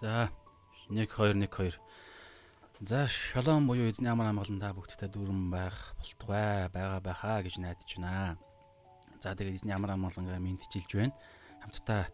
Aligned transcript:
За 0.00 0.30
1 0.90 1.08
2 1.08 1.30
1 1.34 1.48
2. 1.48 1.72
За 2.80 3.08
шалом 3.08 3.66
буюу 3.66 3.90
эзний 3.90 4.06
амар 4.06 4.30
амгалан 4.30 4.60
та 4.62 4.70
бүгдтэй 4.70 5.10
дүүрэн 5.10 5.50
байх 5.50 5.74
болтугай 5.98 6.70
байгаа 6.70 7.02
байхаа 7.02 7.42
гэж 7.42 7.58
найдаж 7.58 7.98
байна. 7.98 8.38
За 9.18 9.34
тэгээд 9.34 9.58
эзний 9.58 9.74
амар 9.74 9.98
амгалангаа 9.98 10.38
мэдчилж 10.38 10.94
байна. 10.94 11.18
Хамтдаа 11.66 12.06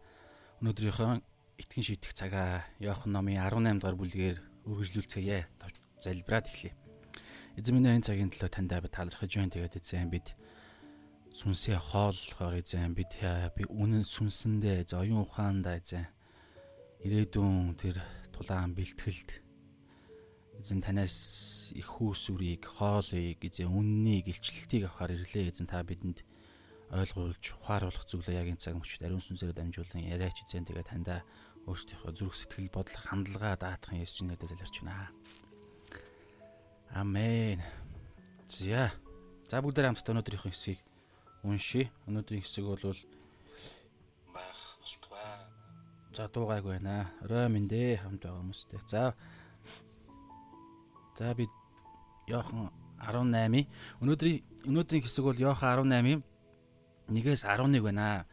өнөөдрийнхөө 0.64 1.20
итгэн 1.60 1.84
шийдэх 1.84 2.16
цагаа 2.16 2.64
Иохан 2.80 3.12
номын 3.12 3.44
18 3.44 3.76
дугаар 3.76 4.00
бүлгээр 4.00 4.36
үргэлжлүүлцгээе. 4.64 5.44
Залбираад 6.00 6.48
эхлэе. 6.48 6.72
Эзэн 7.60 7.72
минь 7.76 8.00
энэ 8.00 8.08
цагийн 8.08 8.32
төлөө 8.32 8.48
танд 8.48 8.72
аваа 8.72 8.88
талархаж 8.88 9.28
байна. 9.28 9.52
Тэгээд 9.52 9.76
эзэн 9.76 10.08
бид 10.08 10.32
сүнсээ 11.36 11.76
хооллохоор 11.76 12.64
эзэн 12.64 12.96
бид 12.96 13.12
би 13.52 13.68
үнэн 13.68 14.08
сүнсэндээ 14.08 14.88
за 14.88 15.04
оюун 15.04 15.28
ухаандаа 15.28 15.84
эзэн 15.84 16.08
ирээдүйн 17.04 17.76
тэр 17.76 18.00
тулаан 18.32 18.72
бэлтгэлд 18.72 19.44
эзэн 20.56 20.80
танаас 20.80 21.68
их 21.76 21.84
хүүсүрийг, 21.84 22.64
хоолыг, 22.64 23.44
эзэн 23.44 23.68
үннийг, 23.68 24.32
илчлэлтийг 24.32 24.88
авахар 24.88 25.12
ирлээ. 25.12 25.52
Эзэн 25.52 25.68
та 25.68 25.84
бидэнд 25.84 26.24
ойлгуулж, 26.88 27.44
ухааруулах 27.60 28.08
зүйлээ 28.08 28.40
яг 28.40 28.48
энэ 28.48 28.62
цаг 28.62 28.80
мөчид 28.80 29.04
ариун 29.04 29.20
сүнсээр 29.20 29.52
дамжуулан 29.52 30.00
яриач 30.00 30.48
эзэн 30.48 30.64
тэгээ 30.64 30.88
тандаа 30.88 31.20
өөрсдийнхөө 31.68 32.12
зүрх 32.16 32.36
сэтгэл 32.40 32.72
бодол 32.72 32.96
хандлага 32.96 33.60
даатахын 33.60 34.00
Есүс 34.00 34.24
нэрээр 34.24 34.48
залбирч 34.56 34.76
байна. 34.80 35.12
Амен. 36.92 37.60
За. 38.48 38.92
За 39.48 39.60
бүгдээ 39.60 39.92
хамтдаа 39.92 40.12
өнөөдрийнхөө 40.16 40.52
хэсгийг 40.52 40.80
уншия. 41.44 41.92
Өнөөдрийн 42.08 42.44
хэсэг 42.44 42.64
бол 42.64 42.96
За 46.14 46.28
дуугайг 46.28 46.62
байна. 46.62 47.10
Орой 47.26 47.48
минь 47.50 47.66
дээ 47.66 47.98
хамт 47.98 48.22
байгаа 48.22 48.38
хүмүүстэй. 48.38 48.78
За. 48.86 49.14
За 51.18 51.34
би 51.34 51.50
Йохан 52.30 52.70
18. 53.02 53.66
Өнөөдрийн 53.98 54.38
өнөөдрийн 54.62 55.02
хэсэг 55.02 55.24
бол 55.26 55.34
Йохан 55.34 55.90
18-ийн 55.90 56.22
1-ээс 57.10 57.42
11 57.42 57.82
байна. 57.82 58.30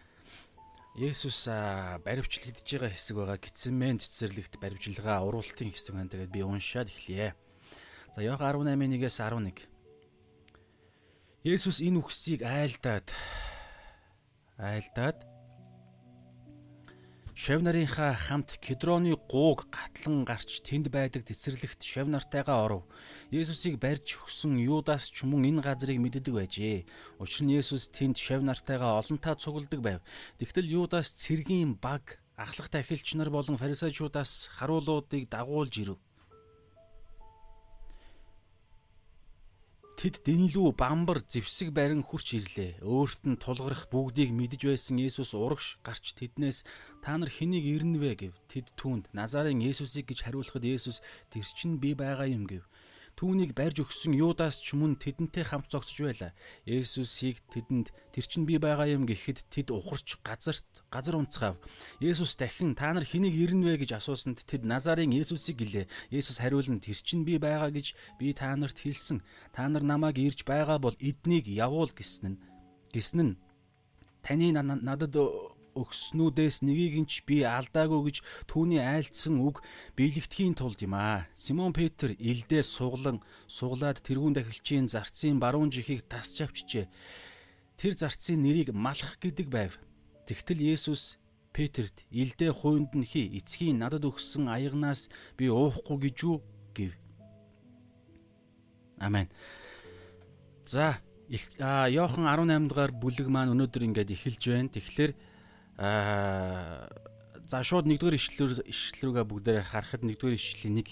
Есүс 0.94 1.50
баривчлагдж 2.06 2.62
байгаа 2.62 2.94
хэсэг 2.94 3.18
байгаа. 3.18 3.42
Гитсмен 3.42 3.98
цэцэрлэгт 3.98 4.62
баривчилгаа 4.62 5.26
уруултын 5.26 5.74
хэсэг 5.74 5.98
байна. 5.98 6.14
Тэгээд 6.14 6.30
би 6.30 6.46
уншаад 6.46 6.94
эхлэе. 6.94 7.34
За 8.14 8.22
Йохан 8.22 8.62
18-ийн 8.62 8.94
1-ээс 8.94 9.18
11. 9.26 9.58
Есүс 11.50 11.82
энэ 11.82 11.98
үгсийг 11.98 12.46
айлдаад 12.46 13.10
айлдаад 14.62 15.31
Шав 17.42 17.64
нарынхаа 17.66 18.14
хамт 18.14 18.62
Кедроны 18.62 19.18
гууг 19.18 19.66
гатлан 19.74 20.22
гарч 20.30 20.62
тэнд 20.62 20.94
байдаг 20.94 21.26
цэцэрлэгт 21.26 21.82
шав 21.82 22.06
нартайгаа 22.06 22.70
оров. 22.70 22.84
Есүсийг 23.34 23.82
барьж 23.82 24.14
өгсөн 24.22 24.62
Юдас 24.62 25.10
ч 25.10 25.26
мөн 25.26 25.50
энэ 25.50 25.66
газрыг 25.66 25.98
мэддэг 25.98 26.38
байжээ. 26.38 26.86
Учир 27.18 27.42
нь 27.42 27.58
Есүс 27.58 27.90
тэнд 27.90 28.22
шав 28.22 28.46
нартайгаа 28.46 29.02
олонтаа 29.02 29.34
цугладаг 29.34 29.82
байв. 29.82 30.06
Тэгтэл 30.38 30.86
Юдас 30.86 31.18
цэргийн 31.18 31.82
баг 31.82 32.22
ахлагтай 32.38 32.86
ахилч 32.86 33.18
нар 33.18 33.34
болон 33.34 33.58
фарисеучудаас 33.58 34.54
харуулуудыг 34.62 35.26
дагуулж 35.26 35.74
ирэв. 35.82 35.98
Тэд 40.00 40.24
дэнлүү 40.26 40.74
бамбар 40.80 41.20
зевсэг 41.28 41.76
барин 41.76 42.02
хурч 42.02 42.40
ирлээ. 42.40 42.80
Өөрт 42.82 43.28
нь 43.28 43.38
тулгарх 43.38 43.92
бүгдийг 43.92 44.32
мэдж 44.32 44.62
байсан 44.66 44.98
Есүс 44.98 45.36
урагш 45.36 45.78
гарч 45.84 46.16
тэднээс 46.18 46.64
та 47.04 47.20
нар 47.20 47.30
хэнийг 47.30 47.66
ирнэвэ 47.68 48.12
гэв. 48.18 48.34
Тэд 48.48 48.72
түүнд 48.80 49.12
Назарын 49.12 49.60
Есүсийг 49.60 50.10
гэж 50.10 50.26
хариулахад 50.26 50.64
Есүс 50.64 51.04
тэр 51.30 51.46
чинь 51.46 51.78
би 51.78 51.92
байгаа 51.94 52.26
юм 52.32 52.48
гэв. 52.48 52.64
Түүнийг 53.22 53.54
барьж 53.54 53.86
өгсөн 53.86 54.18
Юдас 54.18 54.58
ч 54.58 54.74
мөн 54.74 54.98
тэдэнтэй 54.98 55.46
хамт 55.46 55.70
зогсож 55.70 55.94
байлаа. 56.02 56.34
Есүсийг 56.66 57.38
тэдэнд 57.54 57.94
тэр 58.18 58.26
чинь 58.26 58.50
би 58.50 58.58
байгаа 58.58 58.90
юм 58.90 59.06
гэхэд 59.06 59.46
тэд 59.46 59.70
ухарч 59.70 60.18
газарт 60.26 60.66
газар 60.90 61.22
унцгаав. 61.22 61.62
Есүс 62.02 62.34
дахин 62.34 62.74
та 62.74 62.90
нар 62.90 63.06
хэнийг 63.06 63.38
ирнэ 63.38 63.78
вэ 63.78 63.86
гэж 63.86 64.02
асуусанд 64.02 64.42
тэд 64.42 64.66
Назарын 64.66 65.14
Есүсийг 65.14 65.62
гэлээ. 65.62 65.86
Есүс 66.10 66.42
хариулан 66.42 66.82
тэр 66.82 66.98
чинь 66.98 67.22
би 67.22 67.38
байгаа 67.38 67.70
гэж 67.70 67.94
би 68.18 68.34
та 68.34 68.58
нарт 68.58 68.82
хэлсэн. 68.82 69.22
Та 69.54 69.70
нар 69.70 69.86
намайг 69.86 70.18
ирж 70.18 70.42
байгаа 70.42 70.82
бол 70.82 70.98
эднийг 70.98 71.46
явуул 71.46 71.94
гэснэ 71.94 72.34
нь 72.34 72.42
гэснэ 72.90 73.22
нь 73.22 73.34
таны 74.26 74.50
надад 74.50 75.14
өгснүүдээс 75.76 76.62
нэгийг 76.68 76.96
нь 77.02 77.10
ч 77.10 77.24
би 77.24 77.44
алдаагүй 77.48 78.02
гэж 78.12 78.18
түүний 78.52 78.82
айлдсан 78.84 79.40
үг 79.40 79.64
биелэгдэхийн 79.96 80.56
тулд 80.56 80.80
юм 80.84 80.96
аа. 80.96 81.28
Симон 81.34 81.72
Петр 81.72 82.16
илдээ 82.20 82.64
суглан 82.64 83.24
суглаад 83.48 84.04
тэрүүн 84.04 84.36
дахилчийн 84.36 84.88
зарцын 84.92 85.40
баруун 85.40 85.72
жихийг 85.72 86.08
тасч 86.12 86.44
авчжээ. 86.44 86.92
Тэр 87.80 87.94
зарцын 87.96 88.44
нэрийг 88.44 88.76
малах 88.76 89.18
гэдэг 89.24 89.48
байв. 89.48 89.80
Тэгтэл 90.28 90.62
Есүс 90.76 91.22
Петрт 91.52 92.08
илдээ 92.12 92.52
хуунд 92.56 92.96
нь 92.96 93.04
хий 93.04 93.28
эцгийн 93.36 93.84
надад 93.84 94.08
өгсөн 94.08 94.48
аягнаас 94.48 95.12
би 95.36 95.52
уухгүй 95.52 95.98
гэж 96.08 96.18
юу 96.24 96.40
гэв. 96.72 96.96
Амен. 99.00 99.28
За 100.64 101.02
Йохан 101.32 102.28
18 102.28 102.68
дугаар 102.68 102.92
бүлэг 102.92 103.28
маань 103.32 103.52
өнөөдөр 103.56 103.88
ингээд 103.88 104.16
эхэлж 104.16 104.44
байна. 104.52 104.72
Тэгэхээр 104.72 105.12
Аа 105.78 106.90
за 107.52 107.60
шууд 107.68 107.84
нэгдүгээр 107.84 108.16
ишлэлээр 108.16 108.64
ишлэл 108.64 109.12
рүүгээ 109.12 109.26
бүгдээрээ 109.28 109.66
харахад 109.76 110.08
нэгдүгээр 110.08 110.40
ишлэлийн 110.40 110.76
нэг 110.80 110.88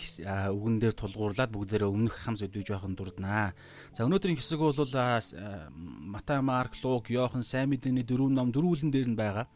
үгэн 0.51 0.75
дээр 0.83 0.95
тулгуурлаад 0.99 1.51
бүгдээрээ 1.55 1.87
өмнөх 1.87 2.15
хам 2.19 2.35
сэдвийг 2.35 2.67
жоохон 2.67 2.99
дурднаа. 2.99 3.55
За 3.95 4.03
өнөөдрийн 4.03 4.35
хэсэг 4.35 4.59
бол 4.59 4.75
Матай, 4.75 6.43
Марк, 6.43 6.75
Лук, 6.83 7.07
Йохан, 7.07 7.47
Сайн 7.47 7.71
мэдээний 7.71 8.03
дөрвөн 8.03 8.35
ном 8.35 8.51
дөрвөлн 8.51 8.91
дээр 8.91 9.07
нь 9.07 9.15
байгаа. 9.15 9.47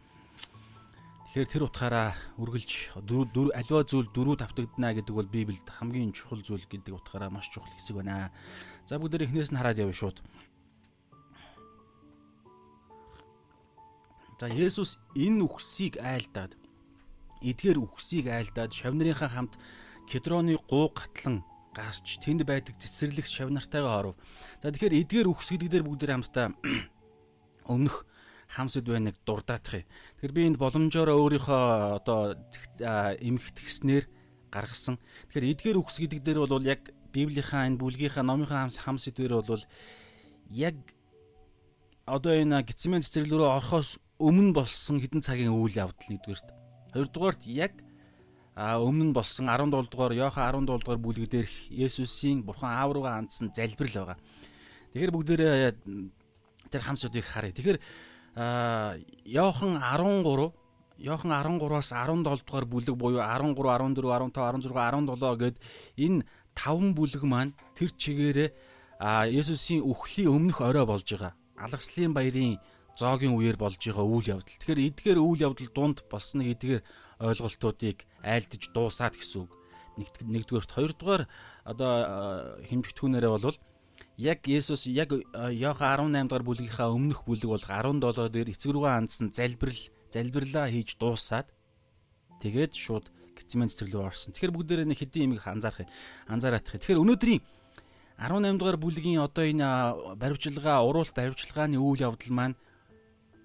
Тэгэхээр 1.28 1.52
тэр 1.52 1.64
утгаараа 1.68 2.16
үргэлж 2.40 2.72
аливаа 3.04 3.84
зүйл 3.84 4.08
дөрөв 4.16 4.40
давтагдана 4.40 4.96
гэдэг 4.96 5.12
бол 5.18 5.28
Библиэд 5.28 5.68
хамгийн 5.68 6.16
чухал 6.16 6.40
зүйл 6.40 6.64
гэдэг 6.72 6.94
утгаараа 6.94 7.34
маш 7.34 7.52
чухал 7.52 7.74
хэсэг 7.74 8.00
байна. 8.00 8.32
За 8.88 8.96
бүгдээрээ 8.96 9.28
эхнээс 9.28 9.52
нь 9.52 9.60
хараад 9.60 9.82
явна 9.82 9.98
шууд. 9.98 10.24
За 14.44 14.52
Есүс 14.52 15.00
энэ 15.16 15.40
үхсийг 15.48 16.04
айлдаад 16.04 16.60
эдгээр 17.40 17.80
үхсийг 17.80 18.28
айлдаад 18.28 18.76
шавнарынхаа 18.76 19.32
хамт 19.32 19.56
Кедроны 20.04 20.60
гуу 20.68 20.92
гатлан 20.92 21.48
гарч 21.72 22.20
тэнд 22.20 22.44
байдаг 22.44 22.76
цэцэрлэгт 22.76 23.32
шавнартайгаа 23.32 24.04
оров. 24.04 24.20
За 24.60 24.68
тэгэхээр 24.68 25.00
эдгээр 25.00 25.32
үхс 25.32 25.48
гэдэг 25.48 25.70
дээр 25.72 25.88
бүгд 25.88 26.12
хамтдаа 26.12 26.52
өмнөх 27.72 28.04
хамсд 28.52 28.84
байна 28.84 29.16
нэг 29.16 29.24
дурдаах 29.24 29.64
юм. 29.80 29.88
Тэгэхээр 30.20 30.36
би 30.36 30.42
энд 30.44 30.60
боломжоор 30.60 31.16
өөрийнхөө 31.16 32.04
одоо 32.04 32.36
эмхтгснээр 32.84 34.12
гаргасан. 34.52 35.00
Тэгэхээр 35.32 35.52
эдгээр 35.56 35.80
үхс 35.80 36.04
гэдэг 36.04 36.20
дээр 36.20 36.44
бол 36.44 36.68
яг 36.68 36.92
Библийнхаа 37.16 37.72
энэ 37.72 37.80
бүлгийнхаа 37.80 38.28
номынхаа 38.28 38.68
хамс 38.68 38.84
хамсд 38.84 39.16
дээр 39.16 39.40
бол 39.40 39.64
яг 40.52 40.76
одоо 42.04 42.36
энэ 42.36 42.60
гитсмен 42.68 43.00
цэцэрлэг 43.00 43.40
рүү 43.40 43.48
орохоос 43.48 44.04
өмнө 44.20 44.54
болсон 44.54 45.02
хідэн 45.02 45.22
цагийн 45.26 45.54
үйл 45.54 45.74
явдал 45.74 46.10
нэгдүгээрт. 46.10 46.50
Хоёрдугаарт 46.94 47.44
яг 47.50 47.74
өмнө 48.56 49.10
нь 49.10 49.14
болсон 49.14 49.50
17 49.50 49.90
дугаар 49.90 50.14
Йохан 50.14 50.66
17 50.66 50.78
дугаар 50.78 51.02
бүлэг 51.02 51.26
дээр 51.30 51.50
Есүсийн 51.74 52.46
Бурхан 52.46 52.70
аав 52.70 52.94
руугаа 52.94 53.18
хандсан 53.18 53.50
залбирал 53.50 54.14
байгаа. 54.14 54.18
Тэгэхээр 54.94 55.16
бүгдээрээ 55.18 55.74
тэр 56.70 56.82
хамсуудыг 56.86 57.26
харъя. 57.26 57.54
Тэгэхээр 57.58 57.80
Йохан 59.26 59.82
13 59.82 60.54
Йохан 61.02 61.32
13-аас 61.34 61.90
17 61.90 62.46
дугаар 62.46 62.66
бүлэг 62.70 62.94
буюу 62.94 63.26
13, 63.26 63.58
14, 63.58 63.98
15, 63.98 64.70
16, 64.70 65.18
17 65.18 65.42
гээд 65.42 65.58
энэ 65.98 66.26
таван 66.54 66.94
бүлэг 66.94 67.24
маань 67.26 67.58
тэр 67.74 67.90
чигээрээ 67.90 68.50
Есүсийн 69.34 69.82
үхлийн 69.82 70.30
өмнөх 70.30 70.62
орой 70.62 70.86
болж 70.86 71.10
байгаа. 71.10 71.34
Алагслын 71.58 72.14
баярын 72.14 72.62
зоогийн 72.98 73.34
үеэр 73.34 73.58
болж 73.58 73.82
байгаа 73.82 74.06
үйл 74.06 74.28
явдал. 74.38 74.58
Тэгэхээр 74.60 74.86
эдгээр 74.94 75.20
үйл 75.20 75.42
явдал 75.42 75.70
дунд 75.74 75.98
болсон 76.10 76.46
эдгээр 76.46 76.82
ойлголтуудыг 77.20 78.06
айлдж 78.22 78.70
дуусаад 78.74 79.18
гэсэн 79.18 79.48
үг. 79.48 79.52
Нэгдүгээрт 79.98 80.72
хоёрдугаар 80.74 81.24
одоо 81.66 81.92
хэмжигдэхүүнээрээ 82.66 83.32
бол 83.34 83.58
яг 84.18 84.40
Есүс 84.46 84.90
яг 84.90 85.14
Иохан 85.14 86.14
18 86.14 86.30
дугаар 86.30 86.46
бүлгийнхаа 86.46 86.90
өмнөх 86.90 87.26
бүлэг 87.26 87.50
бол 87.50 87.62
17 87.62 88.34
дээр 88.34 88.50
эцэг 88.54 88.74
рүүгээ 88.74 88.94
хандсан 88.94 89.30
залбирал 89.34 89.82
залбирлаа 90.10 90.66
хийж 90.70 90.98
дуусаад 90.98 91.48
тэгээд 92.42 92.74
шууд 92.74 93.10
гицмэн 93.38 93.70
цэцэрлүү 93.70 94.02
орсон. 94.02 94.34
Тэгэхээр 94.34 94.54
бүгдээрээ 94.54 94.88
нэг 94.90 95.00
хэдийн 95.02 95.26
юмыг 95.34 95.46
анзаарах 95.46 95.90
анзаараах. 96.30 96.66
Тэгэхээр 96.66 97.02
өнөөдрийн 97.02 97.42
18 98.18 98.58
дугаар 98.62 98.78
бүлгийн 98.78 99.26
одоо 99.26 99.46
энэ 99.46 100.18
баримтчилгаа, 100.22 100.86
уруулт 100.86 101.18
баримтчилгааны 101.18 101.82
үйл 101.82 102.06
явдал 102.06 102.34
маань 102.34 102.56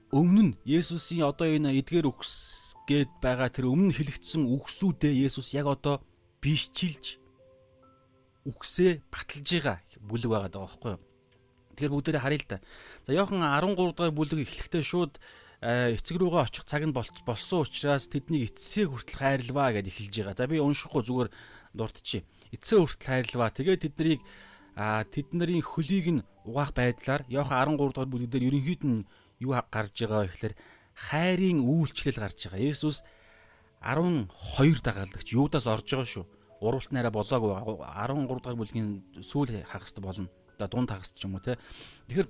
өмнө 0.08 0.43
нь 0.43 0.52
Есүсийн 0.64 1.28
одоо 1.28 1.44
энэ 1.44 1.76
эдгээр 1.84 2.08
үхс 2.08 2.72
гэд 2.88 3.20
байгаа 3.20 3.52
тэр 3.52 3.69
өмнө 3.69 3.93
хэлэгдсэн 3.93 4.49
үгсүүдээ 4.49 5.28
Есүс 5.28 5.52
яг 5.52 5.69
одоо 5.69 6.00
бишчилж 6.40 7.20
үгсээ 8.49 9.05
баталж 9.12 9.49
байгаа 9.52 9.76
бүлэг 10.00 10.31
байгаа 10.32 10.49
даа 10.49 10.64
байхгүй 10.64 10.90
юу. 10.96 11.02
Тэгэхээр 11.76 11.93
бүгдээрээ 11.93 12.25
харъя 12.25 12.40
л 12.40 12.49
да. 12.49 12.58
За 13.05 13.10
Иохан 13.12 13.44
13 13.44 13.76
дугаар 13.76 14.16
бүлэг 14.16 14.49
эхлэхдээ 14.49 14.81
шууд 14.81 15.20
эцэг 15.60 16.16
рүүгээ 16.16 16.44
очих 16.49 16.64
цаг 16.64 16.88
нь 16.88 16.96
болсон 16.96 17.69
учраас 17.69 18.08
тэднийг 18.08 18.49
эцсээ 18.49 18.88
хүртэл 18.88 19.20
хайрлаваа 19.20 19.76
гэд 19.76 19.93
эхэлж 19.93 20.14
байгаа. 20.25 20.38
За 20.40 20.49
би 20.49 20.56
уншихгүй 20.56 21.02
зүгээр 21.05 21.31
дурдчихъя. 21.76 22.25
Эцсээ 22.56 22.81
хүртэл 22.81 23.10
хайрлаваа. 23.12 23.52
Тэгээд 23.52 23.84
тэднийг 23.93 24.20
а 24.72 25.05
тэдний 25.05 25.60
хөлийг 25.60 26.06
нь 26.16 26.25
угаах 26.49 26.72
байдлаар 26.72 27.28
Иохан 27.28 27.76
13 27.76 27.93
дугаар 27.93 28.08
бүлэг 28.08 28.31
дээр 28.32 28.49
ерөнхийд 28.49 28.82
нь 28.88 29.05
юу 29.38 29.55
гарч 29.55 29.94
байгаа 29.94 30.26
вэ 30.26 30.31
гэхээр 30.35 30.55
хайрын 30.99 31.62
үйлчлэл 31.62 32.19
гарч 32.19 32.50
байгаа. 32.50 32.67
Есүс 32.67 33.06
12 33.82 34.82
дагалдагч 34.82 35.29
юудаас 35.31 35.67
орж 35.70 35.87
байгаа 35.87 36.08
шүү. 36.11 36.26
Уралт 36.58 36.90
нараа 36.90 37.14
болоогүй 37.14 37.55
13 37.55 38.43
дахь 38.43 38.58
бүлгийн 38.58 39.06
сүүл 39.23 39.62
хагаст 39.62 40.02
болно. 40.02 40.26
Одоо 40.58 40.69
дунд 40.69 40.90
хагаст 40.90 41.14
ч 41.14 41.23
юм 41.23 41.38
уу 41.38 41.43
те. 41.46 41.55
Тэгэхээр 42.11 42.26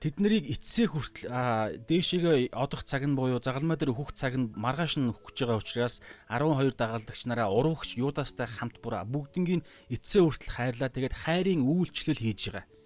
тэд 0.00 0.16
нарыг 0.16 0.48
эцсээ 0.48 0.88
хүртэл 0.88 1.84
дээшээгээ 1.84 2.56
одох 2.56 2.88
цаг 2.88 3.04
нь 3.04 3.12
буюу 3.12 3.36
загалмай 3.36 3.76
дээр 3.76 3.92
өөхөх 3.92 4.16
цаг 4.16 4.40
нь 4.40 4.48
маргааш 4.56 4.96
нь 4.96 5.12
өгч 5.12 5.44
байгаа 5.44 5.60
учраас 5.60 6.00
12 6.32 6.80
дагалдагч 6.80 7.28
нараа 7.28 7.52
уруугч 7.52 8.00
юудаастай 8.00 8.48
хамт 8.48 8.80
бүр 8.80 9.04
бүгднгийн 9.04 9.60
эцсээ 9.92 10.24
хүртэл 10.24 10.56
хайрлаа. 10.56 10.88
Тэгээд 10.88 11.20
хайрын 11.28 11.60
үйлчлэл 11.68 12.16
хийж 12.16 12.48
байгаа 12.48 12.79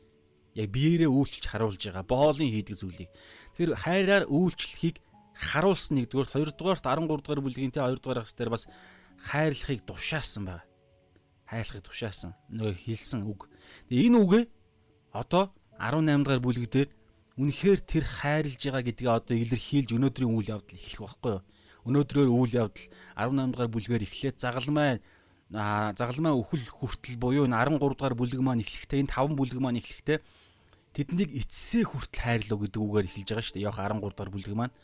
яг 0.54 0.68
биеэрээ 0.70 1.10
үйлчлж 1.10 1.44
харуулж 1.50 1.82
байгаа 1.82 2.06
боолын 2.06 2.50
хийдэг 2.50 2.78
зүйлийг. 2.78 3.10
Тэгэхээр 3.54 3.72
хайраар 3.74 4.24
үйлчлэхийг 4.30 4.96
харуулсан 5.34 5.98
нэгдүгээр, 5.98 6.30
хоёрдугаарт 6.30 6.84
13 6.86 7.10
дугаар 7.10 7.42
бүлгийн 7.42 7.74
тэ 7.74 7.82
2 7.82 7.98
дугаар 7.98 8.22
хагас 8.22 8.34
дээр 8.38 8.50
бас 8.54 8.64
хайрлахыг 9.18 9.82
тушаасан 9.82 10.44
байна. 10.46 10.64
Хайрлахыг 11.50 11.82
тушаасан. 11.82 12.38
Нөгөө 12.54 12.74
хэлсэн 12.86 13.20
үг. 13.26 13.50
Тэгээ 13.90 14.06
энэ 14.14 14.18
үгээ 14.22 14.44
одоо 15.10 15.50
18 15.78 16.22
дугаар 16.22 16.42
бүлэг 16.42 16.70
дээр 16.70 16.88
үнэхээр 17.34 17.80
тэр 17.82 18.04
хайрлж 18.06 18.62
байгаа 18.62 18.82
гэдгийг 18.86 19.10
одоо 19.10 19.34
илэрхийлж 19.34 19.90
өнөөдрийн 19.90 20.30
үйл 20.30 20.54
явдал 20.54 20.78
эхлэх 20.78 21.02
байхгүй 21.02 21.32
юу? 21.34 21.42
Өнөөдрөөр 21.84 22.30
үйл 22.30 22.54
явдал 22.62 22.86
18 23.18 23.50
дугаар 23.50 23.70
бүлгээр 23.74 24.06
эхлээд 24.06 24.36
загалмай 24.38 25.02
загалмай 25.50 26.32
өхөл 26.32 26.64
хүртэл 26.64 27.18
буюу 27.18 27.44
энэ 27.44 27.58
13 27.58 27.78
дугаар 27.78 28.14
бүлэг 28.14 28.40
маань 28.40 28.62
эхлэхдээ 28.62 29.02
энэ 29.02 29.12
5 29.12 29.34
бүлэг 29.34 29.58
маань 29.58 29.82
эхлэхдээ 29.82 30.18
тэднийг 30.94 31.30
эцсээ 31.34 31.84
хүртэл 31.90 32.22
хайрлуу 32.22 32.58
гэдэг 32.62 32.80
үгээр 32.80 33.06
эхэлж 33.10 33.28
байгаа 33.34 33.44
шүү 33.44 33.54
дээ. 33.58 33.66
Явах 33.66 33.82
13 33.82 34.14
дахь 34.14 34.30
бүлэг 34.30 34.54
маань. 34.54 34.74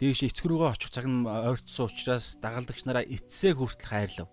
Дээш 0.00 0.20
эцэг 0.24 0.44
рүүгээ 0.48 0.72
очих 0.72 0.90
цаг 0.90 1.04
нь 1.04 1.28
ойртсон 1.28 1.86
учраас 1.92 2.40
дагалдагч 2.40 2.88
нараа 2.88 3.04
эцсээ 3.04 3.52
хүртэл 3.52 3.88
хайрлав. 3.92 4.28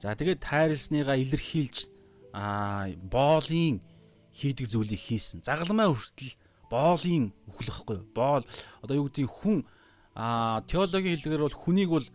За 0.00 0.16
тэгээд 0.16 0.40
хайрлсныгаа 0.40 1.20
илэрхийлж 1.20 1.92
аа 2.32 2.88
боолын 3.04 3.84
хийдэг 4.32 4.64
зүйлийг 4.64 5.00
хийсэн. 5.00 5.44
Загалмай 5.44 5.92
хүртэл 5.92 6.32
боолын 6.72 7.36
өхлөхгүй. 7.44 7.98
Боол 8.16 8.44
одоо 8.80 8.94
юу 8.96 9.12
гэдэг 9.12 9.28
хүн 9.28 9.68
аа 10.16 10.64
теологийн 10.64 11.20
хэлээр 11.20 11.44
бол 11.44 11.56
хүнийг 11.56 11.90
бол 11.92 12.06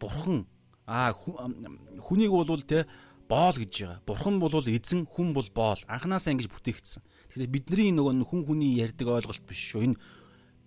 бурхан 0.00 0.48
аа 0.88 1.12
хүнийг 1.12 2.32
бол 2.32 2.64
те 2.64 2.88
боол 3.28 3.56
гэж 3.60 3.72
байгаа. 3.84 4.00
Бурхан 4.08 4.40
бол 4.40 4.52
эзэн, 4.64 5.04
хүн 5.04 5.36
бол 5.36 5.48
боол. 5.52 5.80
Анханасаа 5.84 6.32
ингэж 6.32 6.48
бүтээгдсэн. 6.48 7.02
Тэгэхээр 7.32 7.52
бидний 7.52 7.90
нөгөө 7.92 8.24
хүн 8.24 8.42
хүний 8.48 8.80
ярьдаг 8.80 9.08
ойлголт 9.08 9.44
биш 9.44 9.60
шүү. 9.72 9.92
Энэ 9.92 10.00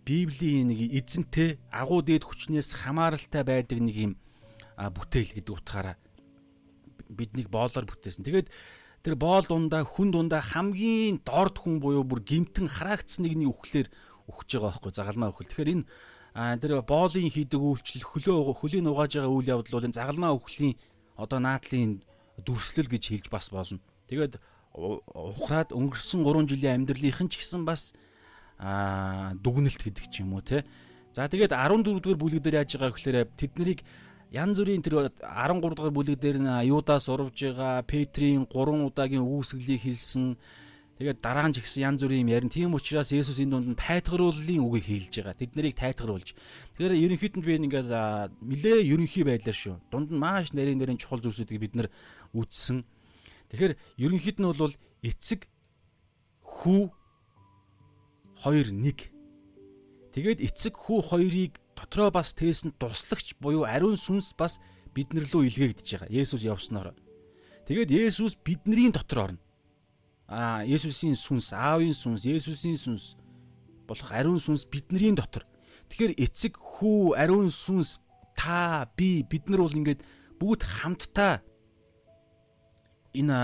Библийн 0.06 0.74
нэг 0.74 0.80
эзэнтэй 0.98 1.62
агуу 1.70 2.02
дээд 2.02 2.26
хүчнээс 2.26 2.74
хамааралтай 2.86 3.44
байдаг 3.46 3.80
нэг 3.82 3.96
юм 3.98 4.14
бүтээл 4.78 5.38
гэдэг 5.38 5.54
утгаараа 5.54 5.96
биднийг 7.10 7.54
боолоор 7.54 7.86
бүтээсэн. 7.86 8.26
Тэгээд 8.26 8.50
тэр 9.06 9.16
боол 9.18 9.46
дундаа 9.46 9.86
хүн 9.86 10.10
дундаа 10.10 10.42
хамгийн 10.42 11.22
дорд 11.22 11.58
хүн 11.62 11.78
буюу 11.78 12.02
бүр 12.06 12.22
гимтэн 12.26 12.66
хараагц 12.66 13.22
нэгний 13.22 13.46
үхлээр 13.46 13.90
өгч 14.30 14.50
байгаа 14.58 14.74
байхгүй 14.74 14.92
загалмаа 14.94 15.30
үхэл. 15.34 15.50
Тэгэхээр 15.54 15.74
энэ 15.78 15.86
тэр 16.62 16.82
боолын 16.82 17.30
хийдэг 17.30 17.62
үйлчлэл 17.62 18.10
хөлөө 18.10 18.58
хөлийн 18.58 18.90
угааж 18.90 19.20
байгаа 19.20 19.34
үйл 19.34 19.52
явдал 19.54 19.76
бол 19.78 19.88
энэ 19.90 20.00
загалмаа 20.00 20.34
үхлийн 20.34 20.74
одоо 21.20 21.40
наадлын 21.44 22.02
дүрслэл 22.42 22.90
гэж 22.90 23.04
хэлж 23.12 23.28
бас 23.30 23.52
болно. 23.52 23.84
Тэгээд 24.08 24.40
ухраад 24.74 25.76
өнгөрсөн 25.76 26.24
3 26.24 26.48
жилийн 26.48 26.84
амьдралынх 26.84 27.20
нь 27.22 27.32
ч 27.32 27.44
гэсэн 27.44 27.68
бас 27.68 27.92
аа 28.56 29.36
дүгнэлт 29.36 29.82
гэдэг 29.84 30.06
ч 30.08 30.24
юм 30.24 30.38
уу 30.38 30.44
те. 30.46 30.64
За 31.12 31.28
тэгээд 31.28 31.52
14 31.52 31.84
дугаар 32.00 32.20
бүлэг 32.20 32.40
дээр 32.40 32.64
яаж 32.64 32.80
байгаа 32.80 32.96
гэхээр 32.96 33.28
тэд 33.36 33.52
нарыг 33.60 33.80
янз 34.32 34.64
бүрийн 34.64 34.80
тэр 34.80 35.12
13 35.20 35.60
дугаар 35.60 35.92
бүлэг 35.92 36.16
дээр 36.16 36.40
юудаас 36.64 37.12
урвж 37.12 37.52
байгаа 37.52 37.84
Петрийн 37.84 38.48
3 38.48 38.88
удаагийн 38.88 39.28
үүсгэлийг 39.28 39.84
хэлсэн. 39.84 40.40
Тэгээд 41.02 41.20
дараа 41.20 41.52
нь 41.52 41.56
ч 41.58 41.60
гэсэн 41.60 41.84
янз 41.84 42.00
бүрийн 42.08 42.24
юм 42.24 42.32
ярин. 42.32 42.48
Тийм 42.48 42.72
учраас 42.72 43.12
Есүс 43.12 43.44
энэ 43.44 43.52
дунд 43.52 43.68
нь 43.76 43.76
тайтгарууллын 43.76 44.64
үгийг 44.64 44.88
хэлж 44.88 45.14
байгаа. 45.20 45.36
Тэд 45.36 45.52
нарыг 45.60 45.76
тайтгаруулж. 45.76 46.32
Тэгэхээр 46.78 46.96
ерөнхийд 47.12 47.36
нь 47.36 47.44
би 47.44 47.60
ингээд 47.60 47.92
нилээ 48.40 48.88
ерөнхий 48.88 49.28
байдлаар 49.28 49.58
шүү. 49.58 49.76
Дунд 49.92 50.16
нь 50.16 50.22
мааш 50.22 50.56
нарийн 50.56 50.80
нарийн 50.80 51.02
чухал 51.02 51.20
зүйлсүүдийг 51.20 51.60
бид 51.60 51.76
нар 51.76 51.90
үздсэн. 52.32 52.88
Тэгэхээр 53.52 53.76
ерөнхийд 54.00 54.40
нь 54.40 54.48
бол 54.48 54.76
эцэг 55.04 55.52
хүү 56.40 56.88
2 58.48 58.72
1. 58.72 59.12
Тэгээд 60.16 60.40
эцэг 60.40 60.80
хүү 60.80 61.00
хоёрыг 61.12 61.60
дотроо 61.76 62.16
бас 62.16 62.32
тээсэн 62.32 62.72
туслагч 62.80 63.36
буюу 63.44 63.68
ариун 63.68 64.00
сүнс 64.00 64.32
бас 64.40 64.64
биднэр 64.96 65.28
лөө 65.28 65.52
илгээгдэж 65.52 65.88
байгаа. 65.92 66.16
Есүс 66.16 66.48
явснаар. 66.48 66.96
Тэгээд 67.68 67.92
Есүс 67.92 68.40
бидний 68.40 68.88
дотор 68.88 69.36
орно. 69.36 69.42
Аа, 70.32 70.64
Есүсийн 70.64 71.20
сүнс, 71.20 71.52
Аавын 71.52 71.92
сүнс, 71.92 72.24
Есүсийн 72.24 72.80
сүнс 72.80 73.20
болох 73.84 74.12
ариун 74.16 74.40
сүнс 74.40 74.64
бидний 74.72 75.12
дотор. 75.12 75.44
Тэгэхээр 75.92 76.16
эцэг 76.24 76.56
хүү 76.56 77.20
ариун 77.20 77.52
сүнс 77.52 78.00
та 78.32 78.88
би 78.96 79.28
бид 79.28 79.52
нар 79.52 79.68
бол 79.68 79.76
ингээд 79.76 80.08
бүгд 80.40 80.64
хамтдаа 80.64 81.44
энэ 83.14 83.38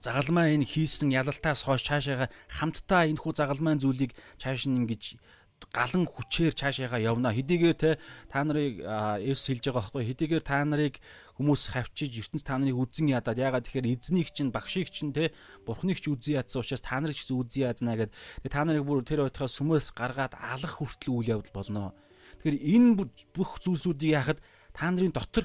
загалмаа 0.00 0.48
энэ 0.54 0.64
хийсэн 0.64 1.12
ялалтаас 1.12 1.64
хойш 1.66 1.84
цаашаага 1.84 2.32
хамтдаа 2.48 3.04
энэ 3.10 3.20
хүү 3.20 3.32
загалмайн 3.36 3.82
зүйлийг 3.82 4.16
цааш 4.40 4.68
нь 4.68 4.80
ингэж 4.80 5.20
галан 5.68 6.08
хүчээр 6.08 6.56
цаашаага 6.56 6.96
явна. 6.96 7.36
Хэдийгээр 7.36 7.76
те 7.76 7.90
та 8.32 8.40
нарыг 8.40 8.80
Есүс 9.20 9.52
хэлж 9.52 9.64
байгаа 9.68 9.84
байхгүй 9.84 10.04
хэдийгээр 10.08 10.44
та 10.44 10.64
нарыг 10.64 10.96
хүмүүс 11.36 11.76
хавчиж 11.76 12.16
ертөнц 12.16 12.44
та 12.48 12.56
нарыг 12.56 12.80
үзэн 12.80 13.12
ядаад 13.12 13.36
ягаад 13.36 13.68
тэгэхээр 13.68 13.92
эзнийг 13.92 14.32
чинь 14.32 14.48
багшийг 14.48 14.88
чинь 14.88 15.12
те 15.12 15.36
бурхныг 15.68 16.00
ч 16.00 16.08
үзэн 16.08 16.40
ядсан 16.40 16.64
учраас 16.64 16.80
та 16.80 16.96
нарыг 16.96 17.20
ч 17.20 17.28
үзэн 17.28 17.68
язнаа 17.68 18.08
гэд 18.08 18.12
та 18.48 18.64
нарыг 18.64 18.88
бүр 18.88 19.04
тэр 19.04 19.28
байтхаа 19.28 19.52
сүмөөс 19.52 19.92
гаргаад 19.92 20.32
алах 20.40 20.80
хүртэл 20.80 21.12
үйл 21.12 21.32
явдал 21.36 21.52
болно. 21.52 21.92
Тэгэхээр 22.40 22.56
энэ 22.56 22.88
бүх 23.36 23.60
зүйлсүүдийг 23.60 24.16
яхад 24.16 24.38
та 24.72 24.88
нарын 24.88 25.12
дотор 25.12 25.44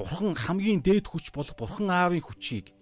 Бурхан 0.00 0.32
хамгийн 0.32 0.80
дээд 0.80 1.12
хүч 1.12 1.28
болох 1.36 1.52
Бурхан 1.60 1.92
Аавын 1.92 2.24
хүчийг 2.24 2.72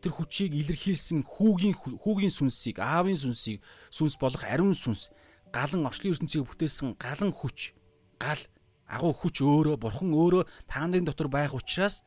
тэр 0.00 0.12
хүчийг 0.16 0.56
илэрхийлсэн 0.56 1.20
хүүгийн 1.20 1.76
хүүгийн 1.76 2.32
сүнсийг, 2.32 2.80
Аавын 2.80 3.20
сүнсийг, 3.20 3.60
сүнс 3.92 4.16
болох 4.16 4.40
ариун 4.48 4.72
сүнс, 4.72 5.12
галан 5.52 5.84
орчлын 5.84 6.16
ертөнцийг 6.16 6.48
бүтээсэн 6.48 6.96
галан 6.96 7.36
хүч, 7.36 7.76
гал 8.16 8.40
агуу 8.88 9.12
хүч 9.12 9.44
өөрөө 9.44 9.76
Бурхан 9.76 10.16
өөрөө 10.16 10.48
та 10.64 10.88
нарын 10.88 11.04
дотор 11.04 11.28
байх 11.28 11.52
учраас 11.52 12.00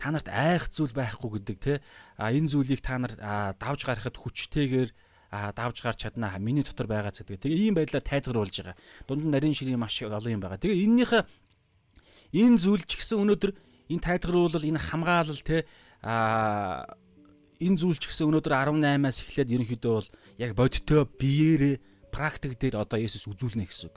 та 0.00 0.08
нарт 0.08 0.32
айх 0.32 0.72
зүйл 0.72 0.96
байхгүй 0.96 1.44
гэдэг 1.44 1.56
те 1.60 1.72
а 2.16 2.32
энэ 2.32 2.48
зүйлийг 2.48 2.80
та 2.80 2.96
нар 2.96 3.12
давж 3.60 3.84
гарахад 3.84 4.16
хүчтэйгээр 4.16 4.90
давж 5.52 5.82
гарч 5.82 6.06
чадна 6.06 6.38
миний 6.38 6.62
дотор 6.62 6.86
байгаа 6.86 7.10
гэдэг. 7.10 7.42
Тэгээ 7.42 7.58
ийм 7.66 7.74
байдлаар 7.74 8.06
тайлгаруулж 8.06 8.54
байгаа. 8.54 8.76
Дунд 9.08 9.26
нь 9.26 9.32
нарийн 9.34 9.54
ширийн 9.54 9.80
маш 9.82 9.98
олон 10.02 10.38
юм 10.38 10.42
байгаа. 10.42 10.62
Тэгээ 10.62 10.84
энэнийхээ 10.86 11.22
Энэ 12.34 12.58
зүйл 12.58 12.82
ч 12.82 12.98
гэсэн 12.98 13.22
өнөөдөр 13.22 13.52
энэ 13.94 14.02
тайлгаруулал 14.02 14.66
энэ 14.66 14.82
хамгаалал 14.82 15.42
те 15.46 15.62
а 16.02 16.82
энэ 17.62 17.78
зүйл 17.78 17.98
ч 18.02 18.10
гэсэн 18.10 18.26
өнөөдөр 18.26 18.50
18-аас 18.50 19.22
эхлээд 19.22 19.54
ерөнхийдөө 19.54 19.92
бол 19.94 20.08
яг 20.42 20.50
бодиттой 20.58 21.06
биеэрээ 21.06 21.74
практик 22.10 22.58
дээр 22.58 22.82
одоо 22.82 22.98
Есүс 22.98 23.30
үзүүлнэ 23.30 23.70
гэсэн 23.70 23.86
үг. 23.86 23.96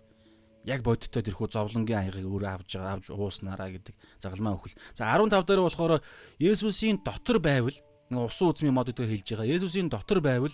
Яг 0.69 0.85
бодиттой 0.85 1.25
тэрхүү 1.25 1.49
зовлонгийн 1.49 2.05
аягыг 2.05 2.29
өөрөө 2.29 2.51
авч 2.61 2.77
байгаа 2.77 2.93
авч 3.01 3.07
ууснараа 3.09 3.69
гэдэг 3.73 3.95
загалмаа 4.21 4.53
өхөл. 4.53 4.77
За 4.93 5.09
15 5.09 5.33
дээр 5.47 5.61
болохоор 5.65 6.01
Есүсийн 6.37 7.01
дотор 7.01 7.41
байвал 7.41 7.77
нэг 8.13 8.21
усан 8.21 8.53
үзмийн 8.53 8.75
мод 8.75 8.93
дээр 8.93 9.09
хэлж 9.09 9.33
байгаа. 9.33 9.49
Есүсийн 9.49 9.89
дотор 9.89 10.21
байвал 10.21 10.53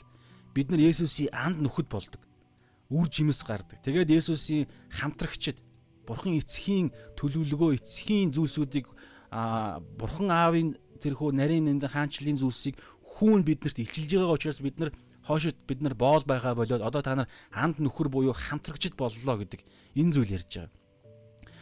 бид 0.55 0.71
нар 0.71 0.79
Есүсийн 0.79 1.33
анд 1.33 1.59
нөхөд 1.59 1.89
болдог. 1.89 2.21
Үр 2.93 3.09
жимс 3.09 3.41
гардаг. 3.41 3.81
Тэгээд 3.81 4.11
Есүсийн 4.11 4.69
хамтрагчд 4.93 5.57
Бурхан 6.07 6.35
эцгийн 6.35 6.91
төлөвлөгөө, 7.15 7.79
эцгийн 7.79 8.31
зүйлсүүдийг 8.35 8.87
Бурхан 9.31 10.29
аавын 10.29 10.69
тэрхүү 10.99 11.31
нарийн 11.33 11.67
нэнд 11.67 11.87
хаанчлалын 11.89 12.39
зүйлсийг 12.39 12.77
хүүн 13.17 13.41
биднэрт 13.47 13.79
илчилж 13.79 14.11
байгаа 14.19 14.35
учраас 14.35 14.59
бид 14.59 14.77
нар 14.79 14.91
Хойшид 15.23 15.55
бид 15.67 15.79
нар 15.79 15.95
боол 15.95 16.23
байгаа 16.27 16.51
болоод 16.51 16.83
одоо 16.83 17.01
та 17.01 17.15
нар 17.15 17.29
ханд 17.51 17.79
нөхөр 17.79 18.11
буюу 18.11 18.35
хамтрагчд 18.35 18.99
боллоо 18.99 19.39
гэдэг 19.39 19.63
энэ 19.95 20.11
зүйл 20.11 20.35
ярьж 20.35 20.51
байгаа. 20.51 20.71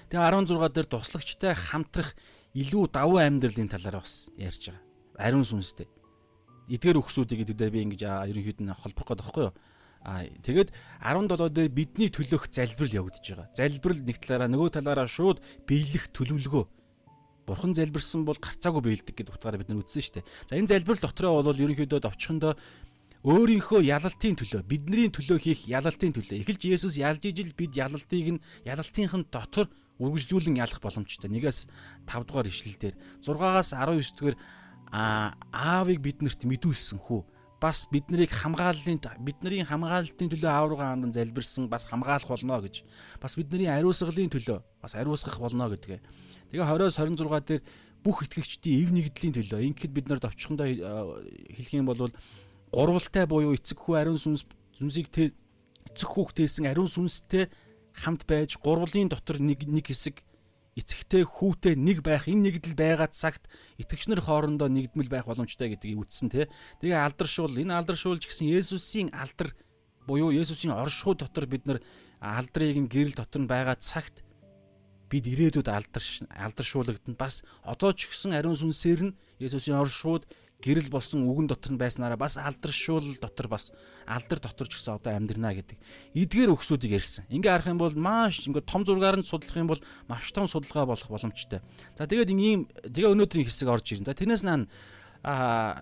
Тэгээ 0.10 0.25
16 0.50 0.74
дээр 0.74 0.88
туслагчтай 0.89 1.53
хамтрах 1.53 2.17
илүү 2.57 2.89
давуу 2.89 3.21
амьдралын 3.21 3.69
талаар 3.69 4.01
бас 4.01 4.33
ярьж 4.33 4.74
байгаа. 4.74 4.81
Ариун 5.21 5.45
сүнстэй. 5.45 5.86
Эдгээр 6.74 6.98
өгсүүдийг 7.05 7.45
гэдэг 7.45 7.57
дээр 7.62 7.71
би 7.71 7.79
ингэж 7.86 8.01
ерөнхийд 8.01 8.65
нь 8.65 8.74
холбох 8.74 9.05
гээд 9.13 9.21
байхгүй 9.21 9.43
юу? 9.45 9.53
Аа 10.01 10.25
тэгээд 10.41 10.70
17 11.01 11.53
дээр 11.53 11.70
бидний 11.70 12.10
төлөх 12.10 12.50
залбирал 12.50 13.05
явагдаж 13.05 13.25
байгаа. 13.25 13.48
Залбирал 13.53 14.01
нэг 14.01 14.17
талаараа 14.17 14.50
нөгөө 14.50 14.70
талаараа 14.81 15.08
шууд 15.08 15.41
биелэх 15.70 16.10
төлөвлөгөө 16.10 16.65
Бурхан 17.46 17.74
залбирсан 17.74 18.25
бол 18.25 18.38
гарцаагүй 18.38 18.81
биелдэг 18.81 19.17
гэдэг 19.17 19.34
утгаараа 19.34 19.62
бид 19.62 19.70
нар 19.70 19.81
үзсэн 19.81 20.01
шүү 20.01 20.15
дээ. 20.22 20.25
За 20.50 20.55
энэ 20.55 20.72
залбирал 20.72 21.01
дотроо 21.01 21.41
бол 21.41 21.58
ерөнхийдөө 21.58 22.00
товчхондоо 22.05 22.53
өөрийнхөө 23.25 23.81
ялалтын 23.86 24.38
төлөө 24.38 24.62
бидний 24.65 25.10
төлөө 25.13 25.38
хийх 25.41 25.70
ялалтын 25.70 26.13
төлөө 26.13 26.41
эхэлж 26.41 26.62
Есүс 26.70 26.98
ялж 27.01 27.22
ижил 27.22 27.53
бид 27.53 27.77
ялалтыг 27.77 28.38
нь 28.38 28.43
ялалтынхын 28.65 29.29
дотор 29.29 29.70
үргэлжлүүлэн 30.01 30.58
ялах 30.58 30.81
боломжтой. 30.81 31.29
Нэгээс 31.29 31.70
5 32.10 32.25
дугаар 32.25 32.50
ишлэл 32.50 32.77
дээр 32.81 32.96
6-аас 33.22 33.77
19 33.77 34.17
дугаар 34.17 34.38
аавыг 35.53 36.01
биднэрт 36.01 36.41
мэдүүлсэн 36.50 36.98
хүү 36.98 37.22
бас 37.61 37.85
биднийг 37.91 38.33
хамгааллын 38.33 38.97
бидний 39.21 39.61
хамгаалалтын 39.61 40.31
төлөө 40.33 40.49
аав 40.49 40.65
руугаа 40.73 40.97
хандан 40.97 41.13
залбирсан 41.13 41.69
бас 41.69 41.85
хамгаалах 41.85 42.25
болно 42.25 42.57
гэж 42.57 42.81
бас 43.21 43.37
бидний 43.37 43.69
ариусгалын 43.69 44.33
төлөө 44.33 44.59
бас 44.81 44.97
ариусгах 44.97 45.37
болно 45.37 45.69
гэдгээ. 45.69 46.01
Тэгээ 46.49 46.65
20-оос 46.65 46.97
26 46.97 47.45
дээр 47.45 47.61
бүх 48.01 48.25
итгэгчдийн 48.25 48.81
эв 48.81 48.89
нэгдлийн 48.97 49.35
төлөө 49.37 49.61
ингэхэд 49.61 49.93
бид 49.93 50.09
нар 50.09 50.17
товчхондоо 50.17 50.65
хэлэх 50.73 51.73
юм 51.77 51.85
бол 51.85 52.09
гурвалтай 52.73 53.29
буюу 53.29 53.53
эцэг 53.53 53.77
хүү 53.77 53.95
ариун 54.01 54.17
сүнс 54.17 54.49
сүнсийг 54.81 55.13
эцэг 55.13 56.09
хүүхдээсэн 56.09 56.65
ариун 56.65 56.89
сүнстэй 56.89 57.45
хамт 57.93 58.25
байж 58.25 58.57
гурвлын 58.57 59.13
дотор 59.13 59.37
нэг 59.37 59.69
нэг 59.69 59.85
хэсэг 59.85 60.25
эцэгтэй 60.79 61.27
хүүтэй 61.27 61.75
нэг 61.75 61.99
байх 61.99 62.31
энэ 62.31 62.47
нэгдэл 62.47 62.79
байгаа 62.79 63.11
цагт 63.11 63.51
итгэгч 63.75 64.07
нар 64.07 64.23
хоорондоо 64.23 64.71
нэгдмэл 64.71 65.11
байх 65.11 65.27
боломжтой 65.27 65.75
гэдгийг 65.75 65.99
үздсэн 66.07 66.29
те. 66.31 66.47
Тэгээ 66.79 66.95
алдаршуул 66.95 67.59
энэ 67.59 67.75
алдаршуулж 67.75 68.23
гисэн 68.23 68.47
Есүсийн 68.47 69.11
алдар 69.11 69.51
буюу 70.07 70.31
Есүсийн 70.31 70.71
оршихуй 70.71 71.19
дотор 71.19 71.45
бид 71.45 71.67
нар 71.67 71.83
алдрыг 72.23 72.77
нь 72.79 72.87
гэрэл 72.87 73.19
дотор 73.19 73.41
нь 73.43 73.51
байгаа 73.51 73.75
цагт 73.75 74.23
бид 75.11 75.27
ирээдүйд 75.27 75.67
алдарш 75.67 76.23
алдаршуулгадана 76.31 77.19
бас 77.19 77.43
одоо 77.67 77.91
ч 77.91 78.07
гэсэн 78.07 78.31
ариун 78.31 78.55
сүнсээр 78.55 79.11
нь 79.11 79.17
Есүсийн 79.43 79.75
оршууд 79.75 80.23
гэрэл 80.61 80.93
болсон 80.93 81.25
үгэн 81.25 81.49
дотор 81.49 81.73
нь 81.73 81.81
байснараа 81.81 82.17
бас 82.17 82.37
алдаршуул 82.37 83.17
дотор 83.17 83.47
бас 83.49 83.73
алдар 84.05 84.39
дотор 84.39 84.69
ч 84.69 84.77
гэсэн 84.77 85.01
одоо 85.01 85.17
амьдрнаа 85.17 85.57
гэдэг 85.57 85.77
эдгээр 86.13 86.53
өгсүүдийг 86.53 87.01
ярьсан. 87.01 87.25
Ингээ 87.33 87.51
харах 87.51 87.73
юм 87.73 87.81
бол 87.81 87.95
маш 87.97 88.45
ингээ 88.45 88.69
том 88.69 88.85
зургаар 88.85 89.17
нь 89.17 89.25
судлах 89.25 89.57
юм 89.57 89.69
бол 89.73 89.81
маш 90.05 90.29
том 90.31 90.45
судалгаа 90.45 90.85
болох 90.85 91.09
боломжтой. 91.09 91.65
За 91.97 92.05
тэгээд 92.05 92.29
ийм 92.29 92.69
тэгээ 92.85 93.11
өнөөдрийн 93.11 93.49
хэсэг 93.49 93.67
орж 93.67 93.97
ирнэ. 93.97 94.07
За 94.07 94.13
тэрнээс 94.13 94.45
наан 94.45 94.69
а 95.25 95.81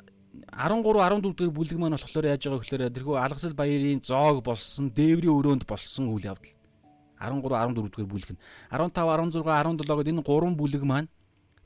13 0.54 0.86
14 0.86 1.36
дэх 1.36 1.52
бүлэг 1.52 1.78
маань 1.80 1.98
болохоор 1.98 2.32
яаж 2.32 2.44
байгаа 2.46 2.62
гэхээр 2.62 2.94
тэрхүү 2.94 3.18
алгасэл 3.18 3.58
баярын 3.58 4.00
зоог 4.06 4.46
болсон, 4.46 4.94
дээврийн 4.94 5.34
өрөөнд 5.34 5.64
болсон 5.66 6.14
үйл 6.14 6.30
явдал. 6.32 6.54
13 7.20 7.44
14 7.44 7.92
дэх 7.92 8.08
бүлэг 8.08 8.30
нь 8.32 8.40
15 8.72 8.94
16 8.96 9.44
17 9.44 9.84
гэдэг 9.84 10.14
энэ 10.14 10.24
гурван 10.24 10.56
бүлэг 10.56 10.84
маань 10.86 11.10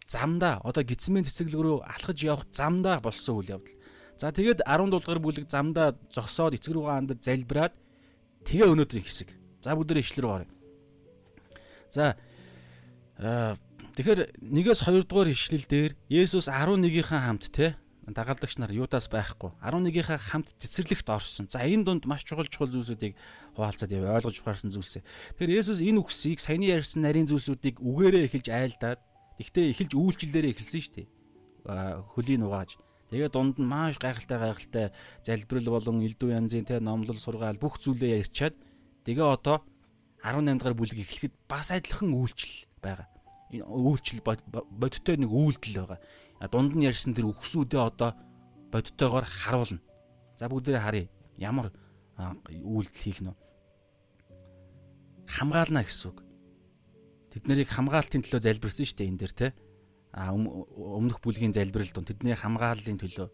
замдаа 0.07 0.59
одоо 0.63 0.83
гидсмэн 0.83 1.25
цэцэглэг 1.27 1.61
рүү 1.61 1.77
алхаж 1.83 2.17
явах 2.23 2.45
замдаа 2.51 2.99
болсон 2.99 3.39
үйл 3.39 3.59
явдал. 3.59 3.75
За 4.17 4.31
тэгээд 4.31 4.63
17 4.63 4.91
дугаар 4.91 5.19
бүлэг 5.19 5.45
замдаа 5.49 5.97
зогсоод 6.13 6.55
эцэг 6.55 6.73
рүүгээ 6.75 6.95
хандаж 6.95 7.19
залбираад 7.23 7.73
тэгээ 8.45 8.71
өнөөдрийн 8.71 9.05
хэсэг. 9.05 9.29
За 9.63 9.73
бүгдээ 9.73 10.03
ишлэр 10.03 10.27
гарыг. 10.27 10.51
За 11.89 12.15
тэгэхээр 13.17 14.37
нэгээс 14.41 14.81
2 14.85 15.07
дугаар 15.07 15.29
ишлэл 15.33 15.65
дээр 15.65 15.91
Есүс 16.09 16.49
11-ийнхаа 16.49 17.21
хамт 17.25 17.49
те 17.53 17.77
дагалдагч 18.03 18.59
нар 18.59 18.71
юудаас 18.75 19.07
байхгүй 19.07 19.55
11-ийнхаа 19.63 20.19
хамт 20.19 20.51
цэцэрлэгт 20.59 21.07
орсон. 21.07 21.47
За 21.47 21.63
энэ 21.63 21.87
дунд 21.87 22.03
маш 22.03 22.27
чухал 22.27 22.49
чухал 22.51 22.67
зүйлсүүдийг 22.67 23.15
хуваалцаад 23.55 23.95
яв 23.95 24.11
ойлгож 24.11 24.43
ухаарсан 24.43 24.75
зүйлсээ. 24.75 25.03
Тэгэхээр 25.39 25.57
Есүс 25.63 25.79
энэ 25.79 26.03
үгсийг 26.03 26.43
саяны 26.43 26.67
ярьсан 26.67 26.99
нарийн 26.99 27.31
зүйлсүүдийг 27.31 27.79
үгээрээ 27.79 28.27
эхэлж 28.27 28.47
айлдаад 28.51 28.99
Тэгтээ 29.37 29.65
эхэлж 29.73 29.91
үйлчлэлээрээ 29.97 30.53
эхэлсэн 30.53 30.81
шүү 30.81 30.93
дээ. 30.97 31.07
Хөлийн 32.13 32.45
угааж. 32.45 32.77
Тэгээ 33.13 33.29
дунд 33.29 33.57
нь 33.61 33.69
маш 33.69 34.01
гайхалтай 34.01 34.37
гайхалтай 34.41 34.85
залбирал 35.21 35.77
болон 35.77 36.01
элдв 36.01 36.29
янзын 36.29 36.65
те 36.65 36.81
номлол 36.81 37.17
сургаал 37.21 37.61
бүх 37.61 37.77
зүйлээ 37.77 38.25
ярьчаад 38.25 38.57
тэгээ 39.05 39.27
одоо 39.37 39.61
18 40.25 40.57
дахь 40.57 40.73
бүлэг 40.73 40.99
эхлэхэд 41.05 41.33
бас 41.45 41.69
адилхан 41.69 42.09
үйлчлэл 42.09 42.65
байгаа. 42.81 43.07
Энэ 43.53 43.69
үйлчлэл 43.69 44.25
бодиттой 44.25 45.17
нэг 45.21 45.29
үйлдэл 45.29 45.85
байгаа. 45.85 45.99
Дунд 46.49 46.73
нь 46.73 46.89
ярьсан 46.89 47.13
тэр 47.13 47.29
үгсүүдээ 47.29 47.81
одоо 47.85 48.17
бодиттойгоор 48.73 49.25
харуулна. 49.29 49.81
За 50.33 50.49
бүгдээ 50.49 50.81
харъя. 50.81 51.07
Ямар 51.37 51.69
үйлдэл 52.17 52.97
хийх 52.97 53.21
нь 53.21 53.29
хамгаална 55.27 55.83
гэсэн 55.83 56.11
үг 56.11 56.17
тэд 57.33 57.49
нарыг 57.49 57.69
хамгаалтын 57.73 58.21
төлөө 58.21 58.41
залбирсан 58.45 58.85
шүү 58.85 58.97
дээ 59.01 59.09
энэ 59.09 59.21
дэр 59.25 59.33
те 59.33 59.47
а 60.13 60.29
өмнөх 60.29 61.17
бүлгийн 61.25 61.57
залбирал 61.57 61.89
дунд 61.89 62.13
тэдний 62.13 62.37
хамгааллын 62.37 63.01
төлөө. 63.01 63.29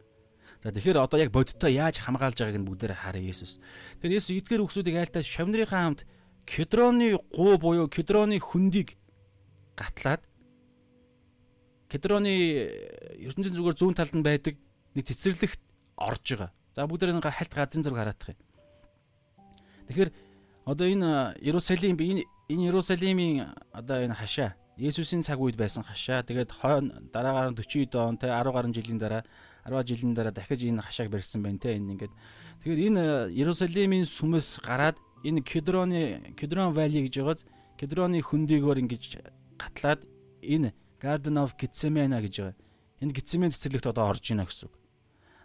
За 0.63 0.72
тэгэхээр 0.72 1.03
одоо 1.03 1.20
яг 1.20 1.32
бодиттой 1.36 1.75
яаж 1.75 2.00
хамгаалж 2.00 2.39
байгааг 2.39 2.60
нь 2.63 2.68
бүгдээр 2.68 2.96
хараа 2.96 3.20
Есүс. 3.20 3.60
Тэгэхээр 4.00 4.15
Есүс 4.15 4.32
эдгээр 4.39 4.63
үгсүүдийг 4.63 4.96
айлтаа 4.96 5.24
шавнырийнхаа 5.24 5.84
хамт 5.84 6.08
кедроны 6.48 7.20
гуу 7.36 7.60
буюу 7.60 7.91
кедроны 7.91 8.39
хөндийг 8.39 8.96
гатлаад 9.75 10.24
кедроны 11.91 12.32
ертөнцийн 13.27 13.56
зүгээр 13.60 13.75
зүүн 13.75 13.96
талд 14.00 14.15
нь 14.15 14.24
байдаг 14.24 14.56
нэг 14.96 15.03
цэцэрлэгт 15.03 15.60
орж 16.00 16.25
байгаа. 16.32 16.51
За 16.75 16.88
бүгдээр 16.88 17.20
ингээ 17.20 17.36
хальт 17.36 17.53
газрын 17.56 17.84
зураг 17.84 18.00
хараадах 18.00 18.32
юм. 18.32 18.39
Тэгэхээр 19.91 20.12
одоо 20.63 20.88
энэ 20.88 21.39
Иерусалим 21.44 22.00
энэ 22.00 22.24
энэ 22.50 22.65
Иерусалимийн 22.65 23.53
одоо 23.72 24.01
энэ 24.01 24.18
хашаа 24.18 24.58
Есүсийн 24.79 25.22
цаг 25.22 25.44
үед 25.44 25.60
байсан 25.60 25.84
хашаа. 25.84 26.24
Тэгээд 26.24 26.56
хойно 26.56 27.03
дараагаар 27.12 27.51
40 27.51 28.00
он 28.00 28.15
те 28.15 28.32
10 28.32 28.48
гаруй 28.48 28.72
жилийн 28.72 28.98
дараа 28.98 29.24
10 29.68 29.84
жилийн 29.84 30.15
дараа 30.15 30.32
дахиж 30.32 30.63
энэ 30.63 30.82
хашааг 30.82 31.12
барьсан 31.12 31.44
байна 31.44 31.60
те 31.60 31.75
энэ 31.75 32.00
ингээд. 32.00 32.13
Тэгэхээр 32.63 32.79
энэ 32.88 33.03
Иерусалимийн 33.36 34.08
сүмэс 34.08 34.63
гараад 34.63 34.96
энэ 35.27 35.44
Кедроны 35.44 36.34
Кедрон 36.39 36.72
Valley 36.72 37.03
гэж 37.12 37.20
байгааз 37.20 37.44
Кедроны 37.75 38.24
хөндийгөөр 38.24 38.79
ингэж 38.88 39.03
гатлаад 39.60 40.08
энэ 40.39 40.72
Garden 41.03 41.44
of 41.44 41.60
Gethsemane 41.60 42.15
гэж 42.24 42.36
байгаа. 42.39 42.56
Энэ 43.03 43.13
Gethsemane 43.20 43.51
цэцэрлэгт 43.51 43.91
одоо 43.91 44.15
орж 44.15 44.32
ийнэ 44.32 44.48
гэсэн 44.48 44.72
үг. 44.72 44.75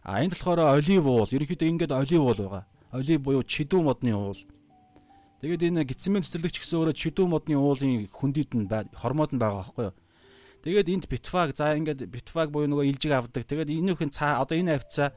А 0.07 0.23
энэ 0.23 0.31
болохоор 0.31 0.79
олив 0.79 1.11
уул. 1.11 1.27
Ерөнхийдөө 1.27 1.69
ингээд 1.75 1.91
олив 1.91 2.23
уул 2.23 2.39
байгаа. 2.39 2.65
Олив 2.95 3.19
буюу 3.19 3.43
чидүү 3.43 3.83
модны 3.83 4.15
уул. 4.15 4.39
Тэгээд 5.45 5.77
энэ 5.77 5.85
гитсмен 5.85 6.25
цэцэрлэгч 6.25 6.57
гэсэн 6.65 6.81
өөрөө 6.81 6.97
чидүү 6.97 7.27
модны 7.29 7.61
уулын 7.61 8.09
хөндөд 8.09 8.57
нь 8.57 8.65
хормоод 8.97 9.37
нь 9.37 9.41
байгаа 9.45 9.61
байхгүй 9.61 9.85
юу. 9.93 9.97
Тэгээд 10.65 10.89
энд 10.89 11.05
битфаг 11.05 11.53
за 11.53 11.77
ингээд 11.77 12.09
битфаг 12.09 12.49
буюу 12.49 12.65
нөгөө 12.65 12.89
илжиг 12.89 13.13
авдаг. 13.13 13.45
Тэгээд 13.45 13.69
энийхэн 13.69 14.09
цаа 14.09 14.41
одоо 14.41 14.57
энэ 14.57 14.81
авцаа 14.81 15.13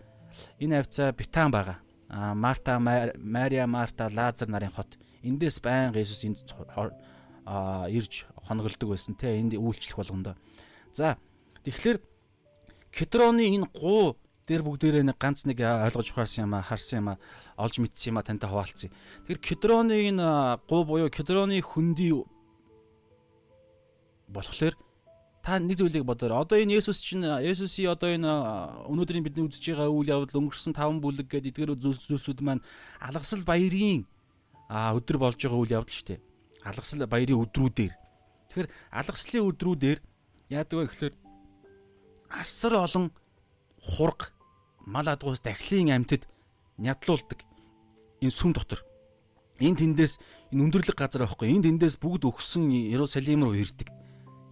энэ 0.59 0.83
авцаа 0.83 1.15
битан 1.15 1.47
байгаа. 1.47 1.79
А 2.11 2.35
Марта, 2.35 2.75
Мария, 2.75 3.63
Марта, 3.71 4.11
Лазар 4.11 4.51
нарын 4.51 4.75
хот. 4.75 4.99
Эндээс 5.23 5.63
байн 5.63 5.95
Иесус 5.95 6.27
энд 6.27 6.43
ирж 6.43 8.27
хонголдог 8.43 8.89
байсан 8.91 9.15
те 9.15 9.39
энд 9.39 9.55
үйлчлэх 9.55 9.95
болгондоо. 9.95 10.35
За 10.91 11.15
тэгэхээр 11.63 12.03
Кетроны 12.91 13.47
энэ 13.47 13.71
гуу 13.71 14.19
дээр 14.47 14.63
бүгдээрээ 14.63 15.03
нэг 15.03 15.19
ганц 15.19 15.43
нэг 15.43 15.59
ойлгож 15.59 16.07
ухаарсан 16.15 16.47
юм 16.47 16.55
а 16.55 16.63
харсан 16.63 17.03
юм 17.03 17.07
а 17.11 17.19
олж 17.59 17.83
мэдсэн 17.83 18.15
юм 18.15 18.17
а 18.17 18.23
тантай 18.23 18.47
хуваалцъя. 18.47 18.89
Тэгэхээр 19.27 19.43
кедроны 19.43 19.95
энэ 20.07 20.63
гуу 20.63 20.87
буюу 20.87 21.11
кедроны 21.11 21.59
хөндөй 21.59 22.23
болохоор 24.31 24.75
та 25.43 25.59
нэг 25.59 25.79
зүйлийг 25.79 26.07
бодоорой. 26.07 26.39
Одоо 26.39 26.59
энэ 26.59 26.79
Есүс 26.79 27.03
чинь 27.03 27.23
Есүсийн 27.23 27.91
одоо 27.91 28.11
энэ 28.11 28.31
өнөөдрийн 28.87 29.23
бидний 29.27 29.47
үзэж 29.47 29.75
байгаа 29.75 29.91
үйл 29.91 30.11
явдал 30.15 30.43
өнгөрсөн 30.43 30.75
5 30.75 31.03
бүлэг 31.03 31.27
гэдэг 31.27 31.51
эдгээр 31.51 31.71
зүйлсүүд 32.07 32.39
маань 32.43 32.63
алгасал 33.03 33.43
баярын 33.43 34.07
өдөр 34.71 35.17
болж 35.19 35.39
байгаа 35.39 35.59
үйл 35.59 35.75
явдал 35.75 35.95
шүү 35.95 36.07
дээ. 36.15 36.19
Алгасал 36.67 37.07
баярын 37.07 37.43
өдрүүдээр. 37.43 37.93
Тэгэхээр 38.47 38.69
алгаслын 38.91 39.47
өдрүүдээр 39.47 39.99
яадаг 40.51 40.75
вэ 40.75 40.87
гэхээр 40.87 41.15
асар 42.31 42.73
олон 42.75 43.11
хург 43.79 44.35
мал 44.87 45.07
адгуус 45.11 45.43
дахлын 45.43 45.91
амьтад 45.91 46.23
нядлуулдаг 46.79 47.43
энэ 48.23 48.31
сүм 48.31 48.55
дотор. 48.55 48.81
Энэ 49.59 49.83
тэндээс 49.83 50.17
энэ 50.55 50.63
өндөрлөг 50.63 50.95
газар 50.95 51.27
байхгүй. 51.27 51.51
Энэ 51.51 51.75
тэндээс 51.75 51.99
бүгд 51.99 52.23
өгсөн 52.23 52.71
Иерусалим 52.71 53.43
руу 53.43 53.57
ирдэг. 53.59 53.91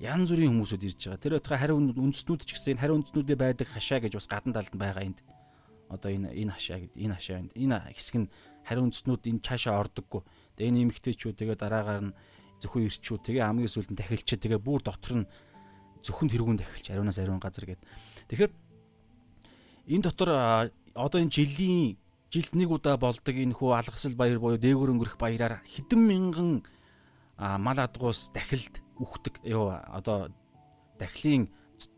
Ян 0.03 0.27
зүрийн 0.27 0.51
хүмүүсүүд 0.51 0.83
ирж 0.91 0.99
байгаа. 1.07 1.23
Тэр 1.23 1.33
байтугай 1.39 1.59
хариу 1.61 1.79
үндэснүүд 1.79 2.41
ч 2.43 2.59
гэсэн 2.59 2.81
хариу 2.83 2.99
үндэснүүдээ 2.99 3.37
байдаг 3.39 3.67
хашаа 3.71 4.03
гэж 4.03 4.19
бас 4.19 4.27
гадна 4.27 4.59
талд 4.59 4.75
нь 4.75 4.81
байгаа 4.81 5.07
энд. 5.07 5.19
одоо 5.87 6.09
энэ 6.11 6.33
энэ 6.33 6.51
хашаа 6.51 6.81
гэд 6.81 6.93
энэ 6.97 7.15
хашаа 7.15 7.37
энэ 7.53 7.77
хэсэг 7.93 8.15
нь 8.25 8.27
хариу 8.65 8.83
үндэснүүд 8.89 9.23
энэ 9.29 9.45
цаашаа 9.45 9.79
ордоггүй. 9.85 10.21
Тэгээ 10.57 10.69
энэ 10.73 10.81
эмгтээчүүд 10.89 11.35
тэгээ 11.37 11.57
дараагаар 11.61 12.01
нь 12.09 12.15
зөвхөн 12.59 12.89
ирчүүд 12.89 13.21
тэгээ 13.21 13.45
хамгийн 13.45 13.69
сүүлд 13.69 13.93
нь 13.93 13.99
дахилчид 14.01 14.41
тэгээ 14.41 14.59
бүр 14.59 14.81
дотор 14.81 15.13
нь 15.23 15.29
зөвхөн 16.01 16.29
тэрүүн 16.33 16.57
дахилч 16.57 16.89
ариунаас 16.89 17.21
ариун 17.21 17.37
газар 17.37 17.69
гэд. 17.69 17.81
Тэгэхээр 18.33 18.51
энэ 19.87 20.03
дотор 20.03 20.29
одоо 20.95 21.19
энэ 21.21 21.31
жилийн 21.31 21.97
жилд 22.31 22.53
нэг 22.55 22.69
удаа 22.71 22.97
болдог 22.97 23.35
энэ 23.35 23.53
хүү 23.53 23.71
алгасал 23.75 24.15
баяр 24.15 24.39
буюу 24.39 24.57
дээгүр 24.57 24.91
өнгөрөх 24.91 25.17
баяраар 25.21 25.61
хэдэн 25.63 26.01
мянган 26.01 26.49
мал 27.37 27.79
адгуус 27.79 28.31
дахилд 28.33 28.81
үхдэг 28.99 29.39
ёо 29.45 29.75
одоо 29.91 30.31
дахлын 30.99 31.51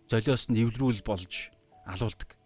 золиос 0.10 0.50
нь 0.50 0.60
эвлэрүүл 0.62 1.02
болж 1.06 1.52
алуулдаг. 1.86 2.38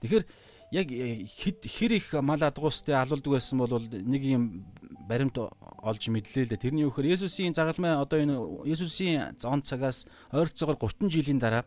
Тэгэхээр 0.00 0.24
яг 0.70 0.88
э, 0.92 1.24
хэд 1.24 1.64
хэр 1.64 1.92
их 1.96 2.12
мал 2.20 2.42
адгуустай 2.42 2.94
алуулдаг 2.94 3.32
байсан 3.32 3.58
бол 3.58 3.80
нэг 3.80 4.22
юм 4.22 4.64
баримт 5.08 5.38
олж 5.38 6.02
мэдлээ 6.08 6.44
л 6.44 6.50
дээ. 6.52 6.64
Тэрний 6.68 6.84
үхээр 6.84 7.16
Есүсийн 7.16 7.56
загалмай 7.56 7.96
одоо 7.96 8.20
энэ 8.20 8.36
Есүсийн 8.68 9.40
зон 9.40 9.62
цагаас 9.64 10.04
ойролцоогоор 10.32 10.76
30 10.76 11.08
жилийн 11.08 11.40
дараа 11.40 11.64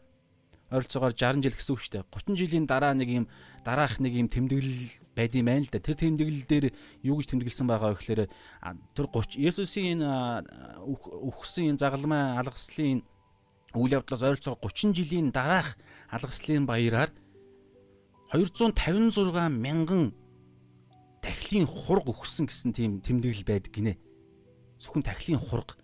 ойролцоогоор 0.72 1.12
60 1.12 1.44
жил 1.44 1.56
гэсэн 1.56 1.74
үг 1.76 1.82
шүү 1.84 1.94
дээ. 2.00 2.06
30 2.08 2.40
жилийн 2.40 2.66
дараа 2.66 2.96
нэг 2.96 3.10
юм 3.12 3.26
дараах 3.68 4.00
нэг 4.00 4.16
юм 4.16 4.32
тэмдэглэл 4.32 5.04
байд 5.14 5.36
юм 5.36 5.46
байна 5.52 5.68
л 5.68 5.72
да. 5.72 5.84
Тэр 5.84 6.00
тэмдэглэл 6.00 6.48
дээр 6.48 6.66
юу 7.04 7.20
гэж 7.20 7.28
тэмдэглэсэн 7.36 7.68
байгаа 7.68 7.92
вэ 7.92 8.00
гэхээр 8.00 8.22
тэр 8.96 9.06
30 9.12 9.36
Есүсийн 9.36 10.00
үхсэн 10.00 11.76
энэ 11.76 11.82
загалмай 11.84 12.40
алгаслын 12.40 13.04
үйл 13.76 13.96
явдлаас 14.00 14.24
ойролцоогоор 14.24 14.72
30 14.72 14.96
жилийн 14.96 15.36
дараах 15.36 15.76
алгаслын 16.08 16.64
баяраар 16.64 17.12
256 18.32 19.52
мянган 19.52 20.16
тахилын 21.20 21.68
хург 21.68 22.08
өгсөн 22.08 22.48
гэсэн 22.48 22.72
тийм 22.72 22.92
тэмдэглэл 23.04 23.44
байдаг 23.44 23.76
гинэ. 23.76 24.00
Зөвхөн 24.80 25.04
тахилын 25.04 25.44
хург 25.44 25.76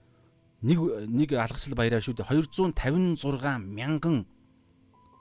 нэг 0.63 0.79
нэг 1.11 1.29
алгасал 1.35 1.75
баяраа 1.75 2.01
шүү 2.01 2.17
дээ 2.17 2.31
256 2.31 3.19
мянган 3.67 4.25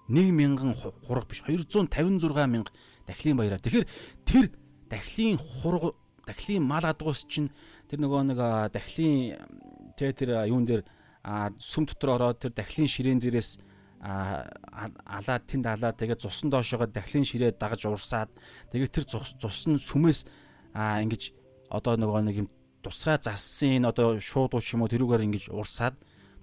1 0.08 0.30
мянган 0.32 0.74
хураг 0.74 1.26
биш 1.28 1.42
256 1.42 2.46
мянга 2.46 2.72
дахлын 3.06 3.36
баяраа. 3.36 3.58
Тэгэхээр 3.58 3.86
тэр 4.24 4.44
дахлын 4.90 5.38
хураг 5.38 5.94
дахлын 6.26 6.62
мал 6.62 6.84
адгуус 6.84 7.26
чинь 7.26 7.50
тэр 7.88 8.00
нөгөө 8.02 8.22
нэг 8.30 8.38
дахлын 8.72 9.38
тэ 9.96 10.12
тэр 10.12 10.46
юун 10.46 10.66
дээр 10.66 10.82
сүм 11.58 11.86
дотор 11.86 12.18
ороод 12.18 12.38
тэр 12.42 12.52
дахлын 12.54 12.86
ширээн 12.90 13.18
дээрээс 13.22 13.58
алаад 14.06 15.42
тэнд 15.48 15.66
алаад 15.66 15.96
тэгээд 15.98 16.22
цусан 16.22 16.50
доошоогоо 16.50 16.86
дахлын 16.86 17.24
ширээ 17.24 17.56
дагаж 17.58 17.86
урсаад 17.88 18.30
тэгээд 18.70 18.92
тэр 18.92 19.04
цус 19.08 19.62
нь 19.66 19.80
сүмээс 19.80 20.28
ингэж 20.76 21.22
одоо 21.72 21.96
нөгөө 21.96 22.22
нэг 22.28 22.36
юм 22.44 22.48
тусгай 22.84 23.18
зассан 23.18 23.82
энэ 23.82 23.90
одоо 23.90 24.20
шууд 24.20 24.54
уу 24.54 24.62
ч 24.62 24.76
юм 24.76 24.84
уу 24.84 24.92
тэрүүгээр 24.92 25.26
ингэж 25.26 25.44
урсаад 25.50 25.96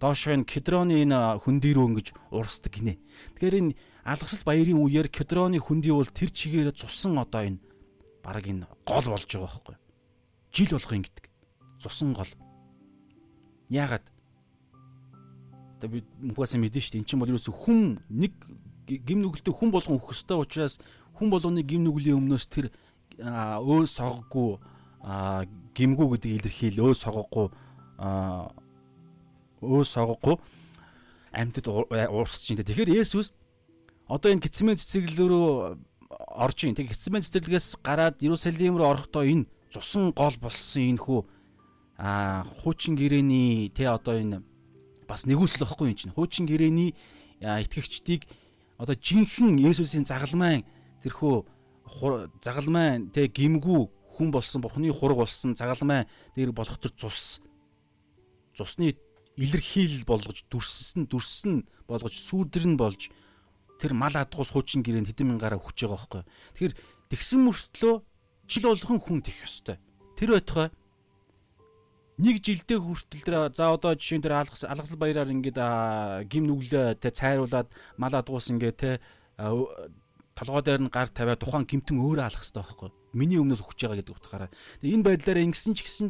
доошоо 0.04 0.36
энэ 0.36 0.44
кедроны 0.44 1.00
энэ 1.08 1.40
рүү 1.40 1.88
ингэж 1.88 2.08
урсдаг 2.36 2.76
гинэ. 2.76 3.00
Тэгэхээр 3.40 3.56
энэ 3.64 3.76
алгасал 4.04 4.44
баярын 4.44 4.84
үеэр 4.84 5.08
кедроны 5.08 5.64
хөндөй 5.64 5.96
бол 5.96 6.12
тэр 6.12 6.28
чигээр 6.28 6.76
цусан 6.76 7.16
одоо 7.16 7.48
энэ 7.48 7.64
баг 8.20 8.44
энэ 8.44 8.68
гол 8.84 9.08
болж 9.08 9.24
байгаа 9.24 9.48
байхгүй. 9.48 9.76
Жил 10.52 10.76
болох 10.76 10.92
юм 10.92 11.04
гэдэг. 11.08 11.26
Цусан 11.80 12.12
гол. 12.12 12.32
Яагаад? 13.72 14.04
Тэ 15.80 15.88
би 15.88 16.04
мухаас 16.20 16.52
мэдэн 16.60 16.84
шүү 16.84 17.00
дээ. 17.00 17.00
Эн 17.00 17.08
чинь 17.08 17.22
бол 17.24 17.32
ерөөсө 17.32 17.56
хүн 17.56 18.04
нэг 18.12 18.36
гим 19.08 19.24
нүгэлтэй 19.24 19.56
хүн 19.56 19.72
болгон 19.72 20.04
өөх 20.04 20.12
хөстэй 20.12 20.36
учраас 20.36 20.84
хүн 21.16 21.32
болгоны 21.32 21.64
гим 21.64 21.88
нүглийн 21.88 22.20
өмнөөс 22.20 22.52
тэр 22.52 22.76
өө 23.16 23.88
согггүй 23.88 24.60
гимгүү 25.72 26.08
гэдэг 26.12 26.32
илэрхийл 26.44 26.92
өө 26.92 26.94
согггүй 27.00 27.48
өөс 29.64 29.90
сонгохгүй 29.96 30.38
амьтад 31.32 31.68
э, 31.68 32.08
уурсаж 32.12 32.42
чинь. 32.44 32.60
Тэгэхээр 32.62 32.94
Есүс 32.94 33.34
одоо 34.08 34.30
энэ 34.32 34.44
гитсмэн 34.44 34.78
цэцэглэл 34.78 35.28
рүү 35.28 35.48
орж 36.38 36.60
ийн. 36.68 36.76
Тэг 36.78 36.94
гитсмэн 36.94 37.24
цэцэглэгээс 37.26 37.82
гараад 37.82 38.22
Иерусалим 38.22 38.78
руу 38.78 38.92
орохдоо 38.94 39.26
энэ 39.26 39.50
цусан 39.74 40.14
гол 40.14 40.38
болсон 40.38 40.94
энэ 40.94 41.02
хүү 41.02 41.20
а 41.98 42.44
хуучин 42.62 42.94
гэрээний 42.94 43.70
тэ 43.74 43.90
одоо 43.90 44.20
энэ 44.20 44.44
бас 45.08 45.26
нэгүсэл 45.26 45.66
واخгүй 45.66 45.94
юм 45.94 45.98
чинь. 45.98 46.14
Хуучин 46.14 46.46
гэрээний 46.46 46.94
итгэгчдийг 47.42 48.30
одоо 48.78 48.96
жинхэнэ 48.96 49.64
Есүсийн 49.72 50.06
загалмайн 50.06 50.66
тэрхүү 51.02 51.46
загалмайн 52.42 53.10
тэ 53.14 53.28
гимгүү 53.30 53.82
хүн 54.18 54.30
болсон 54.32 54.62
бурхны 54.62 54.92
хураг 54.94 55.26
болсон 55.26 55.56
загалмай 55.58 56.08
дээр 56.36 56.52
болох 56.52 56.78
төр 56.78 56.94
цус 56.98 57.42
цусны 58.54 58.94
илэрхийлэл 59.38 60.06
болгож 60.06 60.46
дүрссэн 60.50 61.10
дүрсэн 61.10 61.66
болгож 61.90 62.14
сүүдэр 62.14 62.66
нь 62.70 62.78
болж 62.78 63.10
тэр 63.82 63.98
мал 63.98 64.14
адгуус 64.14 64.54
хуучин 64.54 64.86
гэрээнд 64.86 65.10
хэдэн 65.10 65.34
мянгаараа 65.34 65.60
хүч 65.60 65.84
байгаа 65.84 65.98
байхгүй. 65.98 66.24
Тэгэхээр 66.56 66.74
тэгсэн 67.10 67.40
мөртлөө 67.42 67.96
жил 68.48 68.66
болгон 68.70 69.00
хүн 69.02 69.20
тэх 69.26 69.44
ёстой. 69.44 69.78
Тэр 70.16 70.38
байтугай 70.38 70.70
нэг 72.22 72.46
жилдээ 72.46 72.78
хүртэл 72.78 73.26
тэр 73.26 73.36
за 73.50 73.74
одоо 73.74 73.98
жишээ 73.98 74.22
нь 74.22 74.26
тэр 74.26 74.38
алгас 74.38 74.64
алгасал 74.64 75.02
баяраар 75.02 75.34
ингээд 75.34 75.60
гим 76.30 76.46
нүглээ 76.46 77.02
тэ 77.02 77.10
цайруулад 77.10 77.74
мал 77.98 78.14
адгуус 78.14 78.54
ингээд 78.54 78.78
тэ 78.78 79.02
толгой 80.38 80.62
дээр 80.62 80.82
нь 80.86 80.94
гар 80.94 81.10
тавиад 81.10 81.42
тухайн 81.42 81.66
гимтэн 81.66 81.98
өөрөө 81.98 82.26
алах 82.30 82.42
хэрэгтэй 82.46 82.62
байхгүй. 82.62 82.90
Миний 83.18 83.42
өмнөөс 83.42 83.62
хүч 83.66 83.80
байгаа 83.82 83.98
гэдэг 84.02 84.18
утгаараа. 84.18 84.50
Тэгээ 84.82 84.96
энэ 84.98 85.06
байдлаараа 85.10 85.46
ингэсэн 85.50 85.74
ч 85.74 85.80
гэсэн 85.86 86.08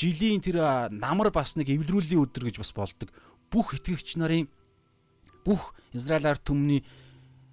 жилийн 0.00 0.40
тэр 0.40 0.88
намар 0.88 1.28
бас 1.28 1.56
нэг 1.60 1.68
эвлэрүүлийн 1.68 2.24
өдөр 2.24 2.48
гэж 2.48 2.56
бас 2.64 2.72
болдог. 2.72 3.12
Бүх 3.52 3.76
итгэгч 3.76 4.16
нарын 4.16 4.48
бүх 5.44 5.76
Израиль 5.92 6.32
ард 6.32 6.40
түмний 6.40 6.80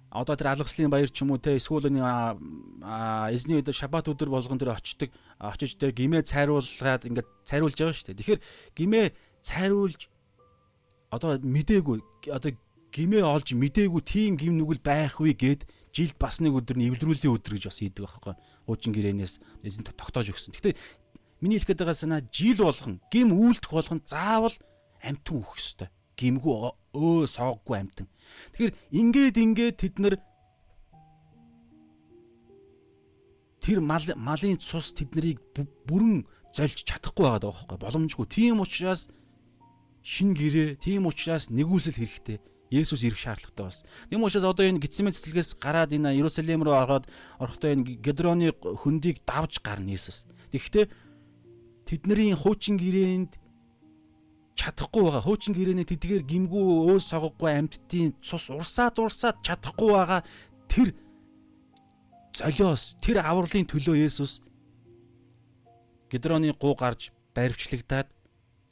одоо 0.08 0.36
тэр 0.36 0.56
алгаслын 0.56 0.88
баяр 0.88 1.12
ч 1.12 1.20
юм 1.20 1.36
уу 1.36 1.40
те 1.42 1.60
эсвэл 1.60 1.92
эзний 1.92 3.60
өдөр 3.60 3.76
шабат 3.76 4.08
өдөр 4.08 4.32
болгон 4.32 4.56
тэр 4.56 4.72
очдог 4.72 5.12
очиж 5.36 5.76
те 5.76 5.92
гимээ 5.92 6.24
цайруулгаад 6.24 7.04
ингээд 7.04 7.28
цайруулж 7.44 7.76
байгаа 7.76 7.92
шүү 7.92 8.08
дээ. 8.16 8.20
Тэгэхээр 8.24 8.40
гимээ 8.72 9.06
цайруулж 9.44 10.08
одоо 11.12 11.36
мдээгүй 11.36 12.00
одоо 12.32 12.56
гимээ 12.88 13.24
олж 13.24 13.52
мдээгүй 13.52 14.02
тийм 14.04 14.40
гим 14.40 14.56
нүгэл 14.56 14.80
байхгүй 14.80 15.36
гэд 15.36 15.68
жилд 15.92 16.16
бас 16.16 16.40
нэг 16.40 16.56
өдөр 16.56 16.80
нь 16.80 16.88
эвлэрүүлийн 16.88 17.36
өдөр 17.36 17.60
гэж 17.60 17.64
бас 17.68 17.80
хийдэг 17.84 18.04
байхгүй. 18.08 18.34
Хуучин 18.64 18.92
гэрээнээс 18.96 19.34
эзэн 19.64 19.84
тогтоож 19.84 20.32
өгсөн. 20.32 20.56
Гэхдээ 20.56 20.76
Миний 21.40 21.58
хэлэх 21.58 21.70
гээд 21.70 21.82
байгаа 21.86 21.94
санаа 21.94 22.22
жил 22.34 22.66
болгон 22.66 22.98
гим 23.12 23.30
үйлдэх 23.30 23.70
болгон 23.70 24.02
заавал 24.06 24.56
амтан 25.02 25.36
үхэх 25.38 25.58
ёстой. 25.58 25.88
Гимгүү 26.18 26.54
өө 26.98 27.30
сооггүй 27.30 27.76
амтан. 27.78 28.10
Тэгэхээр 28.58 28.74
ингээд 28.90 29.36
ингээд 29.38 29.76
тэд 29.78 29.94
нар 30.02 30.14
тэр 33.62 33.78
мал 33.78 34.02
малын 34.16 34.58
цус 34.58 34.90
тэднийг 34.98 35.38
бүрэн 35.86 36.26
зольж 36.50 36.82
чадахгүй 36.82 37.22
байгаа 37.22 37.38
даа 37.38 37.54
байхгүй 37.54 37.78
боломжгүй. 37.78 38.26
Тийм 38.26 38.58
учраас 38.58 39.06
шин 40.02 40.34
гэрээ, 40.34 40.80
тийм 40.80 41.06
учраас 41.06 41.52
нэгүсэл 41.54 42.00
хэрэгтэй. 42.00 42.38
Есүс 42.68 43.04
ирэх 43.04 43.20
шаардлагатай 43.20 43.64
бас. 43.64 43.84
Тийм 44.10 44.24
учраас 44.24 44.44
одоо 44.44 44.64
энэ 44.64 44.80
гитсмэн 44.80 45.12
цэцлэгээс 45.12 45.56
гараад 45.56 45.92
энэ 45.92 46.16
Иерусалим 46.16 46.64
руу 46.64 46.76
ороод 46.76 47.08
орохдоо 47.40 47.72
энэ 47.72 48.00
Гедроны 48.00 48.52
хөндийг 48.52 49.24
давж 49.24 49.60
гарна 49.64 49.96
Есүс. 49.96 50.28
Тэгэхдээ 50.52 50.88
тэдний 51.88 52.36
хуучин 52.36 52.76
гэрээнд 52.76 53.40
чадахгүй 54.60 55.02
байгаа. 55.08 55.24
Хуучин 55.24 55.56
гэрээний 55.56 55.88
тэдгээр 55.88 56.28
гимгүү 56.28 56.92
өөс 56.92 57.08
согохгүй 57.08 57.48
амьдтын 57.56 58.12
цус 58.20 58.52
урсаад 58.52 59.00
урсаад 59.00 59.40
чадахгүй 59.40 59.90
байгаа 59.96 60.20
тэр 60.68 60.92
золиос 62.36 63.00
тэр 63.00 63.24
авралын 63.24 63.64
төлөө 63.64 63.96
Есүс 64.04 64.44
Гедроны 66.12 66.52
гуу 66.52 66.76
гарч 66.76 67.08
баривчлагдаад 67.32 68.12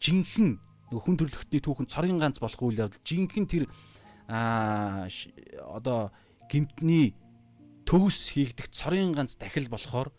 жинхэнэ 0.03 0.61
хүн 0.93 1.17
төрлөختний 1.17 1.63
түүхэн 1.65 1.89
цорын 1.89 2.21
ганц 2.21 2.37
болох 2.43 2.61
үйл 2.61 2.85
явдал 2.85 3.01
жинхэнэ 3.01 3.49
тэр 3.49 3.65
аа 4.29 5.09
одоо 5.73 6.13
гимтний 6.51 7.15
төгс 7.87 8.35
хийгдэх 8.35 8.71
цорын 8.71 9.13
ганц 9.13 9.37
дахил 9.37 9.69
болохоор 9.69 10.13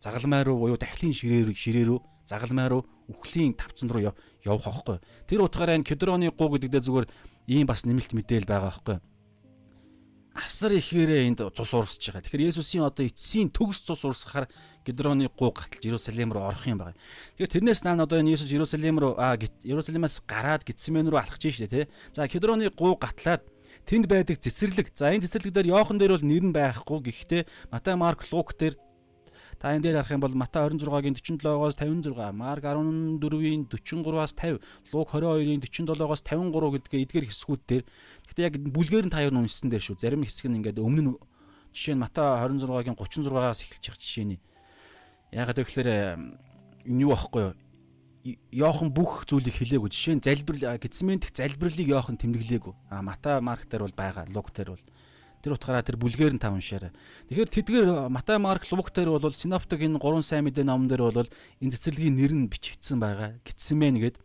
загалмай 0.00 0.42
руу 0.44 0.58
буюу 0.58 0.78
дахлын 0.78 1.12
ширээ 1.12 1.54
ширээ 1.54 1.86
рүү 1.90 2.00
загалмай 2.26 2.68
руу 2.68 2.84
үхлийн 3.08 3.54
тавцан 3.54 3.88
руу 3.88 4.12
явах 4.44 4.66
аахгүй. 4.66 4.98
Тэр 5.30 5.46
утгаараа 5.46 5.78
энэ 5.78 5.86
кедроны 5.86 6.28
гуу 6.34 6.58
гэдэгдээ 6.58 6.82
зүгээр 6.82 7.06
ийм 7.46 7.66
бас 7.70 7.86
нэмэлт 7.86 8.12
мэдээл 8.12 8.50
байгаа 8.50 8.74
аахгүй. 8.74 8.98
Асар 10.36 10.76
ихээрээ 10.76 11.32
энд 11.32 11.40
цус 11.56 11.72
урсж 11.72 12.12
байгаа. 12.12 12.20
Тэгэхээр 12.20 12.52
Есүсийн 12.52 12.84
одоо 12.84 13.08
эцсийн 13.08 13.48
төгс 13.48 13.88
цус 13.88 14.04
урсгахаар 14.04 14.52
Гедроны 14.84 15.32
гуу 15.32 15.48
гаталж 15.48 15.80
Иерусалим 15.80 16.28
руу 16.28 16.44
орох 16.44 16.68
юм 16.68 16.76
байна. 16.76 16.98
Тэгэхээр 17.40 17.54
тэрнээс 17.56 17.80
наан 17.88 18.04
одоо 18.04 18.20
энэ 18.20 18.36
Есүс 18.36 18.52
Иерусалим 18.52 19.00
руу 19.00 19.16
Иерусалимаас 19.16 20.20
гараад 20.28 20.68
Гитсмен 20.68 21.08
руу 21.08 21.16
алхаж 21.16 21.40
штэ 21.40 21.72
тий. 21.72 21.84
За 22.12 22.28
Гедроны 22.28 22.68
гуу 22.68 23.00
гатлаад 23.00 23.48
тэнд 23.88 24.12
байдаг 24.12 24.36
цэцэрлэг. 24.36 24.92
За 24.92 25.08
энэ 25.08 25.24
цэцэрлэг 25.24 25.56
дээр 25.56 25.72
Йохан 25.72 25.96
дээр 25.96 26.20
бол 26.20 26.28
нэр 26.28 26.44
нь 26.44 26.52
байхгүй. 26.52 27.00
Гэхдээ 27.00 27.42
Матай, 27.72 27.96
Марк, 27.96 28.28
Лук 28.28 28.52
дээр 28.60 28.76
та 29.56 29.72
энэ 29.72 29.82
дээр 29.88 29.96
харах 30.04 30.14
юм 30.16 30.22
бол 30.22 30.36
Матай 30.36 30.68
26-гийн 30.68 31.16
47-оос 31.16 31.76
56, 31.80 32.12
Марк 32.36 32.64
14-ийн 32.64 33.68
43-аас 33.72 34.32
50, 34.36 34.60
Лук 34.92 35.08
22-ийн 35.12 35.60
47-оос 35.64 36.20
53 36.20 36.76
гэдгээ 36.76 37.02
эдгээр 37.08 37.26
хэсгүүд 37.32 37.62
дээр. 37.64 37.84
Гэхдээ 38.28 38.46
яг 38.46 38.54
бүлгээр 38.60 39.06
нь 39.08 39.14
та 39.14 39.24
юу 39.24 39.32
уншсан 39.32 39.72
дээр 39.72 39.84
шүү. 39.84 39.96
Зарим 39.96 40.24
хэсэг 40.24 40.52
нь 40.52 40.60
ингээд 40.60 40.76
өмнө 40.76 41.02
нь 41.08 41.16
жишээ 41.72 41.96
нь 41.96 42.02
Матай 42.04 42.24
26-гийн 42.24 42.96
36-аас 42.96 43.60
эхэлж 43.64 43.84
байгаа 43.88 44.00
жишээ 44.00 44.26
нь. 44.28 44.40
Ягаад 45.32 45.58
гэвэл 45.60 45.92
энэ 46.84 47.02
юу 47.02 47.12
аахгүй 47.12 47.42
юу? 47.52 47.54
Йохан 48.50 48.90
бүх 48.90 49.28
зүйлийг 49.28 49.54
хэлээгүй. 49.54 49.90
Жишээ 49.92 50.16
нь 50.18 50.24
залбирал 50.24 50.80
гидсмент 50.82 51.30
залбирлыг 51.30 51.88
Йохан 51.88 52.18
тэмдэглээгүй. 52.18 52.74
А 52.90 53.02
Матай, 53.02 53.38
Марк 53.40 53.70
дээр 53.70 53.86
бол 53.86 53.94
байгаа, 53.94 54.26
Лук 54.34 54.50
дээр 54.50 54.74
бол 54.74 54.84
тэр 55.46 55.54
утгаараа 55.54 55.86
тэр 55.86 55.94
бүлгээр 56.02 56.34
нь 56.34 56.42
та 56.42 56.50
уншаарай. 56.50 56.90
Тэгэхээр 57.30 57.50
тэдгээр 57.54 57.88
Матай, 58.10 58.42
Марк, 58.42 58.66
Лук 58.74 58.90
дээр 58.90 59.14
бол 59.14 59.30
синоптик 59.30 59.78
энэ 59.78 60.02
гурван 60.02 60.26
сайн 60.26 60.42
мэдээ 60.50 60.66
номон 60.66 60.90
дээр 60.90 61.06
бол 61.06 61.30
энэ 61.62 61.70
цэцэрлэгийн 61.70 62.18
нэр 62.18 62.32
нь 62.34 62.50
бичигдсэн 62.50 62.98
байгаа. 62.98 63.38
Гидсмен 63.46 64.02
гэд. 64.02 64.18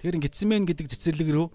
Тэгэхээр 0.00 0.24
гидсмен 0.24 0.64
гэдэг 0.64 0.88
цэцэрлэг 0.88 1.28
рүү 1.28 1.46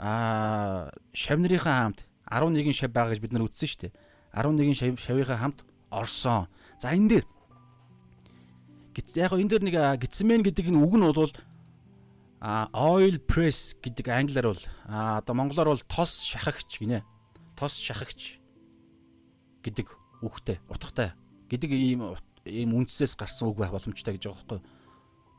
а 0.00 0.88
шав 1.12 1.36
нарынхаа 1.36 1.92
хамт 1.92 2.08
11 2.24 2.72
шав 2.72 2.88
байгаа 2.88 3.12
гэж 3.12 3.20
бид 3.20 3.32
нар 3.36 3.44
үзсэн 3.44 3.68
шүү 3.68 3.80
дээ. 3.84 3.92
11 4.32 4.72
шав 4.72 4.96
шавынхаа 4.96 5.36
хамт 5.36 5.60
орсон. 5.92 6.48
За 6.80 6.96
энэ 6.96 7.20
дээр 7.20 7.26
яг 9.20 9.36
энэ 9.36 9.50
дээр 9.52 9.64
нэг 9.68 9.76
гитсмен 10.00 10.40
гэдэг 10.40 10.72
энэ 10.72 10.80
үг 10.80 10.96
нь 10.96 11.04
бол 11.04 11.32
а 12.40 12.72
oil 12.72 13.20
press 13.20 13.76
гэдэг 13.84 14.08
англиар 14.08 14.48
бол 14.48 14.64
одоо 14.88 15.34
монголоор 15.36 15.76
бол 15.76 15.84
тос 15.84 16.24
шахагч 16.24 16.80
гинэ. 16.80 17.04
Тос 17.60 17.76
шахагч 17.76 18.40
гэдэг 19.60 19.92
үгтэй, 20.24 20.64
утгатай 20.72 21.12
гэдэг 21.52 21.70
ийм 21.76 22.16
ийм 22.48 22.72
үндсээс 22.72 23.20
гарсан 23.20 23.52
үг 23.52 23.60
байх 23.60 23.76
боломжтой 23.76 24.16
гэж 24.16 24.32
байгаа 24.32 24.40
байхгүй. 24.40 24.60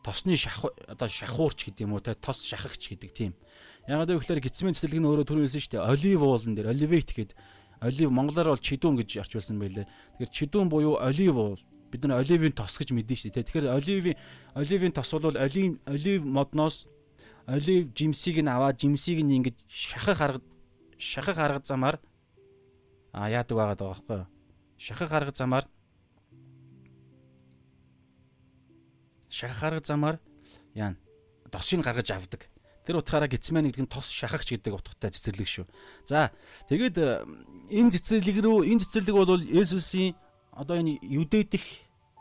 Тосны 0.06 0.38
шах 0.38 0.70
одоо 0.86 1.10
шахуурч 1.10 1.66
гэдэг 1.66 1.82
юм 1.82 1.98
уу 1.98 2.02
те 2.06 2.14
тос 2.14 2.46
шахагч 2.46 2.94
гэдэг 2.94 3.10
тийм. 3.10 3.34
Яг 3.90 4.06
одоо 4.06 4.22
ихлээр 4.22 4.38
гитсмен 4.38 4.78
цэцэлэг 4.78 5.02
нь 5.02 5.10
өөрөө 5.10 5.26
түрүү 5.26 5.46
хэлсэн 5.50 5.62
шүү 5.66 5.74
дээ. 5.82 5.90
Олив 5.90 6.22
уулан 6.22 6.54
дээр 6.54 6.70
оливейт 6.70 7.10
гэдэг 7.10 7.38
олив 7.82 8.10
монголоор 8.14 8.54
бол 8.54 8.62
чидүүн 8.62 8.96
гэж 9.02 9.10
орчуулсан 9.26 9.58
байлээ. 9.58 9.86
Тэгэхээр 10.22 10.36
чидүүн 10.38 10.70
буюу 10.70 11.02
олив 11.02 11.34
уул 11.34 11.62
бид 11.90 12.06
нар 12.06 12.22
оливын 12.22 12.54
тос 12.54 12.78
гэж 12.78 12.94
мэдэн 12.94 13.18
шүү 13.18 13.34
дээ. 13.34 13.46
Тэгэхээр 13.50 13.68
оливын 13.74 14.18
оливын 14.54 14.94
тос 14.94 15.10
бол 15.18 15.34
олив 15.34 15.82
олив 15.90 16.22
модноос 16.26 16.86
олив 17.50 17.90
жимсийг 17.98 18.46
нь 18.46 18.50
аваад 18.50 18.78
жимсийг 18.78 19.26
нь 19.26 19.42
ингэж 19.42 19.58
шахах 19.66 20.22
арга 20.22 20.42
шахах 21.02 21.38
арга 21.42 21.66
замаар 21.66 21.98
а 23.14 23.30
яадаг 23.30 23.56
байгаад 23.58 23.80
байгаа 23.80 23.94
байхгүй 23.96 24.18
юу? 24.18 24.28
Шахах 24.78 25.12
арга 25.12 25.32
замаар 25.36 25.66
шахах 29.30 29.64
арга 29.64 29.86
замаар 29.86 30.20
яана 30.74 30.98
тосыг 31.52 31.84
гаргаж 31.84 32.12
авдаг. 32.12 32.48
Тэр 32.86 32.98
утгаараа 32.98 33.30
гитсмен 33.30 33.70
гэдэг 33.70 33.84
нь 33.86 33.92
тос 33.92 34.10
шахагч 34.10 34.56
гэдэг 34.56 34.74
утгатай 34.74 35.12
цэцэрлэг 35.12 35.48
шүү. 35.48 35.66
За 36.08 36.32
тэгээд 36.72 36.98
энэ 37.70 37.92
цэцэрлэг 37.94 38.38
рүү 38.42 38.66
энэ 38.72 38.82
цэцэрлэг 38.82 39.16
бол 39.16 39.38
Есүсийн 39.38 40.16
одоо 40.56 40.80
энэ 40.82 40.98
юдэд 41.04 41.62
их 41.62 41.66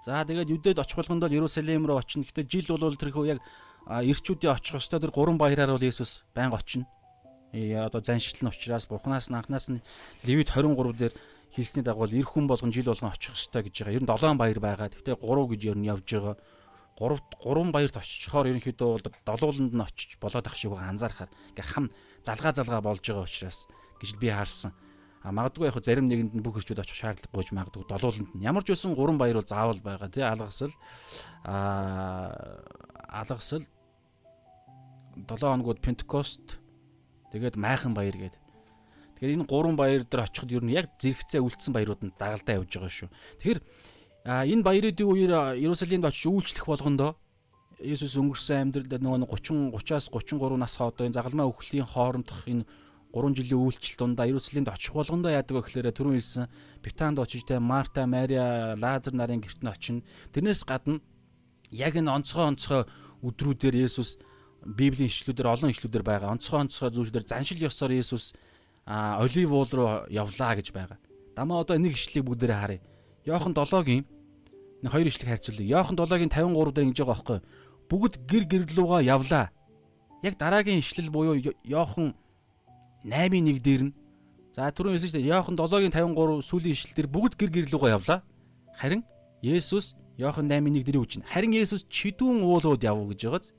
за 0.05 0.21
тэгээд 0.27 0.53
юдэд 0.53 0.79
очих 0.83 0.99
болгонд 1.01 1.25
бол 1.25 1.33
Иерусалим 1.33 1.87
руу 1.87 1.97
очино. 1.97 2.29
Гэтэ 2.29 2.45
жил 2.45 2.77
бол 2.77 2.93
тэрхүү 2.93 3.25
яг 3.31 3.41
эрчүүдийн 3.89 4.53
очих 4.53 4.77
ёстой 4.77 5.01
тэр 5.01 5.15
гурван 5.15 5.41
баяраар 5.41 5.73
бол 5.73 5.81
Есүс 5.81 6.29
байнга 6.35 6.61
очино. 6.61 6.85
Э 7.53 7.87
одоо 7.87 8.01
заншил 8.03 8.39
нь 8.43 8.49
учраас 8.49 8.87
Бурханаас 8.87 9.31
нь 9.31 9.35
анханаас 9.35 9.69
нь 9.69 9.83
Левит 10.23 10.51
23 10.55 10.95
дээр 10.95 11.15
хэлсний 11.51 11.83
дагуу 11.83 12.07
эр 12.07 12.25
хүн 12.27 12.47
болгон 12.47 12.71
жил 12.71 12.87
болгон 12.87 13.11
очих 13.11 13.35
ёстой 13.35 13.67
гэж 13.67 13.83
байгаа. 13.83 13.97
Ер 13.99 14.03
нь 14.03 14.11
7 14.11 14.39
баяр 14.39 14.61
байгаа. 14.61 14.89
Гэтэ 14.89 15.19
3 15.19 15.51
гэж 15.51 15.61
ер 15.67 15.79
нь 15.79 15.89
явж 15.91 16.07
байгаа. 16.07 16.37
3 16.95 17.19
3 17.43 17.73
баярт 17.73 17.97
очичхоор 17.97 18.47
ерөнхийдөө 18.55 18.89
бол 18.95 19.07
долууланд 19.27 19.73
нь 19.75 19.83
очиж 19.83 20.21
болоод 20.23 20.47
ах 20.47 20.55
шиг 20.55 20.77
анзаархаар 20.79 21.31
ингээ 21.51 21.67
хам 21.67 21.91
залгаа 22.23 22.53
залгаа 22.55 22.81
болж 22.85 23.03
байгаа 23.03 23.27
учраас 23.27 23.67
гэж 23.99 24.11
би 24.21 24.29
харсан. 24.31 24.71
А 25.25 25.33
магадгүй 25.33 25.69
яг 25.69 25.77
зарим 25.83 26.07
нэгэнд 26.07 26.33
нь 26.39 26.45
бүх 26.45 26.61
хэрчүүд 26.61 26.81
очих 26.81 26.97
шаардлагагүй 26.97 27.45
ч 27.45 27.51
магадгүй 27.53 27.85
долууланд 27.89 28.31
нь 28.37 28.45
ямар 28.47 28.63
ч 28.63 28.73
байсан 28.73 28.95
гурван 28.95 29.19
баяр 29.19 29.41
бол 29.41 29.49
заавал 29.49 29.81
байгаа 29.81 30.09
тий 30.09 30.25
алгасэл 30.25 30.73
а 31.45 32.47
алгасэл 33.09 33.65
7 35.19 35.41
хоногуд 35.41 35.83
Пентекост 35.85 36.61
тэгээд 37.33 37.57
майхан 37.57 37.95
баяр 37.95 38.17
гээд 38.17 38.35
Тэгэхээр 39.21 39.37
энэ 39.37 39.45
гурван 39.45 39.77
баяр 39.77 40.09
дээр 40.09 40.25
очиход 40.25 40.49
ер 40.49 40.65
нь 40.65 40.73
яг 40.73 40.89
зэрэгцээ 40.97 41.45
үлдсэн 41.45 41.77
баярууд 41.77 42.01
нь 42.09 42.17
дагалдаа 42.17 42.57
явж 42.57 42.73
байгаа 42.73 42.89
шүү. 42.89 43.09
Тэгэхээр 43.37 43.61
энэ 44.25 44.65
баяруудын 44.65 45.09
үеэр 45.13 45.33
Иерусалимд 45.61 46.09
очиж 46.09 46.25
үйлчлэх 46.25 46.65
болгондоо 46.65 47.21
Есүс 47.85 48.17
өнгөрсөн 48.17 48.73
амьдралд 48.73 48.97
нөгөө 48.97 49.29
30 49.29 49.77
30-аас 49.77 50.09
33 50.09 50.57
нас 50.57 50.73
хооронд 50.77 51.05
энэ 51.05 51.17
загалмай 51.21 51.49
өхлийн 51.49 51.85
хоорондох 51.85 52.49
энэ 52.49 52.65
3 53.13 53.37
жилийн 53.37 53.61
үйлчлэл 53.61 54.01
дундаа 54.01 54.25
Иерусалимд 54.25 54.73
очих 54.73 54.97
болгондоо 54.97 55.33
яадаг 55.33 55.53
вэ 55.53 55.65
гэхээр 55.69 55.93
түрүүн 55.93 56.17
хэлсэн 56.17 56.49
Битанд 56.81 57.21
очиж 57.21 57.45
те 57.45 57.61
Марта, 57.61 58.09
Мария, 58.09 58.77
Лазар 58.77 59.13
нарын 59.13 59.45
гэрт 59.45 59.61
нь 59.61 59.69
очино. 59.69 60.05
Тэрнээс 60.33 60.65
гадна 60.65 61.01
яг 61.73 61.97
энэ 61.97 62.09
онцгой 62.09 62.53
онцгой 62.53 62.83
өдрүүдээр 63.25 63.85
Есүс 63.85 64.17
Библийн 64.65 65.09
ишлүүдээр 65.09 65.49
олон 65.49 65.71
ишлүүдээр 65.73 66.05
байгаа. 66.05 66.33
Онцгой 66.37 66.61
онцгой 66.61 66.91
зүйлүүдээр 66.93 67.25
заншил 67.25 67.65
ёсоор 67.65 67.93
Есүс 67.97 68.37
олив 68.87 69.51
уул 69.53 69.71
руу 69.73 69.89
явлаа 70.13 70.53
гэж 70.57 70.73
байгаа. 70.73 70.99
Дамаа 71.37 71.65
одоо 71.65 71.79
нэг 71.79 71.97
ишлэлийг 71.97 72.27
бүгдээрээ 72.29 72.61
харъя. 72.61 72.81
Йохан 73.25 73.55
7-гийн 73.57 74.05
нэг 74.83 74.91
хоёр 74.93 75.07
ишлэг 75.09 75.29
харьцуулъя. 75.29 75.81
Йохан 75.81 75.97
7-гийн 75.97 76.33
53 76.33 76.73
дээр 76.75 76.87
ингэж 76.91 76.99
байгаа 77.01 77.15
байхгүй. 77.15 77.39
Бүгд 77.89 78.15
гэр 78.29 78.45
гэрлүүгээ 78.51 79.09
явлаа. 79.09 79.47
Яг 80.23 80.35
дараагийн 80.37 80.85
ишлэл 80.85 81.09
буюу 81.09 81.37
Йохан 81.65 82.13
8-ын 83.05 83.47
1 83.49 83.65
дээр 83.65 83.83
нь 83.89 83.95
за 84.53 84.69
түрүүн 84.69 84.97
хэлсэн 84.99 85.09
шүү 85.09 85.17
дээ. 85.21 85.31
Йохан 85.33 85.57
7-гийн 85.57 85.95
53 85.97 86.45
сүүлийн 86.45 86.75
ишлэл 86.77 86.97
дээр 86.97 87.09
бүгд 87.09 87.35
гэр 87.41 87.51
гэрлүүгээ 87.57 87.95
явлаа. 87.97 88.21
Харин 88.77 89.03
Есүс 89.41 89.97
Йохан 90.21 90.51
8-ын 90.53 90.77
1 90.77 90.85
дэрийг 90.85 91.05
үжин. 91.05 91.25
Харин 91.25 91.57
Есүс 91.57 91.89
чидүүн 91.89 92.45
уулууд 92.45 92.85
явуу 92.85 93.09
гэж 93.09 93.21
байгааз. 93.25 93.57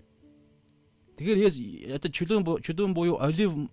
Тэгэхээр 1.22 2.02
одоо 2.02 2.10
чөлөөн 2.10 2.44
чөлөөн 2.66 2.94
буюу 2.98 3.22
олив 3.22 3.54
э, 3.54 3.66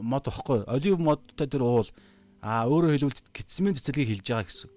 мод 0.00 0.24
واخхой. 0.32 0.64
Олив 0.64 0.96
модтой 0.96 1.44
тэр 1.44 1.60
уул 1.60 1.88
а 2.40 2.64
өөрөөр 2.64 2.96
хэлбэл 2.96 3.20
гитсмийн 3.36 3.76
цэцэрлэгийг 3.76 4.24
хилж 4.24 4.26
байгаа 4.32 4.48
гэсэн. 4.48 4.70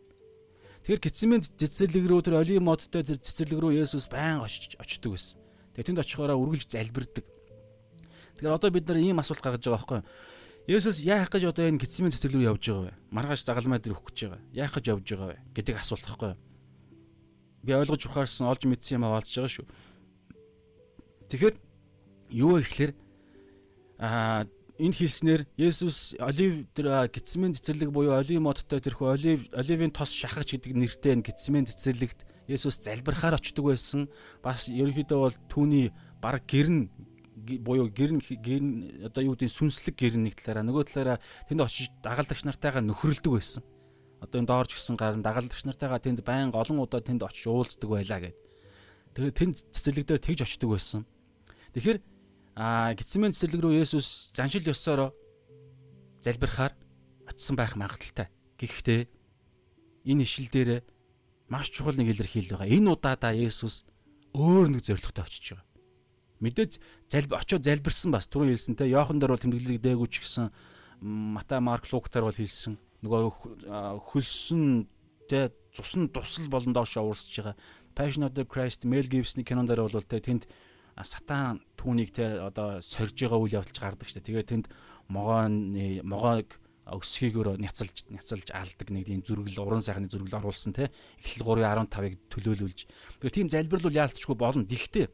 Тэгэхээр 0.83 0.99
гитсмийн 0.99 1.41
цэцэрлэг 1.47 2.05
рүү 2.11 2.21
тэр 2.27 2.35
олив 2.43 2.59
модтой 2.59 3.07
тэр 3.07 3.23
цэцэрлэг 3.23 3.59
рүү 3.63 3.71
Есүс 3.79 4.11
байн 4.11 4.43
очиж 4.43 4.75
очдөг 4.75 5.15
байсан. 5.15 5.39
Тэгээ 5.79 5.87
тэнд 5.95 6.03
очихоороо 6.03 6.35
үргэлж 6.43 6.67
залбирдаг. 6.75 7.23
Тэгэхээр 8.35 8.51
одоо 8.51 8.67
бид 8.67 8.87
нар 8.91 8.99
ийм 8.99 9.23
асуулт 9.23 9.39
гаргаж 9.39 9.63
байгаа 9.63 9.79
байхгүй 9.79 9.97
юу? 10.03 10.75
Есүс 10.75 10.99
яах 11.07 11.31
гэж 11.31 11.55
одоо 11.55 11.71
энэ 11.71 11.79
гитсмийн 11.79 12.11
цэцэрлэг 12.11 12.35
рүү 12.35 12.49
явж 12.51 12.63
байгаа 12.67 12.83
вэ? 12.91 12.93
Маргааш 13.15 13.47
загалмай 13.47 13.79
дээр 13.79 13.95
өгөх 13.95 14.11
гэж 14.11 14.19
байгаа. 14.27 14.43
Яах 14.51 14.75
гэж 14.75 14.85
явж 14.91 15.07
байгаа 15.07 15.29
вэ 15.31 15.37
гэдэг 15.55 15.75
асуулт 15.79 16.03
байхгүй 16.03 16.29
юу? 16.35 16.39
Би 17.63 17.71
ойлгож 17.79 18.03
ухаарсан, 18.11 18.51
олж 18.51 18.67
мэдсэн 18.67 18.99
юм 18.99 19.07
аа 19.07 19.21
олдж 19.23 19.31
байгаа 19.39 19.55
шүү. 19.55 19.67
Тэгэхээр 21.31 21.55
юу 22.31 22.61
гэхээр 22.61 22.91
аа 23.99 24.45
энэ 24.79 24.95
хэлснээр 24.95 25.41
Есүс 25.59 26.15
олив 26.23 26.65
тэр 26.71 27.11
гитсмэн 27.11 27.53
цэцэрлэг 27.59 27.91
буюу 27.91 28.15
олив 28.15 28.39
модтой 28.39 28.79
тэрхүү 28.79 29.07
олив 29.11 29.39
оливын 29.51 29.91
тос 29.91 30.15
шахагч 30.15 30.55
гэдэг 30.55 30.73
нэртэй 30.73 31.11
энэ 31.19 31.27
гитсмэн 31.27 31.67
цэцэрлэгт 31.67 32.23
Есүс 32.47 32.81
залбирахаар 32.81 33.37
очдөг 33.37 33.65
байсан. 33.65 34.07
Бас 34.41 34.71
ерөнхийдөө 34.71 35.19
бол 35.19 35.35
түүний 35.51 35.91
баг 36.23 36.47
гэрн 36.47 36.89
буюу 37.59 37.91
гэрн 37.91 38.23
гэрн 38.23 39.05
одоо 39.05 39.21
юу 39.27 39.35
гэдэг 39.35 39.51
сүнслэг 39.51 39.95
гэрн 39.99 40.25
нэг 40.25 40.39
талаараа 40.39 40.65
нөгөө 40.65 40.83
талаараа 40.89 41.17
тэнд 41.51 41.61
очиж 41.61 41.91
дагалдагч 42.01 42.47
нартайгаа 42.47 42.81
нөхрөлдөг 42.81 43.33
байсан. 43.35 43.61
Одоо 44.23 44.41
энэ 44.41 44.49
доорж 44.49 44.71
гисэн 44.75 44.97
гар 44.97 45.15
дагалдагч 45.19 45.63
нартайгаа 45.67 45.99
тэнд 45.99 46.23
байнга 46.25 46.57
олон 46.59 46.83
удаа 46.83 47.03
тэнд 47.03 47.23
очиж 47.23 47.47
уулздаг 47.47 47.89
байлаа 47.89 48.19
гэд. 48.19 48.37
Тэгэхээр 49.13 49.37
тэнд 49.37 49.55
цэцэрлэг 49.75 50.05
дээр 50.07 50.21
тэгж 50.23 50.39
очдөг 50.43 50.69
байсан. 50.73 51.01
Тэгэхээр 51.73 51.99
аа 52.59 52.91
гитсмэн 52.91 53.31
цэцэрлэг 53.31 53.63
рүү 53.63 53.79
Есүс 53.79 54.35
заншил 54.35 54.67
ёсоор 54.67 55.15
залбирахаар 56.19 56.75
очисон 57.31 57.55
байх 57.55 57.79
магадaltaй. 57.79 58.27
Гэхдээ 58.59 59.07
энэ 60.03 60.27
ишил 60.27 60.51
дээр 60.51 60.83
маш 61.47 61.71
чухал 61.71 61.95
нэг 61.95 62.11
илэрхийлэл 62.11 62.59
байгаа. 62.59 62.67
Энэ 62.67 62.91
удаадаа 62.91 63.31
Есүс 63.31 63.87
өөр 64.35 64.75
нэг 64.75 64.83
зорилготой 64.83 65.23
очиж 65.23 65.55
байгаа 65.55 65.69
мэдээж 66.39 66.79
залб 67.11 67.35
очиод 67.35 67.67
залбирсан 67.67 68.11
бас 68.15 68.27
түрүү 68.31 68.55
хэлсэн 68.55 68.79
те 68.79 68.87
Йохан 68.87 69.19
дээр 69.19 69.35
бол 69.35 69.43
тэмдэглэлийг 69.43 69.83
дээгүй 69.83 70.07
ч 70.07 70.23
гэсэн 70.23 70.51
Матай 71.03 71.59
Марк 71.59 71.91
Лук 71.91 72.07
дээр 72.07 72.27
бол 72.27 72.39
хэлсэн 72.39 72.79
нөгөө 73.03 73.99
хөлсөн 74.07 74.87
те 75.27 75.51
цусн 75.75 76.07
тусал 76.07 76.47
болон 76.47 76.73
доош 76.73 76.95
уурсж 76.95 77.43
байгаа 77.43 77.55
Passion 77.95 78.23
of 78.23 78.33
the 78.35 78.47
Christ 78.47 78.87
Mel 78.87 79.03
Gibson 79.03 79.43
кинон 79.43 79.67
дээр 79.67 79.83
бол 79.83 80.03
те 80.03 80.19
тэнд 80.23 80.47
сатан 81.03 81.61
түүнийг 81.79 82.11
те 82.15 82.39
одоо 82.43 82.83
сорж 82.83 83.15
байгаа 83.15 83.39
үйл 83.39 83.57
явдалч 83.59 83.77
гардаг 83.79 84.07
штэ. 84.07 84.23
Тэгээ 84.23 84.45
тэнд 84.51 84.65
могооны 85.07 86.03
могоог 86.03 86.59
өсгийгөөр 86.89 87.61
няцалж 87.61 88.09
няцалж 88.09 88.49
алдаг 88.49 88.87
нэг 88.89 89.05
тийм 89.05 89.21
зүргэл 89.21 89.61
уран 89.61 89.83
сайхны 89.85 90.09
зүргэл 90.09 90.41
оруулсан 90.41 90.73
те 90.73 90.89
эхлэл 91.21 91.61
3.15-ыг 91.61 92.13
төлөөлүүлж. 92.33 92.79
Тэгээ 93.21 93.35
тийм 93.37 93.49
залбирал 93.49 93.85
бол 93.85 93.99
яалтчгүй 94.01 94.35
болно. 94.35 94.65
Гэхдээ 94.65 95.07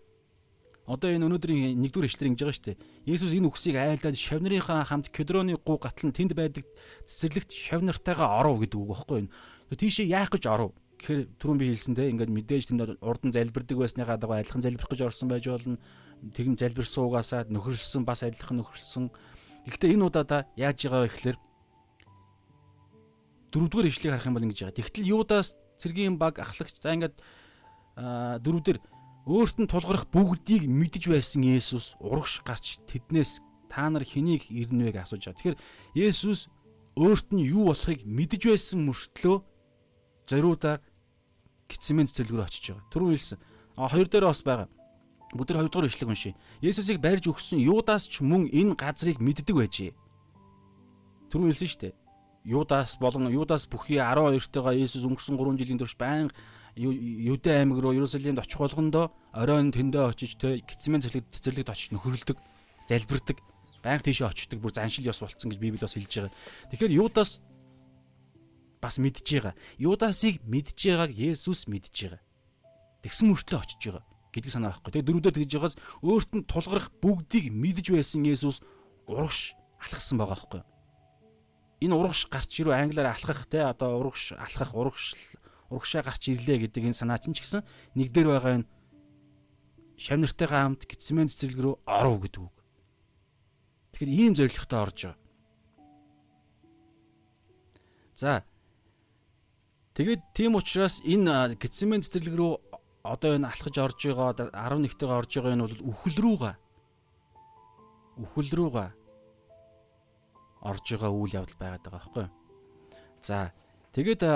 одоо 0.85 1.09
энэ 1.09 1.25
өнөөдрийн 1.27 1.75
нэгдүгээр 1.81 2.07
ишлэр 2.07 2.29
ингэж 2.29 2.41
байгаа 2.45 2.55
шүү 2.55 2.67
дээ. 2.69 2.81
Есүс 3.09 3.33
энэ 3.33 3.49
үгсийг 3.49 3.75
айлдаад 3.75 4.15
шавнырынхаа 4.15 4.85
хамт 4.85 5.09
кедроны 5.09 5.57
гу 5.57 5.81
гатлан 5.81 6.13
тэнд 6.13 6.37
байдаг 6.37 6.63
цэцэрлэгт 7.09 7.51
шавнартайгаа 7.51 8.39
оров 8.39 8.61
гэдэг 8.61 8.79
үг 8.79 8.89
байхгүй 8.93 9.17
юу? 9.25 9.33
Тийшээ 9.73 10.13
яах 10.13 10.29
гэж 10.29 10.45
оров? 10.45 10.77
Тэгэхээр 10.99 11.21
түрүүн 11.37 11.59
би 11.59 11.65
хэлсэн 11.69 11.95
те 11.95 12.09
ингээд 12.09 12.31
мэдээж 12.31 12.63
тэнд 12.71 12.97
урдан 13.03 13.31
залбирдаг 13.35 13.77
байсныгаа 13.77 14.17
дагуу 14.17 14.39
адилхан 14.39 14.63
залбирах 14.63 14.91
гэж 14.91 15.01
орсон 15.03 15.27
байж 15.27 15.45
болно. 15.47 15.77
Тэгм 16.31 16.55
залбирсан 16.55 17.03
угаасаа 17.03 17.41
нөхөрлсөн 17.51 18.03
бас 18.07 18.23
адилхан 18.23 18.63
нөхөрлсөн. 18.63 19.11
Гэхдээ 19.67 19.93
энэ 19.99 20.07
удаадаа 20.07 20.47
яаж 20.55 20.79
байгаа 20.87 21.03
вэ 21.03 21.11
гэхээр 21.11 21.37
дөрөвдүгээр 23.51 23.89
ишлэгийг 23.91 24.13
харах 24.15 24.27
юм 24.31 24.35
бол 24.39 24.47
ингэж 24.47 24.59
байгаа. 24.63 24.79
Тэгтэл 24.79 25.11
Юдаас 25.11 25.49
цэргийн 25.79 26.15
баг 26.15 26.39
ахлагч 26.39 26.79
за 26.79 26.95
ингээд 26.95 27.15
дөрөвдөр 27.95 28.77
өөрт 29.25 29.57
нь 29.63 29.71
тулгарх 29.71 30.05
бүгдийг 30.11 30.67
мэдж 30.67 31.09
байсан 31.09 31.41
Есүс 31.41 31.95
урагш 32.03 32.43
гарч 32.45 32.77
тэднээс 32.85 33.41
та 33.71 33.89
нар 33.89 34.03
хэнийг 34.03 34.51
ирнэ 34.51 34.91
вэ 34.91 34.91
гэж 34.95 35.03
асууж 35.07 35.23
байгаа. 35.23 35.39
Тэгэхээр 35.39 35.59
Есүс 35.95 36.47
өөрт 36.99 37.33
нь 37.33 37.47
юу 37.47 37.71
болохыг 37.71 38.05
мэдж 38.05 38.41
байсан 38.47 38.85
мөртлөө 38.85 39.37
зориудаар 40.27 40.81
гитсмэн 41.69 42.07
цэцэлгөр 42.09 42.45
очиж 42.45 42.73
байгаа. 42.73 42.89
Түрүү 42.91 43.09
хэлсэн. 43.13 43.39
А 43.77 43.89
хоёр 43.89 44.07
дээр 44.09 44.25
бас 44.29 44.41
байгаа. 44.41 44.69
Бүгд 45.33 45.55
хоёр 45.55 45.69
дахь 45.69 45.89
ишлэг 45.89 46.09
уншия. 46.09 46.35
Есүсийг 46.61 47.01
барьж 47.01 47.25
өгсөн 47.27 47.59
Юдаас 47.59 48.07
ч 48.07 48.21
мөн 48.21 48.49
энэ 48.49 48.77
газрыг 48.77 49.19
мэддэг 49.19 49.55
байжээ. 49.55 49.91
Түрүү 51.29 51.49
хэлсэн 51.49 51.69
шүү 51.69 51.81
дээ. 51.81 51.93
Юдаас 52.45 52.97
болон 53.01 53.27
Юдаас 53.33 53.65
бүхий 53.65 53.97
12-тойгоо 53.97 54.77
Есүс 54.77 55.01
өнгөрсөн 55.01 55.35
3 55.35 55.57
жилийн 55.57 55.81
турш 55.81 55.97
байнга 55.97 56.31
Юдэ 56.75 57.63
аймаг 57.63 57.79
руу 57.79 57.93
Иерусалимд 57.93 58.39
очих 58.39 58.59
болгондоо 58.59 59.11
оройн 59.31 59.71
тэндээ 59.71 60.11
очиж 60.11 60.35
тэ 60.35 60.59
гитсмэн 60.59 60.99
цэцэрлэгт 60.99 61.71
очиж 61.71 61.95
нөхөрлөдөг, 61.95 62.35
залбирдаг, 62.91 63.39
байнга 63.79 64.03
тийшээ 64.03 64.27
очдог, 64.27 64.59
бүр 64.59 64.75
заншил 64.75 65.07
ёс 65.07 65.23
болцсон 65.23 65.55
гэж 65.55 65.59
Библи 65.63 65.79
бас 65.79 65.95
хэлж 65.95 66.11
байгаа. 66.11 66.35
Тэгэхээр 66.75 66.99
Юдаас 66.99 67.39
бас 68.85 69.01
мэдж 69.01 69.25
байгаа. 69.25 69.53
Юдасыг 69.81 70.45
мэдж 70.45 70.77
байгааг 70.77 71.11
Есүс 71.11 71.65
мэдж 71.65 71.95
байгаа. 72.05 72.21
Тэгсэн 73.01 73.33
мөртлөө 73.33 73.59
очиж 73.65 73.81
байгаа 73.89 74.05
гэдгийг 74.35 74.51
санаа 74.51 74.71
байхгүй. 74.75 74.91
Тэгээ 74.93 75.07
дөрөвдөө 75.07 75.33
тэгж 75.33 75.51
байгаас 75.55 75.75
өөрт 76.03 76.31
нь 76.35 76.47
тулгарх 76.47 76.87
бүгдийг 76.99 77.49
мэдж 77.55 77.95
байсан 77.95 78.27
Есүс 78.27 78.59
урагш 79.07 79.55
алхсан 79.79 80.19
байгаа 80.19 80.35
байхгүй. 80.35 80.61
Энэ 81.87 81.95
урагш 81.95 82.27
гарч 82.27 82.51
ирүү 82.59 82.75
англиар 82.75 83.15
алхах 83.15 83.47
те 83.47 83.63
одоо 83.63 83.99
урагш 83.99 84.35
алхах 84.35 84.75
урагш 84.75 85.15
урагшаа 85.71 86.03
гарч 86.03 86.29
ирлээ 86.29 86.67
гэдэг 86.67 86.91
энэ 86.91 86.99
санаа 86.99 87.19
чинь 87.19 87.33
ч 87.33 87.41
гэсэн 87.41 87.63
нэг 87.95 88.11
дээр 88.11 88.27
байгаа 88.35 88.53
энэ 88.59 88.67
шав 89.95 90.19
нартайгаа 90.19 90.61
хамт 90.67 90.83
гитсмэн 90.83 91.31
цэцэрлэг 91.31 91.59
рүү 91.63 91.75
оров 91.87 92.17
гэдэг 92.27 92.41
үг. 92.43 92.55
Тэгэхээр 93.95 94.11
ийм 94.11 94.33
зоригтой 94.35 94.79
орж 94.83 94.99
байгаа. 95.07 95.19
За 98.15 98.43
тэгээд 99.95 100.21
тийм 100.35 100.59
учраас 100.59 101.01
энэ 101.01 101.55
гитсмэн 101.55 102.03
цэцэрлэг 102.03 102.35
рүү 102.35 102.53
одоо 103.03 103.31
энэ 103.39 103.47
алхаж 103.47 103.75
орж 103.79 103.99
байгаа 104.11 104.51
11-тэйгээ 104.51 105.19
орж 105.19 105.31
байгаа 105.39 105.53
энэ 105.55 105.65
бол 105.65 105.81
үхэл 105.95 106.17
рүүгээ 106.23 106.55
үхэл 108.23 108.51
рүүгээ 108.59 108.89
орж 110.65 110.85
байгаа 110.91 111.11
үйл 111.11 111.37
явдал 111.39 111.59
байгаад 111.59 111.83
байгаа 111.85 111.95
байхгүй. 111.95 112.27
За 113.21 113.53
Тэгээд 113.95 114.27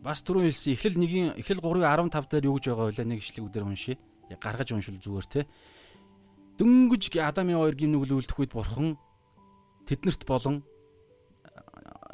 бас 0.00 0.24
түрүү 0.24 0.48
хэлсэн 0.48 0.72
эхлэл 0.72 0.96
1-ийн 0.96 1.36
эхлэл 1.36 1.60
3:15 1.60 2.24
дээр 2.32 2.48
юу 2.48 2.56
гэж 2.56 2.72
байгаа 2.72 2.88
вэ? 2.88 3.04
Нэг 3.04 3.20
ишлэг 3.20 3.44
өдөр 3.44 3.68
уншия. 3.68 4.00
Гаргаж 4.40 4.72
уншвал 4.72 4.96
зүгээр 4.96 5.28
те. 5.28 5.40
Дөнгөж 6.56 7.12
Адамын 7.20 7.60
хоёр 7.60 7.76
гим 7.76 7.92
нүгэл 7.92 8.16
үлдэх 8.16 8.40
үед 8.40 8.56
бурхан 8.56 8.96
тэднэрт 9.84 10.24
болон 10.24 10.64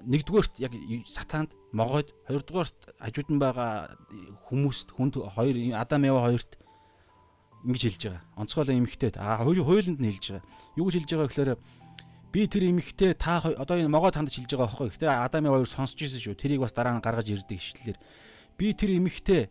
нэгдүгээрт 0.07 0.55
яг 0.62 0.73
сатаанд 1.07 1.51
могойд 1.75 2.14
хоёрдугаарт 2.31 2.79
хажуудан 3.03 3.38
байгаа 3.42 3.99
хүмүүст 4.47 4.95
хүнд 4.95 5.19
хоёр 5.35 5.57
Адам 5.75 6.07
Ява 6.07 6.31
хоёрт 6.31 6.57
ингэж 7.66 7.83
хэлж 7.83 8.03
байгаа. 8.07 8.23
Онцгойлон 8.38 8.87
эмхтэй. 8.87 9.11
А 9.19 9.42
хоёуланд 9.42 9.99
нь 9.99 10.11
хэлж 10.14 10.38
байгаа. 10.38 10.47
Юу 10.79 10.87
гэж 10.87 10.95
хэлж 11.03 11.11
байгаа 11.11 11.29
гэхээр 11.29 11.51
би 12.31 12.47
тэр 12.47 12.71
эмэгтэй 12.71 13.14
та 13.19 13.42
одоо 13.42 13.77
энэ 13.81 13.90
могоо 13.90 14.14
тандж 14.14 14.38
хэлж 14.38 14.55
байгаа 14.55 14.71
байхгүй. 14.71 14.95
Гэтэ 14.95 15.07
Адамын 15.11 15.51
хоёр 15.57 15.66
сонсч 15.66 15.99
ирсэн 15.99 16.21
шүү. 16.23 16.38
Тэрийг 16.38 16.62
бас 16.62 16.71
дараа 16.77 16.95
нь 16.95 17.03
гаргаж 17.03 17.27
ирдэг 17.27 17.59
ишлэлээр. 17.59 17.99
Би 18.61 18.77
тэр 18.77 18.90
эмэгтэй 19.01 19.51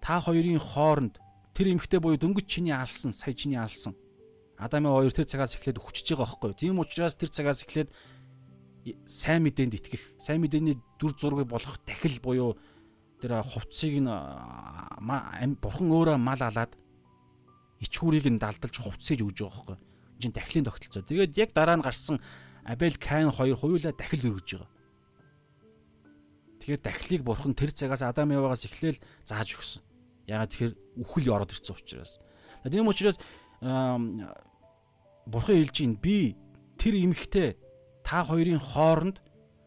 та 0.00 0.18
хоёрын 0.18 0.58
хооронд 0.58 1.20
тэр 1.54 1.76
эмэгтэй 1.76 2.00
буюу 2.00 2.18
дөнгөж 2.18 2.46
чиний 2.48 2.74
алсан, 2.74 3.12
сая 3.12 3.36
чиний 3.36 3.60
алсан. 3.60 3.94
Адамын 4.58 4.96
хоёр 4.96 5.12
тэр 5.12 5.28
цагаас 5.28 5.54
эхлээд 5.60 5.78
хүчж 5.78 6.16
байгаа 6.16 6.26
байхгүй. 6.40 6.56
Тийм 6.56 6.80
учраас 6.80 7.14
тэр 7.20 7.28
цагаас 7.28 7.62
эхлээд 7.68 7.92
сайн 9.06 9.46
мэдээнд 9.46 9.74
итгэх, 9.78 10.02
сайн 10.18 10.42
мэдээний 10.42 10.76
дүр 10.98 11.14
зургийг 11.14 11.48
болгох 11.48 11.78
дахил 11.86 12.18
буюу 12.18 12.58
тэр 13.22 13.42
хувцсыг 13.46 14.02
нь 14.02 14.10
бурхан 15.62 15.88
өөрөө 15.90 16.18
мал 16.18 16.42
алаад 16.42 16.74
ичхүүрийг 17.78 18.26
нь 18.26 18.42
далдалж 18.42 18.82
хувцсэж 18.82 19.22
өгж 19.22 19.38
байгаа 19.46 19.78
байхгүй 19.78 19.92
чинь 20.22 20.32
дахлын 20.32 20.64
тогтолцоо. 20.64 21.02
Тэгээд 21.02 21.38
яг 21.38 21.50
дараа 21.52 21.76
нь 21.76 21.82
гарсан 21.82 22.22
Абель 22.62 22.98
Каин 22.98 23.34
хоёр 23.34 23.58
хоёулаа 23.58 23.92
дахил 23.92 24.22
өргөж 24.30 24.48
байгаа. 24.54 24.70
Тэгэхээр 26.62 26.82
дахлыг 26.82 27.22
бурхан 27.26 27.54
тэр 27.58 27.74
цагаас 27.74 28.06
Адам 28.06 28.30
Явагаас 28.30 28.70
эхлээл 28.70 29.02
зааж 29.26 29.58
өгсөн. 29.58 29.82
Ягаад 30.30 30.50
тэгэхээр 30.54 30.74
үхэл 31.02 31.34
ороод 31.34 31.50
ирсэн 31.50 31.74
учраас. 31.74 32.22
Тийм 32.62 32.86
учраас 32.86 33.18
бурхан 35.26 35.54
хэлж 35.58 35.74
чинь 35.74 35.98
би 35.98 36.38
тэр 36.78 36.94
эмхтэй 37.02 37.58
та 38.04 38.24
хоёрын 38.24 38.58
хооронд 38.58 39.22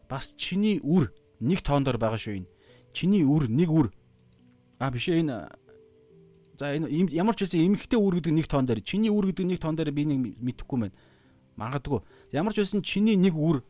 бас 0.08 0.34
чиний 0.36 0.80
үр 0.82 1.12
нэг 1.40 1.62
тоондор 1.62 1.98
байгаа 1.98 2.18
шүү 2.18 2.44
энэ. 2.44 2.50
Чиний 2.92 3.24
үр 3.24 3.48
нэг 3.48 3.70
үр. 3.70 3.92
А 4.78 4.90
биш 4.90 5.08
энэ 5.08 5.48
За 6.56 6.72
энэ 6.72 7.12
ямар 7.12 7.36
ч 7.36 7.44
үсэн 7.44 7.68
эмхтэй 7.68 8.00
үр 8.00 8.16
гэдэг 8.16 8.32
нэг 8.32 8.48
тоон 8.48 8.64
дээр 8.64 8.80
чиний 8.80 9.12
үр 9.12 9.28
гэдэг 9.28 9.44
нэг 9.44 9.60
тоон 9.60 9.76
дээр 9.76 9.92
би 9.92 10.08
нэг 10.08 10.40
мэдэхгүй 10.40 10.88
байна. 10.88 10.96
Магадгүй. 11.60 12.00
Ямар 12.32 12.56
ч 12.56 12.64
үсэн 12.64 12.80
чиний 12.80 13.16
нэг 13.16 13.36
үр 13.36 13.60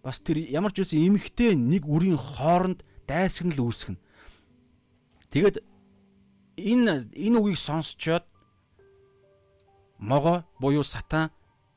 бас 0.00 0.20
тэр 0.24 0.40
ямар 0.48 0.72
ч 0.72 0.80
үсэн 0.80 1.04
эмхтэй 1.04 1.52
нэг 1.52 1.84
үрийн 1.84 2.16
хооронд 2.16 2.80
дайсагнал 3.04 3.60
үүсгэнэ. 3.60 4.00
Тэгэд 5.28 5.60
энэ 6.56 7.12
энэ 7.12 7.36
үгийг 7.36 7.60
сонсчоод 7.60 8.24
могоо 10.00 10.48
буюу 10.56 10.80
сатан 10.80 11.28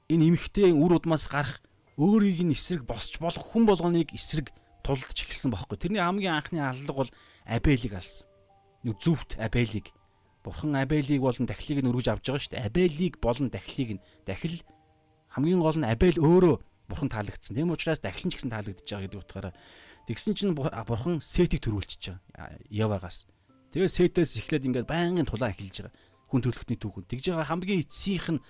энэ 0.07 0.31
эмхтэй 0.31 0.71
үр 0.71 0.95
удмаас 0.95 1.27
гарах 1.27 1.59
өөрийг 2.01 2.41
нь 2.41 2.57
эсрэг 2.57 2.89
босч 2.89 3.21
болох 3.21 3.45
хүн 3.53 3.69
болгоныг 3.69 4.09
эсрэг 4.17 4.49
тулдж 4.81 5.13
эхэлсэн 5.21 5.53
бохоггүй. 5.53 5.77
Тэрний 5.77 6.01
хамгийн 6.01 6.33
анхны 6.33 6.57
аллага 6.57 7.05
бол 7.05 7.11
Абелийг 7.45 7.93
алсан. 7.93 8.25
Нэг 8.81 8.97
зүвт 8.97 9.37
Абелийг 9.37 9.93
Бурхан 10.41 10.73
Абелийг 10.75 11.21
болон 11.21 11.45
дахлыг 11.45 11.85
нь 11.85 11.89
өргөж 11.93 12.07
авч 12.09 12.25
байгаа 12.25 12.41
шүү 12.41 12.53
дээ. 12.57 12.65
Абелийг 12.65 13.21
болон 13.21 13.53
дахлыг 13.53 14.01
нь 14.01 14.03
дахил 14.25 14.57
хамгийн 15.29 15.61
гол 15.61 15.77
нь 15.77 15.85
Абель 15.85 16.17
өөрөө 16.17 16.55
бурхан 16.89 17.09
таалагдсан. 17.13 17.53
Тийм 17.53 17.69
учраас 17.69 18.01
дахлын 18.01 18.33
ч 18.33 18.41
гэсэн 18.41 18.49
таалагдж 18.49 18.81
байгаа 18.81 19.05
гэдэг 19.05 19.21
утгаараа 19.21 19.53
тэгсэн 20.09 20.33
чинь 20.33 20.57
бурхан 20.57 21.21
Сетийг 21.21 21.61
төрүүлчихэж 21.61 22.17
байгаа. 22.33 22.57
Явагаас. 22.73 23.29
Тэгээ 23.71 23.87
Сетээс 23.87 24.41
эхлээд 24.41 24.65
ингээд 24.65 24.89
байнгын 24.89 25.29
тулаа 25.29 25.53
эхэлж 25.53 25.85
байгаа. 25.85 25.95
Хүн 26.27 26.41
төрлөختний 26.41 26.79
түүхэн. 26.81 27.05
Тэгж 27.05 27.25
байгаа 27.31 27.47
хамгийн 27.47 27.85
эцсийнх 27.85 28.27
нь 28.33 28.43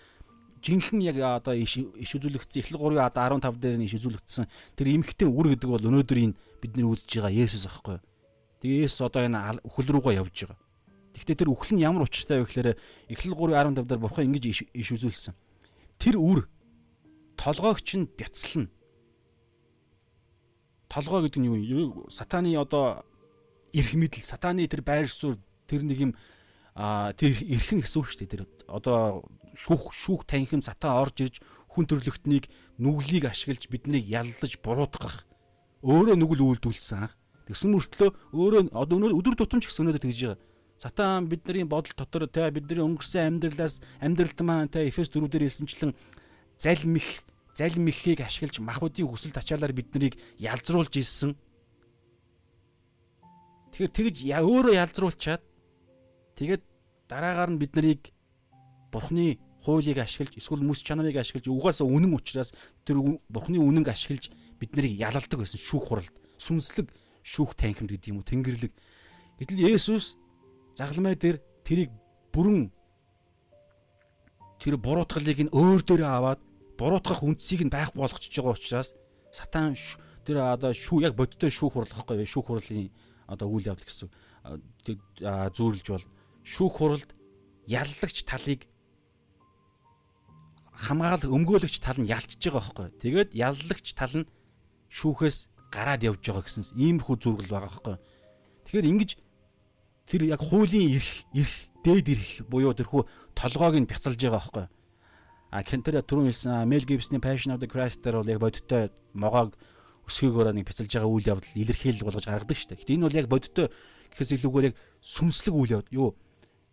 жинхэнэ 0.62 1.04
яг 1.10 1.18
одоо 1.42 1.58
иш 1.58 1.82
үзүүлэгдсэн 1.82 2.62
эхлэл 2.62 2.94
3 2.94 3.02
одоо 3.02 3.42
15 3.42 3.58
дээр 3.58 3.78
нь 3.82 3.86
иш 3.90 3.98
үзүүлэгдсэн 3.98 4.46
тэр 4.78 4.88
эмхтэй 4.94 5.28
үр 5.28 5.58
гэдэг 5.58 5.70
бол 5.70 5.88
өнөөдрийн 5.90 6.34
бидний 6.62 6.86
үзэж 6.86 7.18
байгаа 7.18 7.34
Есүс 7.34 7.66
аахгүй. 7.66 7.98
Тэгээ 8.62 8.86
Есүс 8.86 9.02
одоо 9.02 9.26
энэ 9.26 9.62
үхэл 9.66 9.90
рүүгээ 9.98 10.22
явж 10.22 10.36
байгаа. 10.46 10.60
Гэхдээ 11.18 11.38
тэр 11.42 11.50
үхэл 11.50 11.76
нь 11.76 11.84
ямар 11.84 12.06
учиртай 12.06 12.40
вэ 12.40 12.46
гэхээр 12.46 12.70
Эхлэл 13.10 13.36
3:15 13.36 13.90
дээр 13.90 14.00
бурхан 14.00 14.30
ингэж 14.30 14.46
иш 14.70 14.90
үзүүлсэн. 14.94 15.34
Тэр 15.98 16.16
үр 16.22 16.46
толгойгч 17.36 17.90
нь 17.98 18.06
бяцлана. 18.06 18.70
Толгой 20.88 21.26
гэдэг 21.26 21.42
нь 21.42 21.50
юу? 21.50 22.06
Сатаны 22.14 22.54
одоо 22.56 23.04
эрх 23.74 23.92
мэдэл, 23.98 24.24
сатаны 24.24 24.68
тэр 24.70 24.86
байр 24.86 25.08
суурь 25.10 25.40
тэр 25.66 25.82
нэг 25.84 26.00
юм 26.00 26.12
а 26.76 27.12
тэр 27.18 27.36
эрхэн 27.36 27.82
гэсэн 27.84 28.00
үг 28.00 28.08
шүү 28.08 28.20
дээ. 28.24 28.32
Тэр 28.32 28.44
одоо 28.68 29.26
шүүх 29.56 29.92
шүүх 29.92 30.22
танхим 30.28 30.62
сатан 30.62 30.98
орж 31.02 31.16
ирж 31.26 31.36
хүн 31.72 31.86
төрлөختнийг 31.88 32.48
нүглийг 32.78 33.28
ашиглаж 33.32 33.68
биднийг 33.72 34.06
яллаж 34.08 34.60
буруутгах 34.64 35.24
өөрөө 35.82 36.16
нүгэл 36.20 36.46
үйлдүүлсэн. 36.62 37.10
Тэгсэн 37.48 37.70
мөртлөө 37.74 38.10
өөрөө 38.32 38.62
өнөө 38.72 39.18
өдөр 39.18 39.36
тутамч 39.36 39.66
гэсэн 39.68 39.88
өнөөдөр 39.88 40.06
тэгж 40.06 40.20
байгаа 40.22 40.40
Сатан 40.82 41.30
бидний 41.30 41.64
бодол 41.64 41.94
дотор 41.94 42.26
те 42.26 42.50
бидний 42.50 42.82
өнгөрсөн 42.82 43.38
амьдралаас 43.38 43.86
амьдралд 44.02 44.40
маань 44.42 44.66
те 44.74 44.90
Эфес 44.90 45.14
4 45.14 45.30
дээр 45.30 45.46
хэлсэнчлэн 45.46 45.94
залмих 46.58 47.22
залмихийг 47.54 48.26
ашиглаж 48.26 48.58
махуудын 48.66 49.06
хүсэл 49.06 49.30
тачаалаар 49.30 49.78
биднийг 49.78 50.18
ялзруулж 50.42 50.98
ийсэн. 50.98 51.38
Тэгэхээр 53.78 53.94
тэгж 53.94 54.18
өөрөө 54.42 54.74
ялзруулчаад 54.82 55.46
тэгээд 56.42 56.64
дараагаар 57.06 57.54
нь 57.54 57.62
бид 57.62 57.78
нарыг 57.78 58.10
бурхны 58.92 59.40
хуулийг 59.64 59.98
ашиглаж 59.98 60.36
эсвэл 60.38 60.62
мэс 60.62 60.84
чанарыг 60.84 61.18
ашиглаж 61.18 61.48
угаасаа 61.48 61.88
үнэн 61.88 62.14
учраас 62.14 62.54
тэр 62.86 63.00
бурхны 63.30 63.58
үнэнг 63.62 63.88
ашиглаж 63.90 64.30
бид 64.60 64.76
нарыг 64.76 64.94
ялалдаг 65.00 65.40
байсан 65.40 65.62
шүүх 65.62 65.86
хуралд 65.88 66.16
сүнслэг 66.38 66.90
шүүх 67.24 67.54
танхимд 67.56 67.94
гэдэг 67.94 68.12
юм 68.12 68.22
уу 68.22 68.28
тэнгэрлэг 68.28 68.74
гэтэл 69.40 69.64
Есүс 69.72 70.18
Загалмай 70.76 71.16
дээр 71.16 71.38
тэрийг 71.64 71.92
бүрэн 72.34 72.74
тэр 74.58 74.78
буруутгалыг 74.78 75.40
нь 75.46 75.54
өөр 75.54 75.82
дээрээ 75.86 76.10
аваад 76.10 76.42
буруутгах 76.78 77.22
үндсийг 77.22 77.66
нь 77.66 77.74
байх 77.74 77.94
болгочихж 77.94 78.42
байгаа 78.42 78.58
учраас 78.58 78.94
сатан 79.30 79.78
тэр 80.26 80.42
одоо 80.42 80.74
шүү 80.74 81.06
яг 81.06 81.14
бодтой 81.14 81.50
шүүх 81.54 81.78
хурал 81.78 81.94
гэхгүй 81.94 82.26
шүүх 82.26 82.46
хурлын 82.50 82.90
одоо 83.30 83.48
үйл 83.50 83.70
явдал 83.70 83.86
гэсэн 83.86 84.10
зөөрлж 85.54 85.88
бол 85.90 86.06
шүүх 86.46 86.74
хуралд 86.78 87.10
яллагч 87.70 88.26
талыг 88.26 88.66
хамгаалах 90.72 91.28
өмгөөлөгч 91.28 91.84
тал 91.84 92.00
нь 92.00 92.10
ялчж 92.10 92.40
байгаа 92.40 92.64
байхгүй. 92.64 92.88
Тэгээд 93.04 93.30
яллагч 93.36 93.88
тал 93.94 94.16
нь 94.24 94.30
шүүхээс 94.90 95.38
гараад 95.72 96.04
явж 96.04 96.24
байгаа 96.24 96.44
гэсэн 96.44 96.76
иймэрхүү 96.76 97.16
зүргэл 97.20 97.52
байгаа 97.52 97.70
байхгүй. 97.72 97.96
Тэгэхээр 98.68 98.90
ингэж 98.92 99.12
тэр 100.08 100.22
яг 100.28 100.42
хуулийн 100.44 101.00
эрх 101.00 101.12
эрх 101.36 101.56
дээд 101.84 102.08
эрх 102.12 102.30
буюу 102.48 102.76
тэрхүү 102.76 103.04
толгойг 103.36 103.76
нь 103.80 103.90
бяцалж 103.90 104.20
байгаа 104.20 104.40
байхгүй. 104.40 104.66
А 105.52 105.64
Кентер 105.64 106.00
түрүүн 106.00 106.32
хэлсэн 106.32 106.68
Мел 106.68 106.88
Гибсний 106.88 107.20
Passion 107.20 107.52
of 107.52 107.60
the 107.60 107.68
Christ 107.68 108.00
дээр 108.04 108.24
бол 108.24 108.32
яг 108.32 108.40
бодиттой 108.40 108.92
могоог 109.12 109.60
өсгөөгөөрөө 110.08 110.56
нэг 110.56 110.68
бяцалж 110.68 110.92
байгаа 110.92 111.12
үйл 111.12 111.28
явдал 111.28 111.60
илэрхийлэл 111.60 112.08
болгож 112.08 112.26
гаргадаг 112.28 112.56
шүү 112.56 112.70
дээ. 112.72 112.80
Гэтэ 112.80 112.94
энэ 112.96 113.06
бол 113.08 113.20
яг 113.20 113.28
бодиттой 113.28 113.68
гэхээс 114.16 114.32
илүүгээр 114.40 114.68
яг 114.72 114.76
сүнслэг 115.04 115.56
үйл 115.56 115.76
явдал 115.76 115.92
юу? 115.92 116.10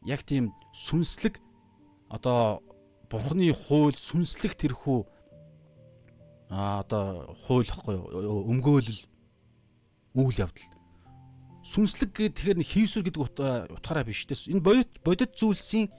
Яг 0.07 0.23
тийм 0.23 0.55
сүнслэг 0.75 1.43
одоо 2.07 2.63
бурхны 3.11 3.53
хууль 3.53 3.97
сүнслэг 3.97 4.55
тэрхүү 4.57 5.01
а 6.51 6.81
одоо 6.81 7.37
хууль 7.45 7.69
ихгүй 7.69 7.97
өмгөөлөл 7.97 9.01
үйл 10.17 10.39
явдал 10.41 10.79
сүнслэг 11.69 12.11
гэдэг 12.17 12.37
тэгэхээр 12.37 12.61
хийвсүр 12.65 13.05
гэдэг 13.05 13.21
утгаараа 13.21 14.05
биш 14.09 14.25
дээ. 14.25 14.57
Энэ 14.57 14.65
бодит 14.65 14.93
бодит 15.05 15.37
зүйлсийн 15.37 15.93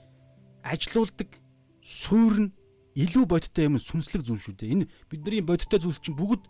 ажилуулдаг 0.66 1.30
суурь 1.78 2.50
нь 2.50 2.54
илүү 2.98 3.24
бодиттой 3.30 3.70
юм 3.70 3.78
сүнслэг 3.78 4.26
зүйл 4.26 4.42
шүү 4.42 4.58
дээ. 4.58 4.74
Энэ 4.74 4.84
бидний 5.06 5.46
бодиттой 5.46 5.78
зүйл 5.78 5.94
чинь 6.02 6.18
бүгд 6.18 6.42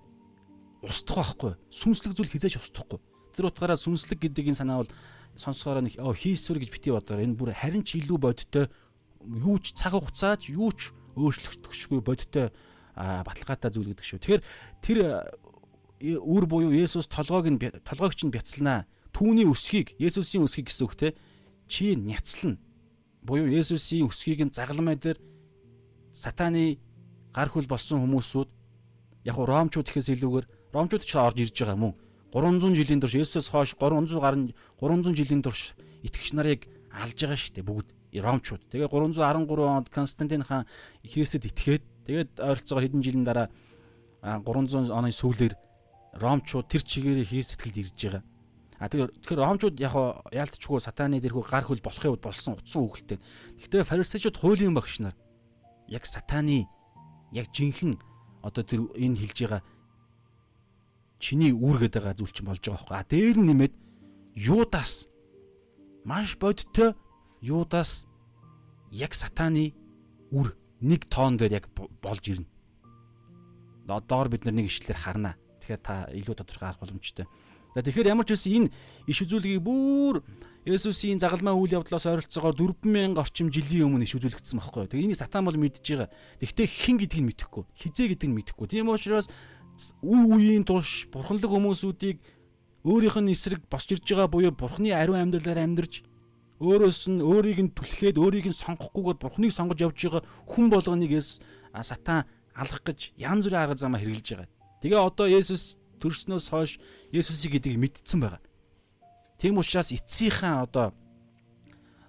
устдах 0.81 1.37
байхгүй. 1.37 1.53
Сүнслэг 1.69 2.17
зүйл 2.17 2.33
хизээж 2.33 2.57
устдахгүй. 2.65 2.97
Тэр 3.37 3.53
утгаараа 3.53 3.77
сүнслэг 3.77 4.25
гэдэг 4.25 4.57
энэ 4.57 4.61
санаа 4.65 4.89
бол 4.89 4.93
сонсохоор 5.37 5.85
нэг 5.85 6.01
хийсвэр 6.01 6.65
гэж 6.65 6.71
бити 6.73 6.89
бодоор 6.97 7.21
энэ 7.21 7.37
бүр 7.37 7.53
харин 7.53 7.85
ч 7.85 8.01
илүү 8.01 8.17
бодиттой 8.17 8.73
юу 9.25 9.59
ч 9.61 9.73
цаг 9.77 9.93
хугацаач 9.95 10.51
юу 10.51 10.73
ч 10.73 10.93
өөрчлөгдөхшгүй 11.17 12.01
бодиттой 12.01 12.51
баталгаатай 12.97 13.71
зүйл 13.71 13.93
гэдэг 13.93 14.07
шүү. 14.07 14.21
Тэгэхээр 14.21 14.43
тэр 14.81 14.99
үр 16.01 16.45
буюу 16.49 16.73
Есүс 16.73 17.09
толгойг 17.09 17.47
нь 17.53 17.61
толгойгч 17.85 18.25
нь 18.25 18.33
бяцланаа 18.33 18.89
түүний 19.13 19.45
өсгийг 19.45 19.93
Есүсийн 20.01 20.45
өсгийг 20.49 20.73
гэсэн 20.73 20.85
үг 20.89 20.95
те 20.97 21.09
чи 21.69 21.97
няцлана. 21.97 22.57
Буюу 23.21 23.49
Есүсийн 23.49 24.09
өсгийг 24.09 24.41
нь 24.41 24.55
загламай 24.55 24.97
дээр 24.97 25.21
сатаны 26.13 26.81
гар 27.37 27.49
хөл 27.53 27.69
болсон 27.69 28.01
хүмүүсүүд 28.01 28.49
яг 29.29 29.37
нь 29.37 29.49
ромчууд 29.49 29.89
ихээс 29.93 30.17
илүүгээр 30.17 30.47
ромчууд 30.73 31.05
ч 31.05 31.13
орж 31.21 31.37
ирж 31.37 31.57
байгаа 31.61 31.77
мөн 31.77 31.95
300 32.33 32.79
жилийн 32.79 33.01
турш 33.03 33.15
Есүсээс 33.21 33.53
хойш 33.53 33.77
300 33.77 34.17
гаруй 34.23 34.55
300 34.81 35.19
жилийн 35.19 35.43
турш 35.45 35.77
итгэгч 36.01 36.33
нарыг 36.33 36.65
алж 36.89 37.19
байгаа 37.19 37.37
шүү 37.37 37.55
дээ 37.61 37.67
бүгд 37.67 37.89
ромчууд. 38.19 38.67
Тэгээ 38.75 38.91
313 38.91 39.47
онд 39.47 39.89
Константин 39.95 40.43
хаан 40.43 40.67
Христэд 41.07 41.47
итгээд 41.47 41.85
тэгээд 42.11 42.31
ойролцоогоор 42.43 42.85
хэдэн 42.91 43.03
жилийн 43.07 43.23
дараа 43.23 43.47
300 44.23 44.91
оны 44.91 45.15
сүүлээр 45.15 45.55
ромчууд 46.19 46.67
тэр 46.67 46.83
чигээрээ 46.83 47.31
Христ 47.31 47.55
итгэлд 47.55 47.79
ирж 47.87 47.95
байгаа. 47.95 48.23
А 48.83 48.89
тэгэхээр 48.89 49.47
ромчууд 49.47 49.77
яг 49.79 49.95
яалтчгүй 50.35 50.81
сатаны 50.83 51.23
дэрхүү 51.23 51.45
гар 51.47 51.65
хөл 51.69 51.85
болохын 51.85 52.19
үед 52.19 52.25
болсон 52.25 52.59
утсан 52.59 52.83
үгэлтэй. 52.83 53.19
Гэхдээ 53.63 53.85
фарисеучуд 53.87 54.41
хуулийн 54.41 54.75
багш 54.75 55.05
нар 55.05 55.15
яг 55.87 56.09
сатаны 56.09 56.67
яг 57.31 57.47
жинхэнэ 57.55 58.01
одоо 58.43 58.65
тэр 58.65 58.89
энэ 58.97 59.21
хэлж 59.21 59.39
байгаа 59.45 59.63
чиний 61.21 61.53
үүргээд 61.53 61.95
байгаа 62.01 62.17
зүйл 62.17 62.33
чинь 62.33 62.49
болж 62.49 62.65
байгаа 62.65 62.81
байхгүй. 62.81 62.97
А 62.97 63.05
дээр 63.05 63.37
нэмээд 63.39 63.75
Юдас 64.35 65.07
маш 66.09 66.41
бодтой 66.41 66.97
Юдас 67.41 68.07
яг 68.93 69.15
сатаны 69.15 69.73
үр 70.31 70.57
нэг 70.81 71.09
тоон 71.09 71.37
дээр 71.37 71.61
яг 71.61 71.67
болж 71.75 72.25
ирнэ. 72.29 72.49
Доор 73.87 74.29
бид 74.29 74.45
нар 74.45 74.55
нэг 74.55 74.69
ишлэлээр 74.69 75.01
харна. 75.01 75.37
Тэгэхээр 75.61 75.83
та 75.83 76.07
илүү 76.13 76.35
тодорхой 76.37 76.69
харах 76.69 76.81
боломжтой. 76.81 77.27
За 77.75 77.83
тэгэхээр 77.83 78.13
ямар 78.13 78.27
ч 78.27 78.35
үсэн 78.35 78.67
энэ 78.67 78.73
иш 79.07 79.23
үзүүлгийг 79.23 79.63
бүр 79.63 80.23
Есүсийн 80.69 81.17
загалмай 81.17 81.57
үйл 81.57 81.81
явдлаас 81.81 82.05
ойролцоогоор 82.05 82.53
4000 82.85 83.17
орчим 83.17 83.49
жилийн 83.49 83.89
өмнө 83.89 84.05
иш 84.05 84.13
үзүүлэгдсэн 84.13 84.61
байхгүй. 84.61 84.93
Тэгээ 84.93 85.07
энийг 85.09 85.17
сатан 85.17 85.49
бол 85.49 85.57
мэдж 85.57 85.81
байгаа. 85.81 86.13
Тэгвэл 86.37 86.69
хэн 86.69 86.97
гэдгийг 87.01 87.23
нь 87.25 87.29
мэдэхгүй. 87.33 87.65
Хизээ 87.81 88.07
гэдгийг 88.13 88.29
нь 88.29 88.37
мэдэхгүй. 88.45 88.67
Тийм 88.69 88.93
учраас 88.93 89.33
үе 90.05 90.21
үеийн 90.29 90.69
турш 90.69 91.09
бурханлаг 91.09 91.49
хүмүүсүүдийг 91.49 92.21
өөрийнх 92.85 93.17
нь 93.25 93.33
эсрэг 93.33 93.65
босч 93.73 93.97
ирж 93.97 94.05
байгаа 94.05 94.29
буюу 94.29 94.53
бурхны 94.53 94.93
ариун 94.93 95.33
амьдралаар 95.33 95.65
амьдарч 95.65 96.05
өөрөөс 96.61 97.09
нь 97.09 97.25
өөрийг 97.25 97.59
нь 97.65 97.73
түлхээд 97.73 98.21
өөрийг 98.21 98.53
нь 98.53 98.61
сонгохгүйгээр 98.61 99.17
бурхныг 99.17 99.53
сонгож 99.53 99.81
явж 99.81 99.97
байгаа 99.97 100.23
хүн 100.45 100.69
болгоныг 100.69 101.13
сатан 101.81 102.29
алах 102.53 102.85
гэж 102.85 103.17
янз 103.17 103.49
бүрийн 103.49 103.65
арга 103.65 103.81
замаа 103.81 104.01
хэрэгжилж 104.01 104.45
байгаа. 104.45 104.51
Тэгээ 104.85 105.01
одоо 105.01 105.27
Есүс 105.29 105.81
төрснөөс 106.05 106.47
хойш 106.53 106.77
Есүсийг 107.17 107.57
гэдгийг 107.57 107.81
мэдсэн 107.81 108.21
байгаа. 108.21 108.45
Тийм 109.41 109.57
учраас 109.57 109.89
эцсийнхээ 109.89 110.69
одоо 110.69 110.93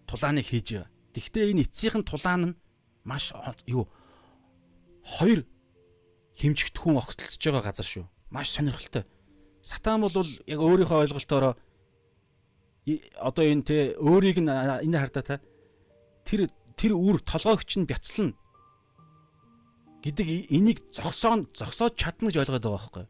тулааныг 0.04 0.44
хийж 0.44 0.68
байгаа. 0.76 0.92
Тэгвэл 1.16 1.52
энэ 1.56 1.64
эцсийнхэн 1.64 2.04
тулаан 2.04 2.42
нь 2.52 2.58
маш 3.08 3.32
юу 3.68 3.88
хоёр 5.04 5.48
хэмжигдэхүүн 6.36 7.00
огтлцож 7.00 7.40
байгаа 7.40 7.64
газар 7.72 7.88
шүү. 7.88 8.06
Маш 8.32 8.52
сонирхолтой. 8.52 9.08
Сатан 9.64 10.04
бол 10.04 10.12
яг 10.12 10.60
өөрийнхөө 10.60 11.08
ойлголтоороо 11.08 11.56
одоо 13.22 13.46
энэ 13.46 13.66
те 13.66 13.78
өөрийг 14.02 14.42
нь 14.42 14.50
энэ 14.50 14.98
хардаа 14.98 15.24
та 15.24 15.36
тэр 16.26 16.50
тэр 16.74 16.98
үр 16.98 17.22
толгойгч 17.22 17.78
нь 17.78 17.86
бяцлана 17.86 18.34
гэдэг 20.02 20.50
энийг 20.50 20.82
зогсоо 20.90 21.46
зогсоод 21.54 21.94
чадна 21.94 22.34
гэж 22.34 22.42
ойлгоод 22.42 22.66
байгаа 22.66 22.74
байхгүй. 22.74 23.06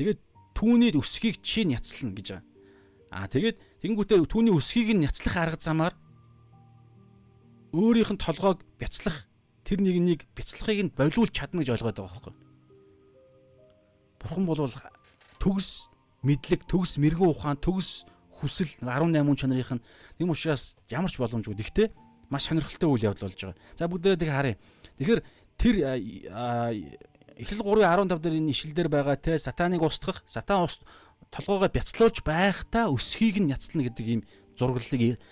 Тэгээд 0.00 0.20
түүний 0.56 0.90
өсгийг 0.96 1.44
чи 1.44 1.68
няцлана 1.68 2.16
гэж 2.16 2.26
байгаа. 2.32 2.44
Аа 3.12 3.28
тэгээд 3.28 3.56
тэгэнгүүтээ 3.84 4.24
түүний 4.24 4.56
өсгийг 4.56 4.96
нь 4.96 5.04
няцлах 5.04 5.36
арга 5.36 5.60
замаар 5.60 5.94
өөрийнх 7.76 8.16
нь 8.16 8.24
толгойг 8.24 8.64
бяцлах 8.80 9.28
тэр 9.68 9.84
нэг 9.84 9.96
нэг 10.00 10.20
бяцлахыг 10.32 10.80
нь 10.88 10.94
болиулж 10.96 11.32
чадна 11.36 11.60
гэж 11.60 11.76
ойлгоод 11.76 12.00
байгаа 12.00 12.08
байхгүй. 12.08 12.34
Бурхан 14.18 14.44
бол 14.48 14.72
төгс 15.38 15.92
мэдлэг, 16.24 16.64
төгс 16.64 16.96
мэрэгэн 16.96 17.28
ухаан, 17.28 17.60
төгс 17.60 18.08
хүсэл 18.38 18.70
18 18.80 19.18
хүн 19.26 19.36
чанарын 19.38 19.82
тийм 20.18 20.30
учраас 20.30 20.78
ямар 20.88 21.10
ч 21.10 21.18
боломжгүй. 21.18 21.58
Гэхдээ 21.58 21.88
маш 22.30 22.46
сонирхолтой 22.46 22.88
үйл 22.88 23.06
явдал 23.10 23.28
болж 23.28 23.38
байгаа. 23.38 23.58
За 23.74 23.90
бүгдээ 23.90 24.16
тийг 24.16 24.30
харъя. 24.30 24.56
Тэгэхээр 24.98 25.20
тэр 25.58 25.74
Эхлэл 27.38 27.62
3:15 27.62 28.18
дээр 28.18 28.38
энэ 28.42 28.50
ишил 28.50 28.74
дээр 28.74 28.90
байгаа 28.90 29.14
те 29.14 29.38
сатаныг 29.38 29.82
устгах, 29.82 30.26
сатан 30.26 30.66
ус 30.66 30.82
толгоогоо 31.30 31.70
бяцлуулж 31.70 32.26
байхдаа 32.26 32.90
өсхийг 32.90 33.38
нь 33.38 33.54
няцлна 33.54 33.86
гэдэг 33.86 34.06
ийм 34.10 34.22
зураглалыг 34.58 35.22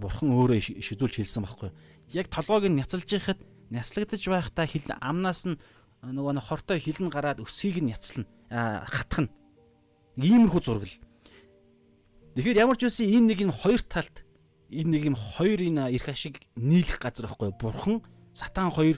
бурхан 0.00 0.32
өөрөө 0.32 0.80
шизүүлж 0.80 1.20
хэлсэн 1.20 1.44
байхгүй. 1.44 1.70
Яг 2.16 2.32
толгойг 2.32 2.64
нь 2.72 2.80
няцалж 2.80 3.08
яхад 3.12 3.44
няслагдаж 3.68 4.24
байхдаа 4.24 4.64
хил 4.64 4.88
амнаас 4.88 5.44
нь 5.52 5.60
нөгөө 6.00 6.40
хортой 6.48 6.80
хилэн 6.80 7.12
гараад 7.12 7.44
өсхийг 7.44 7.84
нь 7.84 7.92
няцлна, 7.92 8.24
хатхна. 8.48 9.28
Иймэрхүү 10.16 10.64
зургал. 10.64 10.96
Тэгэхээр 12.40 12.56
ямар 12.56 12.80
ч 12.80 12.88
үсэн 12.88 13.04
энэ 13.04 13.26
нэг 13.36 13.38
юм 13.44 13.52
хоёр 13.52 13.84
талт 13.84 14.24
энэ 14.72 14.96
нэг 14.96 15.02
юм 15.12 15.16
хоёр 15.20 15.60
энэ 15.60 15.92
эрх 15.92 16.08
ашиг 16.08 16.40
нийлэх 16.56 16.96
газар 16.96 17.28
байхгүй. 17.28 17.52
Бурхан, 17.52 18.00
сатан 18.32 18.72
хоёр 18.72 18.96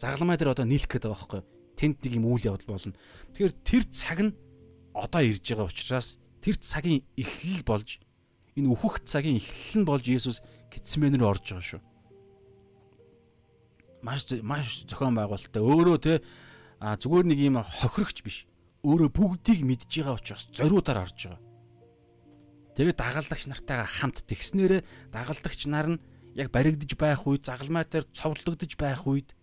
загламай 0.00 0.40
дээр 0.40 0.56
одоо 0.56 0.64
нийлэх 0.64 0.88
гэдэг 0.88 1.12
байгаа 1.12 1.44
байхгүй 1.44 1.58
тэнд 1.76 2.00
нэг 2.00 2.12
юм 2.16 2.32
үйл 2.32 2.48
явдал 2.56 2.74
болно. 2.74 2.96
Тэгэхээр 3.36 3.54
тэр 3.60 3.84
цаг 3.92 4.18
нь 4.24 4.32
одоо 4.96 5.20
ирж 5.20 5.44
байгаа 5.44 5.68
учраас 5.68 6.16
тэр 6.40 6.56
цагийн 6.56 7.04
эхлэл 7.14 7.62
болж 7.68 8.00
энэ 8.56 8.72
үхэх 8.72 9.04
цагийн 9.06 9.36
эхлэл 9.36 9.84
нь 9.84 9.88
болж 9.88 10.04
Есүс 10.08 10.40
Гитсмен 10.72 11.14
рүү 11.14 11.28
орж 11.28 11.44
байгаа 11.44 11.68
шүү. 11.68 11.82
Маш 14.00 14.26
маш 14.40 14.88
зохион 14.88 15.12
байгуулалттай 15.12 15.60
өөрөө 15.60 15.98
те 16.02 16.24
зүгээр 16.80 17.26
нэг 17.30 17.38
юм 17.38 17.60
хохирогч 17.62 18.24
биш. 18.24 18.48
Өөрөө 18.80 19.12
бүгдийг 19.12 19.62
мэдж 19.62 19.92
байгаа 19.92 20.18
учраас 20.18 20.48
зориудаар 20.50 21.06
орж 21.06 21.18
байгаа. 21.28 21.47
Тэгээд 22.78 22.94
дагалдагч 22.94 23.50
нартайгаа 23.50 23.90
хамт 23.90 24.22
тэгснээрээ 24.22 25.10
дагалдагч 25.10 25.66
нар 25.66 25.98
нь 25.98 26.02
яг 26.38 26.54
баригдаж 26.54 26.94
байх 26.94 27.26
үед 27.26 27.42
загалмай 27.42 27.82
дээр 27.82 28.06
цовдлогдож 28.14 28.72
байх 28.78 29.02
үед 29.02 29.34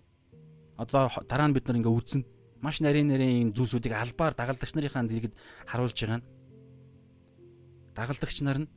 одоо 0.79 1.11
дараа 1.27 1.51
нь 1.51 1.55
бид 1.59 1.67
нар 1.67 1.83
ингээ 1.83 1.91
үзнэ 1.91 2.23
маш 2.63 2.79
нарийн 2.79 3.11
нарийн 3.11 3.51
зүйлсүүдийг 3.51 3.91
албаар 3.91 4.39
дагалдагч 4.39 4.71
нарынхаа 4.79 5.03
дэргэд 5.03 5.35
харуулж 5.67 5.99
байгаа 5.99 6.23
нь 6.23 6.27
дагалдагч 7.91 8.39
нар 8.39 8.59
нь 8.63 8.71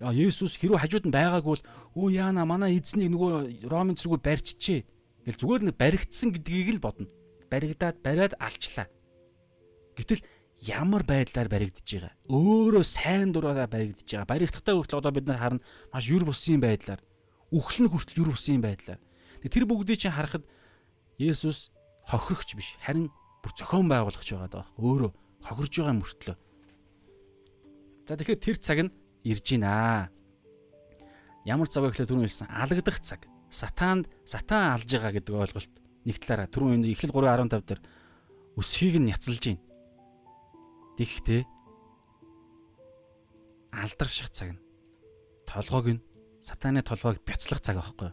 Есүс 0.00 0.58
хэрвээ 0.58 0.82
хажууд 0.82 1.06
нь 1.06 1.14
байгаагүй 1.14 1.60
бол 1.60 1.66
өө 1.94 2.08
яана 2.10 2.42
манай 2.48 2.80
эзнийг 2.80 3.14
нөгөө 3.14 3.68
Ромын 3.70 3.94
цэргүүд 3.94 4.26
барьчихжээ 4.26 4.80
гэл 5.28 5.38
зүгээр 5.38 5.62
нэг 5.68 5.76
баригдсан 5.76 6.32
гэдгийг 6.32 6.80
л 6.80 6.82
бодно. 6.82 7.12
Баригдаад 7.52 8.00
бариад 8.00 8.32
алчлаа. 8.40 8.88
Гэтэл 10.00 10.24
ямар 10.60 11.02
байдлаар 11.08 11.48
баригдаж 11.48 11.88
байгаа. 11.88 12.12
Өөрөө 12.28 12.84
сайн 12.84 13.32
дураараа 13.32 13.64
баригдаж 13.64 14.04
байгаа. 14.04 14.28
Баригдахтаа 14.28 14.76
хүртэл 14.76 15.00
одоо 15.00 15.12
бид 15.12 15.26
нар 15.26 15.40
харна 15.40 15.64
маш 15.92 16.04
юр 16.12 16.28
бусын 16.28 16.60
байдлаар 16.60 17.00
үхлэн 17.48 17.88
хүртэл 17.88 18.20
юр 18.20 18.30
бусын 18.36 18.60
байдлаар. 18.60 19.00
Тэр 19.40 19.64
бүгдийг 19.64 19.96
чинь 19.96 20.12
харахад 20.12 20.44
Есүс 21.16 21.72
хохирогч 22.08 22.56
биш 22.56 22.76
харин 22.84 23.08
бүр 23.40 23.52
зохион 23.56 23.88
байгуулагч 23.88 24.28
байгаа 24.36 24.52
даа. 24.52 24.66
Өөрөө 24.76 25.10
хохирж 25.48 25.72
байгаа 25.80 25.96
мөртлөө. 25.96 26.36
За 28.04 28.16
тэгэхээр 28.20 28.44
тэр 28.44 28.56
цаг 28.60 28.78
нь 28.84 28.92
ирж 29.24 29.46
байна. 29.56 30.12
Ямар 31.48 31.68
цаг 31.72 31.88
вэ 31.88 31.96
гэхлээр 31.96 32.08
түрүүн 32.08 32.26
хэлсэн 32.28 32.52
алагдах 32.52 33.00
цаг. 33.00 33.24
Сатаанд 33.48 34.12
сатан 34.28 34.76
алж 34.76 34.88
байгаа 34.92 35.12
гэдэг 35.16 35.34
ойлголт 35.34 35.72
нэг 36.04 36.16
талаараа 36.20 36.52
түрүүн 36.52 36.84
энэ 36.84 36.92
эхлэл 36.92 37.16
3:15 37.16 37.64
дээр 37.64 37.80
өсхийг 38.60 38.96
нь 39.00 39.08
няцалж 39.08 39.40
байна. 39.40 39.69
Тэгэхдээ 41.00 41.48
алдарших 43.72 44.28
цаг 44.36 44.52
нь 44.52 44.60
толгойг 45.48 45.96
нь 45.96 46.04
сатаны 46.44 46.84
толгойг 46.84 47.24
бяцлах 47.24 47.64
цаг 47.64 47.80
аахгүй. 47.80 48.12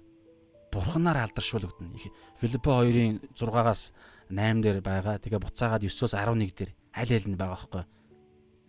Бурханаар 0.71 1.27
алдаршуулгдана. 1.27 1.99
Филиппо 2.39 2.79
2-ын 2.87 3.35
6-аас 3.35 3.91
8 4.31 4.63
дээр 4.63 4.79
байгаа. 4.79 5.19
Тэгээ 5.19 5.35
буцаагаад 5.35 5.83
9-оос 5.83 6.15
11 6.15 6.55
дээр 6.55 6.71
аль 6.95 7.11
аль 7.11 7.27
нь 7.27 7.35
байгаа 7.35 7.59
аахгүй. 7.59 7.83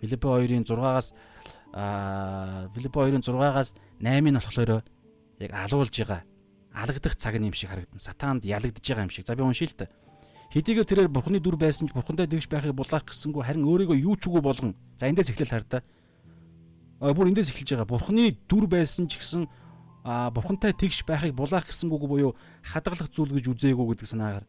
Филиппо 0.03 0.43
2-ын 0.43 0.67
6-аас 0.67 1.15
аа 1.79 2.67
Филиппо 2.75 3.07
2-ын 3.07 3.23
6-аас 3.23 3.79
8-ыг 4.03 4.35
нь 4.35 4.41
болохоор 4.43 4.83
яг 5.39 5.53
алуулж 5.55 5.95
байгаа. 5.95 6.27
Алагдах 6.75 7.15
цаг 7.15 7.39
юм 7.39 7.55
шиг 7.55 7.71
харагдана. 7.71 8.03
Сатаанд 8.03 8.43
ялагдж 8.43 8.83
байгаа 8.83 9.07
юм 9.07 9.15
шиг. 9.15 9.31
За 9.31 9.39
би 9.39 9.47
уншия 9.47 9.71
л 9.71 9.79
та. 9.79 9.87
Хэдийгээр 10.49 10.89
тэрээр 10.89 11.11
бурхны 11.13 11.41
дүр 11.45 11.61
байсан 11.61 11.89
ч 11.89 11.93
бурхантай 11.93 12.25
дэгш 12.25 12.49
байхыг 12.49 12.73
булаах 12.73 13.05
гэсэнгүү 13.05 13.45
харин 13.45 13.69
өөрийгөө 13.69 14.01
юу 14.01 14.17
ч 14.17 14.33
үгүй 14.33 14.41
болгон. 14.41 14.73
За 14.97 15.05
эндээс 15.05 15.37
эхлэл 15.37 15.53
хар 15.53 15.65
та. 15.69 15.85
А 17.05 17.13
бүр 17.13 17.29
эндээс 17.29 17.53
эхэлж 17.53 17.77
байгаа. 17.77 17.85
Бурхны 17.85 18.33
дүр 18.49 18.65
байсан 18.65 19.13
ч 19.13 19.21
гэсэн 19.21 19.45
а 20.09 20.33
бурхантай 20.33 20.73
тэгш 20.73 21.05
байхыг 21.05 21.37
булаах 21.37 21.69
гэсэнгүүг 21.69 22.05
буюу 22.09 22.33
хадгалах 22.65 23.13
зүйл 23.13 23.37
гэж 23.37 23.45
үзээгүй 23.53 23.87
гэдэг 23.93 24.09
санаагаар. 24.09 24.47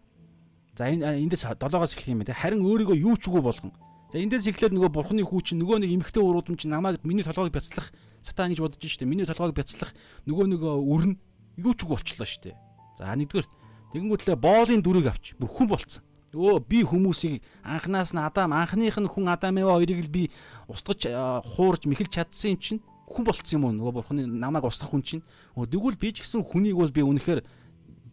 За 0.79 0.87
энэ 0.87 1.19
эндээс 1.27 1.43
7-оос 1.43 1.99
эхлэх 1.99 2.15
юм 2.15 2.23
байна. 2.23 2.31
Харин 2.31 2.63
өөрийгөө 2.63 2.95
юу 2.95 3.19
ч 3.19 3.27
үгүй 3.27 3.43
болгон. 3.43 3.75
За 4.07 4.23
эндээс 4.23 4.47
эхлээд 4.47 4.71
нөгөө 4.71 4.95
бурхны 4.95 5.27
хүү 5.27 5.51
чинь 5.51 5.59
нөгөө 5.59 5.83
нэг 5.83 5.91
эмхтэй 5.99 6.23
уруудам 6.23 6.55
чинь 6.55 6.71
намайг 6.71 7.03
миний 7.03 7.27
толгойг 7.27 7.51
бяцлах 7.51 7.91
сатан 8.23 8.55
гэж 8.55 8.63
бодож 8.63 8.87
штэ. 8.87 9.03
Миний 9.03 9.27
толгойг 9.27 9.51
бяцлах 9.51 9.91
нөгөө 10.23 10.45
нэг 10.47 10.63
өрн 10.63 11.19
юу 11.59 11.75
ч 11.75 11.83
үг 11.83 11.99
болчлоо 11.99 12.23
штэ. 12.23 12.55
За 12.95 13.11
нэгдүгээр 13.19 13.58
тэгэнгүүтлээ 13.93 14.37
боолын 14.37 14.81
дүрийг 14.81 15.07
авч 15.09 15.33
бүр 15.39 15.49
хүн 15.49 15.67
болцсон. 15.69 16.03
Өө 16.29 16.61
би 16.61 16.85
хүмүүсийг 16.85 17.41
анханаас 17.65 18.13
нь 18.13 18.21
Адам 18.21 18.53
анхных 18.53 18.97
нь 19.01 19.09
хүн 19.09 19.33
Адам 19.33 19.57
Эва 19.57 19.81
хоёрыг 19.81 20.05
л 20.05 20.13
би 20.13 20.29
устгаж 20.69 21.09
хуурж 21.57 21.89
мэхэлж 21.89 22.13
чадсан 22.13 22.53
юм 22.53 22.59
чинь 22.61 22.81
хүн 23.09 23.25
болцсон 23.25 23.57
юм 23.57 23.65
уу 23.65 23.73
нөгөө 23.73 23.93
бурхны 23.97 24.29
намайг 24.29 24.69
устгах 24.69 24.93
хүн 24.93 25.01
чинь. 25.01 25.23
Өө 25.57 25.65
тэгвэл 25.73 25.97
би 25.97 26.13
ч 26.13 26.21
гэсэн 26.21 26.45
хүнийг 26.45 26.77
бол 26.77 26.93
би 26.93 27.01
үнэхээр 27.01 27.41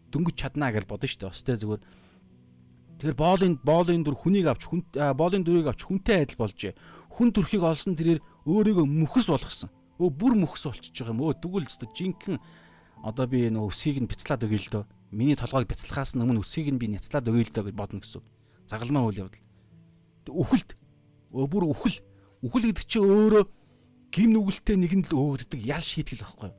дөнгөж 0.09 0.33
чаднаа 0.33 0.73
гэж 0.73 0.89
бодсон 0.89 1.13
штэ. 1.13 1.29
Бас 1.29 1.45
тэ 1.45 1.61
зүгээр 1.61 1.85
Тэгэхээр 2.97 3.21
боолын 3.21 3.61
боолын 3.61 4.01
дүр 4.01 4.17
хүнийг 4.17 4.49
авч 4.49 4.73
хүн 4.73 4.81
боолын 4.97 5.45
дүрийг 5.45 5.69
авч 5.69 5.85
хүнтэй 5.85 6.25
адил 6.25 6.41
болжээ. 6.41 6.73
Хүн 7.13 7.29
төрхийг 7.29 7.61
олсон 7.61 7.93
тэрээр 7.93 8.25
өөрийгөө 8.49 8.89
мөхс 8.89 9.29
болгосон. 9.29 9.69
Өө 10.01 10.09
бүр 10.17 10.33
мөхс 10.41 10.65
болчихж 10.65 11.05
байгаа 11.05 11.13
юм. 11.13 11.21
Өө 11.21 11.37
тэгвэл 11.37 11.69
зөв 11.69 11.93
жинхэнэ 11.93 12.41
одоо 13.05 13.29
би 13.29 13.53
нөө 13.53 13.69
өсгийг 13.69 14.01
нь 14.01 14.09
бяцлаад 14.09 14.49
өгье 14.49 14.65
л 14.65 14.73
дөө. 14.81 14.85
Миний 15.17 15.33
толгойг 15.33 15.65
бяцлахаас 15.73 16.13
өмнө 16.13 16.45
өсгийг 16.45 16.69
нь 16.69 16.77
би 16.77 16.93
няцлаад 16.93 17.25
дөө 17.25 17.49
гэж 17.49 17.73
бодно 17.73 18.05
гэсэн. 18.05 18.21
Загалмаа 18.69 19.09
үйл 19.09 19.25
явдал. 19.25 19.41
Үхэлд 20.29 20.77
бүр 21.33 21.65
үхэл. 21.73 22.05
Үхэл 22.45 22.69
гэдэг 22.69 22.85
чинь 22.85 23.09
өөрөө 23.09 23.45
гим 24.13 24.37
нүгэлтэй 24.37 24.77
нэгэнд 24.77 25.09
л 25.09 25.17
өөгддөг 25.17 25.61
ял 25.65 25.81
шийтгэл 25.81 26.21
байхгүй 26.21 26.53
юу? 26.53 26.59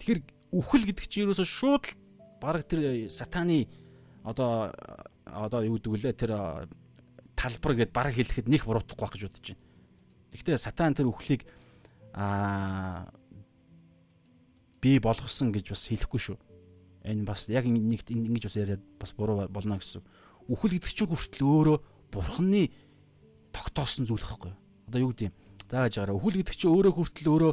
Тэгэхээр 0.00 0.20
үхэл 0.56 0.84
гэдэг 0.88 1.04
чинь 1.04 1.24
ерөөсөө 1.28 1.44
шууд 1.44 1.84
л 1.84 1.94
баг 2.40 2.64
тэр 2.64 3.12
сатаны 3.12 3.68
одоо 4.24 4.72
одоо 5.28 5.60
юу 5.68 5.76
гэдэг 5.76 5.92
вүлээ 5.92 6.14
тэр 6.16 6.32
талбар 7.36 7.74
гэд 7.76 7.92
бараг 7.92 8.16
хэлэхэд 8.16 8.48
нэх 8.48 8.64
буруутахгүй 8.64 9.04
байх 9.04 9.12
гэж 9.12 9.22
бодож 9.28 9.46
байна. 9.52 9.64
Гэхдээ 10.32 10.56
сатан 10.56 10.96
тэр 10.96 11.12
үхлийг 11.12 11.44
аа 12.16 13.12
би 14.80 14.98
болгосон 14.98 15.52
гэж 15.52 15.76
бас 15.76 15.84
хэлэхгүй 15.92 16.20
шүү. 16.20 16.36
Энэ 17.04 17.24
бас 17.24 17.48
яг 17.48 17.64
нэгт 17.66 18.10
ингэж 18.10 18.44
бас 18.48 18.56
яриад 18.56 18.82
бас 18.98 19.12
буруу 19.14 19.46
болно 19.48 19.78
гэсэн. 19.78 20.02
Үхэл 20.48 20.78
гэдэг 20.78 20.90
чинь 20.90 21.10
хүртэл 21.10 21.44
өөрөө 21.44 21.78
бурхны 22.10 22.72
тогтоосон 23.52 24.08
зүйл 24.08 24.24
хэвгүй. 24.24 24.52
Одоо 24.88 25.00
юу 25.00 25.12
гэдэг 25.12 25.28
юм? 25.28 25.34
Зааж 25.68 25.94
байгаараа 26.00 26.16
үхэл 26.16 26.38
гэдэг 26.42 26.56
чинь 26.56 26.72
өөрөө 26.72 26.92
хүртэл 26.96 27.28
өөрөө 27.28 27.52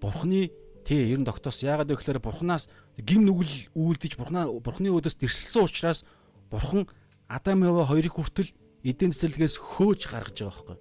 бурхны 0.00 0.50
тий 0.84 1.12
ер 1.12 1.20
нь 1.20 1.28
тогтоос. 1.28 1.62
Яагаад 1.62 1.92
вэ 1.92 2.00
гэхээр 2.00 2.20
бурхнаас 2.24 2.68
гим 2.96 3.28
нүгэл 3.28 3.72
үйлдэж 3.76 4.16
бурхнаа 4.16 4.48
бурхны 4.48 4.88
өдөөс 4.90 5.16
дэрсэлсэн 5.20 5.64
учраас 5.68 6.02
бурхан 6.50 6.88
Адам 7.28 7.62
Ева 7.62 7.86
хоёрыг 7.86 8.16
хүртэл 8.16 8.50
эдийн 8.82 9.12
цэцэрлэгээс 9.12 9.60
хөөж 9.60 10.00
гаргаж 10.08 10.36
байгаа 10.40 10.50
байхгүй. 10.50 10.78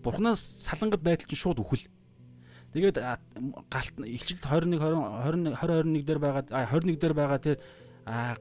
Бурханаас 0.00 0.40
салангат 0.40 1.02
байдал 1.02 1.28
чинь 1.28 1.42
шууд 1.42 1.58
үхэл. 1.60 1.84
Тэгээд 2.74 2.98
галт 3.70 3.94
илчилт 4.02 4.42
21 4.42 4.82
20 4.82 5.54
20 5.54 5.54
21 5.54 6.02
дээр 6.02 6.18
байгаа 6.18 6.42
21 6.50 6.98
дээр 6.98 7.14
байгаа 7.14 7.38
тэр 7.38 7.56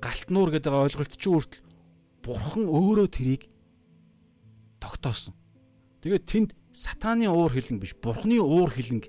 галтнуур 0.01 0.49
гэдэг 0.49 0.73
ойлголт 0.73 1.13
чинь 1.13 1.37
өөртөл 1.37 1.61
бурхан 2.25 2.65
өөрөө 2.65 3.07
тэрийг 3.13 3.45
тогтоосон. 4.81 5.37
Тэгээд 6.01 6.25
тэнд 6.25 6.49
сатааны 6.73 7.29
уур 7.29 7.53
хилэнг 7.53 7.79
биш 7.85 7.93
бурхны 7.93 8.41
уур 8.41 8.73
хилэнг 8.73 9.05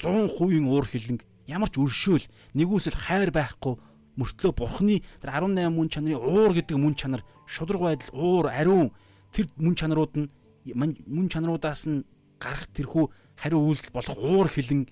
100% 0.00 0.32
уур 0.64 0.86
хилэнг 0.88 1.20
ямар 1.44 1.68
ч 1.68 1.76
өршөөл 1.84 2.24
нэгүсэл 2.56 2.96
хайр 2.96 3.30
байхгүй 3.36 3.76
мөртлөө 4.16 4.52
бурхны 4.56 5.04
тэр 5.20 5.44
18 5.44 5.68
мөн 5.68 5.88
чанарын 5.92 6.24
уур 6.24 6.56
гэдэг 6.56 6.76
мөн 6.80 6.96
чанар 6.96 7.22
шудраг 7.44 7.82
байдал 7.84 8.16
уур 8.16 8.48
ариун 8.48 8.96
тэр 9.28 9.52
мөн 9.60 9.76
чанарууд 9.76 10.12
нь 10.16 10.28
мөн 10.72 11.28
чанаруудаас 11.28 11.84
нь 11.84 12.08
гарах 12.44 12.68
тэрхүү 12.76 13.04
хариу 13.40 13.60
үйлдэл 13.64 13.96
болох 13.96 14.16
уур 14.20 14.48
хилэн 14.52 14.84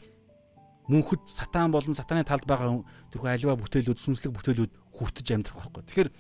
мөнхөд 0.89 1.29
сатан 1.29 1.71
болон 1.71 1.95
сатаны 1.95 2.25
талд 2.25 2.49
байгаа 2.49 2.81
тэрхүү 3.13 3.29
аливаа 3.29 3.61
бүтээлүүд 3.61 4.01
сүнслэг 4.01 4.33
бүтээлүүд 4.33 4.73
хүртэж 4.97 5.27
амьдрах 5.37 5.69
байхгүй. 5.69 5.85
Тэгэхээр 5.87 6.11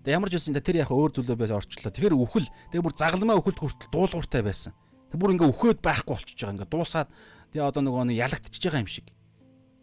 Тэгээ 0.00 0.16
ямар 0.16 0.32
ч 0.32 0.40
байсан 0.40 0.56
тэр 0.56 0.80
яг 0.80 0.90
өөр 0.90 1.12
зүйлөө 1.12 1.36
байж 1.36 1.52
орчлоо. 1.52 1.92
Тэгэхээр 1.92 2.16
үхэл 2.16 2.48
тэгээ 2.72 2.84
бүр 2.88 2.96
загалмаа 2.96 3.36
үхэлд 3.36 3.60
хүртэл 3.60 3.92
дуулууртай 3.92 4.40
байсан. 4.40 4.72
Тэг 5.12 5.20
бүр 5.20 5.36
ингээ 5.36 5.52
үхээд 5.52 5.84
байхгүй 5.84 6.16
болчихж 6.16 6.40
байгаа. 6.40 6.56
Ингээ 6.56 6.72
дуусаад 6.72 7.08
тэгээ 7.52 7.68
одоо 7.68 7.82
нөгөө 7.84 8.04
нэг 8.08 8.16
ялагдчихж 8.24 8.64
байгаа 8.64 8.80
юм 8.80 8.88
шиг. 8.88 9.12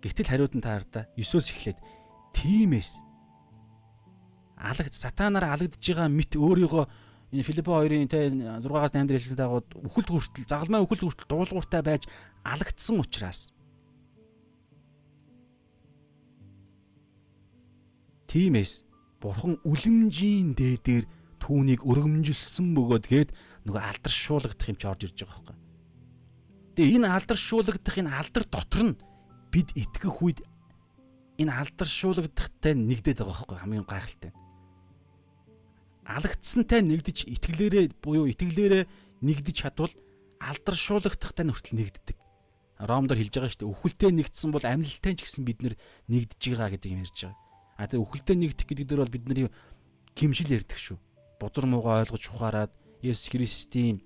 Гэтэл 0.01 0.30
хариуд 0.34 0.53
нь 0.57 0.65
таарда 0.65 1.05
9-оос 1.21 1.47
эхлээд 1.53 1.80
тимээс 2.34 3.05
алагд 4.57 4.93
сатанаар 4.97 5.53
алагдж 5.53 5.86
байгаа 5.86 6.09
мэт 6.09 6.34
өөрийгөө 6.34 6.86
энэ 7.32 7.43
Филиппо 7.43 7.84
2-ын 7.84 8.07
тэ 8.07 8.32
6-аас 8.63 8.95
8 8.95 9.03
дээр 9.03 9.19
хэлсэн 9.19 9.39
дагуу 9.39 9.63
үхэлд 9.84 10.09
хүртэл 10.11 10.47
загалмай 10.47 10.82
үхэлд 10.84 11.03
хүртэл 11.03 11.28
дуулууртай 11.28 11.82
байж 11.84 12.03
алагдсан 12.47 13.03
учраас 13.03 13.51
тимээс 18.32 18.88
Бурхан 19.17 19.57
үлэмжийн 19.65 20.53
дээдээр 20.53 21.05
түүнийг 21.41 21.82
өргөмжилсөн 21.82 22.78
бөгөөдгээд 22.78 23.30
нөгөө 23.65 23.82
алдаршуулгадах 23.82 24.69
юм 24.69 24.78
чи 24.78 24.86
орж 24.86 25.01
ирж 25.09 25.17
байгаа 25.25 25.41
байхгүй. 25.41 25.57
Тэгээ 26.78 26.95
энэ 27.01 27.09
алдаршуулгадах 27.17 27.95
энэ 27.97 28.13
алдар 28.13 28.45
дотор 28.45 28.84
нь 28.93 28.99
бид 29.49 29.73
итгэх 29.73 30.21
үед 30.21 30.45
энэ 31.41 31.49
алдаршуулгадахтай 31.49 32.78
нэгдээд 32.78 33.25
байгаа 33.25 33.34
байхгүй 33.41 33.57
хамгийн 33.57 33.89
гайхалтай. 33.89 34.32
Алагдсантай 36.07 36.81
нэгдэж 36.87 37.27
итгэлээрээ 37.27 37.99
буюу 37.99 38.31
итгэлээрээ 38.31 38.83
нэгдэж 39.21 39.55
чадвал 39.67 39.91
алдаршуулгадахтай 40.39 41.43
нүртэл 41.43 41.75
нэгддэг. 41.75 42.17
Ромдор 42.79 43.17
хэлж 43.19 43.33
байгаа 43.35 43.51
шүү 43.51 43.61
дээ. 43.65 43.73
Үхэлтэй 43.75 44.11
нэгдсэн 44.15 44.49
бол 44.53 44.63
амьлалтай 44.63 45.13
ч 45.17 45.25
гэсэн 45.27 45.43
бид 45.43 45.59
нэгдэж 46.07 46.41
байгаа 46.53 46.71
гэдэг 46.77 46.91
юм 46.93 47.01
ярьж 47.03 47.17
байгаа. 47.27 47.37
А 47.77 47.85
тэгээ 47.89 48.05
үхэлтэй 48.05 48.35
нэгдэх 48.37 48.65
гэдэг 48.69 48.85
дээр 48.87 49.01
бол 49.03 49.15
бидний 49.17 49.49
гимшил 50.13 50.53
ярьдаг 50.53 50.77
шүү. 50.77 50.97
Бузар 51.41 51.65
муугаа 51.65 52.05
ойлгож 52.05 52.23
ухаарад 52.29 52.71
Есүс 53.01 53.29
Христийн 53.33 54.01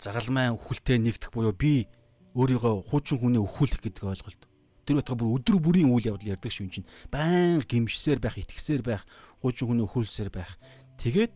загалмай 0.00 0.52
үхэлтэй 0.52 1.00
нэгдэх 1.00 1.32
буюу 1.32 1.52
би 1.52 1.88
өөрийгөө 2.36 2.88
хуучин 2.88 3.18
хүнээ 3.20 3.42
өхүүлэх 3.44 3.80
гэдэг 3.84 4.04
ойлголт. 4.04 4.42
Тэр 4.84 5.00
байтга 5.00 5.16
бүр 5.16 5.40
өдөр 5.40 5.56
бүрийн 5.60 5.88
үйл 5.88 6.12
явдал 6.12 6.36
ярьдаг 6.36 6.52
шүү 6.52 6.68
чинь. 6.68 6.88
Баян 7.08 7.64
гимшсээр 7.64 8.20
байх, 8.20 8.36
итгэсээр 8.36 8.82
байх, 8.84 9.08
хуучин 9.40 9.68
хүнээ 9.72 9.86
өхүүлсээр 9.88 10.28
байх. 10.28 10.60
Тэгээд 10.98 11.32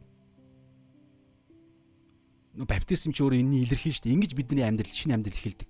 баптизм 2.68 3.12
ч 3.14 3.22
өөрөө 3.22 3.40
энэний 3.40 3.62
илэрхийлж 3.64 4.02
дээ. 4.02 4.14
Ингиж 4.14 4.32
бидний 4.34 4.66
амьдрал 4.66 4.90
шинэ 4.90 5.14
амьдрал 5.14 5.38
эхэлдэг 5.38 5.68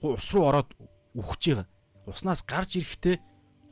ус 0.00 0.32
руу 0.32 0.48
ороод 0.48 0.70
үхэж 1.14 1.42
байгаа. 1.52 1.68
Уснаас 2.06 2.40
гарч 2.42 2.80
ирэхдээ 2.80 3.20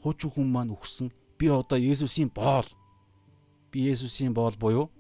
хуучин 0.05 0.31
хүн 0.31 0.49
маань 0.53 0.75
үхсэн. 0.77 1.09
Би 1.39 1.49
одоо 1.49 1.79
Есүсийн 1.79 2.29
боол. 2.29 2.69
Би 3.73 3.89
Есүсийн 3.89 4.35
боол 4.35 4.55
буюу 4.57 4.93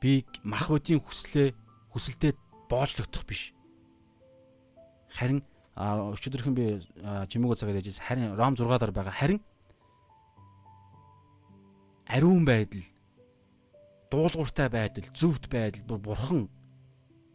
би 0.00 0.24
мах 0.42 0.68
бодийн 0.70 1.02
хүслээ 1.02 1.52
хүсэлтэд 1.92 2.38
боолчлогдох 2.70 3.24
биш. 3.26 3.52
Харин 5.12 5.42
өчигдөрхөн 5.76 6.54
би 6.54 6.80
жимээгөө 7.02 7.58
цагаар 7.58 7.80
яжсэн 7.82 8.06
харин 8.06 8.36
Ром 8.38 8.54
6 8.56 8.66
дараа 8.66 8.94
байгаа 8.94 9.14
харин 9.14 9.40
ариун 12.06 12.44
байдал 12.44 12.86
дуулууртай 14.10 14.68
байдал 14.68 15.08
зөвхт 15.14 15.48
байдал 15.52 15.98
бурхан 15.98 16.48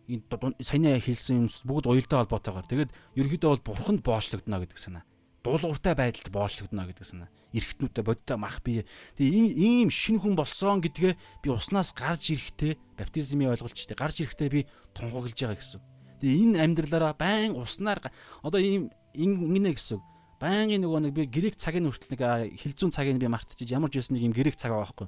энэ 0.08 0.60
саяны 0.60 1.00
хэлсэн 1.00 1.46
юм 1.46 1.48
бүгд 1.64 1.88
уялдаа 1.88 2.28
холбоотойгоор 2.28 2.68
тэгээд 2.68 2.92
ерөнхийдөө 3.16 3.50
бол 3.56 3.68
бурханд 3.72 4.02
боочлогдно 4.04 4.60
гэдэг 4.60 4.78
санаа. 4.78 5.04
Дуулууртай 5.44 5.96
байдалд 5.96 6.28
боочлогдно 6.28 6.88
гэдэг 6.92 7.08
санаа. 7.08 7.30
Эргэтнүүдэд 7.56 8.04
бодтой 8.04 8.36
мах 8.36 8.60
бие. 8.64 8.84
Тэгээ 9.16 9.56
ийм 9.56 9.88
шин 9.88 10.20
хүн 10.20 10.36
болсон 10.36 10.84
гэдгээ 10.84 11.16
би 11.44 11.48
уснаас 11.48 11.96
гарч 11.96 12.36
ирэхдээ 12.36 13.00
баптизмын 13.00 13.56
ойлголтчтэй 13.56 13.96
гарч 13.96 14.28
ирэхдээ 14.28 14.50
би 14.52 14.68
тунхаглаж 14.92 15.40
байгаа 15.40 15.56
гэсэн. 15.56 15.80
Тэгээ 16.20 16.40
энэ 16.52 16.60
амьдралаараа 16.64 17.16
байн 17.16 17.56
уснаар 17.56 18.04
одоо 18.44 18.60
ийм 18.60 18.92
ингэнэ 19.16 19.72
гэсэн. 19.76 20.04
Байнгын 20.44 20.84
нөгөө 20.84 21.00
нэг 21.08 21.14
би 21.16 21.24
грек 21.32 21.56
цагийн 21.56 21.88
хүртэл 21.88 22.12
нэг 22.16 22.24
хилцүүн 22.60 22.92
цагийг 22.92 23.16
би 23.16 23.32
мартчихж 23.32 23.72
ямар 23.72 23.88
ч 23.88 24.04
байсан 24.04 24.20
нэг 24.20 24.28
юм 24.28 24.36
грек 24.36 24.60
цаг 24.60 24.76
байгаа 24.76 24.92
байхгүй. 24.92 25.08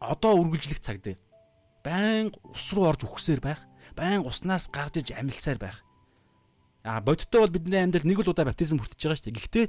Одоо 0.00 0.40
үргэлжлэх 0.40 0.80
цаг 0.80 1.04
дээ 1.04 1.16
байнга 1.86 2.38
ус 2.50 2.66
руу 2.74 2.90
орж 2.90 3.06
үхсээр 3.06 3.40
байх, 3.40 3.62
байнга 3.94 4.26
уснаас 4.26 4.66
гарч 4.66 4.98
иж 4.98 5.14
амилсаар 5.14 5.58
байх. 5.58 5.78
А 6.82 7.00
бодиттой 7.00 7.46
бол 7.46 7.54
бидний 7.54 7.78
амьдрал 7.78 8.06
нэг 8.06 8.26
л 8.26 8.30
удаа 8.30 8.50
баптизм 8.50 8.82
хүртэж 8.82 8.98
байгаа 8.98 9.18
шүү 9.18 9.26
дээ. 9.30 9.38
Гэхдээ 9.38 9.66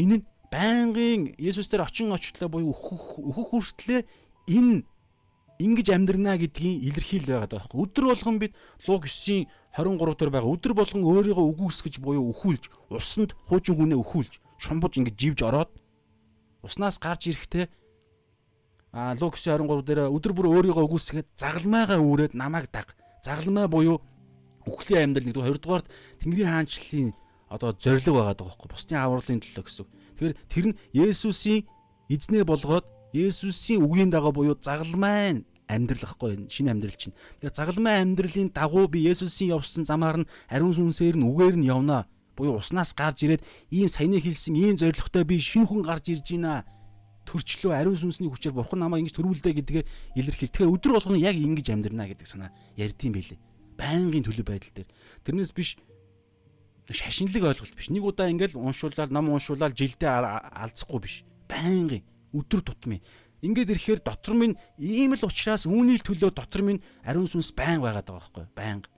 энэ 0.00 0.16
нь 0.16 0.24
байнгын 0.48 1.22
Есүс 1.36 1.68
дээр 1.68 1.84
очин 1.84 2.12
очлоо 2.16 2.48
буюу 2.48 2.72
өөхөх 2.72 3.20
өөхөх 3.20 3.48
хүртлээр 3.52 4.04
энэ 4.48 4.88
ингэж 5.60 5.88
амьдрнаа 5.92 6.36
гэдгийн 6.40 6.84
илэрхийл 6.88 7.28
байгаад 7.28 7.52
байгаа 7.52 7.68
байхгүй. 7.68 7.80
Өдөр 7.84 8.04
болгон 8.12 8.36
бид 8.40 8.52
Луг 8.88 9.04
9-ийн 9.08 9.48
23 9.76 10.16
дээр 10.20 10.32
байгаа. 10.32 10.52
Өдөр 10.52 10.72
болгон 10.76 11.02
өөрийгөө 11.04 11.46
үгүйсгэж 11.52 11.94
буюу 12.00 12.28
өхүүлж, 12.32 12.64
усанд 12.92 13.36
хуучин 13.48 13.76
хүнээ 13.76 14.00
өхүүлж, 14.00 14.32
шумбуж 14.60 14.92
ингэж 15.00 15.16
живж 15.16 15.40
ороод 15.44 15.70
уснаас 16.64 17.00
гарч 17.00 17.28
ирэхдээ 17.32 17.68
а 18.94 19.16
Лук 19.18 19.34
23 19.34 19.82
дээр 19.82 20.06
өдөр 20.06 20.32
бүр 20.38 20.46
өөрийгөө 20.54 20.86
үгүйсгээд 20.86 21.28
загалмайгаа 21.34 21.98
үүрээд 21.98 22.38
намайг 22.38 22.70
даг. 22.70 22.94
Загалмай 23.26 23.66
буюу 23.66 23.98
үхлийн 24.70 25.10
амьдрал 25.10 25.26
нэгдүгээр 25.26 25.50
хоёрдугаарт 25.50 25.90
Тэнгэрийн 26.22 26.50
хаанчлалын 26.54 27.10
одоо 27.50 27.74
зориг 27.74 28.06
байгаа 28.06 28.38
даа 28.38 28.46
байхгүй 28.54 28.70
бусдын 28.70 29.02
авралын 29.02 29.42
төлөө 29.42 29.64
гэсэн. 29.66 29.86
Тэгэхээр 30.14 30.34
тэр 30.46 30.64
нь 30.70 30.78
Есүсийн 30.94 31.66
эзнээ 32.06 32.46
болгоод 32.46 32.86
Есүсийн 33.10 33.82
үгийн 33.82 34.14
дагуу 34.14 34.30
буюу 34.30 34.54
загалмай 34.62 35.42
амьдрал 35.66 36.06
ахгүй 36.06 36.46
шинэ 36.46 36.70
амьдрал 36.70 36.94
чинь. 36.94 37.18
Тэгэхээр 37.42 37.50
загалмай 37.50 37.98
амьдралын 37.98 38.54
дагуу 38.54 38.86
би 38.86 39.02
Есүсийн 39.10 39.58
явсан 39.58 39.82
замаар 39.82 40.22
нь 40.22 40.30
ариун 40.46 40.70
сүнсээр 40.70 41.18
нь 41.18 41.26
үгээр 41.26 41.58
нь 41.58 41.66
явнаа. 41.66 42.06
Буюу 42.38 42.62
уснаас 42.62 42.94
гарч 42.94 43.26
ирээд 43.26 43.42
ийм 43.74 43.90
саяны 43.90 44.22
хэлсэн 44.22 44.54
ийм 44.54 44.78
зоригтой 44.78 45.26
би 45.26 45.42
шинэ 45.42 45.66
хүн 45.66 45.82
гарч 45.82 46.14
ирж 46.14 46.30
байна 46.34 46.62
төрчлөө 47.24 47.72
ариун 47.74 47.96
сүнсний 47.98 48.28
хүчээр 48.28 48.54
бурхан 48.54 48.84
намайг 48.84 49.04
ингэж 49.04 49.16
төрүүлдэ 49.16 49.50
гэдгээ 49.60 49.84
илэрхийл. 50.16 50.52
Тэгэхээр 50.52 50.74
өдөр 50.76 50.92
болгоно 50.96 51.18
яг 51.20 51.36
ингэж 51.36 51.72
амьдрнаа 51.72 52.08
гэдэг 52.12 52.28
санаа 52.28 52.52
ярьдсан 52.76 53.12
байлээ. 53.12 53.40
Байнгын 53.74 54.24
төлөв 54.24 54.46
байдал 54.46 54.72
дээр. 54.76 54.88
Тэрнээс 55.24 55.52
биш 55.56 55.76
шашинлаг 56.92 57.42
ойлголт 57.42 57.74
биш. 57.74 57.88
Нэг 57.88 58.04
удаа 58.04 58.28
ингээл 58.28 58.60
уншуулаад 58.60 59.10
ном 59.10 59.32
уншуулаад 59.32 59.72
жилдээ 59.72 60.10
алцахгүй 60.52 61.00
биш. 61.00 61.14
Байнгын 61.48 62.04
өдөр 62.36 62.60
тутмын. 62.60 63.00
Ингээд 63.44 63.72
ирэхээр 63.72 64.00
дотор 64.04 64.34
минь 64.36 64.56
ийм 64.80 65.16
л 65.16 65.24
ухраас 65.24 65.68
үүний 65.68 66.00
төлөө 66.00 66.32
дотор 66.32 66.64
минь 66.64 66.84
ариун 67.04 67.28
сүнс 67.28 67.52
байн 67.52 67.80
байгаад 67.80 68.08
байгаа 68.08 68.32
байхгүй 68.32 68.44
байнга. 68.56 68.88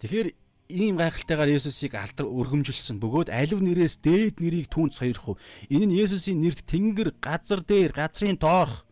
Тэгэхээр 0.00 0.28
ийм 0.70 0.96
гайхалтайгаар 0.96 1.50
Есүсийг 1.58 1.98
алдар 1.98 2.30
өргөмжилсөн 2.30 3.02
бөгөөд 3.02 3.28
алив 3.34 3.58
нэрээс 3.58 3.98
дээд 3.98 4.38
нэрийг 4.38 4.70
түүнд 4.70 4.94
сойрох 4.94 5.34
уу. 5.34 5.40
Энэ 5.66 5.90
нь 5.90 5.98
Есүсийн 5.98 6.38
нэрт 6.38 6.62
тэнгэр, 6.70 7.18
газар 7.18 7.60
дээр, 7.66 7.90
газрын 7.90 8.38
доорх 8.38 8.86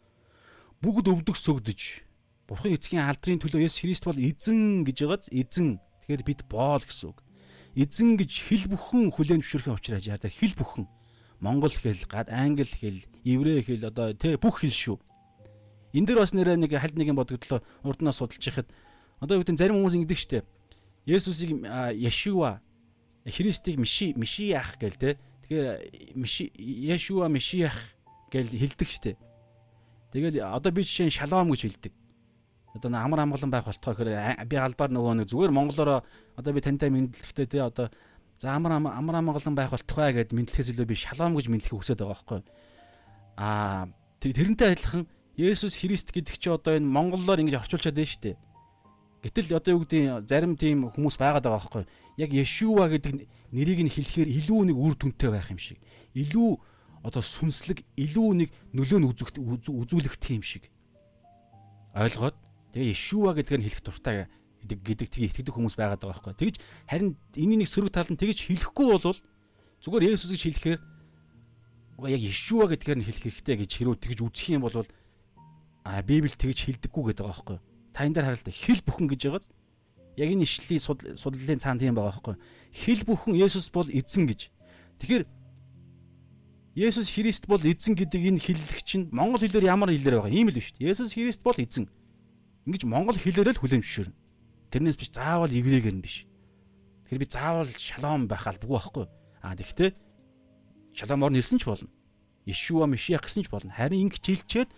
бүгд 0.82 1.06
өвдөх 1.08 1.38
сөгдөж. 1.38 2.04
Бурхан 2.50 2.74
эцгийн 2.74 3.06
алдрын 3.06 3.38
төлөө 3.38 3.64
Есүс 3.70 3.82
Христ 3.86 4.04
бол 4.04 4.18
эзэн 4.18 4.82
гэж 4.82 4.96
байгааз 5.06 5.30
эзэн. 5.30 5.78
Тэгэхээр 5.78 6.22
бид 6.26 6.40
боол 6.50 6.82
гэсэн 6.82 7.14
үг. 7.14 7.22
Эзэн 7.78 8.18
гэж 8.18 8.32
хэл 8.50 8.66
бүхэн 8.68 9.14
хүлээн 9.14 9.40
зөвшөөрөх 9.40 9.78
учраас 9.78 10.04
яагаад 10.04 10.34
хэл 10.34 10.58
бүхэн 10.58 10.84
Монгол 11.38 11.70
хэл, 11.70 12.02
англи 12.10 12.66
хэл, 12.66 13.06
еврей 13.22 13.62
хэл 13.62 13.86
одоо 13.86 14.10
тэ 14.10 14.34
бүх 14.42 14.66
хэл 14.66 14.74
шүү. 14.74 14.98
Энд 15.94 16.10
дээр 16.10 16.18
бас 16.18 16.34
нэрээ 16.34 16.58
нэг 16.58 16.74
хальт 16.74 16.98
нэг 16.98 17.14
юм 17.14 17.18
бодогдлоо 17.22 17.62
урднаас 17.86 18.18
судалж 18.18 18.42
яхад 18.42 18.66
одоо 19.22 19.38
юу 19.38 19.42
гэдэг 19.46 19.56
зарим 19.56 19.78
хүмүүс 19.78 19.94
ингэдэг 20.02 20.18
штеп 20.18 20.46
Есүсийг 21.08 21.64
Яшуа 21.96 22.60
Христийг 23.24 23.80
Миши 23.80 24.12
Мишиях 24.12 24.76
гэл 24.76 25.00
те. 25.00 25.16
Тэгэхээр 25.48 26.12
Миши 26.14 26.52
Яшуа 26.54 27.28
Мишиях 27.32 27.72
гэл 28.28 28.52
хэлдэг 28.52 28.88
штэ. 28.88 29.16
Тэгэл 30.12 30.44
одоо 30.44 30.72
би 30.72 30.84
жишээ 30.84 31.08
нь 31.08 31.16
шалом 31.16 31.48
гэж 31.48 31.60
хэлдэг. 31.64 31.92
Одоо 32.76 32.92
амар 32.92 33.24
амгалан 33.24 33.48
байх 33.48 33.64
болтгоо 33.64 33.96
гэхээр 33.96 34.44
би 34.44 34.56
галбаар 34.56 34.92
нөгөө 34.92 35.14
нэг 35.24 35.28
зүгээр 35.32 35.52
монголоор 35.52 36.04
одоо 36.36 36.52
би 36.52 36.60
тантай 36.60 36.92
мэдлэхтэй 36.92 37.46
те 37.48 37.64
одоо 37.64 37.88
за 38.36 38.52
амар 38.52 38.76
амар 38.76 39.16
амгалан 39.16 39.56
байх 39.56 39.72
болтгоо 39.72 40.12
гэд 40.12 40.36
мэдлэхээс 40.36 40.76
илүү 40.76 40.86
би 40.86 40.96
шалом 40.96 41.32
гэж 41.36 41.48
мэдлэх 41.48 41.72
хүсэж 41.72 42.04
байгаа 42.04 42.12
байхгүй. 42.12 42.40
Аа 43.40 43.88
тэрнтэй 44.20 44.76
адилхан 44.76 45.08
Есүс 45.38 45.80
Христ 45.80 46.12
гэдэг 46.12 46.36
чи 46.36 46.48
одоо 46.52 46.76
энэ 46.76 46.84
монголоор 46.84 47.40
ингэж 47.40 47.64
орчуулчаад 47.64 47.96
байна 47.96 48.12
шүү 48.12 48.22
дээ. 48.28 48.36
Гэтэл 49.18 49.58
одоо 49.58 49.72
юу 49.74 49.82
гэдэг 49.82 50.28
зарим 50.30 50.54
тийм 50.54 50.86
хүмүүс 50.94 51.18
байгаад 51.18 51.42
байгаа 51.42 51.58
байхгүй 51.58 51.84
яг 52.18 52.30
Yeshua 52.34 52.90
гэдэг 52.90 53.30
нэрийг 53.54 53.80
нь 53.86 53.94
хэлэхээр 53.94 54.26
илүү 54.26 54.74
нэг 54.74 54.76
үр 54.76 54.94
дүнтэй 54.98 55.30
байх 55.30 55.50
юм 55.54 55.58
шиг. 55.62 55.78
Илүү 56.18 56.58
одоо 57.06 57.22
сүнслэг, 57.22 57.86
илүү 57.94 58.28
нэг 58.42 58.50
нөлөө 58.74 58.98
нь 58.98 59.08
үзүүлэгдэх 59.10 60.30
юм 60.34 60.42
шиг. 60.42 60.66
Ойлгоод 61.94 62.34
тэгээ 62.74 62.90
Yeshua 62.90 63.38
гэдгээр 63.38 63.60
нь 63.62 63.66
хэлэх 63.70 63.82
дуртай 63.86 64.26
гэдэг 64.66 64.78
гэдэг 64.82 65.08
тийг 65.14 65.30
итгэдэг 65.30 65.54
хүмүүс 65.54 65.78
байгаад 65.78 66.02
байгаа 66.02 66.34
байхгүй. 66.34 66.34
Тэгж 66.34 66.56
харин 66.90 67.14
энэний 67.38 67.62
нэг 67.62 67.70
сөрөг 67.70 67.94
тал 67.94 68.10
нь 68.10 68.18
тэгж 68.18 68.50
хэлэхгүй 68.50 68.86
бол 68.98 69.14
зүгээр 69.78 70.10
Есүс 70.10 70.34
гэж 70.34 70.42
хэлэхээр 70.42 70.80
яг 72.02 72.22
Yeshua 72.22 72.66
гэдгээр 72.66 72.98
нь 72.98 73.06
хэлэх 73.06 73.22
хэрэгтэй 73.30 73.56
гэж 73.62 73.70
хэрүү 73.78 73.94
тэгж 74.02 74.18
үзэх 74.26 74.58
юм 74.58 74.66
бол 74.66 74.82
а 75.86 76.02
Библи 76.02 76.34
тэгж 76.34 76.66
хэлдэггүй 76.66 77.14
гэдэг 77.14 77.22
байгаа 77.22 77.38
байхгүй 77.38 77.58
та 77.98 78.06
энэ 78.06 78.14
дээр 78.14 78.26
харалт 78.30 78.46
хэл 78.46 78.82
бүхэн 78.86 79.10
гэж 79.10 79.20
байгааз 79.26 79.46
яг 80.14 80.30
энэ 80.30 80.46
ишлэлийн 80.46 81.18
судлалын 81.18 81.58
цаана 81.58 81.82
тийм 81.82 81.98
байгаа 81.98 82.14
байхгүй 82.14 82.38
хэл 82.70 83.02
бүхэн 83.02 83.34
Есүс 83.34 83.74
бол 83.74 83.90
эзэн 83.90 84.30
гэж. 84.30 84.54
Тэгэхээр 85.02 85.26
Есүс 86.78 87.10
Христ 87.10 87.50
бол 87.50 87.58
эзэн 87.58 87.98
гэдэг 87.98 88.22
энэ 88.22 88.38
хэллэг 88.38 88.86
чинь 88.86 89.10
монгол 89.10 89.42
хэлээр 89.42 89.66
ямар 89.66 89.90
хэлээр 89.90 90.22
байгаа? 90.22 90.30
Юм 90.30 90.46
л 90.46 90.62
биш 90.62 90.78
Есүс 90.78 91.18
Христ 91.18 91.42
бол 91.42 91.58
эзэн. 91.58 91.90
Ингэж 92.70 92.86
монгол 92.86 93.18
хэлээрээ 93.18 93.58
л 93.58 93.62
хүлэмжшүүрнэ. 93.66 94.14
Тэрнээс 94.70 94.94
биш 94.94 95.10
заавал 95.10 95.50
еврейгээр 95.50 95.98
нь 95.98 96.04
биш. 96.06 96.30
Тэгэхээр 97.10 97.18
би 97.18 97.26
заавал 97.26 97.66
шалом 97.66 98.30
байх 98.30 98.46
албагүй 98.46 98.78
байхгүй 98.78 99.06
а 99.42 99.58
тэгвэл 99.58 99.98
шаломор 100.94 101.34
нэлсэн 101.34 101.58
ч 101.58 101.66
болно. 101.66 101.90
Ишуа 102.46 102.86
Мишиах 102.86 103.26
гэсэн 103.26 103.42
ч 103.42 103.50
болно. 103.50 103.74
Харин 103.74 104.06
ингэж 104.06 104.22
хэлчихэд 104.22 104.70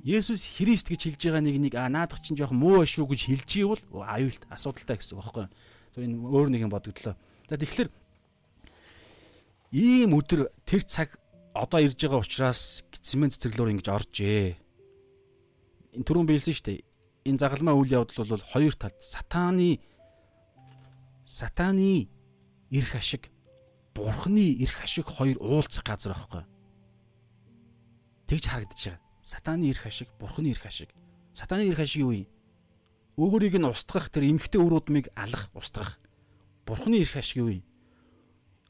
Есүс 0.00 0.56
Христ 0.56 0.88
гэж 0.88 1.12
хэлж 1.12 1.20
байгаа 1.28 1.44
нэг 1.44 1.56
нэг 1.60 1.74
а 1.76 1.84
наадах 1.92 2.24
чинь 2.24 2.36
жоох 2.36 2.56
муу 2.56 2.88
шүү 2.88 3.04
гэж 3.04 3.20
хэлж 3.28 3.50
ивэл 3.60 3.84
аюулт 4.00 4.48
асуудалтай 4.48 4.96
гэсэн 4.96 5.12
үг 5.12 5.20
байхгүй. 5.20 5.46
За 5.92 6.00
энэ 6.00 6.16
өөр 6.24 6.48
нэг 6.48 6.64
юм 6.64 6.72
бодогдлоо. 6.72 7.20
За 7.48 7.60
тэгэхээр 7.60 7.92
ийм 9.76 10.16
өдөр 10.16 10.48
тэр 10.64 10.88
цаг 10.88 11.20
одоо 11.52 11.84
ирж 11.84 12.00
байгаа 12.00 12.24
учраас 12.24 12.80
гисмен 12.88 13.28
цэцэрлүүр 13.28 13.76
ингэж 13.76 13.88
оржээ. 13.92 14.56
Энэ 16.00 16.06
түрүүн 16.08 16.28
биелсэн 16.32 16.56
шүү 16.56 16.64
дээ. 16.64 16.80
энэ 17.28 17.40
загалмаа 17.44 17.76
үйл 17.76 18.00
явдал 18.00 18.24
бол 18.24 18.40
хоёр 18.40 18.72
талд 18.80 18.96
сатааны 19.04 19.84
сатааны 21.28 22.08
эрх 22.72 22.96
ашиг 22.96 23.28
бурхны 23.92 24.56
эрх 24.64 24.80
ашиг 24.80 25.06
хоёр 25.12 25.36
уулзах 25.36 25.84
газар 25.84 26.16
байхгүй. 26.16 26.44
Тэгж 28.32 28.44
харагдаж 28.48 28.80
байгаа. 28.80 29.09
Сатааны 29.30 29.70
эрх 29.70 29.86
ашиг, 29.86 30.08
бурхны 30.18 30.50
эрх 30.50 30.66
ашиг. 30.66 30.90
Сатааны 31.34 31.70
эрх 31.70 31.78
ашиг 31.78 32.02
юу 32.02 32.10
юм? 32.10 32.26
Өөрийг 33.14 33.54
нь 33.54 33.70
устгах 33.70 34.10
тэр 34.10 34.26
эмхтэй 34.26 34.58
өрөөдмийг 34.58 35.14
алах, 35.14 35.54
устгах. 35.54 36.02
Бурхны 36.66 36.98
эрх 36.98 37.14
ашиг 37.14 37.38
юу 37.38 37.62
юм? 37.62 37.64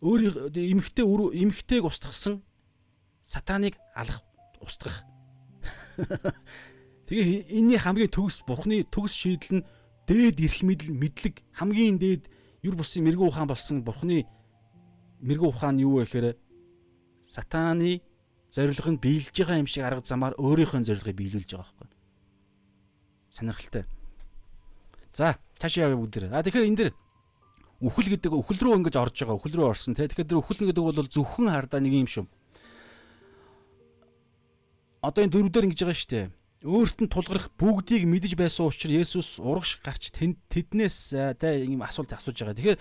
Өөрийг 0.04 0.52
эмхтэй 0.52 1.08
эмхтэйг 1.08 1.88
устгасан 1.88 2.44
сатаныг 3.22 3.80
алах, 3.96 4.20
устгах. 4.61 5.00
Тэгээ 7.08 7.56
энэний 7.56 7.80
хамгийн 7.80 8.12
төгс 8.12 8.44
бурхны 8.44 8.84
төгс 8.84 9.16
шийдэл 9.16 9.64
нь 9.64 9.66
дээд 10.04 10.44
эрх 10.44 10.61
мэдл 10.61 10.92
мэдлэг 10.92 11.40
хамгийн 11.56 11.96
дээд 11.96 12.28
юр 12.61 12.76
бусын 12.76 13.08
мэрэгүү 13.08 13.32
ухаан 13.32 13.48
болсон 13.48 13.80
бурхны 13.80 14.28
мэрэгүү 15.24 15.48
ухаан 15.48 15.80
юу 15.80 16.00
вэ 16.00 16.04
гэхээр 16.04 16.36
сатааны 17.24 18.04
зорилго 18.51 18.90
нь 18.90 19.03
биелж 19.03 19.34
байгаа 19.34 19.62
юм 19.62 19.70
шиг 19.70 19.86
арга 19.86 20.05
замаар 20.05 20.34
өөрийнхөө 20.36 20.86
зорилгыг 20.86 21.16
биелүүлж 21.16 21.51
байгаа 21.55 21.70
байхгүй. 21.70 21.88
Сонирхолтой. 23.30 23.84
За, 25.14 25.38
цаашаа 25.59 25.88
явъя 25.88 25.98
бүгд. 25.98 26.30
А 26.34 26.42
тэгэхээр 26.42 26.68
энэ 26.68 26.78
дэр 26.78 26.90
үхэл 27.80 28.11
гэдэг 28.14 28.32
үхэл 28.34 28.61
рүү 28.61 28.74
ингэж 28.82 28.96
орж 28.98 29.16
байгаа. 29.22 29.38
Үхэл 29.38 29.57
рүү 29.57 29.70
орсон 29.70 29.94
те. 29.94 30.11
Тэгэхээр 30.11 30.30
тэр 30.34 30.40
үхэл 30.42 30.66
гэдэг 30.68 30.84
бол 30.84 31.07
зөвхөн 31.07 31.48
хардаа 31.48 31.80
нэг 31.80 31.94
юм 31.94 32.11
шүү. 32.11 32.26
Одоо 35.07 35.24
энэ 35.24 35.32
дөрвдөр 35.32 35.66
ингэж 35.70 35.80
байгаа 35.80 35.98
шүү 35.98 36.11
дээ 36.11 36.26
өөрт 36.61 37.01
нь 37.01 37.09
тулгарх 37.09 37.48
бүгдийг 37.57 38.05
мэдэж 38.05 38.36
байсан 38.36 38.68
учраас 38.68 39.16
Есүс 39.16 39.40
урагш 39.40 39.80
гарч 39.80 40.12
тэднээс 40.12 41.16
тэ 41.40 41.64
ийм 41.64 41.80
асуулт 41.80 42.12
асууж 42.12 42.36
байгаа. 42.36 42.53
Тэгэхээр 42.53 42.80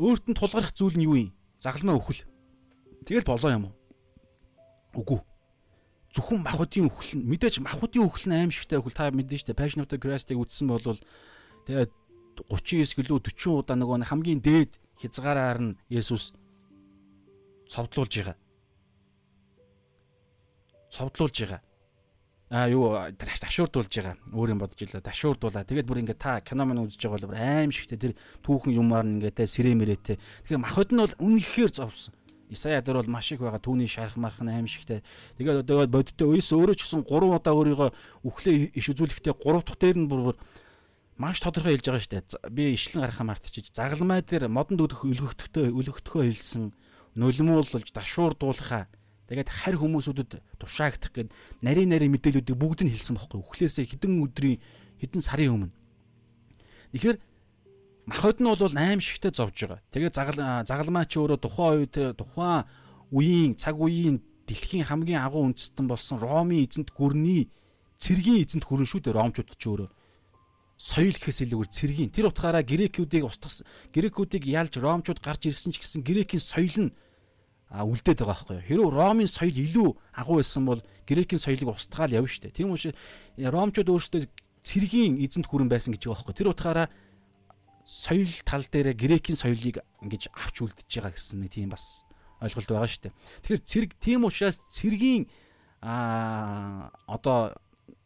өөрт 0.00 0.24
нь 0.24 0.38
тулгарх 0.40 0.72
зүйл 0.72 0.96
нь 0.96 1.04
юу 1.04 1.20
юм? 1.20 1.36
Загалмаа 1.60 2.00
өхөл. 2.00 2.24
Тэгэл 3.04 3.28
болоо 3.28 3.50
юм 3.52 3.64
уу? 3.68 3.74
Үгүй. 4.94 5.20
Зөвхөн 6.10 6.42
махуудын 6.42 6.90
өхөл 6.90 7.22
нь 7.22 7.26
мэдээж 7.30 7.62
махуудын 7.62 8.02
өхөл 8.02 8.26
нь 8.26 8.34
аимшигтай 8.34 8.82
өхөл 8.82 8.98
та 8.98 9.14
мэдэн 9.14 9.38
штэ 9.38 9.54
Passion 9.54 9.86
of 9.86 9.90
the 9.90 9.98
Christ-ыг 10.02 10.42
үзсэн 10.42 10.66
бол 10.66 10.82
тэгээд 11.70 11.90
39 12.50 12.98
гэлөө 12.98 13.18
40 13.30 13.62
удаа 13.62 13.76
нөгөө 13.78 14.10
хамгийн 14.10 14.42
дээд 14.42 14.74
хязгаараар 14.98 15.58
нь 15.62 15.78
Есүс 15.86 16.34
цовдлуулж 17.70 18.12
байгаа. 18.18 18.36
Цовдлуулж 20.90 21.36
байгаа. 21.46 21.62
А 22.50 22.66
юу 22.66 22.98
ташуурдуулж 23.14 23.94
байгаа. 23.94 24.18
Өөр 24.34 24.58
юм 24.58 24.58
бодож 24.58 24.82
илаа 24.82 25.06
ташуурдуулаа. 25.06 25.62
Тэгээд 25.62 25.86
бүр 25.86 26.02
ингээ 26.02 26.18
та 26.18 26.42
кино 26.42 26.66
мань 26.66 26.82
үзэж 26.82 27.06
байгаа 27.06 27.30
бол 27.30 27.38
аим 27.38 27.70
шигтэй. 27.70 27.94
Тэр 27.94 28.12
түүхэн 28.42 28.74
юмар 28.74 29.06
нь 29.06 29.22
ингээ 29.22 29.38
те 29.38 29.46
сэрэмэрэтэй 29.46 30.18
тэгэхээр 30.18 30.58
махад 30.58 30.90
нь 30.90 30.98
бол 30.98 31.14
үнэхээр 31.22 31.70
зовсон 31.70 32.10
Исая 32.50 32.82
дээр 32.82 32.98
бол 33.00 33.14
маш 33.14 33.30
их 33.30 33.40
байгаа 33.40 33.62
түүний 33.62 33.86
шарах 33.86 34.18
марх 34.18 34.42
нь 34.42 34.50
аим 34.50 34.66
шигтэй 34.66 35.00
тэгээд 35.38 35.64
одоо 35.64 35.86
бодиттой 35.86 36.26
өөс 36.34 36.50
өөрөө 36.50 36.76
ч 36.76 36.82
гэсэн 36.82 37.06
3 37.06 37.30
удаа 37.30 37.54
өөрийгөө 37.54 37.90
үхлээ 38.26 38.74
иш 38.74 38.86
үзүүлэхдээ 38.90 39.34
3 39.38 39.62
дахь 39.62 39.78
дээр 39.78 39.98
нь 40.02 40.10
бүр 40.10 40.34
маш 41.14 41.38
тодорхой 41.38 41.78
хэлж 41.78 41.86
байгаа 41.86 42.02
шүү 42.02 42.14
дээ 42.18 42.50
би 42.50 42.62
ишлэн 42.74 43.06
гарахаа 43.06 43.26
мартчих 43.30 43.70
загалмай 43.70 44.20
дээр 44.26 44.50
модонд 44.50 44.82
өдөх 44.82 45.06
өлгөгдөхтөө 45.06 45.70
өлгөгдөхөө 45.70 46.26
хэлсэн 46.26 46.74
нулимуулж 47.14 47.94
дашуурдуулахаа 47.94 48.90
Тэгээд 49.30 49.46
харь 49.46 49.78
хүмүүсүүдэд 49.78 50.42
тушаагдах 50.58 51.14
гээд 51.14 51.30
нарийн 51.62 51.94
нарийн 51.94 52.10
мэдээллүүдийг 52.18 52.58
бүгд 52.58 52.82
нь 52.82 52.90
хэлсэн 52.90 53.14
бохоггүй. 53.14 53.38
Үхлээсээ 53.46 53.86
хэдэн 53.86 54.26
өдрийн 54.26 54.58
хэдэн 54.98 55.22
сарын 55.22 55.70
өмнө. 55.70 55.74
Тэгэхээр 56.90 57.16
махад 58.10 58.42
нь 58.42 58.50
бол 58.50 58.58
8 58.58 58.98
шигтэй 58.98 59.30
зовж 59.30 59.56
байгаа. 59.62 59.80
Тэгээд 59.94 60.14
загал 60.18 60.38
загалмаа 60.66 61.06
чи 61.06 61.16
өөрөө 61.22 61.38
тухайн 61.38 61.74
үед 61.86 61.94
тухайн 62.18 62.66
үеийн 63.14 63.54
цаг 63.54 63.78
үеийн 63.78 64.18
дэлхийн 64.50 64.90
хамгийн 64.90 65.22
агуу 65.22 65.46
үндэстэн 65.46 65.86
болсон 65.86 66.18
Ромын 66.18 66.66
эзэнт 66.66 66.90
гүрний 66.90 67.48
цэргийн 68.02 68.42
эзэнт 68.42 68.66
хүрэн 68.66 68.88
шүү 68.90 69.00
дээ 69.06 69.14
ромчууд 69.14 69.54
ч 69.54 69.64
өөрөө 69.70 69.88
соёл 70.80 71.14
гэхээс 71.14 71.44
илүүгээр 71.46 71.70
цэргийн 71.70 72.10
тэр 72.10 72.32
утгаараа 72.32 72.64
грекүүдийг 72.66 73.28
устгасан 73.28 73.68
грекүүдийг 73.94 74.44
ялж 74.48 74.74
ромчууд 74.80 75.20
гарч 75.22 75.46
ирсэн 75.46 75.70
ч 75.70 75.78
гэсэн 75.78 76.02
грекийн 76.02 76.42
соёл 76.42 76.90
нь 76.90 76.90
үлдээд 77.70 78.26
байгаа 78.26 78.34
байхгүй 78.34 78.56
юу. 78.58 78.90
Хэрвээ 78.90 78.96
Ромын 78.98 79.30
соёл 79.30 79.54
илүү 79.54 79.88
агуу 80.18 80.42
байсан 80.42 80.66
бол 80.66 80.82
Грекийн 81.06 81.38
соёлыг 81.38 81.70
устгаал 81.70 82.10
явна 82.10 82.26
шүү 82.26 82.50
дээ. 82.50 82.58
Тийм 82.58 82.74
учраас 82.74 82.98
Ромчууд 83.38 83.86
өөрсдөө 83.94 84.26
цэргийн 84.66 85.22
эзэнт 85.22 85.46
хүрэн 85.46 85.70
байсан 85.70 85.94
гэж 85.94 86.10
байгаа 86.10 86.18
байхгүй. 86.18 86.34
Тэр 86.34 86.50
утгаараа 86.50 86.86
соёл 87.90 88.30
тал 88.46 88.62
дээр 88.70 88.94
Грекийн 88.94 89.34
соёлыг 89.34 89.82
ингэж 89.98 90.30
авч 90.30 90.62
үлдэж 90.62 90.86
байгаа 90.86 91.10
гэсэн 91.10 91.42
нэг 91.42 91.50
тийм 91.50 91.74
бас 91.74 92.06
ойлголт 92.38 92.70
байгаа 92.70 92.86
шүү 92.86 93.02
дээ. 93.10 93.14
Тэгэхээр 93.42 93.66
цэрэг 93.66 93.90
тийм 93.98 94.20
учраас 94.30 94.62
цэргийн 94.70 95.26
а 95.82 96.94
одоо 97.10 97.58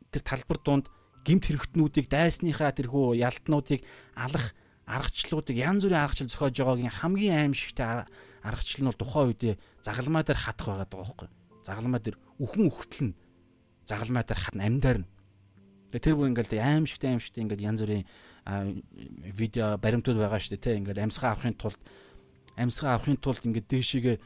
тэр 0.08 0.24
талбар 0.24 0.58
донд 0.64 0.88
гимт 1.28 1.52
хэрэгтнүүдийг 1.52 2.08
дайсныхаа 2.08 2.72
тэрхүү 2.72 3.20
ялтнуудыг 3.20 3.84
алах 4.16 4.56
аргачлалуудыг 4.88 5.56
янз 5.56 5.84
бүрийн 5.84 6.00
аргачлал 6.00 6.32
зохиож 6.32 6.56
байгаагийн 6.56 6.96
хамгийн 6.96 7.52
аимшигтай 7.52 8.08
аргачлал 8.40 8.82
нь 8.84 8.88
бол 8.88 9.00
тухайн 9.00 9.28
үедээ 9.36 9.54
загалмаа 9.84 10.24
дээр 10.24 10.40
хатах 10.40 10.66
байгаа 10.68 10.88
даа 10.88 11.00
байхгүй. 11.00 11.28
Загалмаа 11.64 12.00
дээр 12.00 12.16
үхэн 12.40 12.64
үхтэл 12.72 13.04
нь 13.12 13.16
загалмаа 13.84 14.24
дээр 14.24 14.40
хатна 14.40 14.64
амьдаар 14.64 14.98
нь. 15.04 15.08
Тэр 15.92 16.16
бүр 16.16 16.32
ингээл 16.32 16.60
аимшигтай 16.60 17.16
аимшигтай 17.16 17.42
ингээд 17.44 17.64
янз 17.64 17.80
бүрийн 17.80 18.04
видео 18.44 19.76
баримтууд 19.80 20.20
байгаа 20.20 20.40
шүү 20.40 20.60
дээ 20.60 20.64
те 20.64 20.76
ингээд 20.76 21.00
амьсгаа 21.00 21.32
авахын 21.32 21.56
тулд 21.56 21.80
амьсгаа 22.60 23.00
авахын 23.00 23.16
тулд 23.16 23.40
ингээд 23.40 23.68
дээшээгээ 23.72 24.16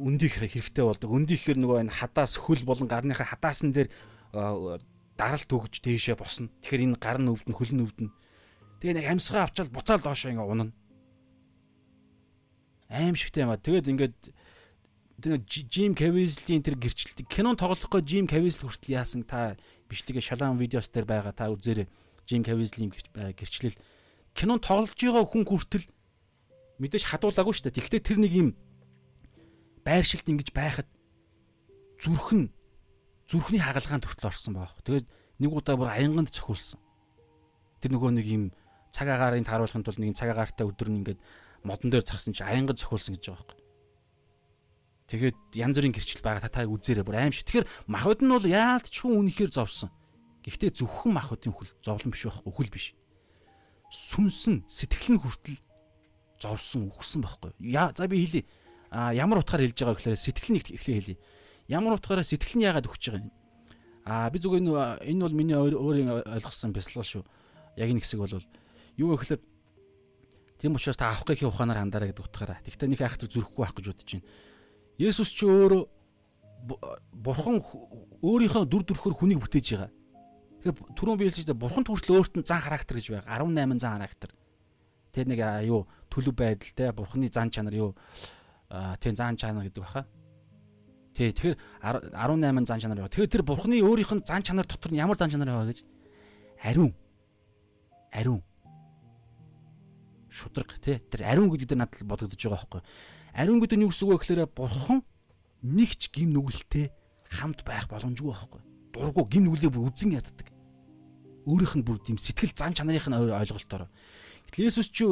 өндих 0.00 0.40
хэрэгтэй 0.40 0.84
болдог. 0.84 1.10
Өндихээр 1.12 1.58
нөгөө 1.60 1.84
энэ 1.84 1.92
хадаас 1.92 2.40
хөл 2.40 2.64
болон 2.64 2.88
гарныхаа 2.88 3.36
хадаасан 3.36 3.76
дээр 3.76 3.92
даралт 5.18 5.50
өгж 5.52 5.84
дээшээ 5.84 6.16
босно. 6.16 6.48
Тэгэхээр 6.64 6.84
энэ 6.88 6.96
гар 6.96 7.20
нь 7.20 7.28
өвдөн 7.28 7.54
хөл 7.54 7.72
нь 7.76 7.84
өвдөн. 7.84 8.08
Тэгээ 8.80 8.96
нэг 8.96 9.06
амьсгаа 9.12 9.44
авчаал 9.44 9.68
буцаал 9.68 10.00
доошоо 10.00 10.32
ингээ 10.32 10.48
унана. 10.48 10.72
Аимшигтай 12.88 13.44
юм 13.44 13.52
а. 13.52 13.60
Тэгээд 13.60 13.90
ингээд 13.92 14.16
тэр 15.20 15.36
Jim 15.44 15.92
Caviezel-ийн 15.92 16.64
тэр 16.64 16.80
гэрчлэлтийг 16.80 17.28
кинон 17.28 17.60
тоглохгүй 17.60 18.00
Jim 18.00 18.24
Caviezel 18.24 18.72
хүртэл 18.72 18.96
яасан 18.96 19.28
та 19.28 19.60
бичлэгээ 19.92 20.24
шалаан 20.24 20.56
видеос 20.56 20.88
дээр 20.88 21.04
байгаа 21.04 21.36
та 21.36 21.52
үзээрэй. 21.52 21.84
Jim 22.30 22.46
Caviezel-ийн 22.46 22.94
гэрчлэл 23.34 23.74
кинон 24.38 24.62
тоглож 24.62 24.94
байгаа 24.94 25.26
хүн 25.26 25.42
хүртэл 25.42 25.86
мэдээж 26.78 27.10
хадуулаагүй 27.10 27.54
шүү 27.54 27.64
дээ. 27.68 27.76
Тэгвэл 27.82 28.06
тэр 28.06 28.18
нэг 28.22 28.32
юм 28.32 28.48
байршилт 29.82 30.30
ингэж 30.30 30.54
байхад 30.54 30.86
зүрх 31.98 32.30
нь 32.38 32.48
зүрхний 33.26 33.58
хагалгаанд 33.58 34.06
хүртэл 34.06 34.30
орсон 34.30 34.54
байх. 34.54 34.78
Тэгээд 34.86 35.06
нэг 35.42 35.50
удаа 35.50 35.74
бүр 35.74 35.90
аянганд 35.90 36.30
цохиулсан. 36.30 36.80
Тэр 37.82 37.98
нөгөө 37.98 38.10
нэг 38.14 38.26
юм 38.30 38.44
цаг 38.94 39.10
агаарыг 39.10 39.44
тааруулахын 39.44 39.84
тулд 39.84 39.98
нэг 39.98 40.14
цаг 40.14 40.32
агаартай 40.32 40.66
өдөр 40.66 40.88
нь 40.88 40.98
ингээд 41.04 41.20
модон 41.66 41.90
дээр 41.90 42.06
цагсан 42.06 42.32
чи 42.32 42.46
аянгад 42.46 42.80
зохиулсан 42.80 43.18
гэж 43.18 43.24
байгаа 43.28 43.44
байхгүй. 43.44 43.58
Тэгээд 45.10 45.38
янз 45.58 45.74
бүрийн 45.74 45.94
гэрчил 45.94 46.22
байгаа 46.22 46.42
та 46.46 46.62
таг 46.62 46.70
үзээрэй 46.70 47.04
бүр 47.04 47.18
аим 47.18 47.34
шиг. 47.34 47.46
Тэгэхээр 47.50 47.66
махбод 47.90 48.20
нь 48.22 48.30
бол 48.30 48.46
яалтчгүй 48.46 49.10
үнэхээр 49.10 49.50
зовсон. 49.50 49.90
Гэхдээ 50.44 50.70
зөвхөн 50.72 51.12
махбодын 51.12 51.52
хүл 51.52 51.68
зовлон 51.84 52.10
биш 52.12 52.24
байхгүй 52.24 52.52
хүл 52.52 52.70
биш. 52.72 52.86
Сүнс 53.92 54.48
нь 54.48 54.64
сэтгэл 54.64 55.16
нь 55.16 55.20
хүртэл 55.20 55.58
зовсон 56.40 56.88
үхсэн 56.94 57.20
байхгүй. 57.20 57.52
Яа 57.60 57.92
за 57.92 58.08
би 58.08 58.24
хэлье. 58.24 58.48
А 58.90 59.12
ямар 59.12 59.44
утгаар 59.44 59.68
хэлж 59.68 59.76
байгаа 59.76 59.96
гэхээр 60.00 60.16
сэтгэл 60.16 60.52
нь 60.56 60.60
эхлээ 60.64 60.96
хэлье. 60.96 61.18
Ямар 61.68 62.00
утгаараа 62.00 62.24
сэтгэл 62.24 62.56
нь 62.56 62.64
яагаад 62.64 62.88
өгч 62.88 63.04
байгаа 63.12 63.22
юм? 63.28 63.32
А 64.08 64.30
би 64.32 64.40
зүгээр 64.40 65.04
энэ 65.04 65.20
бол 65.20 65.36
миний 65.36 65.54
өөрийн 65.54 66.24
ойлгосон 66.24 66.72
бясалгал 66.72 67.04
шүү. 67.04 67.24
Яг 67.76 67.92
энэ 67.92 68.00
хэсэг 68.00 68.18
бол 68.24 68.40
юу 68.96 69.14
гэхээр 69.20 69.40
тийм 70.56 70.74
учраас 70.74 70.96
та 70.96 71.12
авах 71.12 71.28
гэхийн 71.28 71.52
ухаанаар 71.52 71.84
хандаарай 71.84 72.10
гэдэг 72.10 72.24
утгаараа. 72.24 72.64
Тэгтээ 72.64 72.88
нэг 72.88 73.00
айхтар 73.04 73.28
зүрхгүй 73.28 73.60
байх 73.60 73.76
гэж 73.76 73.86
бодож 73.92 74.08
байна. 74.08 74.26
Есүс 74.96 75.30
ч 75.36 75.44
өөрөө 75.44 75.82
бурхан 77.12 77.60
өөрийнхөө 78.24 78.64
дүр 78.68 78.82
төрхөөр 78.88 79.14
хүнийг 79.16 79.40
бүтээж 79.44 79.66
байгаа. 79.76 79.90
Тэгэхээр 80.60 80.96
түрүүн 80.96 81.18
би 81.18 81.24
хэлсэн 81.28 81.44
чинь 81.48 81.56
бурхан 81.56 81.84
хүртэл 81.88 82.20
өөрт 82.20 82.34
нь 82.36 82.44
зан 82.44 82.60
характер 82.60 83.00
гэж 83.00 83.06
байгаа. 83.24 83.40
18 83.40 83.80
зан 83.80 83.96
характер. 83.96 84.30
Тэ 85.12 85.24
нэг 85.24 85.40
юу 85.64 85.88
төлөв 86.12 86.34
байдал 86.36 86.72
те 86.76 86.92
бурханы 86.92 87.32
зан 87.32 87.48
чанар 87.48 87.74
юу 87.74 87.96
тийм 89.00 89.16
зан 89.16 89.40
чанар 89.40 89.64
гэдэг 89.64 89.80
баха. 89.80 90.04
Тий 91.16 91.32
тэгэхээр 91.32 92.12
18 92.12 92.68
зан 92.68 92.80
чанар 92.80 92.98
байгаа. 93.00 93.12
Тэгэхээр 93.12 93.34
тэр 93.40 93.44
бурханы 93.48 93.80
өөрийнх 93.80 94.12
нь 94.20 94.26
зан 94.28 94.44
чанар 94.44 94.68
дотор 94.68 94.92
нь 94.92 95.00
ямар 95.00 95.16
зан 95.16 95.32
чанар 95.32 95.48
байгаа 95.48 95.72
гэж 95.72 95.80
ариун 96.62 96.92
ариун 98.12 98.42
шудраг 100.28 100.76
тий 100.80 101.00
тэр 101.00 101.24
ариун 101.24 101.50
гэдэг 101.50 101.68
дээр 101.72 101.80
надад 101.80 102.04
бодогдож 102.04 102.36
байгаа 102.36 102.60
байхгүй 102.60 102.82
ариун 103.34 103.60
гэдэг 103.60 103.78
нь 103.80 103.84
юу 103.88 103.90
гэсэн 103.90 104.06
үг 104.06 104.12
вэ 104.12 104.20
гэхээр 104.20 104.46
бурхан 104.52 105.00
нэг 105.64 105.90
ч 105.96 106.12
гим 106.12 106.36
нүгэлтэй 106.36 106.92
хамт 107.32 107.64
байх 107.64 107.88
боломжгүй 107.88 108.28
байхгүй 108.28 108.60
дургу 108.92 109.26
гим 109.26 109.46
нүглээ 109.46 109.70
бүр 109.70 109.90
үзэн 109.90 110.18
яддаг 110.18 110.50
өөрийнх 111.46 111.74
нь 111.78 111.86
бүр 111.86 111.98
тийм 111.98 112.18
сэтгэл 112.18 112.52
зан 112.54 112.74
чанарынх 112.74 113.08
нь 113.08 113.16
ойлголтоор. 113.16 113.88
Гэтэл 114.50 114.66
Есүс 114.68 114.88
чи 114.92 115.04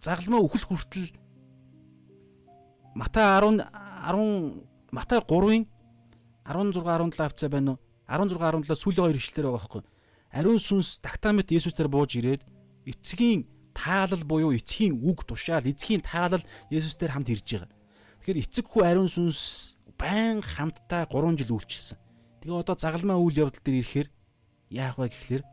загалмаа 0.00 0.44
өхөл 0.44 0.64
хүртэл 0.64 1.12
Матай 2.94 3.24
10 3.24 3.62
10 3.62 4.64
Матай 4.90 5.20
3-ын 5.20 5.66
16 6.48 6.80
17 6.80 7.18
хавцаа 7.18 7.48
байна 7.50 7.76
уу? 7.76 7.78
16 8.08 8.38
17 8.64 8.76
сүүлийн 8.78 9.04
хоёр 9.04 9.18
ишлэлээр 9.18 9.46
байгаа 9.52 9.60
байхгүй. 9.60 9.82
Ариун 10.32 10.60
сүнс 10.60 11.00
тактамит 11.04 11.52
Есүс 11.52 11.76
дээр 11.76 11.92
бууж 11.92 12.16
ирээд 12.16 12.42
эцгийн 12.88 13.44
таалал 13.76 14.24
буюу 14.24 14.56
эцгийн 14.56 14.96
үг 15.04 15.28
тушаал 15.28 15.66
эцгийн 15.68 16.00
таалал 16.00 16.42
Есүс 16.72 16.96
дээр 16.96 17.12
хамт 17.12 17.28
ирж 17.28 17.44
байгаа. 17.44 17.70
Тэгэхээр 18.24 18.42
эцэг 18.42 18.64
хүү 18.64 18.82
ариун 18.84 19.10
сүнс 19.12 19.76
байн 20.00 20.40
хамтдаа 20.40 21.04
3 21.06 21.36
жил 21.36 21.52
үйлчилсэн. 21.58 21.98
Тэгээ 22.42 22.60
одоо 22.62 22.76
загалмаа 22.78 23.18
үйл 23.18 23.48
явдал 23.48 23.62
дээр 23.64 23.80
ирэхээр 23.82 24.08
яах 24.70 24.96
вэ 24.98 25.08
гэхлээр 25.10 25.44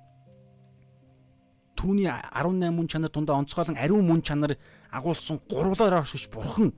түүний 1.75 2.07
18 2.09 2.71
мөн 2.71 2.87
чанар 2.87 3.11
дундаа 3.11 3.41
онцгойлон 3.41 3.77
ариун 3.77 4.05
мөн 4.07 4.21
чанар 4.21 4.57
агуулсан 4.91 5.41
гурвлаараа 5.49 6.05
хошгоч 6.05 6.29
бурхан 6.31 6.71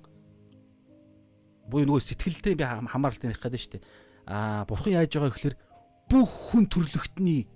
буюу 1.70 1.86
нөгөө 1.86 2.02
сэтгэлдээ 2.02 2.56
би 2.56 2.64
хамааралтай 2.66 3.30
ярих 3.30 3.44
гэдэг 3.44 3.60
нь 3.60 3.64
шүү 3.64 3.74
дээ. 3.78 3.84
Аа 4.32 4.64
бурхан 4.66 4.96
яаж 4.96 5.12
байгаа 5.12 5.32
гэхлээр 5.36 5.58
бүх 6.08 6.32
хүн 6.50 6.66
төрлөختний 6.72 7.48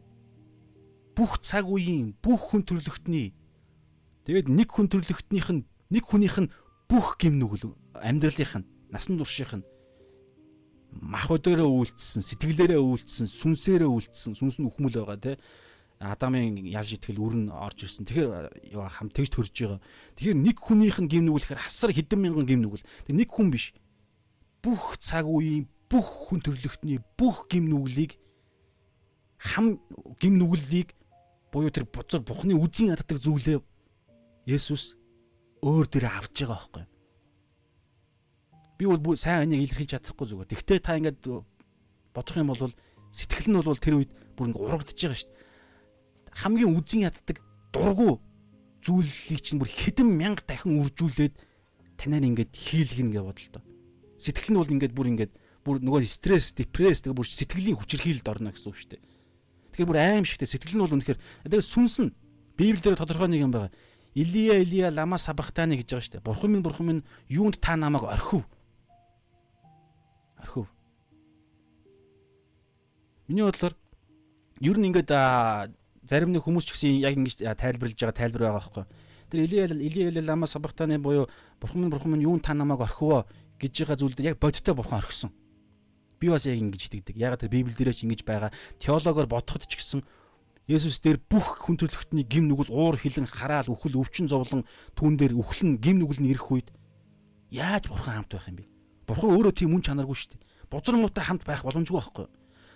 бүх 1.16 1.39
цаг 1.39 1.68
үеийн 1.68 2.16
бүх 2.20 2.52
хүн 2.52 2.64
төрлөختний 2.68 3.32
тэгээд 4.28 4.47
нэг 4.52 4.68
хүн 4.72 4.91
төрлөختнийх 4.91 5.49
нь 5.56 5.64
нэг 5.91 6.04
хүнийх 6.08 6.38
нь 6.39 6.52
бүх 6.91 7.16
гимнүгэл 7.20 7.72
амьдралынх 7.99 8.54
нь 8.60 8.68
насан 8.91 9.20
туршийнх 9.20 9.60
нь 9.60 9.68
мах 10.91 11.31
өдөрөө 11.31 11.95
үйлдэлсэн, 11.95 12.21
сэтгэлээрээ 12.21 12.81
үйлдэлсэн, 12.81 13.27
сүнсээрээ 13.27 13.87
үйлдэлсэн, 13.87 14.33
сүнс 14.35 14.59
нь 14.59 14.67
үхмэл 14.67 14.99
байгаа 14.99 15.19
тий. 15.19 15.37
Адамын 16.01 16.57
ялж 16.65 16.97
итгэл 16.97 17.21
үр 17.21 17.35
нь 17.37 17.47
орж 17.53 17.85
ирсэн. 17.85 18.09
Тэгэхээр 18.09 18.89
хам 18.89 19.13
тэгж 19.13 19.29
төрж 19.31 19.53
байгаа. 19.53 19.79
Тэгэхээр 20.17 20.37
нэг 20.41 20.57
хүнийх 20.57 20.97
нь 20.97 21.07
гим 21.07 21.29
нүгэлэхээр 21.29 21.61
хасар 21.61 21.93
хэдэн 21.93 22.19
мянган 22.19 22.49
гим 22.49 22.61
нүгэл. 22.65 22.83
Тэг 23.05 23.15
нэг 23.21 23.29
хүн 23.29 23.53
биш. 23.53 23.77
Бүх 24.65 24.97
цаг 24.97 25.29
үеийн 25.29 25.69
бүх 25.91 26.31
хүн 26.31 26.41
төрлөختний 26.41 26.99
бүх 27.19 27.45
гим 27.51 27.69
нүглийг 27.69 28.17
хам 29.37 29.81
гим 30.21 30.37
нүглийг 30.37 30.95
буюу 31.51 31.69
тэр 31.73 31.85
бузар 31.85 32.21
бухны 32.21 32.55
үзэн 32.55 32.93
яддаг 32.95 33.19
зүйлээ 33.19 33.59
Есүс 34.47 34.95
өөр 35.61 35.85
дээрээ 35.85 36.13
авч 36.17 36.35
байгаа 36.45 36.57
байхгүй. 36.57 36.83
Би 38.82 38.89
бол 38.89 39.13
сайн 39.13 39.45
энийг 39.45 39.69
илэрхийлж 39.69 39.93
чадахгүй 39.93 40.25
зүгээр. 40.25 40.49
Тэгтээ 40.57 40.79
та 40.82 40.97
ингээд 40.97 41.21
бодох 41.21 42.34
юм 42.34 42.49
бол 42.49 42.73
сэтгэл 43.13 43.53
нь 43.53 43.61
бол 43.61 43.77
тэр 43.77 44.01
үед 44.01 44.09
бүр 44.34 44.49
ингээд 44.49 44.57
урагдж 44.57 44.97
байгаа 44.97 45.19
шүү 45.21 45.29
дээ. 45.29 45.38
Хамгийн 46.41 46.73
үзэн 46.73 47.05
яддаг 47.05 47.38
дургу 47.69 48.17
зүйлийг 48.82 49.41
чинь 49.45 49.61
бүр 49.61 49.69
хэдэн 49.69 50.09
мянга 50.09 50.41
дахин 50.49 50.82
үржүүлээд 50.82 51.38
танаар 51.93 52.25
ингээд 52.25 52.57
хийлгэнэ 52.57 53.21
гэж 53.21 53.21
бодлоо. 53.21 53.61
Сэтгэл 54.17 54.49
нь 54.49 54.57
бол 54.57 54.73
ингээд 54.73 54.97
бүр 54.97 55.07
ингээд 55.13 55.34
бүр 55.61 55.77
нөгөө 55.77 56.09
стресс, 56.09 56.49
депресс 56.57 57.05
тэгээ 57.05 57.21
бүр 57.21 57.29
сэтгэлийн 57.29 57.77
хүчирхийлэлд 57.77 58.34
орно 58.34 58.49
гэсэн 58.49 58.65
үг 58.65 58.77
шүү 58.82 58.89
дээ. 58.97 59.01
Тэгэхээр 59.77 59.89
бүр 59.93 60.01
аим 60.01 60.25
шигтэй 60.25 60.49
сэтгэл 60.49 60.82
нь 60.82 60.84
бол 60.89 60.95
үнэхээр 60.97 61.19
тэгээ 61.45 61.61
сүнс 61.61 61.95
нь 62.01 62.15
Библиэлд 62.57 62.97
тодорхой 62.97 63.29
нэг 63.29 63.45
юм 63.45 63.53
байгаа. 63.53 63.69
Илия 64.17 64.57
Илия 64.57 64.89
лама 64.89 65.21
сабахтаны 65.21 65.77
гэж 65.77 65.88
байгаа 65.93 66.01
шүү 66.01 66.13
дээ. 66.17 66.25
Бурхан 66.25 66.49
минь 66.49 66.65
бурхан 66.65 66.86
минь 66.89 67.05
юунд 67.29 67.61
та 67.61 67.77
намайг 67.77 68.09
орхив? 68.09 68.41
Орхив. 70.41 70.67
Миний 73.27 73.45
бодлоор 73.45 73.75
ер 74.59 74.77
нь 74.77 74.87
ингээд 74.89 75.11
зарим 76.05 76.31
нэг 76.33 76.43
хүмүүс 76.43 76.65
ч 76.65 76.75
гэсэн 76.75 76.99
яг 76.99 77.15
ингэж 77.15 77.45
тайлбарлаж 77.55 77.95
байгаа 77.95 78.17
тайлбар 78.17 78.41
байгаа 78.41 78.57
байхгүй. 78.59 78.85
Тэр 79.31 79.39
Илиэл 79.47 79.79
Илиэл 79.79 80.25
лама 80.27 80.45
сабахтаны 80.45 80.99
буюу 80.99 81.29
бурхан 81.61 81.81
минь 81.81 81.93
бурхан 81.93 82.11
минь 82.11 82.27
юун 82.27 82.43
та 82.43 82.53
намайг 82.53 82.81
орхивоо 82.83 83.25
гэж 83.61 83.87
байгаа 83.87 83.95
зүйл 83.95 84.15
дээр 84.17 84.35
яг 84.35 84.39
бодиттой 84.43 84.75
бурхан 84.75 84.99
орхисон. 84.99 85.31
Би 86.19 86.27
бас 86.27 86.45
яг 86.45 86.59
ингэж 86.59 86.91
итгэдэг. 86.91 87.15
Яг 87.15 87.39
тэр 87.39 87.49
Библи 87.49 87.73
дээрээ 87.73 87.95
ч 87.95 88.03
ингэж 88.03 88.27
байгаа. 88.27 88.51
Теологоор 88.83 89.31
бодоход 89.31 89.63
ч 89.69 89.79
гэсэн 89.79 90.03
Есүс 90.69 91.01
дээр 91.01 91.17
бүх 91.17 91.57
хүн 91.63 91.75
төрлөختний 91.79 92.23
гим 92.23 92.45
нүгэл 92.47 92.69
уур 92.69 92.95
хилэн 92.95 93.25
хараал 93.25 93.73
үхэл 93.73 93.97
өвчин 93.97 94.29
зовлон 94.29 94.63
түүн 94.93 95.17
дээр 95.17 95.33
үхлэн 95.35 95.81
гим 95.81 95.99
нүгэл 95.99 96.21
нь 96.21 96.31
ирэх 96.31 96.47
үед 96.47 96.69
яаж 97.49 97.89
бурхан 97.89 98.23
хамт 98.23 98.31
байх 98.31 98.47
юм 98.47 98.61
бэ? 98.61 98.65
Бурхан 99.08 99.34
өөрөө 99.36 99.54
тийм 99.56 99.76
үн 99.76 99.84
чанаргүй 99.86 100.18
шүү 100.18 100.36
дээ. 100.36 100.41
Бузар 100.72 100.95
муутай 100.95 101.26
хамт 101.26 101.43
байх 101.43 101.64
боломжгүй 101.66 101.99
байхгүй. 101.99 102.28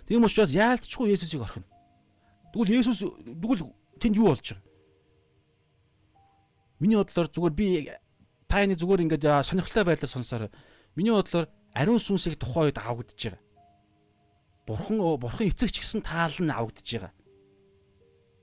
Тийм 0.06 0.26
учраас 0.26 0.52
яалтчгүй 0.52 1.14
Есүсийг 1.14 1.42
орхино. 1.42 1.66
Тэгвэл 2.52 2.76
Есүс 2.78 3.00
тэгвэл 3.02 3.72
тэнд 3.98 4.16
юу 4.16 4.30
болж 4.30 4.44
байгаа? 4.52 4.64
Миний 6.78 6.96
бодлоор 7.00 7.28
зүгээр 7.32 7.54
би 7.56 7.66
таны 8.48 8.76
зүгээр 8.76 9.04
ингээд 9.08 9.24
сонирхолтой 9.48 9.84
байдлаар 9.84 10.12
сонсоор 10.12 10.50
миний 10.94 11.12
бодлоор 11.12 11.48
ариун 11.72 12.00
сүнсийг 12.00 12.36
тухайн 12.36 12.68
үед 12.68 12.78
авагдж 12.78 13.16
байгаа. 13.16 13.42
Бурхан 14.66 14.98
бурхан 15.16 15.48
эцэг 15.48 15.72
ч 15.72 15.80
гэсэн 15.80 16.04
таал 16.04 16.36
нь 16.36 16.52
авагдж 16.52 16.84
байгаа. 16.84 17.12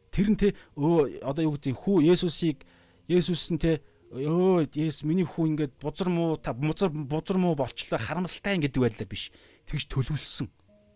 Тэр 0.09 0.27
нь 0.33 0.39
те 0.39 0.47
өө 0.75 1.21
одоо 1.21 1.43
юу 1.45 1.53
гэдэг 1.57 1.77
хүү 1.77 2.09
Есүсийг 2.09 2.65
Есүс 3.07 3.53
нь 3.53 3.61
те 3.61 3.81
өө 4.13 4.69
yes 4.77 5.01
миний 5.01 5.25
хүн 5.25 5.57
ингээд 5.57 5.73
бузар 5.81 6.09
муу 6.13 6.37
та 6.37 6.53
бузар 6.53 6.93
бузар 6.93 7.37
муу 7.41 7.57
болчлоо 7.57 7.97
харамсалтай 7.97 8.61
гэдэг 8.61 8.81
байдлаар 8.81 9.09
биш. 9.09 9.33
Тэгж 9.65 9.89
төлөвлөсөн. 9.89 10.47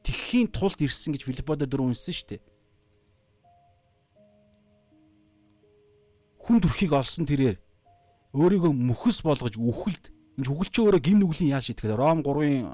Тэгхийн 0.05 0.53
тулд 0.53 0.78
ирсэн 0.78 1.18
гэж 1.18 1.26
Филипподо 1.26 1.65
дөрөв 1.65 1.97
үнсэн 1.97 2.38
дээ. 2.38 2.41
Хүн 6.45 6.61
төрхийг 6.61 6.93
олсон 6.93 7.26
тэрээр 7.26 7.57
өөрийгөө 8.38 8.72
мөхөс 8.72 9.26
болгож 9.26 9.57
үхэлд 9.57 10.13
энэ 10.38 10.47
үхэл 10.53 10.70
чи 10.70 10.80
өөрөө 10.86 11.01
гим 11.01 11.18
нүглийн 11.20 11.57
яаш 11.57 11.74
итгэхэд 11.74 11.97
Ром 11.97 12.22
3-ын 12.22 12.70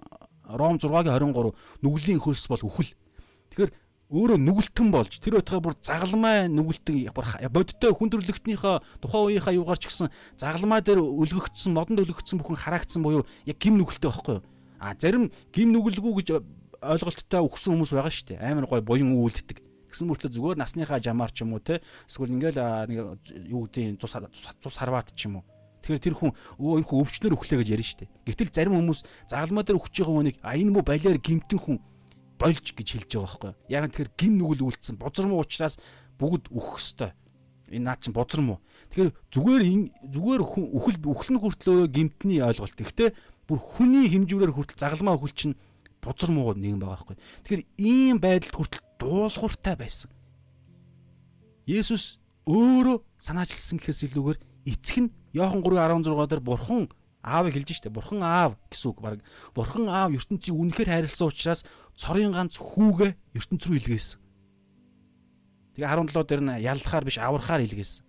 Ром 0.52 0.76
6-гийн 0.76 1.32
23 1.32 1.56
нүглийн 1.82 2.20
хөлс 2.20 2.46
бол 2.52 2.68
үхэл. 2.68 2.92
Тэгэхээр 3.50 3.72
өөрөө 4.14 4.38
нүгэлтэн 4.38 4.94
болж 4.94 5.18
тэр 5.18 5.42
байтугай 5.42 5.62
бүр 5.66 5.76
загалмай 5.82 6.46
нүгэлтэн 6.46 7.10
бодиттой 7.50 7.92
хүндрэлтнийхээ 7.98 9.02
тухайн 9.02 9.26
үеийнхаа 9.26 9.58
юугаар 9.58 9.82
ч 9.82 9.90
гэсэн 9.90 10.14
загалмай 10.38 10.86
дээр 10.86 11.02
өлгөгдсөн 11.02 11.74
модонд 11.74 12.06
өлгөгдсөн 12.06 12.38
бүхэн 12.38 12.62
хараагдсан 12.62 13.02
буюу 13.02 13.26
яг 13.50 13.58
гим 13.58 13.82
нүгэлтэй 13.82 14.14
байхгүй 14.14 14.38
юу? 14.38 14.46
А 14.78 14.94
зарим 14.94 15.34
гим 15.50 15.74
нүгэлгүй 15.74 16.14
гэж 16.22 16.30
ойлголттой 16.78 17.42
өгсөн 17.42 17.74
хүмүүс 17.74 17.90
байгаа 17.98 18.14
шүү 18.14 18.38
дээ. 18.38 18.46
Амар 18.46 18.70
гой 18.70 18.86
буян 18.86 19.18
үүлддэг 19.18 19.58
гэсэн 19.90 20.06
мөртлөө 20.06 20.30
зүгээр 20.30 20.58
насныхаа 20.62 21.02
жамаар 21.02 21.34
ч 21.34 21.42
юм 21.42 21.58
уу 21.58 21.64
те? 21.66 21.82
Эсвэл 22.06 22.38
ингээл 22.38 22.62
нэг 22.86 23.18
юу 23.50 23.66
гэдэг 23.66 23.98
цус 23.98 24.14
цус 24.62 24.78
харваад 24.78 25.10
ч 25.18 25.26
юм 25.26 25.42
уу. 25.42 25.46
Тэгэхээр 25.82 26.06
тэр 26.06 26.16
хүн 26.18 26.32
өө 26.62 26.82
энэ 26.82 26.88
хүн 26.90 27.02
өвчнөр 27.02 27.34
өглөө 27.34 27.60
гэж 27.66 27.70
шүү 27.82 28.00
дээ. 28.06 28.10
Гэтэл 28.30 28.54
зарим 28.54 28.78
хүмүүс 28.78 29.02
загалмаа 29.28 29.64
дээр 29.66 29.82
өчөж 29.82 30.06
байгаа 30.06 30.16
хүнийг 30.16 30.38
а 30.40 30.56
энэ 30.56 30.72
мө 30.72 30.82
балиар 30.82 31.20
гимтэн 31.20 31.60
хүн 31.60 31.78
болж 32.44 32.66
гэж 32.76 32.88
хэлж 32.92 33.12
байгаа 33.16 33.24
байхгүй. 33.24 33.54
Яг 33.72 33.84
нь 33.88 33.96
тэр 33.96 34.10
гим 34.20 34.36
нүгэл 34.36 34.68
үлдсэн 34.68 35.00
бузар 35.00 35.32
муу 35.32 35.40
учраас 35.40 35.80
бүгд 36.20 36.52
үхэх 36.52 36.76
ёстой. 36.84 37.12
Энэ 37.72 37.88
наад 37.88 38.04
чинь 38.04 38.12
бузар 38.12 38.44
муу. 38.44 38.60
Тэгэхээр 38.92 39.12
зүгээр 39.32 39.64
зүгээр 40.12 40.44
хүн 40.44 40.66
үхэл 40.76 40.98
үхлэн 41.08 41.40
хүртэл 41.40 41.72
өөрөө 41.72 41.90
гимтний 41.96 42.44
ойлголт. 42.44 42.76
Гэхдээ 42.76 43.10
бүр 43.48 43.60
хүний 43.64 44.12
хэмжүүрээр 44.12 44.52
хүртэл 44.52 44.84
загалмаа 44.84 45.16
үхэл 45.16 45.32
чинь 45.32 45.56
бузар 46.04 46.32
муу 46.36 46.52
нэгэн 46.52 46.84
байгаа 46.84 47.00
байхгүй. 47.00 47.18
Тэгэхээр 47.48 47.64
ийм 47.80 48.18
байдалд 48.20 48.56
хүртэл 48.60 48.84
дуулууртай 49.00 49.76
байсан. 49.80 50.12
Есүс 51.64 52.20
өөрөө 52.44 53.00
санаачилсан 53.16 53.80
гэхээс 53.80 54.12
илүүгээр 54.12 54.40
эцэг 54.68 54.98
нь 55.00 55.10
Иохан 55.34 55.64
3:16 55.64 56.28
дээр 56.28 56.44
бурхан 56.44 56.92
аавыг 57.24 57.56
хэлж 57.56 57.80
штэ 57.80 57.90
бурхан 57.90 58.20
аав 58.20 58.60
гэсэн 58.68 58.92
үг 58.92 59.00
баг 59.00 59.24
бурхан 59.56 59.88
аав 59.88 60.12
ертөнцийг 60.12 60.52
үнэхээр 60.52 61.08
хайрласан 61.08 61.32
учраас 61.32 61.64
цорын 61.96 62.36
ганц 62.36 62.60
хүүгээ 62.60 63.16
ертөнц 63.40 63.64
рүү 63.64 63.80
илгээсэн. 63.80 64.20
Тэгээ 65.80 65.88
17 65.88 66.28
дээр 66.28 66.42
нь 66.44 66.60
яллахаар 66.68 67.08
биш 67.08 67.18
аврахаар 67.24 67.64
илгээсэн. 67.64 68.04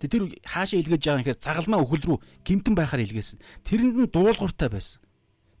Тэр 0.00 0.32
хаашаа 0.40 0.80
илгээж 0.80 1.02
байгаа 1.04 1.20
юм 1.20 1.26
хэрэг 1.28 1.44
загалмаа 1.44 1.84
өхөл 1.84 2.04
рүү 2.08 2.18
гимтэн 2.48 2.72
байхаар 2.72 3.04
илгээсэн. 3.04 3.38
Тэрэнд 3.60 3.96
нь 4.08 4.08
дуулууртай 4.08 4.72
байсан. 4.72 5.04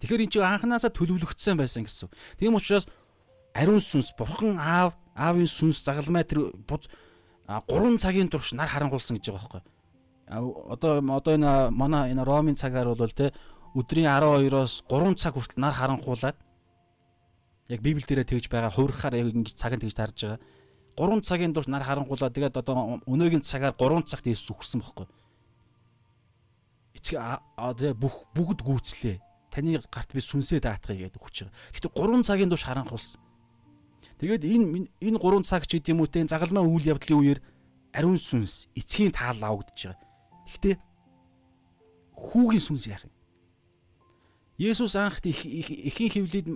Тэгэхээр 0.00 0.24
эн 0.24 0.32
чинь 0.32 0.48
анханасаа 0.48 0.88
төлөвлөгдсөн 0.88 1.58
байсан 1.60 1.84
гэсэн. 1.84 2.08
Тийм 2.40 2.56
учраас 2.56 2.88
ариун 3.52 3.82
сүнс 3.82 4.16
бурхан 4.16 4.56
аав 4.56 4.96
аавын 5.12 5.44
сүнс 5.44 5.84
загалмай 5.84 6.24
тэр 6.24 6.54
3 6.64 7.98
цагийн 7.98 8.30
турш 8.30 8.54
нар 8.54 8.70
харангуулсан 8.70 9.18
гэж 9.18 9.34
байгаа 9.34 9.58
байхгүй 9.58 9.77
одоо 10.28 11.00
одоо 11.00 11.32
энэ 11.34 11.70
манай 11.70 12.12
энэ 12.12 12.24
ромын 12.24 12.56
цагаар 12.56 12.94
бол 12.94 13.12
те 13.12 13.32
өдрийн 13.74 14.08
12-оос 14.08 14.84
3 14.88 15.16
цаг 15.16 15.34
хүртэл 15.34 15.60
нар 15.60 15.72
харанхуулаад 15.72 16.36
яг 17.68 17.80
библ 17.80 18.04
дээрээ 18.04 18.28
тэгж 18.28 18.48
байгаа 18.48 18.72
хуурахаар 18.72 19.14
яг 19.16 19.32
ингэж 19.32 19.56
цаг 19.56 19.76
нь 19.76 19.82
тэгж 19.84 19.96
тарж 19.96 20.18
байгаа. 20.24 20.40
3 20.96 21.20
цагийн 21.22 21.52
турш 21.52 21.68
нар 21.68 21.84
харанхуулаад 21.84 22.34
тэгээд 22.34 22.60
одоо 22.60 23.00
өнөөгийн 23.06 23.44
цагаар 23.44 23.76
3 23.76 24.04
цагт 24.08 24.26
Иесус 24.26 24.50
үхсэн 24.52 24.80
байхгүй. 24.80 25.06
Эцэг 26.96 27.16
одоо 27.56 27.92
бүх 27.94 28.26
бүгд 28.34 28.64
гүйцлээ. 28.64 29.20
Таны 29.52 29.78
гарт 29.78 30.10
би 30.12 30.20
сүнсээ 30.20 30.60
даатгая 30.60 31.08
гэдэг 31.08 31.22
хүч 31.22 31.36
байгаа. 31.48 31.56
Гэхдээ 31.72 31.92
3 31.92 32.28
цагийн 32.28 32.50
турш 32.50 32.64
харанхуулсан. 32.66 33.20
Тэгээд 34.18 34.44
энэ 34.44 34.90
энэ 34.98 35.18
3 35.20 35.44
цаг 35.44 35.64
ч 35.68 35.78
гэдэм 35.78 36.00
үү 36.02 36.08
те 36.08 36.26
загалмаа 36.26 36.66
үйл 36.66 36.90
явдлын 36.90 37.20
үеэр 37.20 37.40
ариун 37.94 38.18
сүнс 38.18 38.68
эцгийн 38.74 39.14
таал 39.14 39.38
авагдаж 39.38 39.78
байгаа. 39.92 40.07
Гэхдээ 40.48 40.74
хүүгийн 42.16 42.64
сүнс 42.64 42.88
яах 42.88 43.04
юм? 43.04 43.14
Есүс 44.58 44.98
анх 44.98 45.22
эхийн 45.22 46.10
хөвлөд 46.10 46.46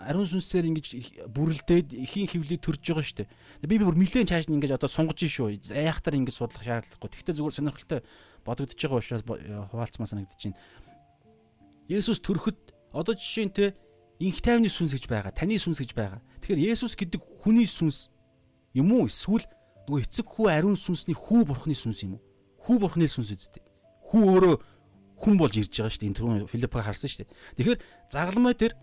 ариун 0.00 0.24
сүнсээр 0.24 0.72
ингэж 0.72 0.86
бүрлдээд 1.28 1.92
эхийн 1.92 2.32
хөвлөд 2.32 2.64
төрж 2.64 2.80
байгаа 2.80 3.04
шүү 3.04 3.18
дээ. 3.20 3.28
Би 3.68 3.76
би 3.76 3.84
бүр 3.84 3.92
нилээн 4.00 4.24
чааш 4.24 4.48
нь 4.48 4.56
ингэж 4.56 4.80
одоо 4.80 4.88
сунгаж 4.88 5.20
шүү. 5.20 5.68
Яахтар 5.68 6.16
ингэж 6.16 6.32
судлах 6.32 6.64
шаардлагагүй. 6.64 7.12
Гэхдээ 7.12 7.36
зүгээр 7.36 7.56
сонирхолтой 7.60 8.00
бодогдож 8.40 8.80
байгаа 8.80 9.00
учраас 9.04 9.24
хуваалцмаа 9.28 10.08
санагдаж 10.08 10.40
байна. 10.48 10.56
Есүс 11.92 12.24
төрөхөд 12.24 12.56
одоо 12.96 13.12
жишээ 13.12 13.44
нь 13.44 13.52
те 13.52 13.76
инх 14.16 14.40
тайвны 14.40 14.72
сүнс 14.72 14.96
гэж 14.96 15.04
байгаа, 15.04 15.36
таны 15.36 15.60
сүнс 15.60 15.84
гэж 15.84 15.92
байгаа. 15.92 16.24
Тэгэхээр 16.40 16.72
Есүс 16.72 16.96
гэдэг 16.96 17.20
хүний 17.44 17.68
сүнс 17.68 18.08
юм 18.72 18.96
уу? 18.96 19.12
Эсвэл 19.12 19.44
нөгөө 19.84 20.08
эцэг 20.08 20.24
хүү 20.24 20.48
ариун 20.48 20.78
сүнсний 20.80 21.12
хүү 21.12 21.44
бурхны 21.44 21.76
сүнс 21.76 22.00
юм 22.08 22.16
уу? 22.16 22.22
Хүү 22.66 22.76
бурхны 22.82 23.06
сүнс 23.06 23.30
үсттэй. 23.30 23.62
Хүү 24.10 24.22
өөрөө 24.26 24.54
хүн 25.22 25.34
болж 25.38 25.54
ирж 25.56 25.70
байгаа 25.70 25.92
шүү 25.94 26.00
дээ. 26.02 26.10
Энэ 26.10 26.18
түрүүн 26.18 26.50
Филиппа 26.50 26.82
харсан 26.82 27.08
шүү 27.08 27.22
дээ. 27.24 27.30
Тэгэхээр 27.56 27.80
загалмай 28.10 28.54
дээр 28.58 28.74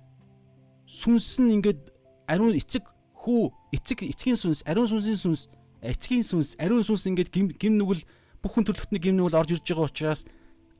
сүнс 0.88 1.43
нь 1.43 1.53
ингээд 1.59 1.81
ариун 2.31 2.55
эцэг 2.55 2.88
хүү 3.21 3.51
эцэг 3.75 4.07
эцгийн 4.07 4.39
сүнс, 4.39 4.63
ариун 4.63 4.88
сүнсийн 4.88 5.19
сүнс, 5.19 5.51
эцгийн 5.84 6.23
сүнс, 6.23 6.55
ариун 6.57 6.84
сүнс 6.84 7.05
ингээд 7.11 7.29
гим 7.29 7.51
гим 7.53 7.75
нүгэл 7.77 8.07
бүх 8.39 8.51
хүн 8.55 8.65
төрлөختний 8.67 9.03
гим 9.03 9.19
нүгэл 9.19 9.39
орж 9.39 9.55
ирж 9.55 9.67
байгаа 9.67 9.88
учраас 9.91 10.21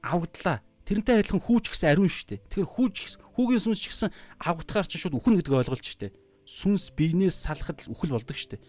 авагдлаа 0.04 0.64
Тэрнтэй 0.84 1.24
адилхан 1.24 1.39
хүүч 1.39 1.72
гэсэн 1.72 1.95
ариун 1.95 2.12
шүү 2.12 2.28
дээ. 2.36 2.39
Тэгэхээр 2.51 2.72
хүүч 2.76 2.95
хүүгийн 3.39 3.64
сүнс 3.64 3.80
ч 3.80 3.88
гэсэн 3.88 4.12
авгатгаар 4.43 4.84
чи 4.84 4.99
шууд 4.99 5.16
үхэн 5.16 5.39
гэдэг 5.39 5.56
ойлголт 5.64 5.80
шүү 5.80 6.12
дээ. 6.12 6.16
Сүнс 6.43 6.91
биенээс 6.91 7.39
салахад 7.39 7.88
л 7.88 7.95
үхэл 7.95 8.12
болдог 8.20 8.36
шүү 8.36 8.60
дээ. 8.60 8.62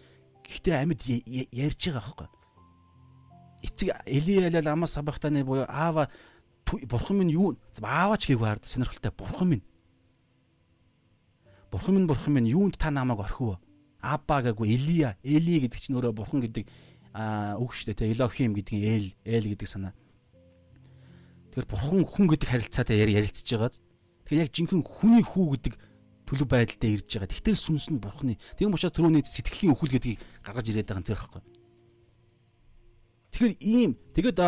Гэхдээ 0.47 0.75
амьд 0.79 1.01
ярьж 1.51 1.81
байгаа 1.91 1.99
байхгүй. 2.07 2.27
Эцэг 3.65 3.97
Элиялал 4.05 4.67
амаас 4.73 4.93
сабахтаны 4.93 5.43
буюу 5.43 5.65
аава 5.67 6.09
бурхан 6.65 7.17
минь 7.17 7.33
юу 7.33 7.57
ааваач 7.81 8.27
гэв 8.27 8.39
хаард 8.39 8.65
сонирхолтой 8.65 9.11
бурхан 9.11 9.49
минь. 9.49 9.63
Бурхан 11.71 11.95
минь 11.95 12.07
бурхан 12.07 12.33
минь 12.33 12.47
юунд 12.47 12.77
та 12.77 12.91
намайг 12.91 13.19
орхив? 13.19 13.57
Абба 14.01 14.41
гэгүй 14.41 14.69
Элия, 14.69 15.17
Эли 15.23 15.59
гэдэг 15.65 15.79
чинь 15.81 15.97
өөрөө 15.97 16.13
бурхан 16.13 16.41
гэдэг 16.45 16.69
үг 17.57 17.71
шүү 17.73 17.93
дээ. 17.97 18.13
Элохим 18.13 18.53
гэдгийг 18.53 18.83
Эл, 18.85 19.07
Эл 19.25 19.49
гэдэг 19.49 19.67
санаа 19.67 19.93
Тэгэхээр 21.55 21.71
бурхан 21.71 22.03
хүн 22.03 22.27
гэдэг 22.35 22.49
харилцаатай 22.51 22.99
яри 22.99 23.15
ярилцж 23.15 23.47
байгааз. 23.47 23.79
Тэгэхээр 24.27 24.43
яг 24.43 24.51
жинхэнэ 24.51 24.83
хүний 24.83 25.23
хүү 25.23 25.55
гэдэг 25.55 25.73
төлөв 26.27 26.47
байдалтай 26.51 26.99
ирж 26.99 27.07
байгаа. 27.07 27.31
Тэгтэл 27.31 27.55
сүнс 27.55 27.87
нь 27.95 28.03
бурханы. 28.03 28.35
Тийм 28.59 28.75
учраас 28.75 28.91
түрүүний 28.91 29.23
сэтгэлийн 29.23 29.71
өхөл 29.71 29.95
гэдгийг 29.95 30.19
гаргаж 30.43 30.67
ирээд 30.67 30.91
байгаа 30.91 30.99
юм 30.99 31.07
тэр 31.07 31.15
байхгүй. 31.15 31.41
Тэгэхээр 33.35 33.55
ийм 33.59 33.99
тэгэд 34.15 34.39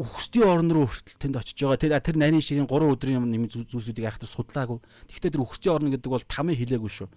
үхсдийн 0.00 0.48
орн 0.48 0.70
руу 0.72 0.88
хүртэл 0.88 1.20
тэнд 1.20 1.36
очиж 1.38 1.60
байгаа. 1.60 1.76
Тэр 1.76 1.92
тэр 2.00 2.16
нарийн 2.16 2.40
ширийн 2.40 2.66
3 2.66 2.88
өдрийн 2.88 3.20
юм 3.20 3.46
зүйлсүүдийг 3.46 4.08
айхтар 4.08 4.26
судлаагүй. 4.26 4.80
Тэгэхдээ 5.12 5.32
тэр 5.36 5.44
үхсдийн 5.44 5.74
орн 5.76 5.92
гэдэг 5.94 6.10
бол 6.10 6.24
тамын 6.24 6.56
хилээгүй 6.58 6.90
шүү. 7.04 7.08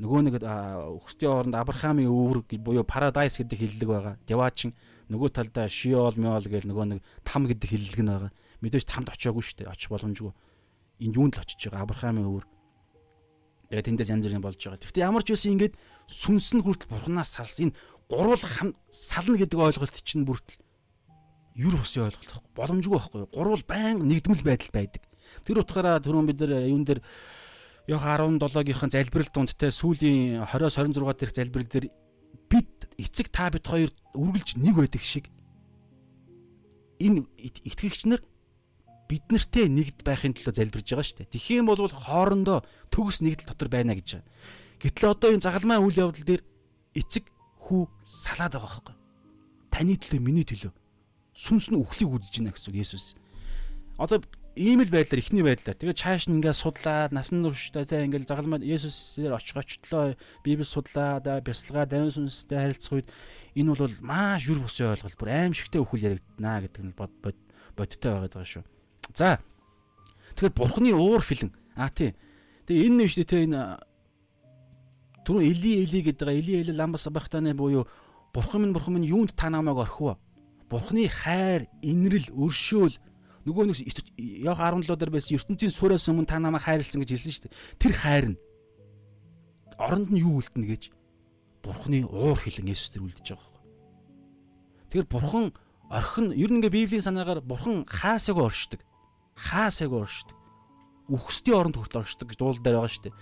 Нөгөө 0.00 0.20
нэг 0.24 0.34
үхсдийн 0.40 1.32
оронд 1.34 1.56
Авраамийн 1.60 2.08
өвөр 2.08 2.46
буюу 2.62 2.88
Paradise 2.88 3.42
гэдэг 3.42 3.58
хиллэг 3.58 3.88
байгаа. 3.90 4.14
Деваачин 4.24 4.72
нөгөө 5.12 5.28
талдаа 5.34 5.68
шиол 5.68 6.16
миол 6.16 6.46
гэл 6.46 6.68
нөгөө 6.70 6.86
нэг 6.96 7.00
там 7.26 7.44
гэдэг 7.44 7.68
хиллэг 7.68 8.00
нь 8.00 8.08
байгаа. 8.08 8.32
Мэдээж 8.64 8.84
тамд 8.88 9.12
очиагүй 9.12 9.44
шүү 9.44 9.66
дээ. 9.66 9.72
Очих 9.72 9.92
боломжгүй. 9.92 10.32
Энд 11.04 11.16
юунд 11.20 11.36
л 11.36 11.42
очиж 11.44 11.68
байгаа 11.68 11.84
Авраамийн 11.84 12.28
өвөр. 12.28 12.44
Тэгээ 13.66 13.86
тэндээс 13.92 14.12
янз 14.14 14.24
бүрийн 14.24 14.44
болж 14.46 14.60
байгаа. 14.62 14.78
Гэхдээ 14.78 15.04
ямар 15.04 15.24
ч 15.26 15.34
байсан 15.34 15.52
ингээд 15.58 15.74
сүнс 16.06 16.48
нь 16.54 16.62
хүртэл 16.62 16.92
бурхнаас 16.92 17.34
салс 17.34 17.58
энэ 17.60 17.74
гурвал 18.10 18.38
сална 18.90 19.36
гэдэг 19.38 19.58
ойлголт 19.58 19.96
чинь 20.02 20.26
бүртэл 20.26 20.62
юр 21.56 21.74
хусын 21.80 22.06
ойлголт 22.06 22.42
боломжгүй 22.54 22.94
байхгүй? 22.94 23.26
Гурвал 23.32 23.64
байн 23.66 24.04
нэгдмэл 24.06 24.44
байдал 24.44 24.70
байдаг. 24.72 25.02
Тэр 25.42 25.62
утгаараа 25.64 25.98
түрүүн 26.04 26.28
бид 26.28 26.40
нар 26.44 26.68
юун 26.68 26.84
дээр 26.84 27.00
яг 27.88 28.02
17-гийн 28.02 28.92
залбирал 28.92 29.30
дундтай 29.32 29.70
сүүлийн 29.72 30.44
20-26 30.44 31.18
дэх 31.18 31.32
залбирал 31.34 31.70
дээр 31.70 31.86
бид 32.50 32.70
эцэг 32.98 33.28
та 33.32 33.50
бид 33.50 33.66
хоёр 33.66 33.90
үргэлж 34.14 34.58
нэг 34.58 34.74
байдаг 34.76 35.02
шиг 35.02 35.30
энэ 37.00 37.26
итгэгч 37.38 38.06
нар 38.06 38.22
бид 39.06 39.22
нартэй 39.30 39.70
нэгд 39.70 40.02
байхын 40.02 40.34
төлөө 40.34 40.54
залбирж 40.54 40.86
байгаа 40.90 41.06
шүү 41.06 41.18
дээ. 41.22 41.34
Тэгэх 41.34 41.58
юм 41.62 41.66
бол 41.70 41.86
хоорондоо 41.86 42.66
төгс 42.90 43.22
нэгдэл 43.22 43.50
дотор 43.54 43.70
байна 43.70 43.94
гэж 43.94 44.18
байгаа. 44.18 44.30
Гэтэл 44.82 45.10
одоо 45.14 45.30
энэ 45.30 45.46
загалмай 45.46 45.78
үйл 45.78 46.10
явдал 46.10 46.26
дээр 46.26 46.42
эцэг 46.98 47.24
хүү 47.66 47.82
салаад 48.06 48.54
байгаа 48.54 48.70
байхгүй. 48.70 48.96
Таны 49.74 49.98
төлөө 49.98 50.22
миний 50.22 50.46
төлөө 50.46 50.72
сүнс 51.36 51.68
нь 51.68 51.76
үхлийг 51.76 52.16
үзэж 52.16 52.40
байна 52.40 52.56
гэсэн 52.56 52.72
Есүс. 52.72 53.06
Одоо 54.00 54.24
ийм 54.56 54.80
л 54.80 54.88
байдлаар 54.88 55.20
ихний 55.20 55.44
байдлаар 55.44 55.76
тэгээ 55.76 56.00
чааш 56.00 56.32
нь 56.32 56.40
ингээд 56.40 56.56
судлаад 56.56 57.12
насан 57.12 57.44
туршдаа 57.44 57.84
те 57.84 58.00
ингээд 58.08 58.24
загалмаа 58.24 58.64
Есүсээр 58.64 59.36
очих 59.36 59.60
очлоо 59.60 60.16
Библи 60.40 60.64
судлаа 60.64 61.20
да 61.20 61.44
бясалгаа 61.44 61.84
даруй 61.84 62.08
сүнстэй 62.08 62.56
харилцах 62.56 63.04
үед 63.04 63.08
энэ 63.52 63.76
бол 63.76 63.92
маш 64.00 64.48
юр 64.48 64.64
бусын 64.64 64.96
ойлголт 64.96 65.20
бүр 65.20 65.28
аимшигтэй 65.28 65.80
өхөл 65.84 66.08
яригдана 66.08 66.64
гэдэг 66.64 66.82
нь 66.88 66.96
бод 66.96 67.12
бодтой 67.76 68.08
байгаад 68.16 68.32
байгаа 68.32 68.48
шүү. 68.48 68.64
За 69.12 69.44
тэгэхээр 70.40 70.56
бурхны 70.56 70.96
уур 70.96 71.20
хилэн 71.20 71.52
а 71.76 71.92
тий 71.92 72.16
тэгээ 72.64 72.88
энэ 72.88 72.96
нэвшдэ 73.04 73.24
те 73.28 73.44
энэ 73.44 73.76
түрүү 75.26 75.42
эли 75.42 75.72
эли 75.82 76.00
гэдэг 76.06 76.22
байгаа 76.22 76.38
эли 76.38 76.60
эли 76.62 76.72
ламбас 76.72 77.02
сабахтаны 77.10 77.54
буюу 77.54 77.86
бурхан 78.32 78.62
минь 78.62 78.72
бурхан 78.72 78.94
минь 78.94 79.10
юунд 79.10 79.34
та 79.34 79.50
намайг 79.50 79.76
орхив 79.82 80.16
бурхны 80.70 81.08
хайр 81.08 81.66
инрэл 81.82 82.30
өршөөл 82.30 82.94
нөгөө 83.46 83.64
нэг 83.70 83.78
яг 84.42 84.58
17 84.58 84.98
дээр 84.98 85.12
байсан 85.14 85.38
ертөнцийн 85.38 85.70
сураас 85.70 86.08
өмнө 86.10 86.26
та 86.26 86.38
намайг 86.42 86.66
хайрлсан 86.66 87.02
гэж 87.02 87.10
хэлсэн 87.14 87.32
шүү 87.32 87.44
дээ. 87.46 87.58
Тэр 87.78 87.92
хайр 87.94 88.26
нь 88.34 88.38
оронд 89.78 90.10
нь 90.10 90.18
юу 90.18 90.42
үлдэнэ 90.42 90.66
гэж 90.66 90.82
бурхны 91.62 92.02
уур 92.10 92.38
хилэн 92.42 92.74
Есүс 92.74 92.90
тэр 92.90 93.06
үлдэж 93.06 93.26
байгаа 93.30 93.46
байхгүй. 93.46 93.62
Тэгэхээр 94.90 95.06
бурхан 95.14 95.46
орхин 95.94 96.26
ер 96.34 96.50
нь 96.50 96.58
ингээ 96.58 96.74
библийн 96.74 97.06
санаагаар 97.06 97.40
бурхан 97.46 97.86
хаасайг 97.86 98.38
оршдог. 98.42 98.82
Хаасайг 99.38 99.94
оршдог. 99.94 100.34
Үхсдийн 101.06 101.58
оронд 101.62 101.78
хүртэл 101.78 102.02
оршдог 102.02 102.26
гэж 102.26 102.38
дуулал 102.42 102.58
дээр 102.58 102.82
байгаа 102.82 102.90
шүү 102.90 103.04
дээ. 103.06 103.18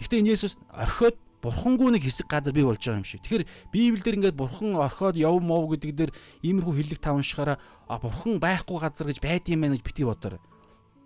Гэхдээ 0.00 0.20
энэ 0.24 0.32
Есүс 0.32 0.56
орхиод 0.72 1.20
бурхангүй 1.40 1.96
нэг 1.96 2.04
хэсэг 2.04 2.28
газар 2.28 2.52
бий 2.52 2.64
болж 2.64 2.80
байгаа 2.84 3.00
юм 3.00 3.08
шиг. 3.08 3.24
Тэгэхээр 3.24 3.48
Библиэлд 3.72 4.16
ингээд 4.20 4.36
бурхан 4.36 4.76
орхиод 4.76 5.16
яв 5.16 5.40
мов 5.40 5.72
гэдэг 5.72 5.90
дээр 5.96 6.12
иймэрхүү 6.44 6.74
хиллэг 6.76 7.00
тавншихаараа 7.00 7.56
а 7.88 7.96
бурхан 7.96 8.36
байхгүй 8.36 8.76
газар 8.76 9.08
гэж 9.08 9.18
байдığım 9.24 9.60
байна 9.64 9.74
гэж 9.76 9.84
бити 9.84 10.04
бодоор. 10.04 10.36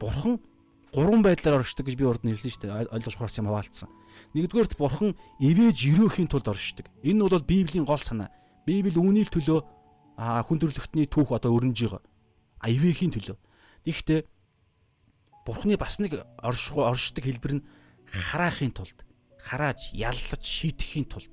Бурхан 0.02 0.42
гурван 0.90 1.22
байдлаар 1.22 1.62
оршдог 1.62 1.86
гэж 1.86 1.94
би 1.94 2.04
урд 2.06 2.22
нь 2.26 2.34
хэлсэн 2.34 2.50
шүү 2.50 2.62
дээ. 2.66 2.90
Ойлгож 2.90 3.14
ухаарсан 3.14 3.46
юм 3.46 3.50
хаваалцсан. 3.54 3.90
Нэгдүгээрт 4.34 4.74
бурхан 4.74 5.14
ивэж 5.38 5.78
өрөөхийн 5.94 6.30
тулд 6.30 6.50
оршдог. 6.50 6.86
Энэ 7.06 7.22
бол 7.30 7.42
Библийн 7.42 7.86
гол 7.86 8.02
санаа. 8.02 8.30
Библи 8.66 8.94
үүний 8.94 9.26
төлөө 9.26 9.62
хүн 10.18 10.58
төрлөختний 10.58 11.06
түүх 11.10 11.34
одоо 11.34 11.54
өрнөж 11.54 11.78
байгаа. 11.78 12.02
А 12.62 12.66
ивэхийн 12.70 13.14
төлөө. 13.14 13.38
Гэхдээ 13.86 14.20
бурханы 15.46 15.76
бас 15.76 15.98
нэг 15.98 16.22
орших 16.38 16.78
оршдог 16.78 17.22
хэлбэр 17.26 17.52
нь 17.58 17.66
хараахын 18.06 18.70
тулд 18.70 19.02
харааж 19.54 19.94
яллаж 19.94 20.42
шийтгэхийн 20.42 21.06
тулд 21.06 21.32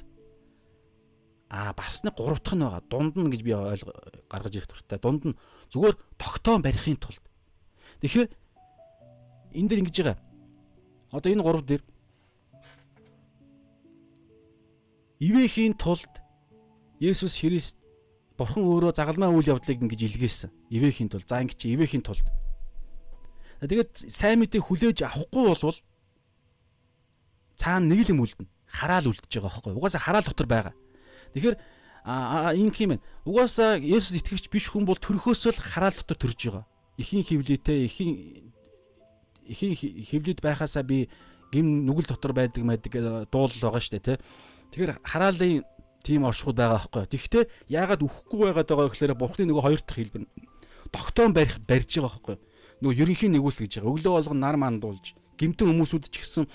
а 1.51 1.74
бас 1.74 2.03
нэг 2.07 2.15
гурав 2.15 2.39
дахь 2.39 2.55
нь 2.55 2.63
байгаа. 2.63 2.80
Дунд 2.88 3.19
нь 3.19 3.28
гэж 3.28 3.41
би 3.43 3.51
гаргаж 4.32 4.55
ирэх 4.55 4.72
туртай. 4.72 4.95
Дунд 5.03 5.24
нь 5.28 5.38
зүгээр 5.67 5.99
тогтоон 6.15 6.63
барихын 6.63 6.95
тулд. 6.95 7.19
Тэгэхээр 7.99 8.32
энэ 9.59 9.67
дэр 9.67 9.82
ингэж 9.84 9.97
байгаа. 9.99 10.17
Одоо 11.11 11.28
энэ 11.28 11.43
гурав 11.43 11.67
дээр 11.67 11.84
ивэхийн 15.19 15.76
тулд 15.76 16.24
Есүс 17.03 17.43
Христ 17.43 17.76
Бурхан 18.39 18.63
өөрөө 18.63 18.95
загалмай 18.95 19.28
үйл 19.28 19.51
явдлыг 19.51 19.84
ингэж 19.84 20.07
илгээсэн. 20.07 20.55
Ивэхийн 20.72 21.11
тулд. 21.11 21.28
За 21.28 21.43
ингэж 21.43 21.67
ивэхийн 21.67 21.99
тулд. 22.07 22.24
Тэгээд 23.59 24.07
сайн 24.07 24.39
мэдээ 24.39 24.63
хүлээж 24.63 25.03
авахгүй 25.03 25.51
болвол 25.51 25.78
цаана 27.62 27.93
нэг 27.93 28.09
л 28.09 28.12
юм 28.18 28.26
үлдэнэ. 28.26 28.49
Хараал 28.66 29.14
үлдэж 29.14 29.30
байгаа 29.30 29.53
байхгүй. 29.53 29.78
Угаасаа 29.78 30.01
хараал 30.01 30.26
дотор 30.26 30.47
байгаа. 30.49 30.74
Тэгэхээр 31.38 31.57
а 32.03 32.53
энэ 32.57 32.74
юм 32.74 32.89
байна. 32.97 33.05
Угаасаа 33.26 33.78
Есүс 33.78 34.18
итгэгч 34.18 34.49
биш 34.49 34.74
хүн 34.74 34.89
бол 34.89 34.97
төрхөөсөө 34.97 35.53
л 35.53 35.62
хараал 35.62 35.93
дотор 35.93 36.18
төрж 36.18 36.39
байгаа. 36.49 36.66
Ихийн 36.97 37.22
хөвлөтэй 37.22 37.86
ихийн 37.86 38.14
ихийн 39.45 39.76
хөвлөд 40.09 40.39
байхасаа 40.41 40.82
би 40.82 41.05
гим 41.53 41.86
нүгэл 41.86 42.09
дотор 42.09 42.34
байдаг 42.34 42.66
байдаг 42.66 43.30
дуул 43.30 43.53
байгаа 43.62 43.82
шүү 43.82 44.01
дээ 44.01 44.18
тий. 44.18 44.18
Тэгэхээр 44.74 44.91
хараалын 45.05 45.62
тийм 46.01 46.26
оршихуд 46.26 46.57
байгаа 46.57 46.82
байхгүй. 46.82 47.05
Тэгэхдээ 47.14 47.43
яагаад 47.70 48.01
үхэхгүй 48.01 48.39
байгаад 48.49 48.70
байгаа 48.72 48.89
гэхээр 48.89 49.14
бурхны 49.14 49.45
нөгөө 49.45 49.66
хоёр 49.70 49.82
дахь 49.86 49.99
хэлбэр 50.01 50.26
тогтоон 50.89 51.34
барих 51.38 51.59
барьж 51.62 51.91
байгаа 52.01 52.09
байхгүй. 52.18 52.38
Нөгөө 52.82 52.99
ерөнхийн 53.05 53.34
нэгүс 53.38 53.62
гэж 53.62 53.72
байгаа. 53.78 53.93
Өглөө 53.93 54.14
болгон 54.18 54.39
нар 54.41 54.57
мандуулж 54.57 55.14
гимтэн 55.41 55.74
хүмүүсүүд 55.74 56.05
ч 56.14 56.22
гэсэн 56.22 56.45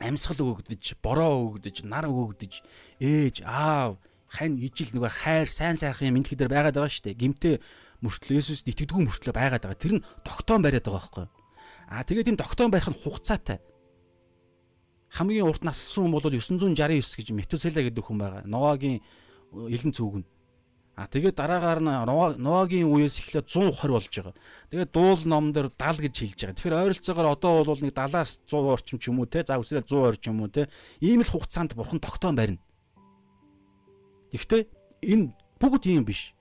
амьсгал 0.00 0.40
өгөгдөж, 0.40 0.96
бороо 1.04 1.60
өгөгдөж, 1.60 1.84
нар 1.84 2.08
өгөгдөж, 2.08 2.64
ээж, 3.04 3.44
аав, 3.44 4.00
хань, 4.32 4.56
ижил 4.56 4.96
нөгөө 4.96 5.12
хайр, 5.12 5.48
сайн 5.50 5.76
сайхан 5.76 6.08
юм 6.08 6.24
энэ 6.24 6.38
дээр 6.40 6.50
байгаад 6.50 6.76
байгаа 6.80 6.88
шүү 6.88 7.04
дээ. 7.12 7.20
Гимтээ 7.20 7.54
мөртлөө 8.00 8.38
Есүст 8.40 8.64
итгэдэггүй 8.70 9.04
мөртлөө 9.04 9.34
байгаад 9.34 9.64
байгаа. 9.66 9.82
Тэр 9.82 9.94
нь 10.00 10.04
тогтоон 10.24 10.62
бариад 10.64 10.86
байгаа 10.86 11.02
байхгүй 11.04 11.24
юу? 11.26 11.32
Аа 11.90 12.04
тэгээд 12.06 12.30
энэ 12.32 12.40
тогтоон 12.40 12.70
барих 12.72 12.88
нь 12.88 13.00
хугацаатай. 13.02 13.58
Хамгийн 15.10 15.50
урт 15.50 15.66
нассан 15.66 16.06
хүн 16.06 16.14
бол 16.14 16.22
969 16.22 17.18
гэж 17.18 17.28
Метусела 17.34 17.82
гэдэг 17.82 18.04
хүн 18.06 18.18
байгаа. 18.22 18.42
Ноагийн 18.46 19.02
элен 19.52 19.92
цүгэн. 19.92 20.24
А 21.00 21.08
тэгээд 21.08 21.32
дараагаар 21.32 21.80
нь 21.80 22.44
Ноагийн 22.44 22.92
үеэс 22.92 23.24
эхлээд 23.24 23.48
120 23.48 23.88
болж 23.88 24.12
байгаа. 24.12 24.36
Тэгээд 24.68 24.92
дуул 24.92 25.22
ном 25.24 25.48
дээр 25.48 25.72
70 25.72 26.04
гэж 26.04 26.14
хэлж 26.20 26.38
байгаа. 26.44 26.56
Тэгэхээр 26.60 26.80
ойролцоогоор 26.84 27.28
одоо 27.32 27.52
бол 27.64 27.80
нэг 27.80 27.96
70-аас 27.96 28.44
100 28.44 28.68
орчим 28.68 29.00
ч 29.00 29.08
юм 29.08 29.24
уу 29.24 29.24
те. 29.24 29.40
За 29.40 29.56
үсрэл 29.56 29.80
100 29.80 29.96
орчим 29.96 30.36
юм 30.36 30.44
уу 30.44 30.52
те. 30.52 30.68
Ийм 31.00 31.24
л 31.24 31.32
хугацаанд 31.32 31.72
бурхан 31.72 32.04
тогтоон 32.04 32.36
барина. 32.36 32.60
Гэхдээ 34.28 34.68
энэ 35.08 35.32
бүгд 35.56 35.88
ийм 35.88 36.04
биш 36.04 36.36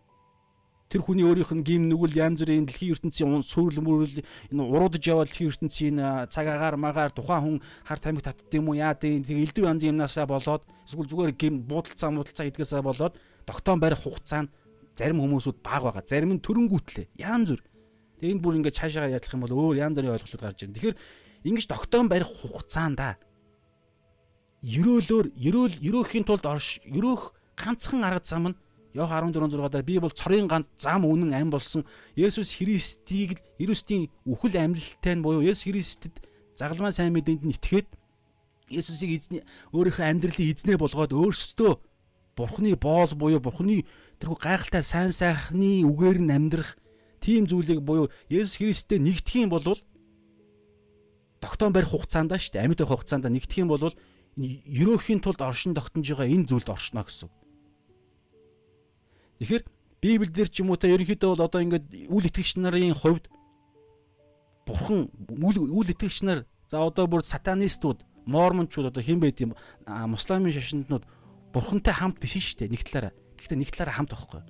тэр 0.89 1.05
хүний 1.05 1.21
өөрийнх 1.21 1.53
нь 1.53 1.61
гим 1.61 1.85
нүгэл 1.85 2.17
янз 2.17 2.41
бүрийн 2.41 2.65
дэлхийн 2.65 2.97
ертөнцийн 2.97 3.45
сүрэл 3.45 3.77
мөрөл 3.85 4.25
энэ 4.49 4.57
уруудж 4.57 5.05
явал 5.05 5.29
дэлхийн 5.29 5.53
ертөнцийн 5.53 5.95
цаг 6.33 6.49
агаар 6.49 6.81
магаар 6.81 7.13
тухайн 7.13 7.41
хүн 7.45 7.57
хар 7.85 8.01
тамхи 8.01 8.25
татд 8.25 8.49
юм 8.57 8.73
уу 8.73 8.75
яа 8.81 8.97
дээ 8.97 9.21
тэг 9.21 9.37
элдв 9.37 9.69
янзын 9.69 9.93
юмнасаа 9.93 10.25
болоод 10.25 10.65
эсвэл 10.89 11.05
зүгээр 11.05 11.33
гим 11.37 11.61
буудалцаа 11.69 12.09
муудалцаа 12.09 12.49
идгээсээ 12.49 12.81
болоод 12.81 13.13
тогтоон 13.45 13.79
барих 13.79 14.01
хугацаа 14.03 14.47
нь 14.47 14.51
зарим 14.95 15.23
хүмүүсүүд 15.23 15.57
баг 15.63 15.83
байгаа. 15.83 16.03
Зарим 16.03 16.35
нь 16.35 16.43
төрөнгүүтлээ. 16.43 17.07
Янз 17.19 17.55
бүр 17.55 17.61
тэг 18.19 18.29
энэ 18.35 18.43
бүр 18.43 18.57
ингээд 18.59 18.75
цаашаа 18.75 19.07
ядлах 19.07 19.33
юм 19.35 19.43
бол 19.47 19.55
өөр 19.55 19.79
янз 19.79 19.95
бүрийн 19.95 20.15
ойлголтууд 20.15 20.43
гарч 20.43 20.59
ирнэ. 20.63 20.75
Тэгэхээр 20.75 20.97
ингэж 21.47 21.65
тогтоон 21.71 22.07
барих 22.11 22.27
хугацаанда 22.27 23.15
ерөөлөөр 24.59 25.27
ерөөл 25.39 25.75
ерөөхийн 25.79 26.27
тулд 26.27 26.43
орш 26.43 26.83
ерөөх 26.83 27.31
ганцхан 27.55 28.03
арга 28.03 28.27
зам 28.27 28.51
нь 28.51 28.57
Йох 28.89 29.11
14:6 29.13 29.69
дээр 29.69 29.85
би 29.85 29.99
бол 30.01 30.09
цорын 30.09 30.49
ганц 30.49 30.65
зам 30.75 31.05
үнэн 31.05 31.29
ам 31.37 31.49
болсон. 31.53 31.85
Есүс 32.17 32.57
Христийг 32.57 33.37
л 33.37 33.41
Христийн 33.61 34.09
үхэл 34.25 34.57
амьлалтай 34.57 35.13
нь 35.13 35.21
буюу 35.21 35.45
Есүс 35.45 35.69
Христэд 35.69 36.17
загалмай 36.57 36.91
сайн 36.91 37.13
мэдээнд 37.13 37.45
нь 37.45 37.53
итгээд 37.53 37.85
Есүсийг 38.73 39.13
эзний 39.13 39.41
өөрийнхөө 39.77 40.05
амьдралын 40.09 40.49
эзнээ 40.49 40.77
болгоод 40.81 41.13
өөрсдөө 41.13 41.71
Бурхны 42.39 42.71
боол 42.79 43.11
буюу 43.19 43.43
Бурхны 43.43 43.83
тэрхүү 44.23 44.39
гайхалтай 44.39 44.83
сайн 44.83 45.11
сайхны 45.11 45.83
үгээр 45.83 46.23
нь 46.23 46.31
амьдрах 46.31 46.79
тийм 47.19 47.43
зүйлийг 47.43 47.83
буюу 47.83 48.07
Есүс 48.31 48.63
Христтэй 48.63 49.03
нэгдэх 49.03 49.43
юм 49.43 49.51
бол 49.51 49.75
тогтоон 51.43 51.75
барих 51.75 51.91
хугацаанд 51.91 52.31
шүү 52.31 52.55
дээ 52.55 52.63
амьд 52.63 52.79
байх 52.79 52.95
хугацаанд 52.95 53.27
нэгдэх 53.27 53.59
юм 53.59 53.67
бол 53.67 53.91
ерөөхийн 54.39 55.19
тулд 55.19 55.43
оршин 55.43 55.75
тогтнож 55.75 56.07
байгаа 56.07 56.31
энэ 56.31 56.47
зүйлд 56.47 56.69
оршно 56.71 57.03
гэсэн. 57.03 57.27
Тэгэхээр 59.39 59.63
Библиэлд 59.99 60.51
ч 60.51 60.63
юм 60.63 60.71
уу 60.71 60.79
та 60.79 60.87
ерөнхийдөө 60.87 61.35
бол 61.35 61.43
одоо 61.43 61.59
ингээд 61.59 62.07
үл 62.07 62.23
итгэгч 62.23 62.55
нарын 62.55 62.95
хувьд 62.95 63.27
бурхан 64.63 65.11
үл 65.43 65.91
итгэгч 65.91 66.23
нар 66.23 66.47
за 66.71 66.83
одоо 66.87 67.07
бүр 67.07 67.23
сатанистууд, 67.23 68.03
мормончууд 68.23 68.95
одоо 68.95 69.03
хэн 69.03 69.19
байд 69.19 69.43
юм 69.43 69.55
мусламын 69.87 70.55
шашинтнууд 70.55 71.03
бурхантай 71.53 71.93
хамт 71.93 72.19
биш 72.21 72.37
шүү 72.37 72.65
дээ 72.65 72.73
нэг 72.73 72.83
талаараа. 72.85 73.13
Гэхдээ 73.37 73.57
нэг 73.57 73.69
талаараа 73.73 73.95
хамт 73.97 74.11
байхгүй. 74.13 74.41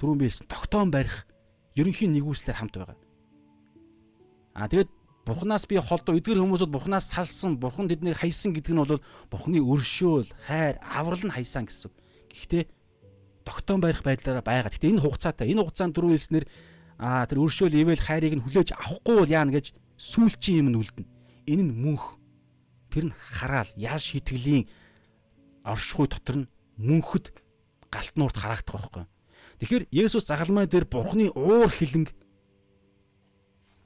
Түрүүн 0.00 0.20
биелсэн 0.20 0.46
тогтоон 0.50 0.90
барих 0.90 1.26
ерөнхий 1.76 2.08
нэгүслэр 2.10 2.58
хамт 2.58 2.74
байгаа. 2.74 2.98
Аа 4.56 4.68
тэгээд 4.68 4.90
Бурханаас 5.26 5.68
би 5.68 5.76
холдоо 5.76 6.16
эдгэр 6.16 6.40
хүмүүсүүд 6.42 6.72
Бурханаас 6.72 7.12
салсан, 7.12 7.60
Бурхан 7.60 7.86
тэднийг 7.86 8.18
хайсан 8.18 8.56
гэдэг 8.56 8.72
нь 8.72 8.80
бол 8.82 9.04
Бурханы 9.30 9.60
өршөөл, 9.60 10.26
хайр, 10.48 10.80
аврал 10.80 11.22
нь 11.22 11.30
хайсан 11.30 11.68
гэсэн. 11.68 11.92
Гэхдээ 12.32 12.64
тогтоон 13.44 13.84
барих 13.84 14.02
байдлаараа 14.02 14.42
байгаа. 14.42 14.72
Гэтэ 14.72 14.90
энэ 14.90 15.04
хугацаатай 15.04 15.52
энэ 15.52 15.60
хугацаанд 15.62 15.94
дөрөв 15.94 16.16
хэлснээр 16.16 16.46
аа 16.98 17.28
тэр 17.28 17.44
өршөөл 17.44 17.78
ивэл 17.78 18.00
хайрыг 18.00 18.34
нь 18.40 18.44
хүлээж 18.44 18.74
авахгүй 18.74 19.16
бол 19.22 19.30
яана 19.30 19.52
гэж 19.54 19.76
сүүлчийн 20.00 20.64
юм 20.64 20.68
нь 20.72 20.78
үлдэнэ. 20.80 21.08
Энэ 21.52 21.64
нь 21.68 21.72
мөнх. 21.78 22.16
Тэр 22.90 23.12
нь 23.12 23.14
хараал 23.14 23.70
яар 23.76 24.00
шитгэлийн 24.00 24.66
оршихуй 25.64 26.08
дотор 26.08 26.36
нь 26.44 26.50
мөнхөд 26.80 27.32
галт 27.90 28.14
нуурт 28.16 28.36
харагдах 28.38 28.88
байхгүй. 28.88 29.04
Тэгэхээр 29.60 29.84
Есүс 29.92 30.24
загалмай 30.24 30.64
дээр 30.66 30.88
Бурхны 30.88 31.28
уур 31.36 31.68
хилэнг 31.68 32.14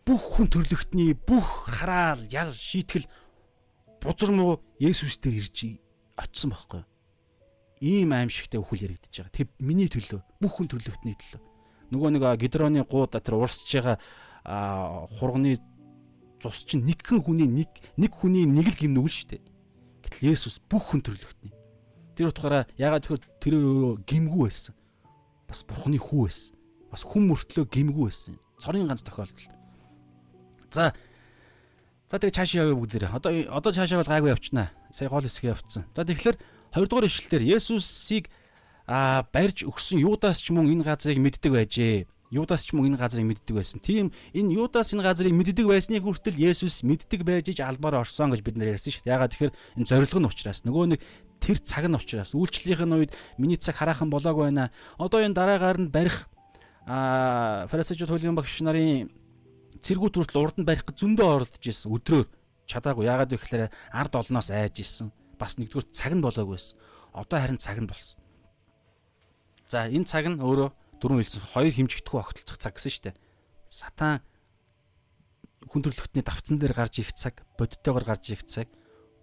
бүх 0.06 0.22
хүн 0.38 0.46
төрлөختний 0.52 1.18
бүх 1.18 1.66
хараал, 1.66 2.22
ял, 2.30 2.52
шийтгэл 2.52 3.08
бузар 3.98 4.30
муу 4.30 4.62
Есүс 4.78 5.18
дээр 5.18 5.42
ирж 5.42 5.80
очсон 6.14 6.54
байхгүй. 6.54 6.84
Ийм 7.82 8.14
аимшигтай 8.14 8.62
үхэл 8.62 8.86
яригдчихэж 8.86 9.26
байгаа. 9.26 9.34
Тэг 9.34 9.48
миний 9.58 9.90
төлөө, 9.90 10.22
бүх 10.38 10.52
хүн 10.54 10.70
төрлөختний 10.70 11.18
төлөө. 11.18 11.42
Нөгөө 11.90 12.10
нэг 12.14 12.24
гидроны 12.38 12.86
гууд 12.86 13.18
тэр 13.18 13.34
урсж 13.34 13.66
байгаа 13.66 13.98
хурганы 15.18 15.58
цус 16.38 16.62
чинь 16.68 16.86
нэг 16.86 17.02
хэн 17.02 17.24
хүний 17.24 17.48
нэг 17.50 17.70
нэг 17.98 18.12
хүний 18.14 18.46
нэг 18.46 18.70
л 18.70 18.78
гимнүүл 18.78 19.10
шүү 19.10 19.28
дээ. 19.34 19.42
Гэтэл 20.04 20.28
Есүс 20.30 20.60
бүх 20.68 20.92
хүн 20.92 21.02
төрлөختний 21.02 21.63
Тэр 22.14 22.30
утгаараа 22.30 22.64
ягаад 22.78 23.04
тэгэхээр 23.04 23.22
тэр 23.42 23.54
гимгүү 24.06 24.42
байсан. 24.46 24.74
Бас 25.50 25.66
Бурхны 25.66 25.98
хүү 25.98 26.22
байсан. 26.26 26.54
Бас 26.90 27.02
хүн 27.02 27.28
мөртлөө 27.28 27.64
гимгүү 27.68 28.04
байсан. 28.08 28.38
Цорын 28.62 28.86
ганц 28.88 29.02
тохиолдол. 29.02 29.50
За 30.70 30.94
За 32.14 32.20
тэгээ 32.22 32.36
цаашаа 32.36 32.62
явъя 32.68 32.78
бүгдээрээ. 32.78 33.10
Одоо 33.16 33.32
одоо 33.50 33.72
цаашаа 33.72 33.98
бол 34.04 34.12
гайгүй 34.12 34.30
явчихнаа. 34.30 34.70
Сая 34.92 35.08
гол 35.08 35.26
хэсгээ 35.26 35.50
явцсан. 35.50 35.82
За 35.96 36.04
тэгэхээр 36.04 36.36
20 36.76 36.86
дугаар 36.86 37.08
ишлэлээр 37.10 37.58
Есүсийг 37.58 38.30
а 38.86 39.24
барьж 39.32 39.64
өгсөн 39.64 40.04
Юдас 40.04 40.38
ч 40.44 40.52
мөн 40.52 40.68
энэ 40.68 40.84
газрыг 40.84 41.18
мэддэг 41.18 41.50
байжээ. 41.50 42.06
Юдас 42.28 42.68
ч 42.68 42.76
мөн 42.76 42.92
энэ 42.92 43.00
газрыг 43.00 43.24
мэддэг 43.24 43.54
байсан. 43.56 43.80
Тийм 43.80 44.12
энэ 44.36 44.52
Юдас 44.52 44.92
энэ 44.92 45.02
газрыг 45.02 45.32
мэддэг 45.32 45.64
байсны 45.64 45.96
хүртэл 45.98 46.36
Есүс 46.36 46.84
мэддэг 46.84 47.24
байж 47.24 47.48
иж 47.50 47.64
албаар 47.64 48.04
орсон 48.04 48.30
гэж 48.36 48.44
бид 48.44 48.60
нар 48.60 48.76
ярьсан 48.76 48.92
шүү 48.92 49.08
дээ. 49.08 49.14
Ягаад 49.16 49.32
тэгэхээр 49.32 49.54
энэ 49.80 49.88
зориг 49.88 50.12
нь 50.12 50.28
учраас 50.28 50.60
нөгөө 50.68 50.84
нэг 50.92 51.00
тэр 51.44 51.60
цаг 51.60 51.84
нь 51.84 51.92
учраас 51.92 52.32
үйлчлэлийн 52.32 52.96
үед 52.96 53.12
миний 53.36 53.60
цаг 53.60 53.76
хараахан 53.76 54.08
болоогүй 54.08 54.48
байна. 54.48 54.72
Одоо 54.96 55.20
энэ 55.20 55.36
дараагаар 55.36 55.78
нь 55.84 55.92
барих 55.92 56.24
а 56.88 57.68
фарисеучуд 57.68 58.08
хуулийн 58.08 58.32
багш 58.32 58.64
нарын 58.64 59.12
цэргүүд 59.84 60.16
хүртэл 60.16 60.40
урд 60.40 60.56
нь 60.60 60.68
барих 60.68 60.88
зөндөө 60.88 61.28
оролдож 61.44 61.64
исэн 61.64 61.92
өдрөөр 61.92 62.28
чадаагүй. 62.64 63.04
Ягаад 63.04 63.32
вэ 63.32 63.36
гэхээр 63.36 63.68
ард 63.92 64.12
олноос 64.16 64.48
айж 64.48 64.80
исэн 64.80 65.12
бас 65.36 65.60
нэгдүгээр 65.60 65.92
цаг 65.92 66.12
нь 66.16 66.24
болоогүй 66.24 66.56
байсан. 66.56 66.80
Одоо 67.12 67.38
харин 67.40 67.60
цаг 67.60 67.76
нь 67.80 67.88
болсон. 67.88 68.16
За 69.68 69.84
энэ 69.88 70.08
цаг 70.08 70.24
нь 70.32 70.40
өөрөө 70.40 70.68
дөрөв 71.00 71.20
хэлсэн 71.20 71.44
хоёр 71.44 71.72
хэмжигдэхүй 71.76 72.20
огтлцох 72.20 72.56
цаг 72.56 72.80
гэсэн 72.80 73.12
дээ. 73.12 73.20
Сатан 73.68 74.24
хүн 75.68 75.82
төрлөختний 75.84 76.24
давцсан 76.24 76.60
дээр 76.60 76.76
гарч 76.76 77.00
ирэх 77.00 77.16
цаг, 77.16 77.44
бодиттойгоор 77.56 78.04
гарч 78.04 78.32
ирэх 78.32 78.44
цаг, 78.44 78.68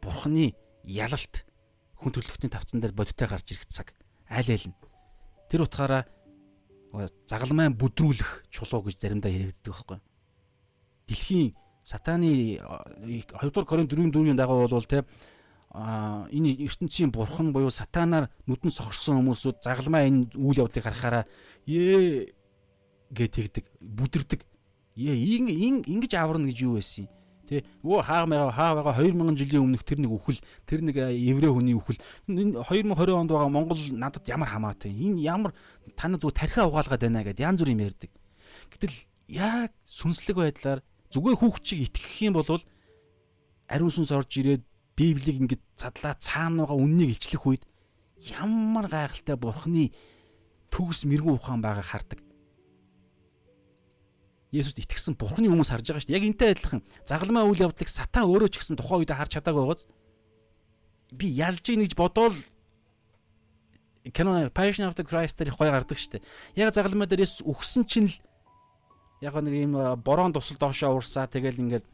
бурхны 0.01 0.57
ялалт 0.83 1.45
хүн 2.01 2.17
төрлөختний 2.17 2.49
давцсан 2.49 2.81
дээр 2.81 2.97
бодиттой 2.97 3.29
гарч 3.29 3.53
ирэх 3.53 3.69
цаг. 3.69 3.93
Аль 4.25 4.49
аль 4.49 4.67
нь. 4.67 4.75
Тэр 5.49 5.69
утгаараа 5.69 6.09
загалмайн 7.29 7.77
бүдрүүлэх 7.77 8.49
чулуу 8.49 8.89
гэж 8.89 8.97
заримдаа 8.97 9.29
яригддаг 9.29 9.69
байхгүй. 9.69 9.99
Дэлхийн 11.07 11.53
сатаны 11.85 12.57
2 13.05 13.53
дугаар 13.53 13.69
Коринт 13.69 13.93
4-4-ийн 13.93 14.35
дагуу 14.35 14.67
бол 14.67 14.89
те 14.89 15.05
энэ 15.71 16.51
ертөнцийн 16.67 17.11
бурхан 17.11 17.53
буюу 17.53 17.71
сатанаар 17.71 18.27
нүдэн 18.43 18.71
сохорсон 18.73 19.23
хүмүүсүүд 19.23 19.63
загалмаа 19.63 20.03
энэ 20.03 20.35
үйл 20.35 20.67
явдлыг 20.67 20.83
харахаараа 20.83 21.23
ээ 21.63 22.35
гэж 23.15 23.31
тэгдэг 23.31 23.65
бүдэрдэг 23.79 24.41
ээ 24.99 25.87
ингэж 25.87 26.11
аварна 26.19 26.51
гэж 26.51 26.57
юу 26.67 26.75
байсан 26.75 27.07
юм 27.07 27.20
Тэ 27.51 27.67
өө 27.83 27.99
хаа 27.99 28.23
байгаа 28.31 28.55
хаа 28.55 28.71
байгаа 28.79 28.95
2000 29.11 29.35
жилийн 29.35 29.67
өмнөх 29.67 29.83
тэр 29.83 29.99
нэг 29.99 30.15
үхэл 30.15 30.39
тэр 30.63 30.87
нэг 30.87 30.95
еврей 31.03 31.51
хүний 31.51 31.75
үхэл 31.75 31.99
энэ 32.31 32.63
2020 32.63 33.11
онд 33.11 33.31
байгаа 33.35 33.51
Монгол 33.51 33.81
надад 33.91 34.23
ямар 34.31 34.47
хамаатай 34.47 34.95
энэ 34.95 35.19
ямар 35.19 35.51
таны 35.99 36.15
зүгээр 36.15 36.39
тархиа 36.47 36.71
угаалгаад 36.71 37.03
байна 37.03 37.27
гэд 37.27 37.43
янз 37.43 37.59
бүр 37.59 37.75
юм 37.75 37.83
ярьдаг. 37.83 38.07
Гэтэл 38.71 38.95
яг 39.35 39.75
сүнслэг 39.83 40.39
байдлаар 40.39 40.79
зүгээр 41.11 41.39
хүүхчийг 41.43 41.91
итгэх 41.91 42.31
юм 42.31 42.39
бол 42.39 42.63
ариун 43.67 43.91
сүнс 43.91 44.15
орж 44.15 44.31
ирээд 44.39 44.63
Библийг 44.95 45.43
ингээд 45.43 45.63
задлаа 45.75 46.15
цаанаага 46.15 46.71
үннийг 46.71 47.19
илчлэх 47.19 47.43
үед 47.43 47.63
ямар 48.31 48.87
гайхалтай 48.87 49.35
бурхны 49.35 49.91
төгс 50.71 51.03
мэрэгүү 51.03 51.35
ухаан 51.35 51.59
байгааг 51.59 51.83
хардаг. 51.83 52.19
Есүст 54.51 54.83
итгэсэн 54.83 55.15
бурхны 55.15 55.47
хүмүүс 55.47 55.71
харж 55.71 55.87
байгаа 55.87 56.03
шүү 56.03 56.11
дээ. 56.11 56.19
Яг 56.19 56.27
энтэй 56.27 56.49
адилхан 56.51 56.81
загалмай 57.07 57.47
үйл 57.47 57.65
явдлыг 57.71 57.87
сатан 57.87 58.27
өөрөө 58.27 58.49
ч 58.51 58.59
гэсэн 58.59 58.75
тухайн 58.75 59.07
үед 59.07 59.15
харж 59.15 59.31
чадаагүй 59.39 59.63
байгааз 59.63 59.87
би 61.15 61.27
ялж 61.31 61.63
ийн 61.71 61.83
гэж 61.87 61.95
бодоол 61.95 62.35
Canon 64.11 64.49
Passion 64.51 64.89
of 64.89 64.97
the 64.99 65.07
Christ 65.07 65.39
дээр 65.39 65.55
гой 65.55 65.71
гардаг 65.71 65.95
шүү 65.95 66.19
дээ. 66.19 66.25
Яг 66.59 66.75
загалмай 66.75 67.07
дээр 67.07 67.23
Есүс 67.23 67.47
өгсөн 67.47 67.87
чинь 67.87 68.11
л 68.11 68.19
яг 69.23 69.39
нэг 69.39 69.55
юм 69.55 69.73
борон 70.03 70.35
тусал 70.35 70.59
доошоо 70.59 70.99
урсаа 70.99 71.31
тэгэл 71.31 71.63
ингээд 71.63 71.85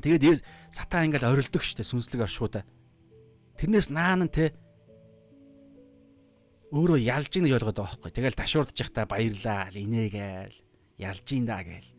Тэгээд 0.00 0.40
сатан 0.72 1.12
ингээл 1.12 1.28
орилдог 1.28 1.60
штэ 1.60 1.84
сүнслэг 1.84 2.24
оршуудаа. 2.24 2.64
тэрнээс 3.60 3.92
наан 3.92 4.24
нь 4.24 4.32
те 4.32 4.56
өөрөө 6.72 6.96
ялж 6.96 7.36
ийн 7.36 7.44
гэж 7.44 7.54
ойлгоод 7.60 7.76
байгаа 7.76 8.00
байхгүй. 8.00 8.10
Тэгэл 8.16 8.40
ташуурдж 8.40 8.76
явахдаа 8.80 9.04
баярлаа, 9.04 9.68
инээгээл 9.68 10.56
ялж 11.04 11.26
ийн 11.36 11.44
да 11.44 11.60
гээл. 11.60 11.90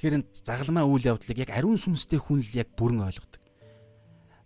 Тэгэхээр 0.00 0.32
загалмаа 0.32 0.88
үйл 0.88 1.12
явдлыг 1.12 1.44
яг 1.44 1.52
ариун 1.52 1.76
сүнстэй 1.76 2.16
хүн 2.16 2.40
л 2.40 2.56
яг 2.56 2.72
бүрэн 2.72 3.04
ойлгодог. 3.04 3.36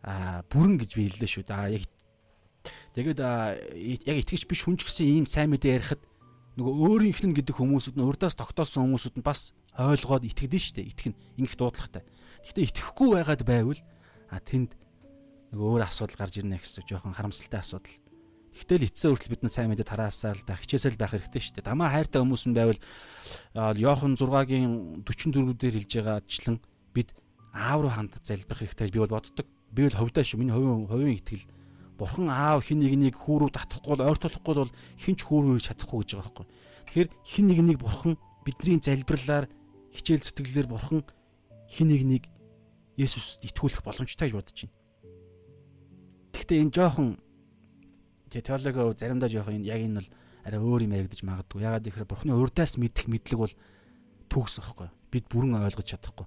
Аа 0.03 0.43
бүрэн 0.51 0.83
гэж 0.83 0.91
би 0.99 1.07
хэллээ 1.07 1.31
шүү. 1.31 1.47
Аа 1.55 1.71
яг 1.71 1.87
тэгээд 2.99 3.23
яг 3.23 4.17
итгэж 4.19 4.51
биш 4.51 4.67
хүн 4.67 4.75
ч 4.75 4.91
гэсэн 4.91 5.07
ийм 5.07 5.27
сайн 5.31 5.55
мэдээ 5.55 5.79
ярихад 5.79 6.03
нөгөө 6.59 6.75
өөрийнх 6.75 7.23
нь 7.23 7.37
гэдэг 7.39 7.55
хүмүүсүүд 7.55 7.95
нь 7.95 8.03
урдаас 8.03 8.35
тогтоосон 8.35 8.99
хүмүүсүүд 8.99 9.23
нь 9.23 9.23
бас 9.23 9.55
ойлгоод 9.79 10.27
итгэдэж 10.27 10.63
штэ. 10.75 10.91
Итгэн 10.91 11.15
ингэх 11.39 11.55
дуудлагатай. 11.55 12.03
Гэхдээ 12.43 12.75
итгэхгүй 12.75 13.09
байгаад 13.15 13.43
байвал 13.47 13.79
а 14.35 14.43
тэнд 14.43 14.75
нөгөө 15.55 15.71
өөр 15.71 15.87
асуудал 15.87 16.19
гарч 16.19 16.43
ирнэ 16.43 16.59
гэсэн 16.59 16.83
жоохон 16.83 17.15
харамсалтай 17.15 17.63
асуудал. 17.63 17.95
Тэгтэл 18.55 18.87
эцсийн 18.87 19.13
хүртэл 19.19 19.33
бид 19.35 19.43
нар 19.43 19.51
сайн 19.51 19.69
мэдээ 19.75 19.91
тараасаал 19.91 20.43
байх, 20.47 20.63
хичээсэл 20.63 20.95
байх 20.95 21.11
хэрэгтэй 21.11 21.43
шүү 21.43 21.55
дээ. 21.59 21.67
Дамаа 21.67 21.91
хайртай 21.91 22.23
хүмүүс 22.23 22.47
нь 22.47 22.55
байвал 22.55 22.79
Йохан 23.75 24.15
6-гийн 24.15 25.03
44 25.03 25.59
дээр 25.59 25.75
хэлж 25.83 25.93
байгаачлан 25.99 26.57
бид 26.95 27.11
аав 27.51 27.83
руу 27.83 27.91
ханд 27.91 28.15
залбирах 28.23 28.63
хэрэгтэй 28.63 28.95
би 28.95 29.03
бол 29.03 29.19
боддог. 29.19 29.47
Би 29.75 29.83
бол 29.91 29.99
ховдоо 29.99 30.23
шүү. 30.23 30.39
Миний 30.39 30.55
хувийн 30.55 30.87
хувийн 30.87 31.19
итгэл 31.19 31.47
Бурхан 31.99 32.27
аав 32.31 32.67
хин 32.67 32.83
нэг 32.83 32.95
нэг 32.99 33.15
хүү 33.15 33.47
рүү 33.47 33.51
татахгүй 33.55 33.95
бол 33.99 34.71
хин 34.99 35.15
ч 35.15 35.23
хүү 35.23 35.39
рүү 35.47 35.63
чадахгүй 35.63 36.03
гэж 36.03 36.11
байгаа 36.19 36.27
байхгүй. 36.27 36.47
Тэгэхээр 36.91 37.11
хин 37.23 37.47
нэг 37.47 37.59
нэг 37.63 37.79
Бурхан 37.79 38.19
бидний 38.43 38.83
залбирлаар 38.83 39.47
хичээл 39.95 40.27
зүтгэлээр 40.27 40.69
Бурхан 40.71 41.07
хин 41.71 41.89
нэг 41.95 42.03
нэг 42.03 42.23
Есүст 42.99 43.47
итгүүлэх 43.47 43.87
боломжтой 43.87 44.27
гэж 44.31 44.35
бодож 44.35 44.59
байна. 44.67 44.75
Гэхдээ 46.35 46.63
энэ 46.67 46.75
жоохон 46.75 47.09
Тэгээ 48.35 48.51
теологи 48.51 48.99
заримдаа 48.99 49.31
жоох 49.31 49.47
энэ 49.47 49.71
яг 49.71 49.79
энэ 49.79 50.03
бол 50.03 50.11
арай 50.43 50.59
өөр 50.59 50.83
юм 50.91 50.95
яригдаж 50.99 51.23
магадгүй. 51.23 51.63
Ягаад 51.63 51.87
гэхээр 51.87 52.11
бурхны 52.11 52.35
урдаас 52.35 52.75
мэдэх 52.83 53.07
мэдлэг 53.07 53.39
бол 53.39 53.55
төгс 54.27 54.59
واخхой. 54.59 54.91
Бид 55.15 55.31
бүрэн 55.31 55.63
ойлгож 55.63 55.87
чадахгүй. 55.87 56.27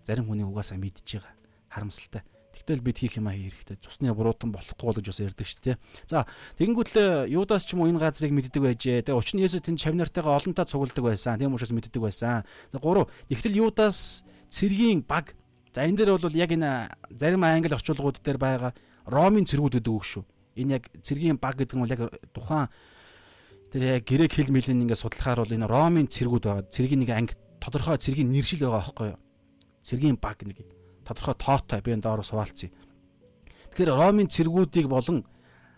Зарим 0.00 0.32
хүний 0.32 0.48
угаасаа 0.48 0.80
мэдж 0.80 1.04
байгаа. 1.04 1.36
Харамсалтай. 1.68 2.24
Тэгтэл 2.56 2.80
бид 2.80 2.96
хийх 3.04 3.20
юм 3.20 3.28
аа 3.28 3.36
хэрэгтэй. 3.36 3.76
Цусны 3.84 4.08
буруутан 4.16 4.48
болохгүй 4.48 4.80
бол 4.80 4.96
гэж 4.96 5.06
бас 5.12 5.20
ярьдаг 5.20 5.44
шүү 5.44 5.60
дээ. 5.60 5.76
За, 6.08 6.24
тэгэнгүүт 6.56 6.90
л 6.96 7.28
э, 7.28 7.32
Юдас 7.32 7.68
ч 7.68 7.76
юм 7.76 7.84
уу 7.84 7.92
энэ 7.92 8.00
газрыг 8.00 8.32
мэддэг 8.32 8.60
байжээ. 8.60 9.04
Тэгээ 9.08 9.16
учир 9.20 9.36
нь 9.36 9.44
Есүс 9.44 9.64
тэнд 9.64 9.80
чавнартайгаа 9.80 10.36
олонтаа 10.36 10.68
цугулдаг 10.68 11.04
байсан. 11.04 11.40
Тийм 11.40 11.56
учраас 11.56 11.72
мэддэг 11.72 12.00
байсан. 12.00 12.44
За, 12.44 12.78
гурав. 12.80 13.08
Тэгтэл 13.28 13.60
Юдас 13.60 14.24
цэргийн 14.52 15.00
баг. 15.04 15.32
За, 15.72 15.84
энэ 15.84 15.96
дээр 15.96 16.16
бол 16.16 16.32
яг 16.32 16.52
энэ 16.52 16.92
зарим 17.12 17.44
англи 17.44 17.72
орчуулгууд 17.72 18.20
дээр 18.20 18.36
байгаа 18.40 18.72
Ромын 19.08 19.48
цэргүүд 19.48 19.80
гэдэг 19.80 19.92
үг 19.92 20.04
шүү 20.04 20.24
энэ 20.56 20.72
яг 20.80 20.84
цэргийн 21.00 21.38
баг 21.40 21.56
гэдэг 21.56 21.76
нь 21.76 21.82
бол 21.82 21.94
яг 21.94 22.02
тухайн 22.32 22.68
тэр 23.72 24.00
яг 24.00 24.04
грек 24.04 24.32
хэл 24.36 24.52
мэлийн 24.52 24.84
ингээд 24.84 25.00
судлахаар 25.00 25.44
бол 25.44 25.56
энэ 25.56 25.66
ромын 25.66 26.08
цэргүүд 26.08 26.44
байгаа. 26.44 26.68
Цэргийн 26.68 27.00
нэг 27.00 27.10
анги 27.10 27.34
тодорхой 27.56 27.96
цэргийн 27.96 28.28
нэршил 28.28 28.68
байгаа 28.68 28.80
байхгүй 28.84 29.08
юу? 29.16 29.20
Цэргийн 29.80 30.18
баг 30.20 30.38
нэг 30.44 30.60
тодорхой 31.08 31.36
тоотой 31.40 31.80
би 31.80 31.96
энэ 31.96 32.04
доороо 32.04 32.26
суулцъя. 32.26 32.68
Тэгэхээр 33.72 33.96
ромын 33.96 34.28
цэргүүдийг 34.28 34.86
болон 34.92 35.24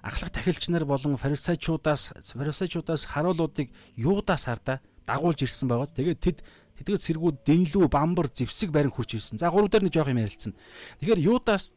ахлах 0.02 0.34
тахилч 0.34 0.68
нар 0.68 0.84
болон 0.84 1.16
фарисеучудаас 1.16 2.18
фарисеучудаас 2.34 3.06
харуулуудыг 3.06 3.70
юудаас 3.94 4.50
хардаа 4.50 4.82
дагуулж 5.06 5.46
ирсэн 5.46 5.70
байгаа. 5.70 5.86
Тэгээд 5.86 6.20
тэд 6.20 6.38
тэдгээр 6.82 6.98
цэргүүд 6.98 7.36
дэнлүү 7.46 7.86
бамбар 7.88 8.26
зевсэг 8.34 8.74
барин 8.74 8.90
хурж 8.90 9.14
ирсэн. 9.16 9.38
За 9.38 9.48
гурав 9.54 9.70
дээр 9.70 9.86
нэг 9.86 9.94
жоох 9.94 10.10
юм 10.10 10.18
ярилцсан. 10.18 10.52
Тэгэхээр 10.98 11.22
юудаас 11.22 11.72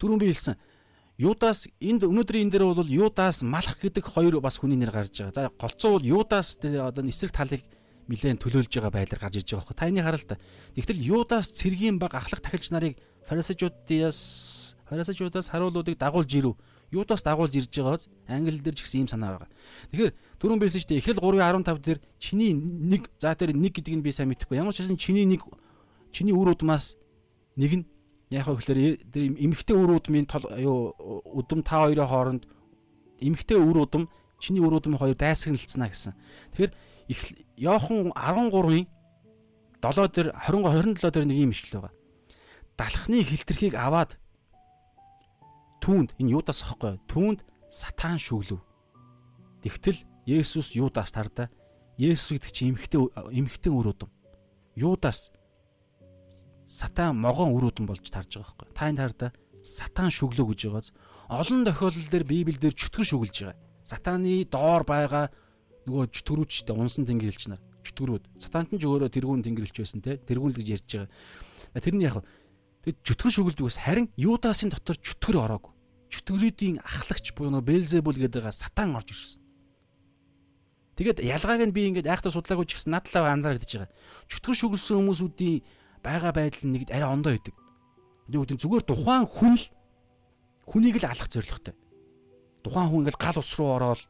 дөрөв 0.00 0.18
би 0.18 0.32
хэлсэн 0.32 0.56
Юдас 1.14 1.70
энд 1.78 2.02
өнөөдрийн 2.02 2.50
энэ 2.50 2.52
дээр 2.58 2.74
бол 2.74 2.90
Юдас 2.90 3.46
малах 3.46 3.78
гэдэг 3.78 4.02
хоёр 4.02 4.42
бас 4.42 4.58
хүний 4.58 4.74
нэр 4.74 4.90
гарч 4.90 5.14
байгаа. 5.22 5.46
За 5.46 5.52
голцоо 5.54 5.98
бол 5.98 6.02
Юдас 6.02 6.58
тэр 6.58 6.90
одоо 6.90 7.06
эсрэг 7.06 7.30
талыг 7.30 7.62
нэлээд 8.10 8.42
төлөөлж 8.42 8.72
байгаа 8.74 8.90
байдлаар 8.90 9.22
гарч 9.22 9.38
иж 9.38 9.54
байгаа 9.54 9.62
хөө. 9.62 9.78
Таны 9.78 10.02
харалта. 10.02 10.42
Тэгтэл 10.74 10.98
Юдас 10.98 11.54
цэргийн 11.54 12.02
баг 12.02 12.18
ахлах 12.18 12.42
тахилч 12.42 12.74
нарыг 12.74 12.98
фарисеучуудаас 13.30 14.74
фарисеучудаас 14.90 15.54
харуулуудыг 15.54 15.94
дагуулж 16.02 16.34
ирв. 16.34 16.58
Юдас 16.90 17.22
дагуулж 17.22 17.54
ирж 17.54 17.70
байгааз 17.70 18.10
англи 18.26 18.58
дээр 18.58 18.74
ч 18.74 18.82
гэсэн 18.82 19.06
ийм 19.06 19.08
санаа 19.08 19.38
байгаа. 19.38 19.50
Тэгэхээр 19.94 20.12
түрүүн 20.42 20.58
байсан 20.58 20.82
шүү 20.82 20.90
дээ. 20.90 20.98
Эхлэл 20.98 21.22
3:15 21.22 21.78
дээр 21.78 21.98
чиний 22.18 22.52
нэг 22.58 23.06
за 23.22 23.38
тэр 23.38 23.54
нэг 23.54 23.70
гэдгийг 23.70 24.02
би 24.02 24.10
сайн 24.10 24.34
мэдэхгүй. 24.34 24.58
Ямар 24.58 24.74
ч 24.74 24.82
байсан 24.82 24.98
чиний 24.98 25.30
нэг 25.30 25.46
чиний 26.10 26.34
үр 26.34 26.52
удмаас 26.52 26.98
нэг 27.54 27.70
нь 27.70 27.86
яг 28.34 28.50
хөөхлөөр 28.50 29.14
эмэгтэй 29.14 29.76
үр 29.78 29.94
удмын 29.94 30.26
юу 30.58 30.94
удам 31.24 31.62
та 31.62 31.86
хоёрын 31.86 32.10
хооронд 32.10 32.42
эмэгтэй 33.22 33.58
үр 33.58 33.86
удам 33.86 34.10
чиний 34.42 34.60
үр 34.60 34.74
удмын 34.74 34.98
хоёр 34.98 35.14
дайсагналцсна 35.14 35.88
гэсэн. 35.88 36.14
Тэгэхээр 36.58 36.72
их 37.08 37.20
Йохан 37.56 38.10
13-ын 38.12 38.86
7 39.78 40.08
дээр 40.10 40.28
20 40.34 40.98
27 40.98 41.10
дээр 41.12 41.26
нэг 41.28 41.38
юм 41.38 41.52
ишгэл 41.54 41.78
байгаа. 41.78 41.94
Далхны 42.74 43.22
хилтерхийг 43.22 43.74
аваад 43.78 44.18
түүнд 45.84 46.16
энэ 46.18 46.32
Юдас 46.34 46.64
ахгүй 46.64 46.98
түүнд 47.06 47.44
сатан 47.68 48.18
шүглв. 48.18 48.64
Тэгтэл 49.62 50.00
Есүс 50.24 50.72
Юдас 50.74 51.12
тардаа 51.12 51.52
Есүс 52.00 52.34
гэдэг 52.34 52.50
чинь 52.50 52.72
эмэгтэй 52.72 53.00
эмэгтэй 53.30 53.70
үр 53.70 53.92
удам. 53.92 54.10
Юдас 54.74 55.30
сатан 56.64 57.20
могоон 57.20 57.52
өрөөдөн 57.54 57.86
болж 57.86 58.04
тарж 58.08 58.40
байгаа 58.40 58.56
байхгүй. 58.56 58.68
Та 58.72 58.88
энэ 58.88 59.00
харда 59.00 59.26
сатан 59.64 60.08
шүглөө 60.08 60.46
гэж 60.52 60.60
байгааз 60.68 60.88
олон 61.28 61.64
тохиолдол 61.64 62.08
дээр 62.08 62.24
Библиэлд 62.24 62.76
чөтгөр 62.76 63.06
шүглэж 63.08 63.36
байгаа. 63.44 63.56
Сатаны 63.84 64.44
доор 64.48 64.82
байгаа 64.84 65.28
нөгөө 65.84 66.08
чөтгөрүүд 66.12 66.48
ч 66.48 66.54
гэдэг 66.64 66.76
унсан 66.76 67.04
тэнгэрлэгч 67.04 67.44
нар 67.52 67.60
чөтгөрүүд. 67.84 68.24
Сатант 68.40 68.72
нь 68.72 68.80
ч 68.80 68.84
өөрөө 68.88 69.12
тэргүүн 69.12 69.44
тэнгэрлэгч 69.44 69.76
байсан 69.76 70.00
те. 70.00 70.16
Тэргүүн 70.16 70.52
л 70.52 70.58
гэж 70.60 70.68
ярьж 70.72 70.88
байгаа. 70.88 71.80
Тэр 71.84 71.94
нь 71.96 72.04
яг 72.04 72.16
тэг 72.84 72.96
чөтгөр 73.04 73.32
шүглдэг 73.32 73.64
бас 73.68 73.78
харин 73.80 74.08
Юдасын 74.16 74.72
дотор 74.72 74.96
чөтгөр 74.96 75.36
ороог. 75.36 75.72
Чөтгөрүүдийн 76.12 76.80
ахлагч 76.80 77.36
буюу 77.36 77.52
нөгөө 77.52 77.68
Белзебул 77.68 78.16
гэдэг 78.16 78.40
байгаа 78.40 78.56
сатан 78.56 78.96
орж 78.96 79.12
ирсэн. 79.12 79.40
Тэгээд 80.96 81.26
ялгааг 81.26 81.60
нь 81.68 81.74
би 81.74 81.90
ингээд 81.90 82.08
айхтар 82.08 82.32
судлаагүй 82.32 82.70
ч 82.70 82.78
гэсэн 82.78 82.94
надлаа 82.94 83.34
анзаарч 83.34 83.66
байгаа. 83.66 83.90
Чөтгөр 84.30 84.56
шүглсэн 84.56 84.96
хүмүүсүүдийн 85.02 85.58
байгаа 86.04 86.32
байдал 86.36 86.64
нь 86.68 86.72
нэг 86.76 86.82
арай 86.92 87.08
ондоо 87.08 87.32
байдаг. 87.32 87.56
Тэгвэл 88.28 88.60
зүгээр 88.60 88.84
тухайн 88.84 89.24
хүн 89.24 89.54
л 89.56 89.64
хүнийг 90.68 91.00
л 91.00 91.08
алах 91.08 91.28
зорилготой. 91.32 91.74
Тухайн 92.60 92.88
хүн 92.92 93.00
ингээл 93.08 93.20
гал 93.20 93.40
ус 93.40 93.52
руу 93.56 93.70
ороод 93.80 94.02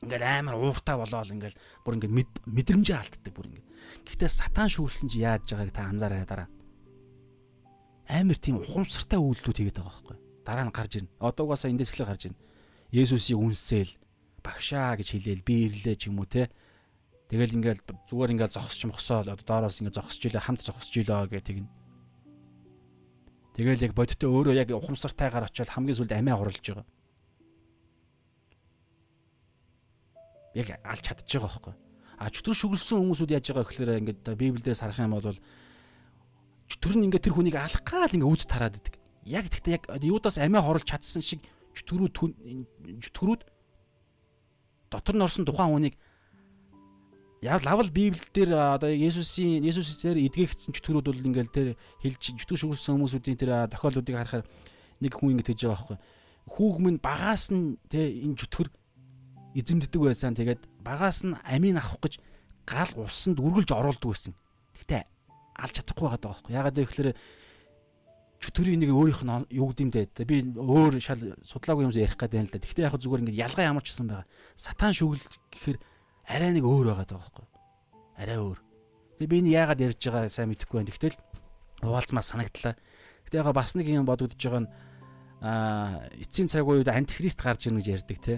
ингээл 0.00 0.24
амар 0.24 0.56
ууртай 0.56 0.96
болоод 0.96 1.28
ингээл 1.28 1.60
бүр 1.84 1.94
ингээд 2.00 2.32
мэдрэмжээ 2.48 2.96
алддаг 2.96 3.32
бүр 3.32 3.46
ингээд. 3.52 3.68
Гэхдээ 4.08 4.30
сатан 4.32 4.68
шүүлсэн 4.72 5.08
чи 5.12 5.20
яаж 5.20 5.46
байгааг 5.52 5.72
та 5.72 5.88
анзаараа 5.88 6.24
дараа. 6.24 6.48
Амар 8.08 8.36
тийм 8.36 8.60
ухамсартай 8.60 9.20
үйлдэлүүд 9.20 9.58
хийгээд 9.62 9.78
байгаа 9.78 9.92
байхгүй. 9.92 10.16
Дараа 10.42 10.64
нь 10.66 10.74
гарч 10.74 10.92
ирнэ. 10.98 11.12
Одоогоосаа 11.22 11.70
эндээс 11.70 11.92
эхлээ 11.94 12.08
гарч 12.10 12.22
ирнэ. 12.28 12.40
Есүсийг 12.92 13.38
үнсээл 13.38 13.92
багшаа 14.42 14.98
гэж 14.98 15.08
хэлээл 15.16 15.46
би 15.46 15.70
ирлээ 15.70 15.96
ч 15.96 16.10
юм 16.10 16.18
уу 16.18 16.28
те 16.28 16.50
Тэгэл 17.32 17.56
ингээл 17.56 17.80
зүгээр 18.12 18.32
ингээл 18.36 18.56
зогсч 18.60 18.84
мохсоо 18.84 19.24
одоо 19.24 19.40
доороос 19.40 19.80
ингээд 19.80 19.96
зогсож 19.96 20.20
илээ 20.28 20.44
хамт 20.44 20.68
зогсож 20.68 20.92
илээ 21.00 21.32
гэх 21.32 21.48
тэгнэ. 21.48 21.70
Тэгэл 23.56 23.88
яг 23.88 23.96
бодиттой 23.96 24.28
өөрөө 24.28 24.52
яг 24.52 24.68
ухамсартайгаар 24.76 25.48
очиод 25.48 25.72
хамгийн 25.72 25.96
сүлд 25.96 26.12
амиа 26.12 26.36
хурлж 26.36 26.60
байгаа. 26.60 26.84
Яг 30.60 30.68
алж 30.84 31.00
чадчих 31.00 31.40
байгаа 31.40 31.72
байхгүй. 31.72 31.74
А 32.20 32.28
чөтгөр 32.28 32.52
шүглсэн 32.52 33.00
хүмүүсүүд 33.00 33.32
яаж 33.32 33.46
байгаа 33.48 33.64
гэхээр 33.64 34.00
ингээд 34.04 34.22
Библиэс 34.36 34.84
харах 34.84 35.00
юм 35.00 35.16
бол 35.16 35.40
чөтгөр 36.68 36.96
нь 37.00 37.04
ингээд 37.08 37.24
тэр 37.32 37.32
хүнийг 37.32 37.56
алах 37.56 37.80
гал 37.80 38.12
ингээд 38.12 38.28
үз 38.28 38.44
тараад 38.44 38.76
идэг. 38.76 39.00
Яг 39.24 39.48
тэгтээ 39.48 39.80
яг 39.80 39.84
юудаас 40.04 40.36
амиа 40.36 40.60
хорлж 40.60 40.84
чадсан 40.84 41.24
шиг 41.24 41.40
чөтгөрүүд 41.80 42.12
чөтгөрүүд 43.08 43.42
дотор 44.92 45.16
нь 45.16 45.24
орсон 45.24 45.48
тухайн 45.48 45.72
хүнийг 45.72 45.96
Яг 47.42 47.66
лавл 47.66 47.90
Библиэл 47.90 48.30
дээр 48.30 48.54
одоо 48.54 48.86
Есүсийн 48.86 49.66
Есүсээр 49.66 50.14
эдгээгдсэн 50.30 50.78
чөтгөрүүд 50.78 51.10
бол 51.10 51.26
ингээл 51.26 51.50
тэр 51.50 51.68
хэлж 51.98 52.38
чөтгөр 52.38 52.58
шүглсэн 52.70 52.94
хүмүүсүүдийн 52.94 53.34
тэр 53.34 53.66
тохиолдлуудыг 53.66 54.14
харахаар 54.14 54.46
нэг 55.02 55.10
хүн 55.10 55.34
ингэж 55.34 55.50
тэгж 55.50 55.60
байгаа 55.66 55.74
байхгүй. 55.74 55.98
Хүүг 56.54 56.76
минь 56.78 57.02
багаас 57.02 57.50
нь 57.50 57.82
тэ 57.90 58.14
энэ 58.14 58.38
чөтгөр 58.38 58.70
эзэмддэг 59.58 60.00
байсан. 60.06 60.38
Тэгээд 60.38 60.62
багаас 60.86 61.26
нь 61.26 61.34
амийн 61.42 61.82
авах 61.82 61.98
гэж 61.98 62.22
гал 62.62 62.94
усанд 63.02 63.42
үргэлж 63.42 63.74
оруулдаг 63.74 64.14
байсан. 64.14 64.38
Гэтэ 64.78 65.02
алж 65.58 65.74
чадахгүй 65.82 66.06
байгаа 66.14 66.22
байхгүй. 66.22 66.54
Ягаад 66.54 66.78
гэвэл 66.78 67.18
чөтгөрийн 68.38 68.86
нэг 68.86 68.90
өөрийнх 68.94 69.22
нь 69.26 69.50
юу 69.50 69.70
гэдэмдээ 69.74 70.26
би 70.30 70.46
өөр 70.58 70.98
шал 71.02 71.34
судлаагүй 71.42 71.90
юмс 71.90 71.98
ярих 71.98 72.14
гэдэг 72.14 72.38
юм 72.38 72.46
л 72.46 72.54
да. 72.54 72.62
Гэхдээ 72.62 72.86
яг 72.86 72.98
зүгээр 72.98 73.22
ингээд 73.26 73.42
ялгаа 73.50 73.66
ямар 73.66 73.82
ч 73.82 73.94
гэсэн 73.94 74.06
байгаа. 74.10 74.26
Сатан 74.54 74.94
шүгэл 74.94 75.26
гэхээр 75.50 75.78
арай 76.26 76.50
нэг 76.54 76.64
өөр 76.64 76.94
байгаа 76.94 77.18
байхгүй. 77.18 77.46
Арай 78.18 78.38
өөр. 78.38 78.58
Тэгээ 79.18 79.30
би 79.30 79.38
энэ 79.42 79.54
яагаад 79.56 79.80
ярьж 79.82 80.00
байгаа 80.02 80.30
сайн 80.30 80.50
мэдэхгүй 80.50 80.76
байна. 80.78 80.90
Тэгтэл 80.92 81.18
хуваалцмаа 81.82 82.22
санагдлаа. 82.22 82.74
Гэтэ 83.26 83.38
яг 83.42 83.48
бас 83.54 83.74
нэг 83.74 83.86
юм 83.90 84.06
бодогдож 84.06 84.38
байгаа 84.38 84.62
нь 84.66 84.70
а 85.42 86.06
эцсийн 86.22 86.46
цаг 86.46 86.62
үед 86.62 86.86
антихрист 86.86 87.42
гарч 87.42 87.66
ирнэ 87.66 87.82
гэж 87.82 87.88
ярьдаг 88.06 88.18
те. 88.22 88.34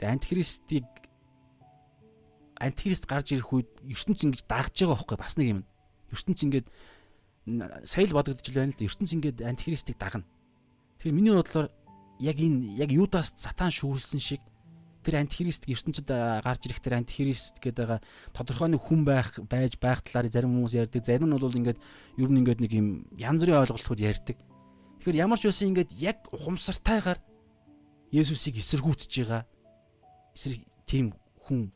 Тэгээ 0.00 0.12
антихристийг 0.16 0.88
антихрист 2.56 3.04
гарч 3.04 3.36
ирэх 3.36 3.52
үед 3.52 3.68
ертөнц 3.84 4.24
ингэж 4.24 4.42
дагж 4.48 4.72
байгаа 4.72 4.96
хөөхгүй 4.96 5.18
бас 5.20 5.36
нэг 5.36 5.48
юм. 5.52 5.60
ертөнц 6.08 6.40
ингэж 6.48 6.64
сая 7.84 8.08
л 8.08 8.16
бодогдож 8.16 8.48
байна 8.48 8.72
л 8.72 8.80
да. 8.80 8.88
ертөнц 8.88 9.12
ингэж 9.12 9.36
антихристийг 9.44 10.00
дагна. 10.00 10.24
Тэгэхээр 10.98 11.14
миний 11.14 11.36
бодлоор 11.36 11.68
яг 12.18 12.36
энэ 12.40 12.80
яг 12.80 12.90
юудаас 12.96 13.36
сатан 13.36 13.68
шүүрлсэн 13.68 14.20
шиг 14.20 14.40
тэр 15.04 15.22
антихрист 15.22 15.64
ертөнцид 15.70 16.08
гарч 16.10 16.62
ирэх 16.66 16.80
тэр 16.82 16.98
антихрист 17.00 17.62
гэдэг 17.62 17.86
байгаа 17.86 18.00
тодорхой 18.34 18.68
нэг 18.74 18.82
хүн 18.82 19.02
байх 19.06 19.38
байж 19.46 19.78
байх 19.78 20.02
талаар 20.02 20.28
зарим 20.28 20.54
хүмүүс 20.58 20.74
ярьдаг. 20.74 21.02
Зарим 21.06 21.30
нь 21.30 21.38
бол 21.38 21.54
ингээд 21.54 21.78
ер 22.18 22.28
нь 22.28 22.38
ингээд 22.42 22.60
нэг 22.60 22.72
юм 22.74 22.88
янз 23.14 23.42
бүрийн 23.46 23.62
ойлголтууд 23.62 24.00
ярьдаг. 24.02 24.36
Тэгэхээр 25.00 25.22
ямар 25.22 25.38
ч 25.38 25.48
байсан 25.48 25.70
ингээд 25.72 25.90
яг 25.96 26.18
ухамсартайгаар 26.34 27.18
Есүсийг 28.08 28.56
эсэргүүцэж 28.58 29.12
байгаа 29.20 29.42
эсрэг 30.32 30.64
тийм 30.88 31.12
хүн 31.44 31.72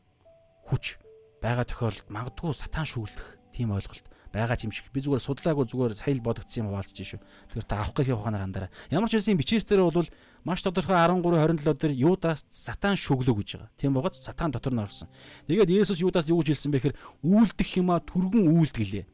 хүч 0.65 0.97
байгаа 1.43 1.65
тохиолдолд 1.67 2.09
магадгүй 2.09 2.53
сатан 2.57 2.87
шүүлэх 2.87 3.37
тийм 3.53 3.69
ойлголт 3.75 4.07
байгаа 4.33 4.57
юм 4.65 4.73
шиг. 4.73 4.89
Би 4.89 4.99
зүгээр 5.05 5.21
судлаагүй 5.21 5.69
зүгээр 5.69 5.93
сая 5.93 6.17
л 6.17 6.25
бодогдсон 6.25 6.65
юм 6.65 6.73
хаваалцж 6.73 6.97
шүү. 6.97 7.21
Тэгэхээр 7.21 7.69
та 7.69 7.85
авах 7.85 7.93
гэхийн 7.93 8.17
ухаанаар 8.17 8.43
андараа. 8.49 8.73
Ямар 8.89 9.05
ч 9.05 9.21
байсан 9.21 9.37
бичээс 9.37 9.69
дээр 9.69 9.85
бол 9.85 10.09
маш 10.41 10.65
тодорхой 10.65 10.97
13 10.97 11.21
27 11.61 11.77
дээр 11.77 11.93
Юдаас 11.93 12.49
сатан 12.49 12.97
шүглөө 12.97 13.35
гэж 13.45 13.49
байгаа. 13.61 13.69
Тийм 13.77 13.93
богоц 13.93 14.17
сатан 14.17 14.49
дотор 14.49 14.73
нь 14.73 14.81
орсон. 14.81 15.07
Тэгээд 15.45 15.69
Есүс 15.69 16.01
Юдаас 16.01 16.25
юу 16.33 16.41
гэж 16.41 16.49
хэлсэн 16.49 16.73
бэ 16.73 16.81
гэхээр 16.81 16.97
үйлдэх 17.21 17.69
юмаа 17.77 18.01
түргэн 18.01 18.49
үйлдгэлээ. 18.49 19.05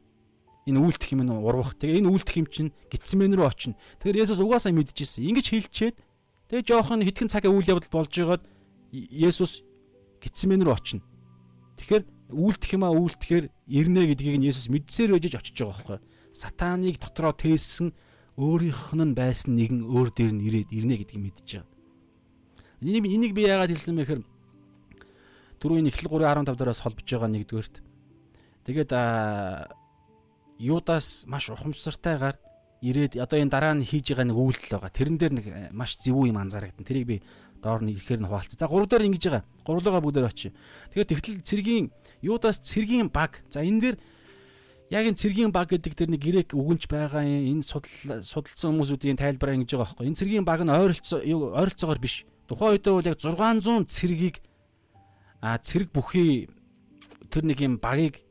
Энэ 0.72 0.80
үйлдэх 0.80 1.08
юм 1.12 1.22
нь 1.28 1.32
урвах. 1.36 1.76
Тэгээ 1.76 2.00
энэ 2.00 2.08
үйлдэх 2.08 2.36
юм 2.40 2.48
чинь 2.48 2.72
гитсмэн 2.88 3.36
рүү 3.36 3.44
очино. 3.44 3.76
Тэгэхээр 4.00 4.24
Есүс 4.24 4.40
угаасаа 4.40 4.72
мэдчихсэн. 4.72 5.28
Ингэж 5.28 5.46
хэлчихэд 5.52 5.96
тэгээ 6.48 6.64
жоохон 6.64 7.04
хитгэн 7.04 7.28
цагийн 7.28 7.52
үйл 7.52 7.68
явдал 7.76 7.92
болж 7.92 8.12
байгаад 8.16 8.44
Есүс 8.92 9.60
гитсмэн 10.24 10.64
рүү 10.64 10.74
очино. 10.74 11.04
Тэгэхээр 11.76 12.04
үйлдэх 12.32 12.70
юмаа 12.78 12.92
үйлдэхээр 12.94 13.46
ирнэ 13.68 14.02
гэдгийг 14.14 14.36
нь 14.40 14.46
Есүс 14.48 14.70
мэдсээр 14.70 15.14
байж 15.18 15.34
очиж 15.34 15.56
байгаа 15.58 15.74
байхгүй. 15.74 15.98
Сатаныг 16.32 16.96
дотроо 17.02 17.34
тээсэн 17.34 17.92
өөрийнх 18.38 18.94
нь 18.94 19.14
байсан 19.14 19.58
нэгэн 19.58 19.84
өөр 19.84 20.08
дээр 20.14 20.32
нь 20.34 20.44
ирээд 20.46 20.70
ирнэ 20.72 20.94
гэдгийг 21.02 21.20
мэдж 21.20 21.48
байгаа. 21.60 21.68
Энийг 22.80 23.04
энийг 23.04 23.32
би 23.36 23.44
яагаад 23.44 23.70
хэлсэн 23.74 23.96
бэ 23.96 24.04
гэхээр 24.08 24.22
түрүүний 25.60 25.92
эхлэл 25.92 26.16
3:15 26.16 26.56
дээрээс 26.56 26.80
холбож 26.80 27.08
байгаа 27.10 27.30
нэгдүгээрт. 27.30 27.76
Тэгээд 28.64 28.90
Юдас 30.60 31.24
маш 31.28 31.48
ухамсартайгаар 31.52 32.36
ирээд 32.80 33.20
одоо 33.20 33.36
энэ 33.36 33.52
дараа 33.52 33.74
нь 33.76 33.84
хийж 33.84 34.12
байгаа 34.12 34.28
нэг 34.28 34.38
үйлдэл 34.40 34.76
байгаа. 34.80 34.92
Тэрэн 34.96 35.16
дээр 35.20 35.32
нэг 35.36 35.46
маш 35.76 36.00
зөвүү 36.00 36.32
юм 36.32 36.40
анзаарэгдэн. 36.40 36.88
Тэрийг 36.88 37.06
би 37.08 37.16
доор 37.62 37.84
нь 37.84 37.92
ирэхээр 37.92 38.20
нь 38.24 38.28
хуваалцсан. 38.28 38.58
За 38.58 38.68
гурав 38.68 38.88
дээр 38.88 39.08
ингэж 39.08 39.24
байгаа. 39.28 39.44
Гурвлуугаа 39.64 40.02
бүгдээр 40.02 40.28
очие. 40.28 40.52
Тэгэхээр 40.92 41.10
тэгтэл 41.12 41.44
цэргийн 41.44 41.86
юудаас 42.24 42.58
цэргийн 42.64 43.08
баг. 43.12 43.44
За 43.52 43.60
энэ 43.60 43.80
дээр 43.80 43.96
яг 44.90 45.04
энэ 45.06 45.20
цэргийн 45.20 45.52
баг 45.52 45.70
гэдэг 45.70 45.94
тэр 45.94 46.10
нэг 46.10 46.20
грек 46.24 46.50
үгэнч 46.56 46.88
байгаа 46.90 47.22
энэ 47.22 47.62
судал 47.62 48.24
судалсан 48.24 48.74
хүмүүсүүдийн 48.74 49.20
тайлбараа 49.20 49.54
ингэж 49.60 49.70
байгаа 49.76 49.86
байхгүй. 49.86 50.06
Энэ 50.08 50.18
цэргийн 50.18 50.44
баг 50.48 50.60
нь 50.64 50.72
ойролцоо 50.72 51.20
ойролцоогоор 51.22 52.00
биш. 52.02 52.26
Тухайн 52.48 52.74
үедээ 52.74 52.94
бол 52.96 53.06
яг 53.06 53.18
600 53.22 53.86
цэргийг 53.86 54.36
а 55.40 55.56
цэрэг 55.62 55.94
бүхий 55.94 56.50
тэр 57.30 57.44
нэг 57.46 57.62
юм 57.62 57.78
багийг 57.78 58.26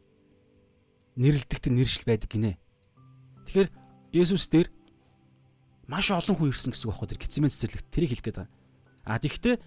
нэрлэлдэгт 1.15 1.71
нэршил 1.71 2.03
байдаг 2.03 2.29
гинэ. 2.29 2.59
Тэгэхээр 3.47 3.69
Есүс 4.11 4.51
дээр 4.51 4.67
маш 5.87 6.11
олон 6.11 6.35
хүн 6.35 6.51
ирсэн 6.51 6.75
гэсэн 6.75 6.85
үг 6.85 6.93
байхгүй 6.93 7.09
тэр 7.15 7.21
гитсмэн 7.23 7.53
цэцэрлэгт 7.53 7.87
тэрийг 7.87 8.11
хэлэх 8.13 8.25
гээд 8.27 8.37
байгаа. 8.43 8.58
А 9.09 9.17
тэгвэл 9.17 9.57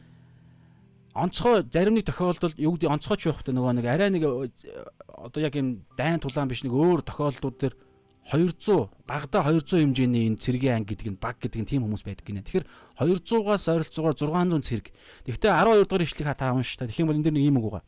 онцгой 1.14 1.66
зарим 1.66 1.98
нэг 1.98 2.06
тохиолдолд 2.06 2.56
юу 2.62 2.78
гэдэг 2.78 2.94
онцгойч 2.94 3.26
байх 3.26 3.42
хэрэгтэй 3.42 3.54
нөгөө 3.58 3.74
нэг 3.74 3.86
арай 3.90 4.10
нэг 4.14 4.22
одоо 5.10 5.40
яг 5.42 5.54
юм 5.58 5.82
дайн 5.98 6.22
тулаан 6.22 6.46
биш 6.46 6.62
нэг 6.62 6.72
өөр 6.72 7.02
тохиолдлууд 7.02 7.58
дээр 7.58 7.74
200 8.30 8.88
багада 9.04 9.42
200 9.42 9.82
хэмжээний 9.82 10.30
энэ 10.30 10.38
цэргийн 10.38 10.86
анги 10.86 10.94
гэдэг 10.94 11.10
нь 11.10 11.18
баг 11.18 11.42
гэдэг 11.42 11.58
нь 11.58 11.68
тийм 11.68 11.82
хүмүүс 11.82 12.06
байдаг 12.06 12.22
гинэ. 12.22 12.46
Тэгэхээр 12.46 12.66
200-аас 13.02 13.66
ойролцоогоор 13.66 14.14
600 14.14 14.62
цэрэг. 14.62 14.86
Тэгвэл 15.26 15.42
12 15.42 15.90
дугаар 15.90 16.06
ишлэгийг 16.06 16.30
хатаа 16.30 16.54
унш 16.54 16.70
та. 16.78 16.86
Тэгэх 16.86 17.02
юм 17.02 17.10
бол 17.10 17.18
энэ 17.18 17.26
дэр 17.26 17.34
нэг 17.34 17.50
юм 17.50 17.58
үг 17.58 17.66
байгаа. 17.66 17.84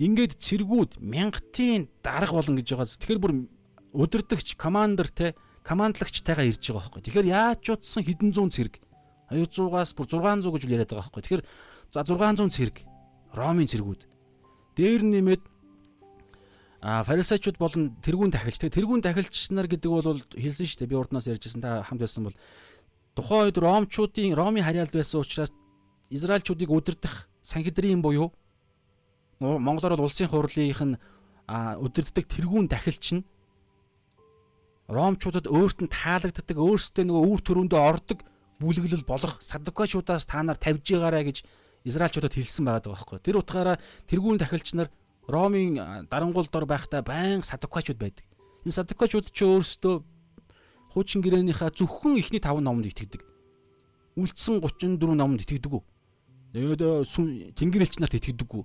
Ингээд 0.00 0.32
цэргүүд 0.40 0.92
мянгатын 1.04 1.92
дарга 2.00 2.40
болон 2.40 2.56
гэж 2.56 2.68
байгаа. 2.72 2.88
Тэгэхээр 2.88 3.20
бүр 3.20 3.32
удирдахч, 3.92 4.56
командер 4.56 5.12
те, 5.12 5.36
командлагчтайгаа 5.60 6.48
ирж 6.48 6.72
байгаа 6.72 6.80
байхгүй. 6.88 7.04
Тэгэхээр 7.04 7.28
яаж 7.28 7.58
ч 7.60 7.68
утсан 7.76 8.02
хэдэн 8.08 8.32
зуун 8.32 8.48
цэрэг 8.48 8.80
200-аас 9.32 9.96
бүр 9.96 10.06
600 10.06 10.52
гэж 10.52 10.62
яриад 10.68 10.92
байгаа 10.92 11.08
байхгүй. 11.08 11.22
Тэгэхээр 11.24 11.44
за 11.92 12.04
600 12.04 12.52
цэрэг 12.52 12.76
Ромын 13.32 13.68
цэргүүд. 13.68 14.02
Дээр 14.76 15.02
нэмээд 15.08 15.42
а 16.82 17.02
фарисеучуд 17.06 17.56
болон 17.56 17.96
тэргүүн 18.04 18.34
тахилч. 18.34 18.60
Тэгээ 18.60 18.76
тэргүүн 18.82 19.02
тахилч 19.06 19.54
нар 19.54 19.70
гэдэг 19.70 19.90
бол 19.90 20.20
хэлсэн 20.34 20.66
шүү 20.66 20.78
дээ. 20.84 20.90
Би 20.92 20.98
урднаас 20.98 21.30
ярьжсэн 21.30 21.62
та 21.62 21.86
хамт 21.86 22.02
байсан 22.02 22.26
бол 22.28 22.36
тухайн 23.16 23.48
үед 23.48 23.58
ромчуудын 23.60 24.36
ромын 24.36 24.66
харьяалд 24.66 24.92
байсан 24.92 25.22
учраас 25.22 25.52
израилчуудыг 26.10 26.68
удирдах 26.68 27.28
санхедрийн 27.42 28.02
буюу 28.02 28.32
Монголоор 29.40 29.96
бол 29.96 30.06
улсын 30.06 30.28
хурлынх 30.28 30.82
нь 30.82 30.98
удирддаг 31.48 32.24
тэргүүн 32.26 32.68
тахилч 32.68 33.20
нь 33.20 33.26
ромчуудад 34.88 35.46
өөрт 35.46 35.78
нь 35.84 35.92
таалагддаг 35.92 36.56
өөрсдөө 36.58 37.04
нөгөө 37.06 37.24
үр 37.30 37.40
төрөндөө 37.42 37.80
ордог 37.80 38.18
бүлэглэл 38.62 39.02
болох 39.02 39.42
садукачудаас 39.42 40.24
та 40.30 40.46
нар 40.46 40.56
тавьж 40.56 40.86
байгаарэ 40.86 41.26
гэж 41.26 41.38
израилчуудад 41.82 42.32
хэлсэн 42.38 42.64
байгаа 42.70 42.94
байхгүй. 42.94 43.18
Тэр 43.18 43.42
утгаараа 43.42 43.76
тэргүүн 44.06 44.38
тахилч 44.38 44.78
нар 44.78 44.88
Ромын 45.26 46.06
дарангуул 46.10 46.46
дор 46.46 46.66
байхдаа 46.66 47.02
байн 47.02 47.42
садукачуд 47.42 47.98
байдаг. 47.98 48.26
Энэ 48.62 48.74
садукачуд 48.74 49.34
ч 49.34 49.46
өөрсдөө 49.46 49.94
хуучин 50.94 51.22
гэрээнийхээ 51.22 51.74
зөвхөн 51.78 52.18
ихний 52.18 52.42
5 52.42 52.62
номонд 52.62 52.90
итгэдэг. 52.90 53.22
Үлдсэн 54.18 54.58
34 54.62 54.98
номонд 55.14 55.42
итгэдэг 55.46 55.72
үү? 55.72 55.82
Тэгээд 56.52 56.82
тэнгэрэлч 57.58 57.98
нарт 58.02 58.18
итгэдэггүй 58.18 58.62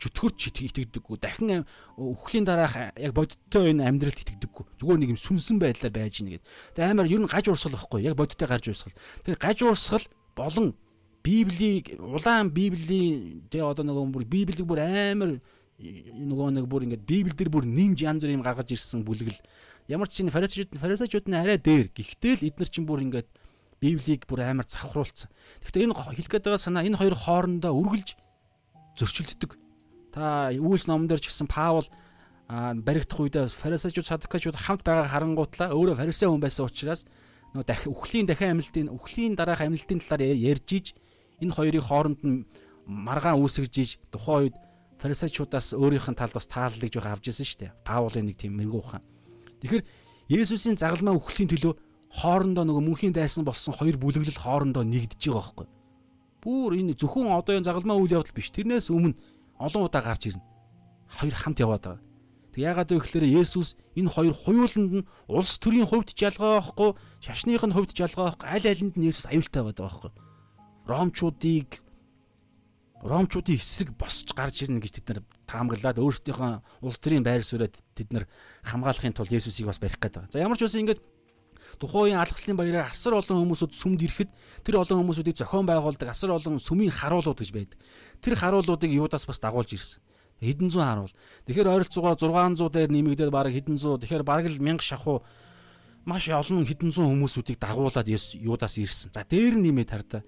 чөтгөрч 0.00 0.40
итгэдэггүй 0.64 1.16
дахин 1.20 1.68
өгөхийн 2.00 2.48
дараах 2.48 2.96
яг 2.96 3.12
бодиттой 3.12 3.76
энэ 3.76 3.84
амьдралд 3.84 4.16
итгэдэггүй 4.16 4.64
зүгээр 4.80 5.00
нэг 5.04 5.10
юм 5.12 5.20
сүнсэн 5.20 5.60
байдлаар 5.60 5.92
байж 5.92 6.24
гинэ 6.24 6.40
гэдэг. 6.40 6.48
Тэгээ 6.74 6.90
амар 6.90 7.06
ер 7.12 7.20
нь 7.20 7.28
гаж 7.28 7.46
урсгал 7.52 7.76
واخгүй 7.76 8.08
яг 8.08 8.16
бодиттой 8.16 8.48
гарч 8.48 8.72
урсгал. 8.72 8.96
Тэгээ 9.28 9.44
гаж 9.44 9.58
урсгал 9.60 10.06
болон 10.32 10.72
Библийг 11.20 12.00
улаан 12.00 12.48
Библийн 12.48 13.44
тэгээ 13.52 13.68
одоо 13.68 13.84
нөгөө 13.84 14.08
бүр 14.08 14.24
Библийг 14.24 14.64
бүр 14.64 14.80
амар 14.80 15.44
нөгөө 15.80 16.48
нэг 16.56 16.64
бүр 16.64 16.88
ингээд 16.88 17.04
Библиэл 17.04 17.36
дээр 17.36 17.52
бүр 17.52 17.68
нэмж 17.68 18.00
янз 18.00 18.24
бүр 18.24 18.40
юм 18.40 18.44
гаргаж 18.44 18.72
ирсэн 18.72 19.04
бүлэгл. 19.04 19.36
Ямар 19.88 20.08
ч 20.08 20.24
чинь 20.24 20.32
фарисеучуд 20.32 20.72
нь 20.72 20.80
фарисеучуд 20.80 21.28
нь 21.28 21.36
арай 21.36 21.60
дээр. 21.60 21.92
Гэхдээ 21.92 22.34
л 22.40 22.46
эдгээр 22.48 22.70
чинь 22.72 22.88
бүр 22.88 23.04
ингээд 23.04 23.28
Библийг 23.80 24.24
бүр 24.24 24.48
амар 24.48 24.64
завхруулсан. 24.64 25.28
Гэхдээ 25.60 25.84
энэ 25.88 25.96
хэлэх 25.96 26.28
гээд 26.28 26.44
байгаа 26.48 26.60
санаа 26.60 26.84
энэ 26.88 27.00
хоёр 27.00 27.16
хоорондоо 27.16 27.72
үргэлж 27.76 28.16
зөрчилддөг. 28.96 29.60
Та 30.10 30.50
Үйлс 30.50 30.86
номон 30.90 31.06
дээр 31.06 31.22
ч 31.22 31.30
гэсэн 31.30 31.46
Паул 31.46 31.86
баригдах 32.50 33.20
үедээ 33.22 33.46
фарисеучуд 33.46 34.06
садукачуд 34.06 34.58
хамт 34.58 34.82
байгаа 34.82 35.06
харангуутлаа 35.06 35.70
өөрөө 35.70 35.96
фарисей 36.02 36.26
хүн 36.26 36.42
байсан 36.42 36.66
учраас 36.66 37.06
нөгөө 37.54 37.66
дахи 37.66 37.86
үхлийн 37.86 38.26
дахин 38.26 38.58
амилтын 38.58 38.90
үхлийн 38.90 39.38
дараах 39.38 39.62
амилтын 39.62 40.02
талаар 40.02 40.34
ярьж 40.34 40.68
иж 40.74 40.86
энэ 41.38 41.54
хоёрын 41.54 41.86
хооронд 41.86 42.20
нь 42.26 42.42
маргаан 42.90 43.38
үүсгэж 43.38 43.74
иж 43.78 43.90
тухайн 44.10 44.50
үед 44.50 44.56
фарисеучудаас 44.98 45.78
өөрийнх 45.78 46.10
нь 46.10 46.18
талд 46.18 46.34
бас 46.34 46.50
тааллыг 46.50 46.90
жоох 46.90 47.06
авч 47.06 47.30
ирсэн 47.30 47.46
шүү 47.46 47.58
дээ. 47.62 47.72
Паулын 47.86 48.26
нэг 48.26 48.36
тийм 48.36 48.58
мэрэгүү 48.58 48.80
ухаан. 48.82 49.04
Тэгэхээр 49.62 49.84
Есүсийн 50.30 50.78
загалмаа 50.78 51.14
үхлийн 51.18 51.50
төлөө 51.50 51.74
хоорондоо 52.10 52.66
нөгөө 52.66 52.84
мөнхийн 52.86 53.14
дайсан 53.14 53.46
болсон 53.46 53.74
хоёр 53.74 53.96
бүлэглэл 53.98 54.42
хоорондоо 54.42 54.82
нэгдэж 54.82 55.30
байгаа 55.30 55.42
байхгүй. 55.42 55.66
Бүүр 56.42 56.72
энэ 56.82 56.98
зөвхөн 56.98 57.30
одоо 57.30 57.54
энэ 57.56 57.66
загалмаа 57.66 57.98
үйл 57.98 58.14
явдал 58.18 58.34
биш. 58.34 58.50
Тэрнээс 58.50 58.90
өмнө 58.90 59.18
олон 59.60 59.84
удаа 59.84 60.02
гарч 60.02 60.32
ирнэ. 60.32 60.44
Хоёр 61.20 61.36
хамт 61.36 61.60
яваад 61.60 61.84
байгаа. 61.84 62.02
Тэг 62.50 62.60
яагаад 62.64 62.90
вэ 62.90 62.98
гэхээр 63.04 63.26
Есүс 63.30 63.76
энэ 63.94 64.10
хоёр 64.10 64.34
хуйланд 64.34 64.92
нь 65.04 65.08
улс 65.28 65.54
төрийн 65.60 65.86
хувьд 65.86 66.16
ч 66.16 66.26
ялгаа 66.26 66.58
байхгүй, 66.58 66.90
шашных 67.20 67.62
нь 67.62 67.74
хувьд 67.76 67.92
байхгүй, 67.94 68.48
аль 68.48 68.66
алинд 68.66 68.94
нь 68.96 69.06
Есүс 69.06 69.28
аюултай 69.30 69.62
байдаг 69.62 69.84
байхгүй. 69.86 70.10
Ромчуудыг 70.88 71.68
Ромчуудын 73.00 73.56
эсрэг 73.56 73.96
босч 73.96 74.28
гарч 74.36 74.66
ирнэ 74.66 74.82
гэж 74.82 75.00
тэд 75.00 75.06
нар 75.08 75.20
таамаглаад 75.48 76.02
өөрсдийнхөө 76.04 76.84
улс 76.84 76.98
төрийн 77.00 77.24
байр 77.24 77.40
сууриад 77.40 77.72
тэд 77.96 78.12
нар 78.12 78.24
хамгаалахын 78.60 79.16
тулд 79.16 79.32
Есүсийг 79.32 79.72
бас 79.72 79.80
барих 79.80 79.96
байгаа. 79.96 80.28
За 80.28 80.36
ямар 80.42 80.60
ч 80.60 80.68
байсан 80.68 80.84
ингээд 80.84 81.00
тухайн 81.78 82.16
үеийн 82.16 82.20
алгаслын 82.24 82.56
баяраар 82.56 82.90
асар 82.90 83.14
олон 83.14 83.46
хүмүүсүүд 83.46 83.72
сүмд 83.76 84.00
ирэхэд 84.02 84.30
тэр 84.66 84.82
олон 84.82 85.04
хүмүүсүүдийг 85.04 85.36
зохион 85.38 85.68
байгуулдаг 85.68 86.08
асар 86.10 86.34
олон 86.34 86.58
сүмийн 86.58 86.90
харуулууд 86.90 87.38
гэж 87.38 87.50
байдаг. 87.54 87.78
Тэр 88.24 88.34
харуулуудыг 88.34 88.90
юудаас 88.90 89.28
бас 89.28 89.38
дагуулж 89.38 89.76
ирсэн. 89.76 90.02
Хэдэн 90.40 90.72
зуун 90.72 90.88
харуул. 90.88 91.14
Тэгэхээр 91.44 91.68
ойролцоогоор 91.68 92.16
600 92.16 92.72
дээр 92.72 92.90
нэмэгдээд 92.90 93.30
бараг 93.30 93.52
хэдэн 93.52 93.76
зуун. 93.76 94.00
Тэгэхээр 94.00 94.24
бараг 94.24 94.48
л 94.48 94.56
1000 94.56 94.80
шахуу 94.80 95.20
маш 96.08 96.32
олон 96.32 96.64
хэдэн 96.64 96.90
зуун 96.90 97.12
хүмүүсүүдийг 97.20 97.60
дагуулад 97.60 98.08
Юдаас 98.08 98.80
ирсэн. 98.80 99.12
За 99.12 99.22
дээр 99.28 99.60
нь 99.60 99.68
нэмээд 99.68 99.92
хардаа 99.92 100.24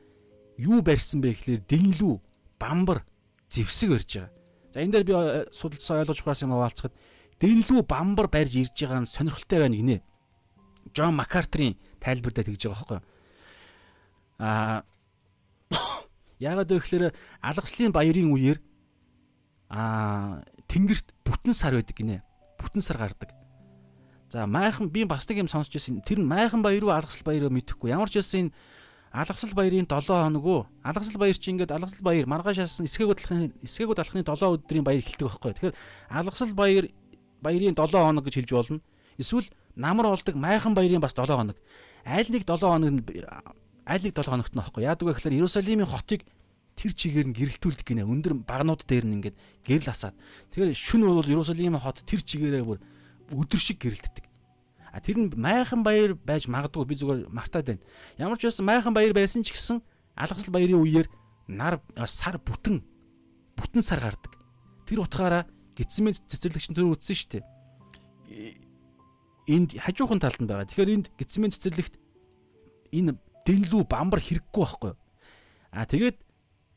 юу 0.61 0.85
барьсан 0.85 1.25
бэ 1.25 1.33
гэхлээр 1.33 1.63
дэнлүү, 1.65 2.15
бамбар, 2.61 3.09
зевсэг 3.49 3.91
барьж 3.97 4.11
байгаа. 4.21 4.33
За 4.73 4.81
энэ 4.85 4.93
дээр 4.93 5.05
би 5.05 5.13
э, 5.17 5.47
судалсан 5.53 6.05
ойлгож 6.05 6.21
ухаас 6.21 6.43
юм 6.45 6.53
хаваалцахад 6.53 6.95
дэнлүү 7.41 7.81
бамбар 7.89 8.29
барьж 8.29 8.53
ирж 8.57 8.77
байгаа 8.77 9.01
нь 9.03 9.09
сонирхолтой 9.09 9.59
байна 9.65 9.77
гинэ. 9.77 10.05
Джон 10.93 11.17
Маккартрийн 11.17 11.77
тайлбар 12.01 12.33
дээр 12.33 12.53
тэгж 12.53 12.69
байгаа 12.69 12.79
байхгүй? 12.79 13.01
Аа 14.39 14.85
яагаад 16.39 16.71
вэ 16.71 16.79
гэхээр 16.81 17.05
алгаслын 17.41 17.93
баярын 17.93 18.33
үеэр 18.33 18.59
аа 19.73 20.45
тэнгэрт 20.69 21.13
бүтэн 21.25 21.55
сар 21.57 21.75
байдаг 21.75 21.97
гинэ. 21.97 22.23
Бүтэн 22.61 22.85
сар 22.85 23.01
гардаг. 23.01 23.33
За 24.29 24.47
майхан 24.47 24.89
би 24.93 25.05
бас 25.05 25.29
нэг 25.29 25.45
юм 25.45 25.49
сонсч 25.49 25.77
ирсэн. 25.77 26.05
Тэр 26.05 26.21
нь 26.21 26.29
майхан 26.29 26.61
баяр 26.61 26.85
уу 26.85 26.93
алгасал 26.93 27.25
баяр 27.25 27.49
уу 27.49 27.57
мэдэхгүй. 27.57 27.93
Ямар 27.93 28.09
ч 28.09 28.21
байсан 28.21 28.49
энэ 28.49 28.55
Алгасал 29.13 29.53
баярын 29.53 29.85
7 29.85 30.09
хоног 30.09 30.45
уу? 30.45 30.67
Алгасал 30.83 31.21
баяр 31.21 31.37
чи 31.37 31.51
ингээд 31.53 31.71
алгасал 31.71 32.01
баяр 32.01 32.25
маргааш 32.25 32.65
яасан 32.65 32.89
эсгээгүүд 32.89 33.21
алхахны 33.21 33.53
эсгээгүүд 33.61 34.01
алхахны 34.01 34.25
7 34.25 34.57
өдрийн 34.57 34.85
баяр 34.89 35.05
эхэлдэг 35.05 35.29
байхгүй. 35.29 35.53
Тэгэхээр 35.53 35.77
алгасал 36.09 36.55
баяр 36.57 36.89
баярын 37.45 37.77
7 37.77 37.93
хоног 37.93 38.25
гэж 38.25 38.35
хэлж 38.41 38.53
болно. 38.57 38.81
Эсвэл 39.21 39.53
намар 39.77 40.07
болдог 40.13 40.35
майхан 40.37 40.75
баярын 40.75 41.01
бас 41.01 41.15
7 41.15 41.33
хоног. 41.33 41.57
Аль 42.05 42.29
нэг 42.29 42.45
7 42.45 42.61
хоног 42.61 42.91
нь 42.91 43.03
аль 43.87 44.03
нэг 44.03 44.15
7 44.15 44.31
хоногт 44.31 44.53
нь 44.53 44.61
байхгүй. 44.61 44.83
Яадаг 44.85 45.07
вэ 45.09 45.15
гэхээр 45.17 45.39
Иерусалимийн 45.39 45.89
хотыг 45.89 46.25
тэр 46.77 46.93
чигээр 46.93 47.27
нь 47.31 47.37
гэрэлтүүлдэг 47.37 47.87
гинэ. 47.87 48.07
Өндөр 48.07 48.35
багнууд 48.47 48.85
дээр 48.87 49.07
нь 49.07 49.17
ингээд 49.21 49.37
гэрэл 49.67 49.93
асаад. 49.93 50.17
Тэгэхээр 50.53 50.77
шүн 50.77 51.03
бол 51.05 51.27
Иерусалимийн 51.27 51.81
хот 51.81 52.05
тэр 52.05 52.21
чигээрээ 52.23 52.65
бүр 52.65 52.81
өдөр 53.33 53.61
шиг 53.61 53.81
гэрэлтдэг. 53.81 54.25
А 54.93 55.01
тэр 55.01 55.17
нь 55.19 55.33
майхан 55.33 55.83
баяр 55.83 56.15
байж 56.15 56.49
магадгүй 56.49 56.85
би 56.85 56.97
зүгээр 57.01 57.33
мартаад 57.33 57.67
байна. 57.67 57.85
Ямар 58.21 58.37
ч 58.37 58.49
байсан 58.49 58.67
майхан 58.69 58.93
баяр 58.93 59.17
байсан 59.17 59.41
ч 59.41 59.57
гэсэн 59.57 59.81
алгасал 60.17 60.53
баярын 60.53 60.85
үеэр 60.85 61.09
нар 61.49 61.81
сар 62.05 62.37
бүтэн 62.37 62.85
бүтэн 63.57 63.83
сар 63.83 64.01
гардаг. 64.05 64.37
Тэр 64.85 65.01
утгаараа 65.01 65.49
гидсмэн 65.77 66.13
цэцэрлэгч 66.13 66.77
төр 66.77 66.93
үтсэн 66.93 67.17
шүү 67.17 67.31
дээ. 67.33 67.45
Энд 69.47 69.75
хажуухан 69.75 70.21
талд 70.23 70.39
нь 70.39 70.47
байгаа. 70.47 70.69
Тэгэхээр 70.69 70.95
энд 70.95 71.07
гидсмэн 71.19 71.51
цэцэрлэгт 71.51 71.95
энэ 72.95 73.19
дэнлүү 73.47 73.83
бамбар 73.91 74.21
хэрэггүй 74.23 74.63
байхгүй 74.63 74.91
юу? 74.95 74.99
А 75.73 75.87
тэгээд 75.89 76.17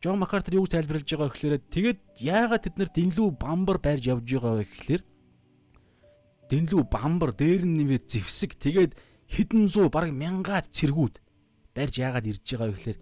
Джон 0.01 0.19
Маккартер 0.21 0.61
юу 0.61 0.69
тайлбарлаж 0.69 1.09
байгаа 1.09 1.29
гэхээр 1.33 1.55
тэгээд 1.65 1.99
яагаад 2.21 2.63
тэд 2.65 2.75
нар 2.77 2.89
дэнлүү 2.93 3.27
бамбар 3.41 3.77
байрж 3.81 4.05
явж 4.05 4.25
байгаа 4.25 4.53
вэ 4.61 4.65
гэхээр 4.69 5.03
дэнлүү 6.49 6.81
бамбар 6.93 7.31
дээр 7.33 7.65
нь 7.65 7.77
нэмээд 7.81 8.05
зевсэг 8.05 8.53
тэгээд 8.53 8.93
хэдэн 9.29 9.65
зуун 9.65 9.89
бараг 9.89 10.13
мянгаад 10.13 10.69
цэргүүд 10.69 11.15
барьж 11.73 11.95
яагаад 11.97 12.29
ирж 12.29 12.45
байгаа 12.45 12.69
вэ 12.69 12.77
гэхээр 12.77 12.99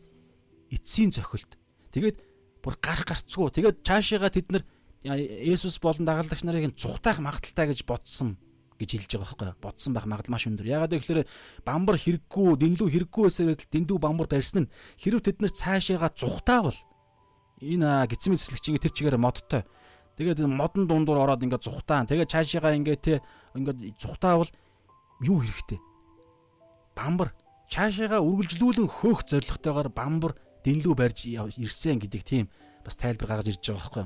эцсийн 0.71 1.11
цохилт 1.11 1.51
тэгээд 1.91 2.17
бүр 2.63 2.75
гарах 2.79 3.03
гарцгүй 3.03 3.51
тэгээд 3.51 3.83
цаашаага 3.83 4.31
тэд 4.31 4.47
нар 4.51 4.63
Есүс 5.03 5.83
болон 5.83 6.07
дагалдагч 6.07 6.47
нарыг 6.47 6.79
цухтаах 6.79 7.19
магадaltaй 7.19 7.75
гэж 7.75 7.83
бодсон 7.83 8.39
гэж 8.79 8.89
хэлж 8.93 9.11
байгаа 9.17 9.29
байхгүй 9.33 9.49
бодсон 9.61 9.91
байх 9.93 10.05
магадлал 10.07 10.33
маш 10.33 10.47
өндөр. 10.47 10.67
Ягаад 10.67 10.93
гэвэл 10.93 11.29
бамбар 11.65 11.97
хэрэггүй, 11.97 12.47
дэнлүү 12.57 12.87
хэрэггүй 12.89 13.23
байсаар 13.27 13.57
дэндүү 13.57 13.97
бамбар 13.99 14.27
барьсан 14.27 14.65
нь 14.65 14.71
хэрв 15.01 15.21
тэд 15.21 15.41
нар 15.41 15.53
цаашаага 15.53 16.09
цухтаавал 16.13 16.77
энэ 17.61 18.07
гидсмийн 18.09 18.41
цэцлэгч 18.41 18.65
ингэ 18.69 18.83
тэр 18.89 18.93
чигээр 18.95 19.17
модтой 19.21 19.63
Тэгээд 20.13 20.45
модон 20.45 20.85
дундуур 20.85 21.25
ороод 21.25 21.41
ингээд 21.41 21.65
зүхтаан. 21.65 22.05
Тэгээд 22.05 22.29
цаашаагаа 22.29 22.77
ингээд 22.77 23.01
те 23.01 23.15
ингээд 23.57 23.97
зүхтаавал 23.97 24.49
юу 25.25 25.41
хэрэгтэй? 25.41 25.81
Бамбар 26.93 27.33
цаашаагаа 27.65 28.21
үргэлжлүүлэн 28.21 28.89
хөөх 29.01 29.25
зоригтойгоор 29.25 29.89
бамбар 29.89 30.37
дэнлүү 30.61 30.93
барьж 30.93 31.25
ирсэн 31.33 31.97
гэдэг 31.97 32.21
тийм 32.21 32.45
бас 32.85 32.93
тайлбар 32.93 33.41
гаргаж 33.41 33.57
ирж 33.57 33.73
байгаа 33.73 33.81
байхгүй. 33.81 34.05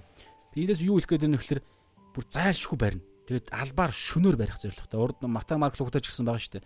Тиймээс 0.56 0.80
юу 0.88 0.96
хэлэх 0.96 1.12
гээд 1.12 1.24
байна 1.28 1.36
вэ 1.36 1.44
гэхээр 1.44 1.62
бүр 2.16 2.24
зайлшгүй 2.32 2.78
барина. 2.80 3.04
Тэгээд 3.28 3.52
албаар 3.52 3.92
шөнөөр 3.92 4.36
барих 4.40 4.58
зоригтой. 4.58 5.00
Урд 5.00 5.28
Мата 5.28 5.60
Марк 5.60 5.76
лугтаж 5.76 6.08
гисэн 6.08 6.26
байгаа 6.26 6.42
шүү 6.42 6.54
дээ. 6.58 6.66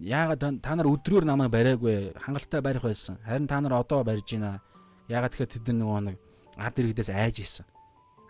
Яагаад 0.00 0.64
та 0.64 0.72
нар 0.72 0.88
өдрөөр 0.88 1.28
намайг 1.28 1.52
бариагүй 1.52 2.16
хангалттай 2.16 2.64
барих 2.64 2.82
байсан. 2.82 3.20
Харин 3.28 3.46
та 3.46 3.60
нар 3.60 3.76
одоо 3.76 4.00
барьж 4.00 4.32
байна. 4.32 4.64
Яагаад 5.12 5.36
тэгэхээр 5.36 5.52
тэд 5.52 5.68
нөгөө 5.76 6.00
нэг 6.08 6.16
ард 6.56 6.80
иргэдээс 6.80 7.12
айж 7.12 7.44
исэн 7.44 7.66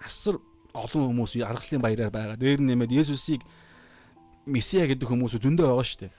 асар 0.06 0.38
олон 0.74 1.10
хүмүүс 1.10 1.40
аргаслын 1.40 1.82
баяраар 1.82 2.12
байгаа. 2.12 2.36
Дээр 2.36 2.60
нэмээд 2.60 2.92
Есүсийг 2.92 3.42
Месиа 4.46 4.86
гэдэг 4.86 5.08
хүмүүс 5.08 5.40
зөндөө 5.40 5.66
байгаа 5.66 5.86
шүү 5.86 6.00
дээ. 6.06 6.14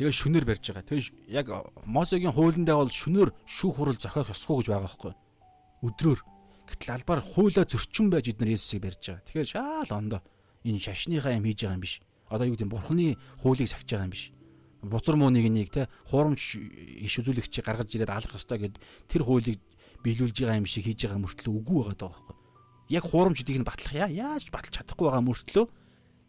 Тэгээ 0.00 0.18
шүнээр 0.18 0.44
барьж 0.48 0.64
байгаа. 0.72 0.88
Тэгээ 0.88 1.30
яг 1.30 1.46
Мосегийн 1.86 2.34
хуулиндаа 2.34 2.80
бол 2.80 2.90
шүнээр 2.90 3.30
шүүх 3.46 3.76
хурал 3.78 4.00
зохиох 4.00 4.34
ёсгүй 4.34 4.64
гэж 4.64 4.68
байгаа 4.72 4.86
байхгүй. 4.88 5.12
Өдрөөр. 5.86 6.20
Гэтэл 6.68 6.94
албаар 6.96 7.20
хуулаа 7.20 7.64
зөрчин 7.68 8.08
байж 8.08 8.32
эдгээр 8.32 8.54
Есүсийг 8.56 8.82
барьж 8.82 9.02
байгаа. 9.04 9.24
Тэгэхээр 9.28 9.52
шаал 9.52 9.90
ондоо 9.92 10.20
энэ 10.64 10.80
шашныхаа 10.80 11.36
юм 11.36 11.44
хийж 11.44 11.60
байгаа 11.64 11.76
юм 11.76 11.84
биш. 11.84 12.00
Одоо 12.28 12.46
юу 12.48 12.56
гэдэг 12.56 12.70
бурхны 12.72 13.16
хуулийг 13.42 13.68
сахиж 13.68 13.88
байгаа 13.90 14.08
юм 14.08 14.14
биш. 14.14 14.32
Бузар 14.84 15.16
мууныг 15.16 15.46
нэг 15.48 15.68
те 15.72 15.88
хуурамч 16.08 16.60
иш 17.04 17.14
үзүүлэгчийг 17.20 17.64
гаргаж 17.64 17.88
ирээд 17.92 18.12
алах 18.12 18.36
ёстой 18.36 18.58
гэд 18.68 18.76
тэр 19.08 19.22
хуулийг 19.24 19.60
биелүүлж 20.04 20.36
байгаа 20.44 20.60
юм 20.60 20.68
шиг 20.68 20.84
хийж 20.84 21.08
байгаа 21.08 21.24
мөртлөө 21.24 21.52
үгүй 21.56 21.78
байгаа 21.80 21.96
даа 21.96 22.12
байхгүй 22.12 22.44
яг 22.88 23.04
хуурамч 23.08 23.40
гэдгийг 23.40 23.60
нь 23.64 23.68
батлах 23.68 23.94
яа 23.96 24.08
яаж 24.12 24.52
баталж 24.52 24.76
чадахгүй 24.76 25.08
байгаа 25.08 25.24
мөртлөө 25.24 25.66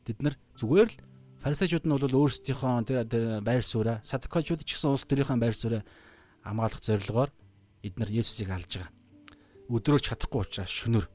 бид 0.07 0.19
нар 0.23 0.35
зүгээр 0.55 0.87
л 0.87 0.99
фарисеучуд 1.43 1.83
нь 1.83 1.91
бол 1.91 2.19
өөрсдийнхөө 2.23 2.87
тэр 2.87 3.43
байр 3.43 3.63
сууриа 3.63 3.99
садукачуд 4.07 4.63
ч 4.63 4.79
гэсэн 4.79 4.95
улс 4.95 5.03
төрийнхөө 5.03 5.35
байр 5.35 5.55
сууриа 5.55 5.83
хамгаалах 6.47 6.79
зорилгоор 6.79 7.29
эдгээр 7.83 8.15
Есүсийг 8.23 8.49
алж 8.55 8.71
байгаа. 8.71 8.91
Өдрөө 9.69 9.99
чадахгүй 10.01 10.41
учраас 10.45 10.69
шөнөр. 10.69 11.05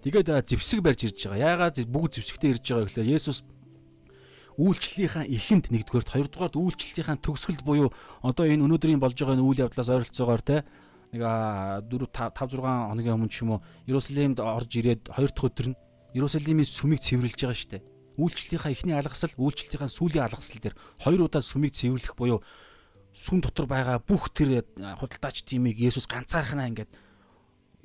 Тэгээд 0.00 0.32
зевсэг 0.48 0.80
барьж 0.80 1.10
ирж 1.10 1.28
байгаа. 1.28 1.70
Яагаад 1.70 1.76
бүгд 1.90 2.12
зевсэгтэй 2.20 2.50
ирж 2.56 2.64
байгаа 2.64 2.86
гэхээр 2.88 3.12
Есүс 3.16 3.42
үйлчлэлийнхаа 4.56 5.28
эхэнд 5.28 5.68
нэгдүгээрт 5.68 6.12
хоёрдугаарт 6.16 6.56
үйлчлэлийнхаа 6.56 7.20
төгсгөлд 7.20 7.60
буюу 7.60 7.92
одоо 8.24 8.48
энэ 8.48 8.64
өнөөдрийн 8.64 9.00
болж 9.00 9.12
байгаа 9.12 9.36
үйл 9.36 9.68
явдлаас 9.68 9.92
ойролцоогоор 9.92 10.40
те 10.40 10.64
нэг 11.12 11.20
4 11.20 12.08
5 12.08 12.32
6 12.32 12.64
хоногийн 12.64 13.16
өмнө 13.20 13.28
ч 13.28 13.44
юм 13.44 13.60
уу 13.60 13.64
Иерусалимд 13.84 14.40
орж 14.40 14.70
ирээд 14.72 15.12
хоёр 15.12 15.28
дахь 15.28 15.48
өдөр 15.52 15.66
нь 15.76 15.80
Иерусалимийн 16.16 16.64
сүмийг 16.64 17.04
цэвэрлж 17.04 17.36
байгаа 17.36 17.68
дээ. 17.76 17.84
Үйлчлэлийнхаа 18.16 18.72
эхний 18.72 18.96
алгасал, 18.96 19.36
үйлчлэлийнхаа 19.36 19.92
сүүлийн 19.92 20.24
алгасал 20.24 20.60
дээр 20.64 20.76
хоёр 21.04 21.28
удаа 21.28 21.44
сүмийг 21.44 21.76
цэвэрлэх 21.76 22.16
буюу 22.16 22.40
сүм 23.12 23.44
дотор 23.44 23.68
байгаа 23.68 24.00
бүх 24.00 24.32
тэр 24.32 24.64
худалдаач 24.72 25.44
тимийг 25.44 25.76
Есүс 25.76 26.08
ганцаархнаа 26.08 26.72
ингээд 26.72 26.90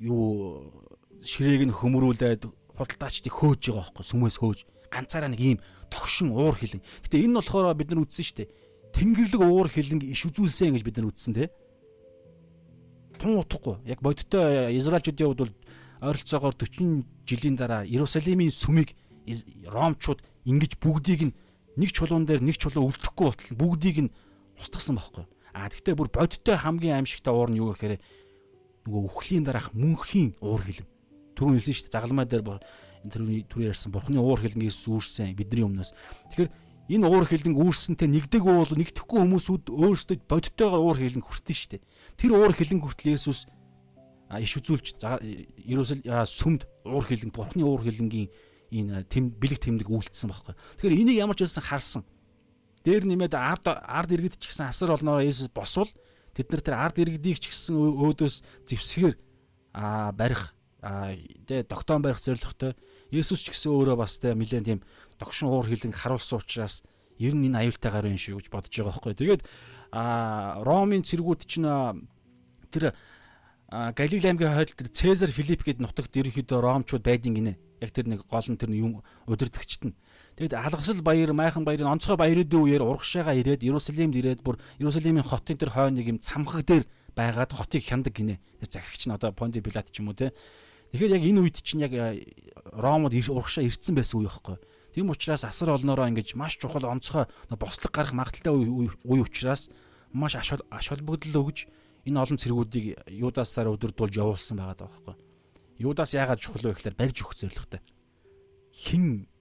юу 0.02 0.66
ширээг 1.22 1.70
нь 1.70 1.74
хөмрүүлээд 1.74 2.50
худалдаачдыг 2.74 3.30
хөөж 3.30 3.62
байгаа 3.70 3.86
байхгүй 3.94 4.06
сүмээс 4.10 4.36
хөөж 4.42 4.58
ганцаараа 4.90 5.30
нэг 5.30 5.40
ийм 5.40 5.58
тогшин 5.88 6.34
уур 6.34 6.56
хилэн. 6.58 6.82
Гэтэ 7.06 7.22
энэ 7.22 7.30
нь 7.30 7.38
болохоор 7.38 7.76
бид 7.78 7.94
нар 7.94 8.02
үзсэн 8.02 8.24
шүү 8.26 8.36
дээ. 8.42 8.52
Тэнгэрлэг 8.92 9.42
уур 9.44 9.68
хилэнг 9.70 10.02
иш 10.04 10.26
үзүүлсэн 10.26 10.74
гэж 10.74 10.82
бид 10.82 10.96
нар 10.98 11.08
үзсэн 11.12 11.32
те 11.36 11.52
тун 13.22 13.38
утахгүй. 13.38 13.78
Яг 13.86 14.02
бодиттой 14.02 14.74
Израильчүүдийн 14.76 15.28
хувьд 15.30 15.42
бол 15.46 15.54
ойролцоогоор 16.02 16.54
40 16.58 17.06
жилийн 17.24 17.56
дараа 17.56 17.86
Иерусалимийн 17.86 18.50
сүмийг 18.50 18.98
Ромчууд 19.70 20.18
ингэж 20.44 20.82
бүгдийг 20.82 21.30
нь 21.30 21.36
нэг 21.78 21.94
чулуун 21.94 22.26
дээр 22.26 22.42
нэг 22.42 22.58
чулуу 22.58 22.90
үлдэхгүй 22.90 23.26
батал 23.30 23.56
бүгдийг 23.56 23.98
нь 24.10 24.14
устгасан 24.58 24.98
байхгүй. 24.98 25.24
А 25.54 25.70
тэгвэл 25.70 26.08
бүр 26.08 26.10
бодиттой 26.10 26.58
хамгийн 26.58 26.98
аимшигтай 26.98 27.30
уур 27.30 27.54
нь 27.54 27.60
юу 27.62 27.70
гэхээр 27.72 28.02
нөгөө 28.86 29.02
үхлийн 29.06 29.44
дараах 29.46 29.70
мөнхийн 29.74 30.34
уур 30.42 30.62
хилэн. 30.62 30.88
Түрүүн 31.38 31.56
хэлсэн 31.58 31.74
шүү 31.74 31.84
дээ. 31.86 31.96
Загалмай 31.96 32.26
дээр 32.26 32.42
түрүүний 33.10 33.46
түрүү 33.50 33.70
ярьсан 33.70 33.90
бурхны 33.90 34.18
уур 34.22 34.38
хилэн 34.38 34.62
Иесус 34.62 34.86
үүрсэн 34.86 35.34
бидний 35.34 35.66
өмнөөс. 35.66 35.90
Тэгэхээр 36.34 36.50
энэ 36.92 37.06
уур 37.06 37.26
хилэн 37.26 37.54
үүрсэнтэй 37.58 38.08
нэгдэг 38.10 38.42
уул 38.46 38.70
нэгдэхгүй 38.70 39.18
хүмүүсүүд 39.22 39.64
өөрсдөө 39.70 40.16
бодиттойгоор 40.30 40.82
уур 40.82 40.98
хилэн 40.98 41.22
хүртэн 41.22 41.56
шүү 41.56 41.70
дээ. 41.78 41.82
Тэр 42.18 42.30
уур 42.38 42.54
хилэн 42.54 42.78
хүртэл 42.82 43.14
Есүс 43.18 43.50
иш 44.38 44.52
үзүүлж 44.58 45.02
ерөөсөл 45.02 46.02
сүмд 46.06 46.62
уур 46.86 47.04
хилэн 47.06 47.34
бурхны 47.34 47.66
уур 47.66 47.82
хилэнгийн 47.82 48.30
энэ 48.72 49.04
тэм 49.10 49.34
бэлэг 49.34 49.60
тэмдэг 49.60 49.88
үйлдэлсэн 49.90 50.30
байхгүй. 50.30 50.54
Тэгэхээр 50.78 50.98
энийг 51.02 51.18
ямар 51.20 51.36
ч 51.36 51.44
байсан 51.44 51.64
харсан. 51.66 52.02
Дээр 52.82 53.04
нэмээд 53.06 53.34
ард 53.36 53.66
ард 53.68 54.10
иргэд 54.10 54.40
ч 54.40 54.50
гэсэн 54.50 54.70
асар 54.72 54.94
олноор 54.96 55.22
Есүс 55.22 55.52
босвол 55.52 55.90
тэд 56.36 56.48
нар 56.50 56.62
тэр 56.64 56.76
ард 56.76 56.96
иргэдийг 56.98 57.38
ч 57.40 57.52
гэсэн 57.52 57.76
өөдөөс 57.76 58.42
зевсгээр 58.68 59.14
а 59.76 60.12
барих 60.12 60.56
тэ 61.46 61.62
доктон 61.68 62.02
барих 62.02 62.18
зорилготой 62.18 62.74
Есүс 63.12 63.44
ч 63.44 63.52
гэсэн 63.52 63.70
өөрөө 63.70 63.96
бас 64.00 64.16
тэ 64.18 64.32
нэлээд 64.32 64.64
тийм 64.64 64.80
догшин 65.20 65.52
уур 65.52 65.68
хилэн 65.68 65.92
харуулсан 65.92 66.40
учраас 66.40 66.80
ер 67.20 67.36
нь 67.36 67.46
энэ 67.52 67.68
аюултай 67.68 67.92
гар 67.92 68.08
юм 68.08 68.16
шүү 68.16 68.40
гэж 68.40 68.48
бодож 68.48 68.72
байгаа 68.72 68.88
байхгүй. 68.88 69.14
Тэгээд 69.14 69.42
а 69.92 70.58
Ромын 70.64 71.04
цэргүүд 71.04 71.40
чинь 71.44 71.68
тэр 72.72 72.96
Галил 73.72 74.24
аймгийн 74.24 74.52
хойд 74.52 74.92
Цезар 74.92 75.32
Филипп 75.32 75.64
гээд 75.64 75.80
нутагт 75.80 76.12
ерөнхийдөө 76.12 76.60
ромчууд 76.60 77.04
байдин 77.04 77.32
гинэ. 77.32 77.56
Яг 77.80 77.92
тэр 77.92 78.08
нэг 78.08 78.24
гол 78.28 78.44
нь 78.48 78.60
тэр 78.60 78.72
юм 78.72 79.00
удирдахчт 79.24 79.88
нь. 79.88 79.96
Тэгэд 80.36 80.56
алгасал 80.56 81.02
баяр, 81.04 81.32
майхан 81.36 81.64
баярын 81.64 81.92
онцгой 81.92 82.16
баярын 82.16 82.48
үеэр 82.48 82.82
урагшаага 82.82 83.36
ирээд 83.36 83.68
Иерусалимд 83.68 84.16
ирээд 84.16 84.40
бүр 84.40 84.56
Иерусалимийн 84.80 85.28
хотын 85.28 85.60
тэр 85.60 85.68
хойныг 85.68 86.08
юм 86.08 86.18
цамхаг 86.24 86.64
дээр 86.64 86.84
байгаад 87.12 87.52
хотыг 87.52 87.84
хяндаг 87.84 88.16
гинэ. 88.16 88.40
Тэр 88.60 88.68
захирагч 88.72 89.04
нь 89.06 89.12
одоо 89.12 89.32
Понти 89.36 89.60
Пилат 89.60 89.92
ч 89.92 90.00
юм 90.00 90.08
уу 90.08 90.16
те. 90.16 90.32
Тэгэхээр 90.92 91.20
яг 91.20 91.24
энэ 91.28 91.40
үед 91.44 91.56
чинь 91.60 91.84
яг 91.84 91.92
э, 91.92 92.24
Ромод 92.72 93.12
урагшаа 93.12 93.64
ирцэн 93.64 93.92
байсан 93.92 94.24
үе 94.24 94.32
байхгүй. 94.32 94.56
Тийм 94.96 95.12
учраас 95.12 95.44
асар 95.44 95.76
олноороо 95.76 96.08
ингэж 96.08 96.32
маш 96.36 96.56
чухал 96.56 96.88
онцгой 96.88 97.28
бослог 97.52 97.92
гарах 97.92 98.12
магадaltaй 98.12 98.52
үе 98.52 99.20
учраас 99.20 99.68
маш 100.12 100.36
аш 100.36 100.52
холбогдол 100.52 101.48
өгж 101.48 101.68
энэ 102.04 102.20
олон 102.20 102.36
цэргүүдийг 102.36 103.08
Юдасаар 103.08 103.72
өдөрдүүлж 103.72 104.16
явуулсан 104.20 104.60
байгаа 104.60 104.76
даа 104.76 104.88
байхгүй. 104.92 105.16
Юдас 105.80 106.12
яагаад 106.12 106.40
чухал 106.44 106.68
вэ 106.68 106.76
гэхээр 106.76 106.98
барьж 107.00 107.16
өгөх 107.24 107.40
зорилготой. 107.40 107.80
Хин 108.72 109.31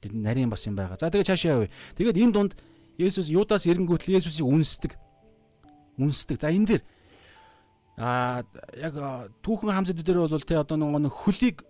тэр 0.00 0.12
нарийн 0.16 0.50
бас 0.50 0.64
юм 0.66 0.76
байгаа. 0.76 0.96
За 0.96 1.12
тэгээ 1.12 1.28
цаашаа 1.28 1.52
явъя. 1.64 1.70
Тэгээд 1.96 2.16
энэ 2.16 2.32
дунд 2.32 2.52
Есүс 2.96 3.28
Юдас 3.28 3.68
эренгүүтэл 3.68 4.16
Есүсийг 4.16 4.48
үнсдэг. 4.48 4.92
Үнсдэг. 6.00 6.36
За 6.40 6.48
энэ 6.48 6.66
дэр 6.66 6.82
а 8.00 8.42
яг 8.80 8.96
түүхэн 9.44 9.76
хамсад 9.76 10.00
дээр 10.00 10.24
бол 10.24 10.40
те 10.40 10.56
одоо 10.56 10.76
нэг 10.80 11.12
хөлийг 11.12 11.68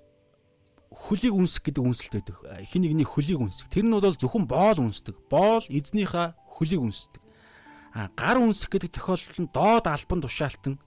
хөлийг 0.90 1.35
үнсэх 1.35 1.70
гэдэг 1.70 1.82
үнсэлт 1.82 2.15
байдаг. 2.19 2.36
Хин 2.70 2.82
нэгний 2.86 3.07
хөлийг 3.07 3.43
үнсэх. 3.43 3.66
Тэр 3.70 3.86
нь 3.86 3.94
бол 3.94 4.15
зөвхөн 4.15 4.47
боол 4.47 4.78
үнсдэг. 4.90 5.16
Боол 5.31 5.65
эзнийхээ 5.66 6.35
хөлийг 6.55 6.82
үнсдэг. 6.82 7.23
А 7.94 8.11
гар 8.15 8.39
үнсэх 8.39 8.70
гэдэг 8.70 8.94
тохиолдолд 8.94 9.39
нь 9.43 9.51
доод 9.51 9.86
албан 9.86 10.20
тушаалтан 10.23 10.78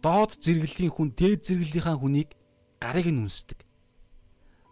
доод 0.00 0.40
зэрэглэлийн 0.40 0.92
хүн 0.92 1.08
дээд 1.12 1.44
зэрэглэлийнхаа 1.48 1.96
хүнийг 2.00 2.30
гарыг 2.80 3.08
нь 3.08 3.24
үнсдэг. 3.24 3.60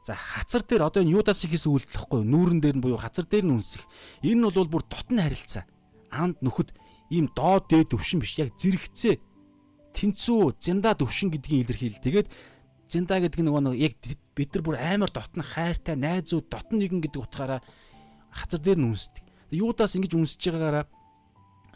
За 0.02 0.16
хацар 0.16 0.64
дээр 0.64 0.89
одоо 0.89 1.05
энэ 1.05 1.20
юудаас 1.20 1.44
ихээс 1.44 1.68
үйлдэлхгүй 1.68 2.24
нүүрэн 2.24 2.60
дээр 2.64 2.77
нь 2.81 2.85
буюу 2.85 2.97
хацар 2.97 3.28
дээр 3.28 3.44
нь 3.44 3.55
үнсэх. 3.60 3.85
Энэ 4.24 4.40
нь 4.40 4.47
бол 4.48 4.81
бүр 4.81 4.85
дотн 4.89 5.20
харилцаа. 5.20 5.68
Анд 6.09 6.40
нөхөд 6.40 6.72
ийм 7.12 7.28
доод 7.36 7.68
дээд 7.68 7.93
төвшин 7.93 8.24
биш 8.24 8.40
яг 8.40 8.56
зэрэгцээ 8.56 9.20
тэнцүү 9.93 10.56
зинда 10.56 10.97
төвшин 10.97 11.28
гэдгийг 11.35 11.68
илэрхийл. 11.68 12.01
Тэгээд 12.01 12.28
зинда 12.89 13.20
гэдэг 13.20 13.40
нь 13.44 13.48
нөгөө 13.51 13.77
яг 13.77 13.94
бид 14.32 14.51
нар 14.56 14.62
бүр 14.64 14.77
амар 14.81 15.10
дотн 15.12 15.44
хайртай 15.44 16.01
найзууд 16.01 16.48
дотн 16.48 16.81
нэгэн 16.81 17.05
гэдэг 17.05 17.20
утгаараа 17.20 17.60
хацар 18.32 18.60
дээр 18.62 18.81
нь 18.81 18.89
үнсдэг. 18.89 19.24
Юудаас 19.52 19.94
ингэж 19.98 20.16
үнсэж 20.16 20.40
байгаагаараа 20.48 20.86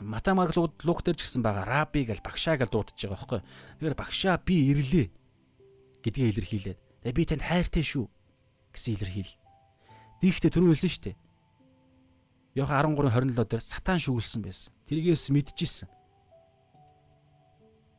Матай 0.00 0.34
Марк 0.34 0.56
Лук 0.58 1.00
дээр 1.06 1.14
ч 1.14 1.22
гэсэн 1.22 1.42
байгаа 1.42 1.66
раби 1.66 2.02
гэж 2.02 2.18
багшаа 2.18 2.58
гэж 2.58 2.70
дуудаж 2.70 2.98
байгаа 2.98 3.14
байхгүй. 3.14 3.40
Тэгэхээр 3.78 3.94
багшаа 3.94 4.34
би 4.42 4.56
ирлээ 4.74 5.06
гэдгийг 6.02 6.30
илэрхийлээд. 6.34 6.83
Тэгээ 7.04 7.16
би 7.20 7.24
танд 7.28 7.44
хайртай 7.44 7.84
шүү 7.84 8.08
гэсэн 8.72 8.96
илэрхийл. 8.96 9.32
Дийхтэй 10.24 10.48
түрүү 10.48 10.72
хэлсэн 10.72 10.88
шүү 10.88 11.04
дээ. 11.12 11.16
Йохан 12.56 12.96
13:27 12.96 13.44
дээр 13.44 13.60
сатан 13.60 14.00
шүглсэн 14.00 14.40
байсан. 14.40 14.72
Тэргээс 14.88 15.28
мэдчихсэн. 15.28 15.88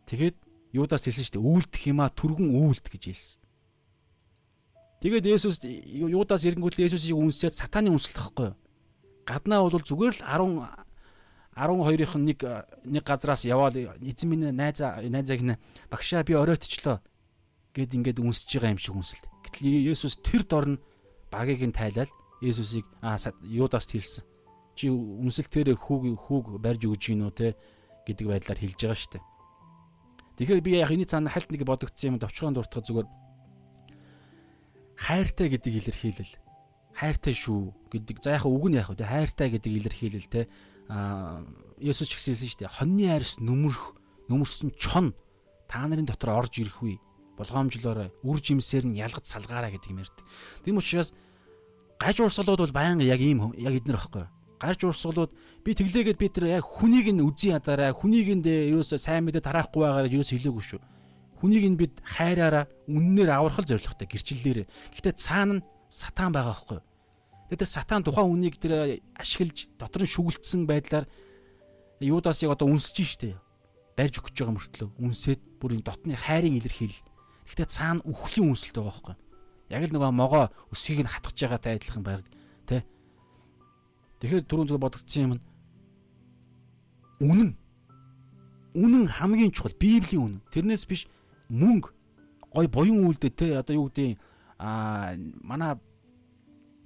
Тэгээд 0.09 0.37
Юдас 0.73 1.05
хэлсэн 1.05 1.21
шүү 1.21 1.35
дээ. 1.37 1.45
Үйлдэх 1.45 1.81
юма 1.85 2.09
түргэн 2.09 2.49
үйлд 2.49 2.85
гэж 2.89 3.03
хэлсэн. 3.13 3.39
Тэгээд 5.05 5.25
Есүс 5.29 5.61
Юдас 5.61 6.49
ирэнгүүт 6.49 6.81
Есүсийг 6.81 7.13
үнсээд 7.13 7.53
сатаны 7.53 7.93
үнслэхгүй. 7.93 8.57
Гаднаа 9.29 9.69
бол 9.69 9.85
зүгээр 9.85 10.17
л 10.17 10.25
10 10.25 10.85
12-ын 11.55 12.25
нэг 12.25 12.39
нэг 12.83 13.03
газраас 13.05 13.45
яваад 13.47 13.77
эзэн 13.77 14.27
минь 14.27 14.51
найз 14.51 14.81
найзаг 14.81 15.39
нэ 15.39 15.55
багшаа 15.87 16.25
би 16.27 16.35
оройтчлоо 16.35 16.99
гэд 17.75 17.91
ингээд 17.91 18.23
үнсэж 18.23 18.49
байгаа 18.55 18.71
юм 18.71 18.79
шиг 18.79 18.95
үнсэлт. 18.95 19.25
Гэтэл 19.43 19.91
Есүс 19.91 20.15
тэр 20.23 20.47
дорн 20.47 20.79
багийг 21.27 21.59
нь 21.67 21.75
тайлал 21.75 22.07
Есүсийг 22.39 22.87
аа 23.03 23.19
Юдаст 23.43 23.91
хэлсэн. 23.91 24.23
Чи 24.79 24.87
үнсэлт 24.87 25.51
тэр 25.51 25.75
хүүг 25.75 26.15
хүүг 26.15 26.45
барьж 26.63 26.87
өгж 26.87 27.11
гин 27.11 27.27
үү 27.27 27.35
те 27.35 27.47
гэдэг 28.07 28.27
байдлаар 28.31 28.59
хэлж 28.59 28.79
байгаа 28.79 29.11
дээ. 29.11 29.23
Тэгэхээр 30.39 30.63
би 30.63 30.71
яг 30.79 30.91
энэ 30.91 31.07
цаана 31.07 31.31
хальт 31.31 31.51
нэг 31.51 31.63
бодогдсон 31.67 32.15
юм 32.15 32.19
товчхон 32.19 32.55
дуртах 32.55 32.83
зүгээр 32.83 33.07
хайртай 34.95 35.47
гэдэг 35.51 35.73
илэрхийлэл. 35.79 36.33
Хайртай 36.95 37.35
шүү 37.35 37.91
гэдэг. 37.91 38.23
За 38.23 38.39
яг 38.39 38.47
үг 38.47 38.67
нь 38.71 38.79
яг 38.79 38.91
те 38.95 39.03
хайртай 39.03 39.51
гэдэг 39.51 39.71
илэрхийлэл 39.83 40.27
те 40.31 40.47
а 40.87 41.43
Есүс 41.79 42.11
ч 42.11 42.19
гэсэн 42.19 42.35
хэлсэн 42.35 42.59
дээ. 42.67 42.75
Хоньны 42.79 43.05
арьс 43.11 43.39
нүмерх 43.39 43.95
нүмерсэн 44.27 44.75
чон 44.75 45.15
та 45.67 45.87
нарын 45.87 46.07
дотор 46.07 46.35
орж 46.35 46.59
ирэх 46.59 46.83
үе 46.83 46.99
болгоомжлоорой 47.37 48.09
үр 48.23 48.37
жимсээр 48.39 48.85
нь 48.87 48.99
ялгаж 48.99 49.25
салгаараа 49.27 49.71
гэдэг 49.71 49.91
юм 49.91 50.01
ярьдаг. 50.03 50.25
Тийм 50.63 50.79
учраас 50.79 51.13
гаж 51.99 52.19
урсгалууд 52.19 52.61
бол 52.63 52.75
байнга 52.75 53.03
яг 53.03 53.19
ийм 53.19 53.51
яг 53.55 53.73
эднэр 53.75 53.99
байхгүй. 53.99 54.25
Гаж 54.59 54.79
урсгалууд 54.83 55.31
би 55.63 55.71
тэглээгээд 55.75 56.19
би 56.19 56.27
тэр 56.31 56.45
яг 56.59 56.63
хүнийг 56.63 57.11
нь 57.11 57.23
үзий 57.23 57.51
ядараа 57.51 57.91
хүнийг 57.91 58.31
нь 58.39 58.43
ерөөсөө 58.43 58.99
сайн 58.99 59.27
мэдээ 59.27 59.43
тараахгүй 59.43 59.83
байгаараа 59.83 60.11
ерөөс 60.11 60.31
хэлээгүй 60.31 60.63
шүү. 60.63 60.81
Хүнийг 61.43 61.65
нь 61.67 61.79
бид 61.79 61.99
хайраараа 62.01 62.71
үннээр 62.87 63.29
аврахал 63.35 63.67
зоригтой 63.67 64.07
гэрчлэлээр. 64.07 64.67
Гэхдээ 64.95 65.15
цаана 65.19 65.59
нь 65.59 65.65
сатан 65.91 66.31
байгаа 66.31 66.55
байхгүй. 66.55 66.79
Тэгээд 67.51 67.61
тэр 67.61 67.69
сатан 67.69 68.01
тухайн 68.01 68.31
үнийг 68.31 68.55
тэр 68.57 69.03
ашиглаж 69.19 69.69
дотор 69.77 70.07
нь 70.07 70.11
шүглдсэн 70.11 70.63
байдлаар 70.65 71.05
Юдасыг 71.99 72.51
одоо 72.51 72.67
үнсэж 72.67 72.97
штэ. 73.07 73.39
Барьж 73.95 74.19
өгч 74.19 74.35
байгаа 74.35 74.55
мөртлөө 74.55 74.89
үнсээд 74.99 75.41
бүр 75.59 75.79
энэ 75.79 75.87
дотны 75.87 76.15
хайрын 76.19 76.59
илэрхийл. 76.59 76.95
Гэхдээ 77.45 77.67
цаана 77.69 78.01
үхлийн 78.05 78.51
үнсэлт 78.51 78.75
байгаа 78.77 78.89
байхгүй. 78.91 79.15
Яг 79.69 79.81
л 79.85 79.93
нөгөө 79.93 80.11
могоо 80.13 80.45
өсгийг 80.73 81.05
нь 81.05 81.11
хатгаж 81.11 81.37
байгаатай 81.37 81.77
адилхан 81.77 82.03
байг 82.05 82.25
тэ. 82.65 82.85
Тэгэхээр 84.21 84.45
түрүүн 84.49 84.69
зөв 84.69 84.79
бодогдсон 84.81 85.23
юм 85.25 85.33
нь 85.37 85.43
үнэн. 87.21 87.51
Үнэн 88.75 89.05
хамгийн 89.07 89.53
чухал 89.55 89.77
Библийн 89.77 90.41
үнэн. 90.41 90.41
Тэрнээс 90.51 90.85
биш 90.89 91.07
мөнгө 91.49 91.95
гой 92.55 92.67
буян 92.67 93.03
үйлдэл 93.03 93.35
те 93.35 93.57
одоо 93.59 93.75
юу 93.75 93.87
гэдэг 93.91 94.17
а 94.59 95.15
манай 95.43 95.75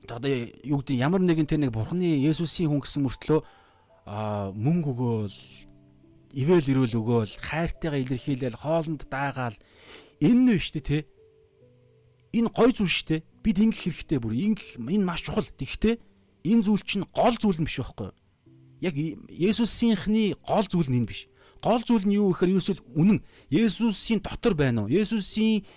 одоо 0.10 0.30
юу 0.66 0.82
гэдэг 0.82 0.98
ямар 0.98 1.22
нэгэн 1.22 1.46
тэр 1.46 1.62
нэг 1.62 1.72
бурхны 1.72 2.18
Есүсийн 2.26 2.74
хүн 2.74 2.82
гэсэн 2.82 3.06
мөртлөө 3.06 3.40
мөнгө 4.58 4.90
өгөөл 4.90 5.38
ивэл 6.34 6.70
ирүүл 6.74 6.98
өгөөл 6.98 7.34
хайртайгаа 7.38 8.02
илэрхийлэл 8.02 8.58
хоолнд 8.58 9.06
даагаал 9.10 9.58
энэ 10.22 10.42
нь 10.44 10.52
биш 10.56 10.72
те? 10.72 11.08
Энэ 12.36 12.50
гой 12.54 12.72
зүйл 12.76 12.92
шүү 12.92 13.08
дээ 13.10 13.22
бид 13.44 13.58
ингэх 13.58 13.82
хэрэгтэй 13.84 14.20
бүр. 14.22 14.34
Ингэх 14.36 14.78
энэ 14.78 15.08
маш 15.08 15.26
чухал. 15.26 15.48
Тэгхтээ 15.48 15.98
энэ 16.46 16.64
зүйл 16.64 16.84
чинь 16.86 17.08
гол 17.10 17.36
зүйл 17.40 17.60
нь 17.60 17.68
биш 17.68 17.82
байхгүй 17.82 18.14
яг 18.82 18.96
Есүсийнхний 18.96 20.36
гол 20.48 20.64
зүйл 20.64 20.90
нь 20.90 21.04
энэ 21.04 21.10
биш. 21.12 21.28
Гол 21.62 21.84
зүйл 21.84 22.08
нь 22.08 22.16
юу 22.16 22.32
гэхээр 22.32 22.56
ерөөсөө 22.56 22.96
үнэн. 22.96 23.20
Есүсийн 23.52 24.24
дотор 24.24 24.56
байна 24.56 24.88
уу? 24.88 24.92
Есүсийн 24.92 25.68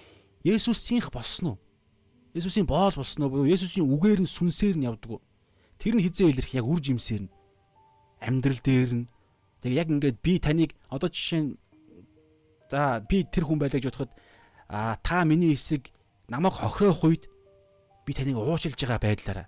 Есүсийнх 0.46 1.10
болсон 1.10 1.54
уу? 1.54 1.58
Есүсийн 2.34 2.66
боол 2.66 2.94
болсон 2.94 3.26
уу? 3.26 3.46
Есүсийн 3.46 3.86
үгээр 3.90 4.22
нь 4.22 4.30
сүнсээр 4.30 4.78
нь 4.78 4.86
явдаг 4.86 5.18
уу? 5.18 5.22
Тэр 5.78 5.98
нь 5.98 6.04
хизээ 6.06 6.30
илэрх 6.30 6.54
яг 6.54 6.66
үр 6.66 6.78
жимсээр 6.78 7.26
нь. 7.26 7.34
Амьдрал 8.22 8.62
дээр 8.62 8.90
нь. 9.02 9.10
Тэг 9.62 9.72
яг 9.74 9.90
ингээд 9.90 10.22
би 10.22 10.38
таныг 10.38 10.70
одоо 10.86 11.10
жишээ 11.10 11.42
нь 11.42 11.50
за 12.70 13.02
би 13.02 13.26
тэр 13.26 13.50
хүн 13.50 13.58
байлаа 13.58 13.82
гэж 13.82 13.90
бодоход 13.90 14.14
а 14.72 14.96
та 15.02 15.24
миний 15.24 15.52
эсэг 15.52 15.92
намайг 16.28 16.54
хохирох 16.56 17.04
үед 17.04 17.28
би 18.06 18.16
таныг 18.16 18.40
уушилж 18.40 18.80
байгаа 18.80 19.04
байдлаараа. 19.04 19.46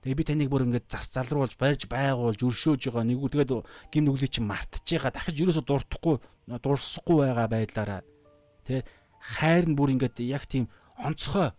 Тэгээ 0.00 0.16
би 0.16 0.24
таныг 0.24 0.48
бүр 0.48 0.64
ингээд 0.64 0.88
зас 0.88 1.12
залруулж 1.12 1.60
барьж 1.60 1.84
байгуулж 1.84 2.40
өршөөж 2.40 2.88
байгаа 2.88 3.04
нэггүй 3.04 3.28
тэгээд 3.28 3.52
гим 3.92 4.08
нүглийг 4.08 4.32
чинь 4.32 4.48
мартаж 4.48 4.88
байгаа. 4.88 5.12
Дахиж 5.12 5.36
ерөөсө 5.36 5.68
дуртахгүй 5.68 6.16
дурсахгүй 6.48 7.16
байгаа 7.28 7.46
байдлаараа. 7.52 8.00
Тэ 8.64 8.88
хайр 9.20 9.68
нь 9.68 9.76
бүр 9.76 9.92
ингээд 10.00 10.16
яг 10.24 10.48
тийм 10.48 10.72
онцгой 10.96 11.52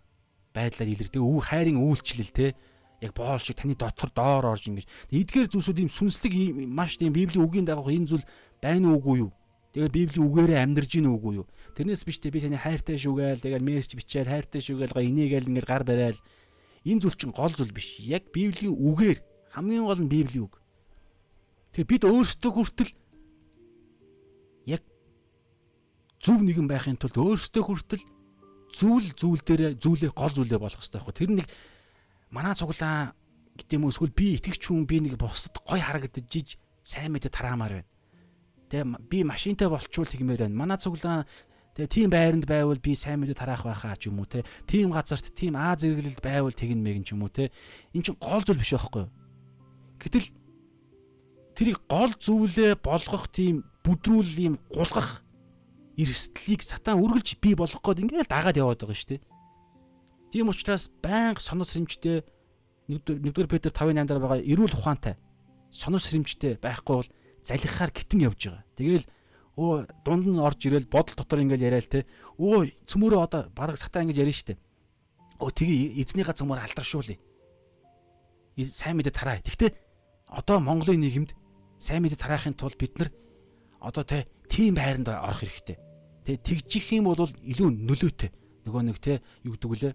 байдлаар 0.57 0.89
илэрдэг. 0.89 1.21
Өв 1.21 1.45
хайрын 1.45 1.77
үйлчлэл 1.77 2.33
те 2.33 2.57
яг 3.05 3.13
боол 3.13 3.37
шиг 3.37 3.61
таны 3.61 3.77
дотор 3.77 4.09
доор 4.09 4.57
орж 4.57 4.65
ингэж. 4.65 4.89
Эдгээр 5.13 5.45
зүйлсүүд 5.53 5.85
ийм 5.85 5.93
сүнслэг 5.93 6.33
маш 6.65 6.97
тийм 6.97 7.13
библийн 7.13 7.45
үгийн 7.45 7.69
дагах 7.69 7.93
энэ 7.93 8.17
зүйл 8.17 8.25
байна 8.57 8.97
уугүй 8.97 9.29
юу? 9.29 9.31
Тэгээд 9.77 9.93
библийн 9.93 10.25
үгээрээ 10.25 10.57
амьдрж 10.65 10.89
гин 10.89 11.13
үгүй 11.13 11.45
юу 11.45 11.47
тэрнээс 11.79 12.03
биш 12.03 12.19
те 12.19 12.27
би 12.27 12.43
таны 12.43 12.59
хайртай 12.59 12.99
шүүгээл 12.99 13.39
тэгээд 13.39 13.63
мессеж 13.63 13.95
бичээд 13.95 14.27
хайртай 14.27 14.59
шүүгээл 14.59 14.91
гоо 14.91 15.03
инээгээл 15.07 15.47
ингээд 15.47 15.71
гар 15.71 15.87
барайл 15.87 16.19
энэ 16.83 17.01
зүйл 17.07 17.15
чинь 17.15 17.31
гол 17.31 17.55
зүйл 17.55 17.71
биш 17.71 18.03
яг 18.03 18.27
библийн 18.35 18.75
үгээр 18.75 19.19
хамгийн 19.55 19.87
гол 19.87 20.03
нь 20.03 20.11
библийн 20.11 20.51
үг 20.51 20.59
тэгэхээр 21.71 21.87
бид 21.87 22.03
өөрсдөө 22.03 22.51
хүртэл 22.51 22.91
яг 24.75 24.83
зөв 26.19 26.43
нэгэн 26.43 26.67
байхын 26.67 26.99
тулд 26.99 27.15
өөрсдөө 27.15 27.63
хүртэл 27.63 28.03
зүйл 28.69 29.09
зүйл 29.17 29.41
дээр 29.41 29.73
зүйлээ 29.81 30.11
гол 30.13 30.33
зүйлээ 30.33 30.59
болох 30.61 30.77
хэрэгтэй 30.77 31.01
байхгүй. 31.01 31.17
Тэр 31.17 31.31
нэг 31.41 31.47
манай 32.29 32.53
цуглаа 32.53 33.17
гэдэг 33.57 33.75
юм 33.75 33.89
уу 33.89 33.93
эсвэл 33.93 34.13
би 34.13 34.37
итгэвч 34.37 34.61
хүн 34.69 34.85
би 34.85 35.01
нэг 35.01 35.17
бусад 35.17 35.57
гой 35.65 35.81
харагдаж 35.81 36.57
сайн 36.85 37.11
мэдээ 37.13 37.33
тараамаар 37.33 37.81
байна. 37.81 37.89
Тэгээ 38.69 38.85
би 39.09 39.17
машинтай 39.25 39.67
болчвол 39.67 40.05
тэгмээр 40.05 40.45
байна. 40.45 40.55
Манай 40.55 40.77
цуглаа 40.77 41.25
Тэгээ 41.77 41.93
тийм 41.93 42.09
байранд 42.09 42.45
байвал 42.49 42.79
би 42.79 42.95
сайн 42.95 43.21
мэдээ 43.21 43.37
тараах 43.37 43.65
байхаа 43.65 43.95
ч 43.95 44.09
юм 44.09 44.19
уу 44.21 44.27
те. 44.29 44.43
Тийм 44.65 44.89
газарт 44.89 45.29
тийм 45.33 45.55
аа 45.55 45.77
зэрэглэлд 45.77 46.21
байвал 46.21 46.55
тэгин 46.55 46.81
мэгэн 46.81 47.05
ч 47.05 47.13
юм 47.13 47.23
уу 47.25 47.31
те. 47.31 47.51
Эн 47.93 48.03
чинь 48.03 48.17
гол 48.19 48.41
зүйл 48.41 48.59
биш 48.59 48.73
байхгүй 48.73 49.05
юу? 49.05 49.11
Гэтэл 50.01 50.27
тэрийг 51.55 51.79
гол 51.87 52.13
зүйлээ 52.15 52.79
болгох 52.79 53.29
тийм 53.31 53.67
бүдрүүл 53.83 54.31
ийм 54.39 54.55
гулгах 54.71 55.23
эрсдлийг 55.99 56.63
сатан 56.63 57.03
үргэлж 57.03 57.39
бий 57.43 57.55
болгох 57.55 57.83
гээд 57.83 58.03
ингээл 58.03 58.31
дагаад 58.31 58.55
яваад 58.55 58.79
байгаа 58.79 58.95
шүү 58.95 59.11
дээ. 59.19 59.21
Тийм 60.31 60.47
учраас 60.47 60.87
байнга 61.03 61.41
сонос 61.43 61.75
сэрэмжтэй 61.75 62.23
1-р 62.89 63.47
Петр 63.51 63.69
5:8 63.75 64.07
дээр 64.07 64.19
байгаа 64.23 64.39
эрүүл 64.39 64.73
ухаантай 64.73 65.19
сонор 65.69 66.01
сэрэмжтэй 66.01 66.57
байхгүй 66.57 66.95
бол 66.95 67.09
залхихаар 67.43 67.91
гитэн 67.93 68.25
явж 68.25 68.39
байгаа. 68.49 68.63
Тэгээл 68.77 69.05
өө 69.59 69.91
дунд 70.07 70.23
нь 70.23 70.39
орж 70.39 70.63
ирэл 70.71 70.87
бодол 70.87 71.19
дотор 71.19 71.43
ингээл 71.43 71.67
яриа 71.67 71.83
л 71.83 71.91
те. 71.91 72.07
Өө 72.39 72.71
цөмөрөө 72.87 73.19
одоо 73.27 73.41
бараг 73.51 73.75
сатаа 73.75 74.07
ингэж 74.07 74.23
ярина 74.23 74.39
штэ. 74.39 74.55
Өө 75.43 75.51
тгий 75.51 75.99
эзнийхээ 75.99 76.39
цөмөр 76.39 76.63
алдаршуулъя. 76.63 77.19
Сайн 78.55 78.95
мэдээ 78.95 79.11
тараа. 79.11 79.43
Тэгтээ 79.43 79.75
одоо 80.31 80.63
Монголын 80.63 81.03
нийгэмд 81.03 81.35
сайн 81.75 82.07
мэдээ 82.07 82.23
тараахын 82.23 82.55
тулд 82.55 82.79
бид 82.79 82.95
нар 82.95 83.11
одоо 83.83 84.07
те 84.07 84.31
тийм 84.47 84.79
байранд 84.79 85.11
орох 85.11 85.43
хэрэгтэй. 85.43 85.75
Тэ 86.23 86.39
тэгжих 86.39 86.95
юм 86.95 87.11
бол 87.11 87.27
илүү 87.27 87.67
нөлөөтэй. 87.67 88.31
Нөгөө 88.63 88.81
нэг 88.87 88.97
те 89.03 89.19
юу 89.43 89.59
гэдэг 89.59 89.71
үлээ 89.75 89.93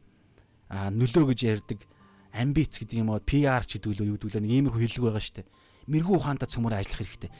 а 0.69 0.93
нөлөө 0.93 1.32
гэж 1.32 1.41
ярьдаг 1.45 1.81
амбиц 2.32 2.82
гэдэг 2.82 3.01
юм 3.01 3.12
уу 3.15 3.20
PR 3.23 3.62
ч 3.65 3.78
гэдэг 3.78 4.01
үү 4.01 4.09
юу 4.12 4.19
гэдэг 4.19 4.43
л 4.43 4.49
иймэрхүү 4.49 4.81
хэллэг 4.81 5.05
байгаа 5.09 5.32
дээ. 5.41 5.47
Мэргүү 5.89 6.16
ухаандаа 6.16 6.49
цөмөр 6.49 6.74
ажиллах 6.81 7.01
хэрэгтэй. 7.05 7.31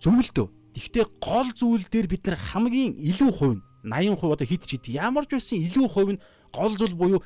Зөв 0.00 0.18
л 0.18 0.30
дөө. 0.32 0.48
Гэхдээ 0.74 1.06
гол 1.22 1.48
зүйл 1.56 1.84
дээр 1.88 2.06
бид 2.10 2.26
нар 2.26 2.36
хамгийн 2.36 2.96
илүү 2.98 3.30
хувь 3.32 3.60
80% 3.84 4.32
одоо 4.32 4.46
хит 4.46 4.62
ч 4.66 4.76
хэд 4.76 4.84
ямар 4.92 5.24
ч 5.24 5.38
байсан 5.38 5.58
илүү 5.64 5.86
хувь 5.88 6.12
нь 6.16 6.22
гол 6.52 6.72
зүйл 6.76 6.94
буюу 6.94 7.20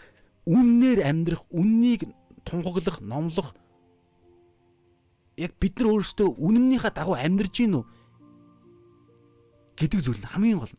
үннээр 0.46 1.06
амьдрах, 1.06 1.46
үннийг 1.50 2.06
тунхаглах, 2.44 2.98
номлох 3.00 3.54
яг 5.36 5.52
бид 5.58 5.78
нар 5.78 5.96
өөрсдөө 5.96 6.28
үнэннийхээ 6.38 6.92
дагуу 6.92 7.16
амьдарч 7.16 7.54
гин 7.56 7.80
үү 7.80 7.84
гэдэг 9.78 10.00
зүйл 10.02 10.20
нь 10.20 10.30
хамгийн 10.30 10.58
гол. 10.60 10.74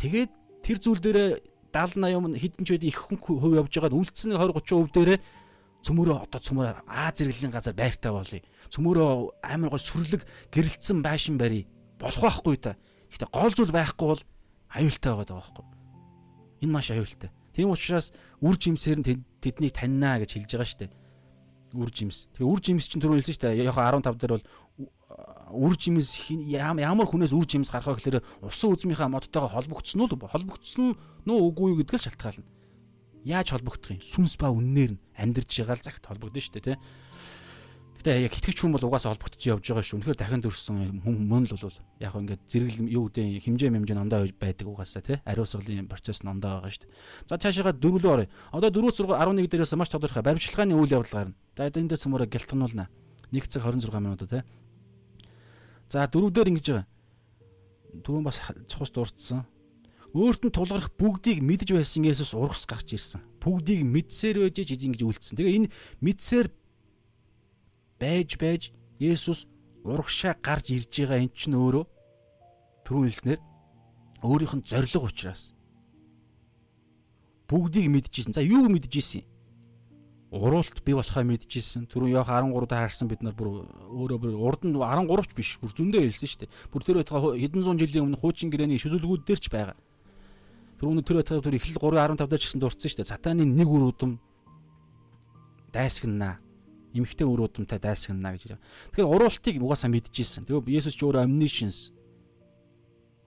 Тэгээд 0.00 0.32
тэр 0.64 0.78
зүйл 0.80 1.00
дээр 1.02 1.18
70 1.72 2.08
80 2.08 2.40
хэдэн 2.40 2.64
ч 2.66 2.68
үед 2.72 2.84
их 2.88 2.98
хүн 2.98 3.18
хувь 3.20 3.58
явж 3.58 3.72
байгаад 3.74 3.96
үлдсэн 3.96 4.34
20 4.34 4.58
30% 4.58 4.94
дээрээ 4.96 5.18
цөмөрөө 5.82 6.16
одоо 6.30 6.40
цөмөрөө 6.40 6.86
А 6.86 7.10
зэрэглэлийн 7.10 7.52
газар 7.52 7.74
байртай 7.74 8.12
болъё. 8.14 8.40
Цөмөрөө 8.70 9.42
амар 9.42 9.70
гой 9.74 9.82
сүрлэг 9.82 10.22
гэрэлтсэн 10.54 11.02
байшин 11.02 11.36
барь. 11.38 11.66
Болох 11.98 12.22
байхгүй 12.22 12.56
та. 12.58 12.78
Гэхдээ 13.10 13.30
гол 13.34 13.52
зүйл 13.52 13.74
байхгүй 13.74 14.06
бол 14.14 14.22
аюултай 14.70 15.12
байгаа 15.12 15.36
байхгүй. 15.42 15.64
Энэ 16.62 16.72
маш 16.72 16.90
аюултай. 16.94 17.30
Тийм 17.52 17.74
учраас 17.74 18.14
үр 18.40 18.56
жимсээр 18.56 18.98
нь 19.02 19.06
тэднийг 19.42 19.74
таньнаа 19.76 20.22
гэж 20.22 20.38
хэлж 20.38 20.50
байгаа 20.56 20.70
шүү 20.70 20.80
дээ. 20.86 20.92
Үр 21.76 21.90
жимс. 21.92 22.30
Тэгээ 22.32 22.48
үр 22.48 22.60
жимс 22.62 22.86
чинь 22.88 23.02
түрүү 23.02 23.20
хэлсэн 23.20 23.34
шүү 23.36 23.44
дээ. 23.52 23.66
Яг 23.68 23.76
15 23.76 24.16
дээр 24.16 24.32
бол 24.38 24.46
үр 25.52 25.74
жимс 25.76 26.16
ямар 26.48 27.06
хүнээс 27.06 27.36
үр 27.36 27.44
жимс 27.44 27.68
гарах 27.68 27.92
вэ 27.92 28.00
гэхээр 28.00 28.24
усан 28.40 28.72
үзмийнхаа 28.72 29.12
модтойгоо 29.12 29.52
холбогдсон 29.52 30.00
уу 30.00 30.16
холбогдсон 30.16 30.96
нөө 31.28 31.38
үгүй 31.52 31.76
юу 31.76 31.80
гэдгээс 31.84 32.08
шалтгаална. 32.08 32.48
Яаж 33.24 33.52
холбогдох 33.52 33.92
юм? 33.92 34.00
Сүнс 34.00 34.40
ба 34.40 34.48
үннээр 34.48 34.96
нь 34.96 35.00
амьдарч 35.22 35.50
байгаа 35.62 35.78
л 35.78 35.86
цагт 35.86 36.04
холбогдно 36.04 36.42
шүү 36.42 36.54
дээ, 36.58 36.66
тэ. 36.74 36.82
Гэтэ 38.02 38.18
яг 38.26 38.34
итгэж 38.34 38.58
хүн 38.58 38.74
бол 38.74 38.82
угаасаа 38.82 39.14
холбогдсон 39.14 39.54
явж 39.54 39.62
байгаа 39.62 39.86
шүү. 39.86 39.96
Үнэхээр 40.02 40.18
дахин 40.18 40.42
төрсөн 40.42 41.06
хүн 41.06 41.16
мөн 41.22 41.46
л 41.46 41.54
бол 41.54 41.78
яг 42.02 42.14
ингээд 42.18 42.42
зэрэгэл 42.50 42.90
юу 42.90 43.06
гэдэг 43.06 43.46
хэмжээ 43.46 43.70
хэмжээ 43.70 43.94
номдоо 43.94 44.26
байдаг 44.42 44.66
угаасаа 44.66 45.06
тий. 45.06 45.22
Ариусгалын 45.22 45.86
процесс 45.86 46.26
номдоо 46.26 46.66
байгаа 46.66 46.74
шүү. 46.74 46.90
За 47.30 47.38
цаашаа 47.38 47.70
дөрвөлөө 47.70 48.10
орё. 48.10 48.26
Одоо 48.50 48.74
4-өөс 48.74 49.06
11 49.06 49.46
дээрээс 49.46 49.78
маш 49.78 49.94
тодорхой 49.94 50.26
баримтчилгааны 50.26 50.74
үйл 50.74 50.98
явдал 50.98 51.30
гарна. 51.30 51.38
За 51.54 51.70
энэ 51.70 51.94
дээр 51.94 52.02
цөмөрө 52.02 52.26
гялтгануулна. 52.26 52.90
1 53.30 53.46
цаг 53.46 53.62
26 53.70 54.02
минут 54.02 54.26
тий. 54.26 54.42
За 55.86 56.02
дөрөвдөр 56.10 56.50
ингэж 56.50 56.66
байгаа. 56.74 56.86
Түрүүн 58.02 58.26
бас 58.26 58.42
цус 58.66 58.90
дурдсан. 58.90 59.46
Өөрт 60.10 60.42
нь 60.42 60.50
тулгарх 60.50 60.90
бүгдийг 60.98 61.38
мэдж 61.38 61.70
байсан 61.70 62.02
Есүс 62.02 62.34
ургас 62.34 62.66
гарч 62.66 62.98
ирсэн. 62.98 63.22
Бүгдийг 63.42 63.82
мэдсээр 63.82 64.36
байж 64.46 64.56
ингэж 64.70 65.02
үлдсэн. 65.02 65.36
Тэгээ 65.36 65.56
энэ 65.66 65.72
мэдсээр 65.98 66.46
байж 67.98 68.30
байж 68.38 68.62
Есүс 69.02 69.50
урагшаа 69.82 70.38
гарч 70.38 70.70
ирж 70.70 70.94
байгаа 70.94 71.18
эн 71.26 71.30
чинь 71.34 71.58
өөрөө 71.58 71.84
түрүүн 72.86 73.06
хэлснээр 73.10 73.40
өөрийнх 74.22 74.54
нь 74.62 74.66
зориг 74.66 74.94
учраас 75.02 75.50
бүгдийг 77.50 77.90
мэдчихсэн. 77.90 78.32
За 78.32 78.40
юуг 78.40 78.70
мэдчихсэн? 78.70 79.26
уруулт 80.32 80.80
би 80.84 80.94
болохоо 80.96 81.24
мэдчихсэн. 81.28 81.84
Түрүүн 81.92 82.16
яг 82.16 82.30
13 82.32 82.64
даа 82.64 82.88
харсан 82.88 83.08
бид 83.08 83.20
нар 83.20 83.36
бүр 83.36 83.68
өөрөө 83.68 84.18
бүр 84.18 84.32
урд 84.40 84.64
нь 84.64 84.72
13 84.72 85.28
ч 85.28 85.36
биш 85.36 85.50
бүр 85.60 85.76
зөндөө 85.76 86.08
хэлсэн 86.08 86.28
шүү 86.28 86.40
дээ. 86.40 86.52
Бүр 86.72 86.82
тэр 86.82 86.96
байтугай 87.04 87.36
хэдэн 87.44 87.62
зуун 87.62 87.76
жилийн 87.76 88.04
өмнө 88.08 88.16
хуучин 88.16 88.48
гэрээний 88.48 88.80
шүзүүлгүүд 88.80 89.28
дээр 89.28 89.40
ч 89.44 89.52
байгаа. 89.52 89.76
Түрүүн 90.82 91.06
тэр 91.06 91.22
байтугай 91.22 91.42
түр 91.46 91.56
эхлэл 91.62 91.78
3.15 91.78 92.26
дээр 92.26 92.42
ч 92.42 92.44
гэсэн 92.50 92.58
дурдсан 92.58 92.90
шүү 92.90 92.98
дээ. 93.06 93.12
Сатаны 93.14 93.46
нэг 93.46 93.70
үр 93.70 93.94
удам 93.94 94.18
дайсагнаа. 95.70 96.42
Имхтэй 96.90 97.22
үр 97.22 97.46
удамтай 97.46 97.78
дайсагнаа 97.78 98.34
гэж. 98.34 98.58
Тэгэхээр 98.90 99.06
уруултыг 99.06 99.62
угаасаа 99.62 99.94
мэдчихсэн. 99.94 100.42
Тэгээ 100.42 100.82
Есүс 100.82 100.98
ч 100.98 101.06
өөрөө 101.06 101.22
omniscience 101.22 101.94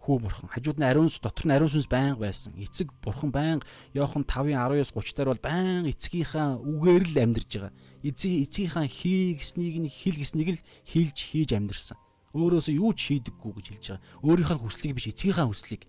хүү 0.03 0.19
бурхан. 0.19 0.52
Хажууд 0.52 0.77
нь 0.77 0.86
ариун 0.86 1.07
сүнс, 1.07 1.23
дотор 1.23 1.48
нь 1.48 1.56
ариун 1.56 1.72
сүнс 1.72 1.88
байнга 1.88 2.27
байсан. 2.27 2.53
Эцэг 2.60 2.94
бурхан 2.99 3.32
байнга 3.32 3.65
Иохан 3.95 4.27
5:19 4.27 4.91
30 4.91 5.15
дээр 5.15 5.32
бол 5.32 5.48
байнга 5.48 5.90
эцгийнхаа 5.95 6.60
үгээр 6.60 7.03
л 7.07 7.18
амьдарч 7.23 7.52
байгаа. 7.56 7.73
Эцэг 8.03 8.32
эцгийнхаа 8.52 8.86
хийгснийг 8.86 9.76
нь 9.80 9.90
хэл 9.90 10.19
гэснийг 10.19 10.49
л 10.60 10.65
хийлж 10.86 11.18
хийж 11.23 11.56
амьдарсан. 11.57 11.98
Өөрөөсөө 12.38 12.76
юу 12.77 12.91
ч 12.94 13.15
хийдэггүй 13.15 13.52
гэж 13.57 13.65
хэлж 13.72 13.86
байгаа. 13.95 14.03
Өөрийнхөө 14.27 14.60
хүслийг 14.60 14.94
биш 14.99 15.07
эцгийнхаа 15.10 15.48
хүслийг. 15.49 15.88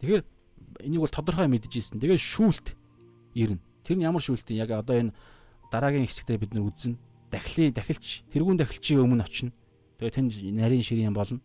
Тэгэхээр 0.00 0.22
энийг 0.84 1.04
бол 1.04 1.12
тодорхой 1.12 1.48
мэдчихсэн. 1.48 2.00
Тэгээд 2.00 2.20
шүүлт 2.20 2.66
ирнэ. 3.34 3.60
Тэр 3.84 3.96
нь 4.00 4.06
ямар 4.06 4.22
шүүлт 4.22 4.50
юм? 4.50 4.60
Яг 4.60 4.70
одоо 4.74 4.96
энэ 4.96 5.14
дараагийн 5.70 6.06
хэсэгтээ 6.06 6.38
бид 6.40 6.52
нар 6.54 6.66
үзнэ. 6.68 6.98
Дахлын 7.30 7.72
дахилч 7.72 8.26
тэрүүн 8.32 8.58
дахилчийн 8.58 9.04
өмнө 9.04 9.24
очино. 9.24 9.54
Тэгээд 10.00 10.16
тэнд 10.16 10.32
нарийн 10.56 10.82
ширийн 10.82 11.14
болно 11.14 11.40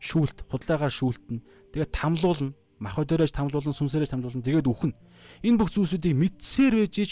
шүүлт 0.00 0.44
худлаагаар 0.50 0.92
шүүлтэн 0.92 1.40
тэгээд 1.72 1.92
тамлуулна 1.92 2.52
мах 2.78 2.96
өдөрөөж 3.00 3.32
тамлуулна 3.32 3.72
сүнсээрээ 3.72 4.12
тамлуулна 4.12 4.44
тэгээд 4.44 4.68
үхэн 4.68 4.92
энэ 5.40 5.58
бүх 5.58 5.72
зүйлсүүдийг 5.72 6.14
мэдсээр 6.16 6.74
байж 6.84 6.94
ич 7.00 7.10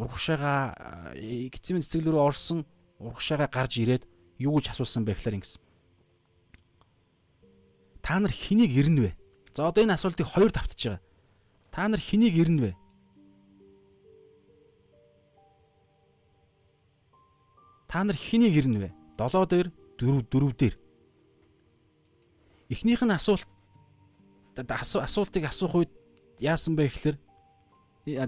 урагшаага 0.00 1.12
гизмэн 1.14 1.84
цэцэг 1.84 2.08
рүү 2.08 2.22
орсон 2.24 2.64
урагшаага 2.96 3.46
гарч 3.52 3.84
ирээд 3.84 4.08
юу 4.40 4.56
гэж 4.56 4.72
асуусан 4.72 5.04
бэ 5.04 5.12
гэхээр 5.20 5.36
ингэсэн 5.38 5.60
та 8.00 8.16
нар 8.16 8.32
хэнийг 8.32 8.72
ирнэ 8.72 9.00
вэ 9.04 9.10
за 9.54 9.68
одоо 9.70 9.82
энэ 9.84 9.94
асуултыг 9.94 10.26
хоёр 10.26 10.50
давтж 10.52 10.80
байгаа 10.84 11.00
та 11.70 11.88
нар 11.88 12.00
хэнийг 12.02 12.34
ирнэ 12.34 12.60
вэ 12.62 12.72
та 17.88 18.04
нар 18.04 18.18
хэнийг 18.18 18.54
ирнэ 18.60 18.78
вэ 18.82 18.88
долоо 19.18 19.46
дээр 19.46 19.68
дөрөв 19.98 20.26
дөрөв 20.30 20.52
дээр 20.58 20.74
Эхнийх 22.68 23.02
нь 23.04 23.12
асуулт 23.12 23.46
асуултыг 24.56 25.44
асуух 25.44 25.84
үед 25.84 25.92
яасан 26.40 26.74
бэ 26.74 26.88
гэхээр 26.88 27.16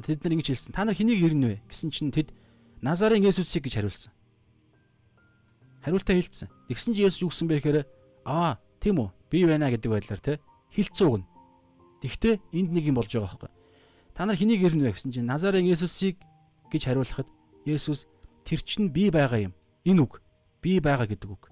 тэд 0.04 0.20
нар 0.22 0.34
ингэж 0.36 0.48
хэлсэн. 0.52 0.70
Та 0.76 0.84
нар 0.84 0.94
хэнийг 0.94 1.24
ирнэ 1.24 1.46
вэ 1.46 1.56
гэсэн 1.66 1.90
чинь 1.90 2.12
тэд 2.12 2.30
Назарын 2.84 3.24
Есүсийг 3.24 3.64
гэж 3.64 3.80
хариулсан. 3.80 4.12
Хариултаа 5.82 6.14
хэлсэн. 6.20 6.48
Тэгсэн 6.68 6.92
чинь 6.92 7.08
Есүс 7.08 7.24
юу 7.24 7.30
гэсэн 7.32 7.48
бэ 7.48 7.58
гэхээр 7.58 7.78
аа 8.28 8.60
тийм 8.78 9.00
үү 9.00 9.08
би 9.32 9.48
байна 9.48 9.72
гэдэг 9.72 9.90
байдлаар 9.90 10.20
те 10.20 10.38
хилцүүг 10.74 11.14
нь. 11.22 11.26
Тэгвэл 12.02 12.40
энд 12.54 12.70
нэг 12.72 12.84
юм 12.88 12.96
болж 12.96 13.10
байгаа 13.12 13.30
байхгүй. 13.30 13.50
Та 14.14 14.26
нар 14.26 14.36
хэнийг 14.36 14.62
ирнэ 14.64 14.88
вэ 14.88 14.94
гэсэн 14.96 15.12
чинь 15.12 15.28
Назарын 15.28 15.66
Есүсийг 15.68 16.18
гэж 16.72 16.82
хариулахад 16.88 17.28
Есүс 17.68 18.06
тэр 18.42 18.60
чинь 18.64 18.88
би 18.90 19.10
байгаа 19.10 19.50
юм. 19.50 19.54
Энэ 19.84 20.02
үг 20.02 20.22
би 20.62 20.80
байгаа 20.80 21.06
гэдэг 21.06 21.30
үг. 21.30 21.50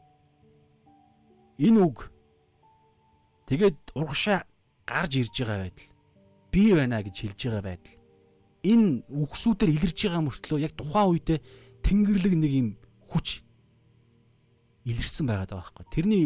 Энэ 1.59 1.81
үг 1.81 2.15
Тэгээд 3.45 3.93
урагшаа 3.93 4.49
гарч 4.89 5.21
ирж 5.21 5.37
байгаа 5.45 5.69
байдал 5.69 5.89
би 6.49 6.73
байна 6.73 7.05
гэж 7.05 7.17
хэлж 7.21 7.41
байгаа 7.45 7.65
байдал 7.69 7.97
энэ 8.65 8.89
үгсүүдээр 9.05 9.75
илэрж 9.77 9.99
байгаа 10.09 10.23
мөртлөө 10.25 10.59
яг 10.65 10.73
тухайн 10.73 11.09
үедээ 11.13 11.39
тэнгэрлэг 11.85 12.35
нэг 12.41 12.53
юм 12.57 12.69
хүч 13.13 13.45
илэрсэн 14.89 15.29
байгаад 15.29 15.53
байгаа 15.53 15.61
байхгүй 15.61 15.85
тэрний 15.93 16.23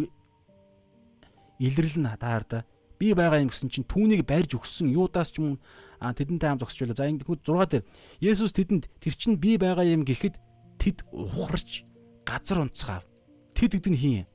илрэл 1.58 1.98
нь 1.98 2.14
таарда 2.22 2.62
би 2.98 3.14
байгаа 3.14 3.40
юм 3.40 3.50
гэсэн 3.50 3.70
чинь 3.70 3.86
түүнийг 3.86 4.26
барьж 4.26 4.58
өгсөн 4.58 4.92
юудаас 4.92 5.32
ч 5.32 5.40
юм 5.40 5.62
а 5.98 6.12
тэдэнтэй 6.14 6.50
хам 6.50 6.58
байлаа 6.58 6.94
за 6.94 7.08
ингэ 7.08 7.24
6 7.24 7.46
дээр 7.46 7.84
Есүс 8.20 8.52
тэдэнд 8.54 8.90
тэр 9.00 9.14
чинь 9.14 9.38
би 9.38 9.58
байгаа 9.58 9.86
юм 9.86 10.02
гэхэд 10.02 10.36
тэд 10.78 11.06
ухарч 11.10 11.86
газар 12.26 12.66
унцгаав 12.66 13.06
тэд 13.54 13.78
гэдэг 13.78 13.92
нь 13.94 13.98
хин 13.98 14.26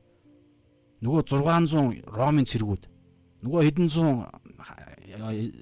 Нөгөө 1.04 1.24
600 1.36 2.08
Ромын 2.08 2.48
цэргүүд. 2.48 2.88
Нөгөө 3.44 3.62
хэдэн 3.68 3.88
зуун 3.92 4.24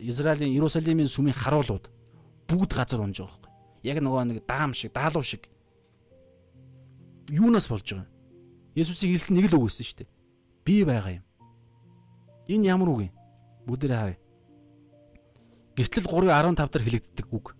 Израилийн 0.05 0.53
Иерусалимын 0.53 1.09
сүмийн 1.09 1.33
харуулууд 1.33 1.89
бүгд 2.45 2.71
газар 2.77 3.01
унж 3.01 3.25
байгаа 3.25 3.41
байхгүй. 3.41 3.49
Яг 3.89 3.97
нөгөө 4.05 4.21
нэг 4.29 4.45
даам 4.45 4.77
шиг, 4.77 4.93
даалуу 4.93 5.25
шиг. 5.25 5.49
Юунаас 7.33 7.65
болж 7.65 7.81
байгаа 7.89 8.05
юм? 8.05 8.13
Есүсийг 8.77 9.17
хэлсэн 9.17 9.41
нэг 9.41 9.49
л 9.49 9.57
үг 9.57 9.65
байсан 9.65 9.81
шүү 9.81 9.97
дээ. 10.05 10.09
Би 10.61 10.75
байгаа 10.85 11.17
юм. 11.17 11.25
Энэ 12.51 12.67
ямар 12.67 12.89
үг 12.91 12.99
юм? 13.07 13.11
Бүгдээ 13.63 13.95
харъя. 13.95 14.19
Гэтэл 15.79 16.03
3:15 16.03 16.67
дээр 16.67 16.83
хэлэгддэг 16.83 17.27
үг. 17.31 17.55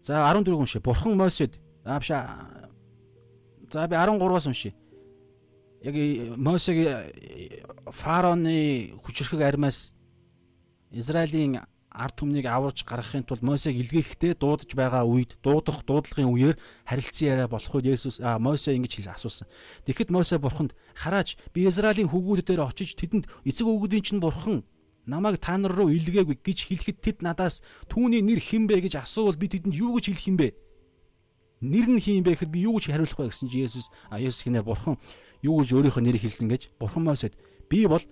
За 0.00 0.24
14 0.24 0.56
уншия. 0.56 0.80
Бурхан 0.80 1.16
Мосед 1.16 1.60
аавша 1.84 2.48
За 3.72 3.88
би 3.88 3.96
13-аас 3.96 4.46
уншия. 4.46 4.74
Яг 5.82 5.94
Мосегийн 6.36 7.12
фараоны 7.86 8.92
хүчрхэг 9.04 9.40
армаас 9.40 9.94
Израилийн 10.90 11.60
ард 11.92 12.16
түмнийг 12.16 12.48
аварж 12.48 12.84
гаргахын 12.88 13.24
тулд 13.28 13.44
Мосег 13.44 13.76
илгээхдээ 13.76 14.40
дуудаж 14.40 14.72
байгаа 14.72 15.04
үед 15.04 15.36
дуудах 15.44 15.84
дуудлагын 15.84 16.32
үеэр 16.32 16.56
харилцан 16.88 17.28
яриа 17.28 17.48
болох 17.48 17.68
үед 17.68 17.92
Есүс 17.92 18.16
Мосе 18.40 18.72
ингэж 18.72 18.96
хэлсэн 18.96 19.12
асуусан. 19.12 19.48
Тэгэхэд 19.84 20.08
Мосе 20.08 20.40
бурханд 20.40 20.72
хараач 20.96 21.36
би 21.52 21.68
Израилийн 21.68 22.08
хүүгүүд 22.08 22.48
дээр 22.48 22.64
очиж 22.64 22.96
тэдэнд 22.96 23.28
эцэг 23.44 23.68
өвгүүдийн 23.68 24.04
чинь 24.04 24.24
бурхан 24.24 24.64
намайг 25.04 25.36
та 25.36 25.60
нар 25.60 25.76
руу 25.76 25.92
илгээгүй 25.92 26.40
гэж 26.40 26.58
хэлэхэд 26.72 26.98
тэд 27.04 27.18
надаас 27.20 27.60
түүний 27.92 28.24
нэр 28.24 28.40
хэн 28.40 28.64
бэ 28.66 28.88
гэж 28.88 29.04
асуувал 29.04 29.36
би 29.36 29.52
тэдэнд 29.52 29.76
юу 29.76 30.00
гэж 30.00 30.16
хэлэх 30.16 30.28
юм 30.32 30.36
бэ? 30.40 30.56
Нэр 31.60 31.86
нь 31.92 32.00
хин 32.00 32.24
бэ 32.24 32.40
гэхэд 32.40 32.50
би 32.50 32.64
юу 32.64 32.80
гэж 32.80 32.88
хариулах 32.88 33.18
вэ 33.20 33.28
гэсэн 33.30 33.52
чи 33.52 33.62
Есүс 33.62 33.92
а 34.08 34.16
Есүс 34.16 34.48
хинэ 34.48 34.64
бурхан 34.64 34.96
юу 35.44 35.60
гэж 35.60 35.76
өөрийнхөө 35.76 36.02
нэрийг 36.02 36.24
хэлсэн 36.24 36.48
гэж 36.48 36.62
бурхан 36.78 37.04
Мосед 37.06 37.38
би 37.68 37.86
бол 37.86 38.02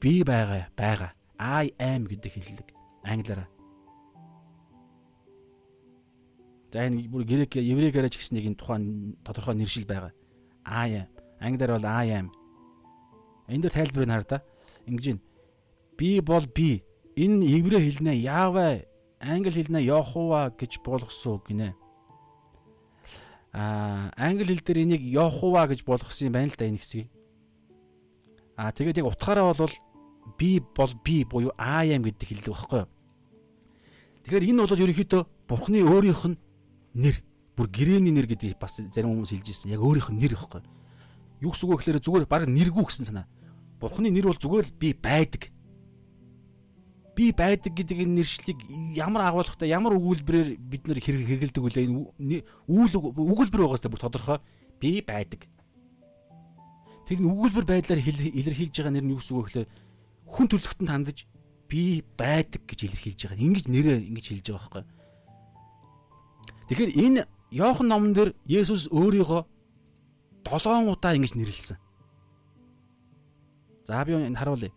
би 0.00 0.24
байгаа 0.24 0.68
байгаа 0.76 1.12
I 1.38 1.72
am 1.80 2.08
гэдэг 2.08 2.32
хэллэг 2.32 2.75
англиараа. 3.06 3.48
Энэ 6.76 7.08
бүр 7.08 7.24
грек 7.24 7.56
еврейгээр 7.56 8.10
ч 8.12 8.20
гэсэн 8.20 8.36
нэг 8.36 8.46
энэ 8.52 8.60
тухайн 8.60 9.16
тодорхой 9.24 9.54
нэршил 9.56 9.86
байгаа. 9.86 10.12
I 10.66 11.06
am. 11.06 11.08
Англиар 11.40 11.78
бол 11.78 11.86
I 11.86 12.08
am. 12.20 12.28
Энд 13.48 13.62
дээр 13.62 13.72
тайлбарыг 13.72 14.10
хар 14.10 14.24
та. 14.24 14.42
Ингэж 14.84 15.04
байна. 15.06 15.22
Би 15.96 16.20
бол 16.20 16.44
би. 16.46 16.84
Энэ 17.16 17.46
еврей 17.46 17.80
хэлнэ 17.80 18.12
Явэ, 18.20 18.84
англи 19.20 19.50
хэлнэ 19.50 19.80
Йохова 19.88 20.52
гэж 20.52 20.84
болгосон 20.84 21.40
үг 21.40 21.48
гинэ. 21.48 21.72
Аа, 23.56 24.12
англи 24.20 24.52
хэл 24.52 24.60
дээр 24.60 24.84
энийг 24.84 25.00
Йохова 25.00 25.64
гэж 25.70 25.80
болгосон 25.86 26.28
юм 26.28 26.32
байна 26.36 26.52
л 26.52 26.58
да 26.58 26.68
энэ 26.68 26.76
хэсгийг. 26.76 27.08
Аа, 28.56 28.72
тэгээд 28.72 29.00
яг 29.00 29.08
утгаараа 29.08 29.54
бол 29.54 29.72
би 30.36 30.60
бол 30.60 30.92
би 31.00 31.24
буюу 31.24 31.56
I 31.56 31.96
am 31.96 32.04
гэдэг 32.04 32.28
хэлдэг 32.28 32.52
байхгүй 32.52 32.84
юу? 32.84 32.88
Тэгэхээр 34.26 34.50
энэ 34.50 34.66
бол 34.66 34.74
ерөнхийдөө 34.74 35.22
Бурхны 35.46 35.86
өөрийнх 35.86 36.22
нь 36.26 36.36
нэр. 36.98 37.22
Бүр 37.54 37.70
гэрээний 37.70 38.10
нэр 38.10 38.26
гэдгийг 38.26 38.58
бас 38.58 38.82
зарим 38.82 39.14
хүмүүс 39.14 39.30
хэлж 39.38 39.54
ирсэн. 39.54 39.70
Яг 39.70 39.86
өөрийнх 39.86 40.10
нь 40.10 40.18
нэр 40.18 40.34
ихгүй. 40.34 40.66
Юу 41.46 41.54
гэсэн 41.54 41.70
үг 41.70 41.78
гэхээр 41.78 42.02
зүгээр 42.02 42.26
баг 42.26 42.50
нэргүй 42.50 42.84
гэсэн 42.90 43.06
санаа. 43.06 43.30
Бурхны 43.78 44.10
нэр 44.10 44.26
бол 44.26 44.34
зүгээр 44.34 44.66
л 44.66 44.74
би 44.74 44.98
байдаг. 44.98 45.54
Би 47.14 47.30
байдаг 47.30 47.70
гэдэг 47.70 48.02
энэ 48.02 48.18
нэршлиг 48.18 48.58
ямар 48.98 49.30
агуулгатай 49.30 49.70
ямар 49.70 49.94
өгүүлбэрээр 49.94 50.58
бид 50.58 50.90
нэр 50.90 50.98
хэрэгэлдэг 51.06 51.62
үлээ 51.62 51.86
үүл 52.66 52.92
өгүүлбэр 52.98 53.62
байгаастай 53.62 53.94
бүр 53.94 54.02
тодорхой 54.02 54.42
би 54.82 55.06
байдаг. 55.06 55.46
Тэр 57.06 57.22
нь 57.22 57.30
өгүүлбэр 57.30 57.62
байдлаар 57.62 58.02
илэрхийлж 58.02 58.74
байгаа 58.74 58.90
нэр 58.90 59.06
нь 59.06 59.14
юу 59.14 59.22
гэсэн 59.22 59.38
үг 59.38 59.46
гэхээр 59.54 59.70
хүн 60.26 60.46
төрлөختөнд 60.50 60.90
хандаж 60.90 61.30
би 61.68 62.04
байдаг 62.16 62.62
гэж 62.66 62.86
илэрхийлж 62.86 63.20
байгаа. 63.26 63.42
Ингэж 63.42 63.64
нэрээ 63.66 63.98
ингэж 64.10 64.26
хэлж 64.30 64.46
байгаа 64.50 64.62
байхгүй. 64.70 64.84
Тэгэхээр 66.66 66.92
энэ 66.94 67.22
Йохан 67.50 67.86
номон 67.86 68.12
дээр 68.14 68.30
Есүс 68.46 68.90
өөрийгөө 68.90 69.42
7 70.46 70.90
удаа 70.90 71.14
ингэж 71.14 71.34
нэрлсэн. 71.38 71.78
За 73.86 74.04
би 74.04 74.14
энэ 74.14 74.38
харуулъя. 74.38 74.74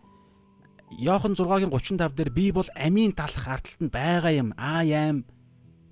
Йохан 0.97 1.33
6-гийн 1.33 1.69
35 1.69 2.13
дээр 2.17 2.29
би 2.29 2.51
бол 2.51 2.69
амийн 2.73 3.13
талах 3.13 3.45
ардталд 3.45 3.91
байгаа 3.93 4.33
юм. 4.33 4.53
I 4.57 4.89
am 4.93 5.25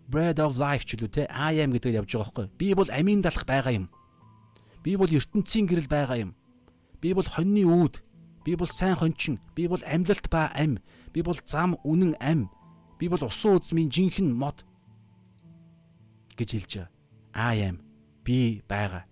bread 0.10 0.40
of 0.41 0.57
life 0.57 0.86
ч 0.86 0.98
үлээ 0.98 1.14
те. 1.14 1.24
I 1.30 1.61
am 1.61 1.74
гэдэг 1.74 1.94
явж 2.02 2.10
байгаа 2.14 2.26
байхгүй. 2.26 2.48
Би 2.57 2.74
бол 2.74 2.90
амийн 2.90 3.22
талах 3.22 3.45
байгаа 3.45 3.74
юм. 3.74 3.86
Би 4.82 4.98
бол 4.98 5.10
ертөнцийн 5.10 5.69
гэрэл 5.69 5.90
байгаа 5.90 6.18
юм. 6.18 6.32
Би 7.02 7.14
бол 7.14 7.26
хоньны 7.26 7.61
үүд. 7.61 8.02
Би 8.48 8.56
бол 8.56 8.65
сайн 8.65 8.95
хончин. 8.95 9.41
Би 9.56 9.68
бол 9.68 9.84
амьлалт 9.84 10.30
ба 10.32 10.48
ам. 10.56 10.80
Би 11.11 11.22
бол 11.22 11.36
зам 11.44 11.76
үнэн 11.84 12.15
ам. 12.24 12.48
Би 12.98 13.10
бол 13.11 13.19
усан 13.19 13.60
үзмийн 13.60 13.91
жинхэнэ 13.91 14.32
мод 14.32 14.64
гэж 16.40 16.56
хэлж 16.56 16.72
байгаа. 16.80 16.91
I 17.36 17.60
am. 17.68 17.84
Би 18.24 18.64
байгаа. 18.64 19.03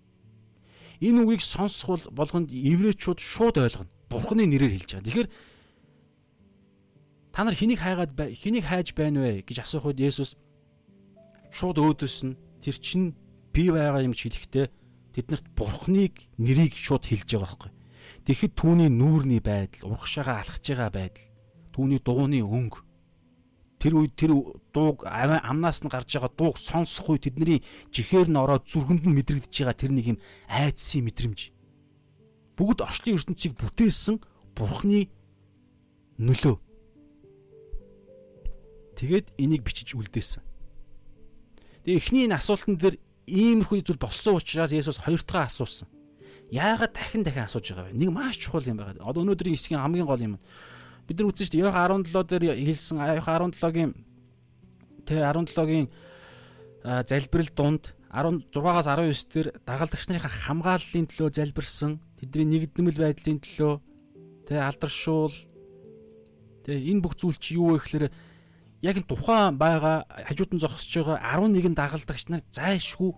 Энэ 1.04 1.28
үгийг 1.28 1.44
сонсхол 1.44 2.00
болгонд 2.16 2.48
еврейчүүд 2.48 3.20
шууд 3.20 3.60
ойлгоно. 3.60 3.92
Бурхны 4.08 4.48
нэрээр 4.48 4.72
хэлж 4.72 5.04
байгаа. 5.04 5.04
Тэгэхээр 5.04 5.30
та 7.36 7.44
нар 7.44 7.60
хэнийг 7.60 7.80
хайгаад 7.84 8.16
хэнийг 8.16 8.64
хайж 8.72 8.96
байна 8.96 9.20
вэ 9.20 9.44
гэж 9.44 9.68
асуух 9.68 9.92
үед 9.92 10.00
Есүс 10.00 10.40
шууд 11.52 11.76
өөдөөс 11.84 12.24
нь 12.24 12.40
тэр 12.64 12.80
чинь 12.80 13.12
би 13.52 13.68
байгаа 13.68 14.00
юм 14.00 14.16
ч 14.16 14.32
хэлэхдээ 14.32 14.72
тэднэрт 15.12 15.46
Бурхныг 15.60 16.24
нэрийг 16.40 16.80
шууд 16.80 17.04
хэлж 17.04 17.36
байгаа 17.36 17.44
байхгүй. 17.44 17.72
Тэгэхэд 18.26 18.54
түүний 18.58 18.90
нүүрний 18.90 19.38
байдал, 19.38 19.94
урагшаага 19.94 20.42
алхаж 20.42 20.66
байгаа 20.66 20.90
байдал, 20.90 21.30
түүний 21.78 22.02
дууны 22.02 22.42
өнгө 22.42 22.82
тэр 23.86 24.02
үед 24.02 24.18
тэр 24.18 24.34
дууг 24.74 25.06
амнаас 25.06 25.86
нь 25.86 25.94
гарч 25.94 26.18
байгаа 26.18 26.34
дууг 26.34 26.58
сонсох 26.58 27.14
үе 27.14 27.22
тэдний 27.22 27.62
жихээр 27.94 28.34
нь 28.34 28.42
ороод 28.42 28.66
зүрхэнд 28.66 29.06
нь 29.06 29.14
мэдрэгдэж 29.14 29.54
байгаа 29.54 29.78
тэр 29.78 29.94
нэг 29.94 30.06
юм 30.16 30.20
айдсын 30.50 31.06
мэдрэмж. 31.06 31.54
Бүгд 32.58 32.82
орчлын 32.82 33.22
ертөнцийг 33.22 33.54
бүтээсэн 33.62 34.18
Бурхны 34.58 35.12
нөлөө. 36.18 36.58
Тэгээд 38.98 39.38
энийг 39.38 39.62
бичиж 39.62 39.94
үлдээсэн. 39.94 40.42
Тэгээ 41.86 42.00
эхний 42.02 42.26
энэ 42.26 42.42
асуултан 42.42 42.80
дээр 42.82 42.98
иймэрхүү 43.30 43.86
зүйл 43.86 44.02
болсон 44.02 44.42
учраас 44.42 44.74
Есүс 44.74 44.98
хоёр 45.04 45.22
дахь 45.22 45.52
асуусан 45.52 45.92
яагаад 46.52 46.94
дахин 46.94 47.24
дахин 47.24 47.46
асууж 47.46 47.66
байгаа 47.72 47.90
вэ? 47.90 47.98
Нэг 47.98 48.10
маш 48.14 48.38
чухал 48.38 48.66
юм 48.66 48.78
байна. 48.78 49.02
Одоо 49.02 49.24
өнөөдрийн 49.26 49.56
хэсгийн 49.56 49.82
хамгийн 49.82 50.06
гол 50.06 50.22
юм. 50.22 50.40
Бид 51.08 51.18
нар 51.20 51.30
үзсэн 51.30 51.46
шүү 51.48 51.54
дээ. 51.58 51.64
Йохан 51.66 52.06
17 52.06 52.30
дээр 52.30 52.44
хэлсэн 52.54 52.98
Йохан 53.18 53.52
17-гийн 53.54 53.92
тэ 55.06 55.22
17-гийн 55.22 55.88
залбирал 56.86 57.52
дунд 57.56 57.84
16-аас 58.16 58.88
19 58.88 59.34
дээр 59.34 59.48
дагалдагч 59.66 60.06
нарын 60.08 60.24
хамгааллын 60.24 61.06
төлөө 61.10 61.30
залбирсан 61.36 62.00
тэдний 62.22 62.64
нэгдмэл 62.64 63.02
байдлын 63.02 63.42
төлөө 63.44 63.74
тэ 64.48 64.62
алдаршуул 64.62 65.36
тэ 66.64 66.80
энэ 66.80 67.04
бүх 67.04 67.18
зүйл 67.20 67.36
чи 67.36 67.58
юу 67.60 67.76
вэ 67.76 67.84
гэхээр 67.84 68.06
яг 68.86 68.98
тухайн 69.10 69.58
байгаа 69.58 70.06
хажууд 70.30 70.52
нь 70.56 70.62
зогсож 70.64 70.94
байгаа 71.04 71.44
11 71.44 71.76
дагалдагч 71.76 72.24
нар 72.30 72.42
зайшгүй 72.54 73.12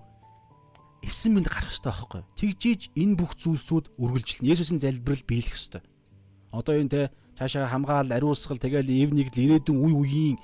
эссэн 1.03 1.38
мэд 1.38 1.48
гарах 1.52 1.69
хэрэгтэй 1.69 1.91
байхгүй. 1.91 2.22
Тэгжиж 2.36 2.82
энэ 2.98 3.18
бүх 3.18 3.38
зүйлсүүд 3.38 3.86
үргэлжилнэ. 3.98 4.49
Есүсийн 4.49 4.82
залбирал 4.82 5.24
биелэх 5.28 5.53
хэрэгтэй. 5.53 5.84
Одоо 6.52 6.74
энэ 6.78 6.91
те 6.91 7.02
цаашаа 7.38 7.69
хамгаал, 7.69 8.10
ариусгал 8.10 8.57
тэгэл 8.57 8.90
эв 8.90 9.11
нэгдэл 9.14 9.61
ирээдүйн 9.61 9.78
үе 9.78 9.94
үеийн 9.94 10.38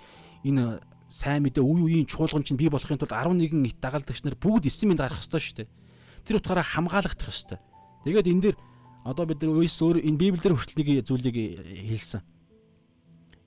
энэ 0.45 0.79
сайн 1.09 1.41
мэдээ 1.45 1.63
үе 1.65 2.05
үеийн 2.05 2.07
чуулган 2.09 2.45
чинь 2.45 2.57
бий 2.57 2.69
болохын 2.69 2.97
тулд 3.01 3.13
11 3.13 3.49
дагалдагч 3.81 4.21
нар 4.25 4.37
бүгд 4.37 4.69
эссэн 4.69 4.93
мэд 4.93 5.01
гарах 5.01 5.21
хэрэгтэй 5.21 5.41
шүү 5.41 5.57
дээ. 5.65 5.69
Тэр 6.25 6.37
утгаараа 6.37 6.65
хамгаалагдах 6.65 7.29
хэрэгтэй. 7.29 7.59
Тэгээд 8.05 8.29
энэ 8.29 8.43
дэр 8.49 8.55
одоо 9.03 9.25
бид 9.25 9.41
нар 9.41 9.57
өөс 9.57 9.77
өөр 9.81 9.97
энэ 10.05 10.21
библиэр 10.21 10.53
хүртэл 10.53 10.79
нэг 10.79 10.89
зүйлийг 11.05 11.37
хэлсэн. 11.91 12.21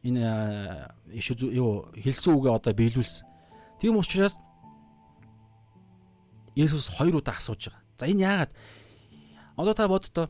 Энэ 0.07 0.23
иш 1.15 1.27
юу 1.35 1.91
хэлсэн 1.97 2.33
үгээ 2.35 2.53
одоо 2.55 2.73
биелүүлсэн. 2.75 3.27
Тийм 3.81 3.97
учраас 3.97 4.39
Есүс 6.57 6.89
хоёр 6.89 7.21
удаа 7.21 7.37
асууж 7.37 7.69
байгаа. 7.69 7.85
За 8.01 8.09
энэ 8.09 8.25
яагаад? 8.25 8.53
Одоо 9.57 9.75
та 9.77 9.89
боддоо 9.89 10.27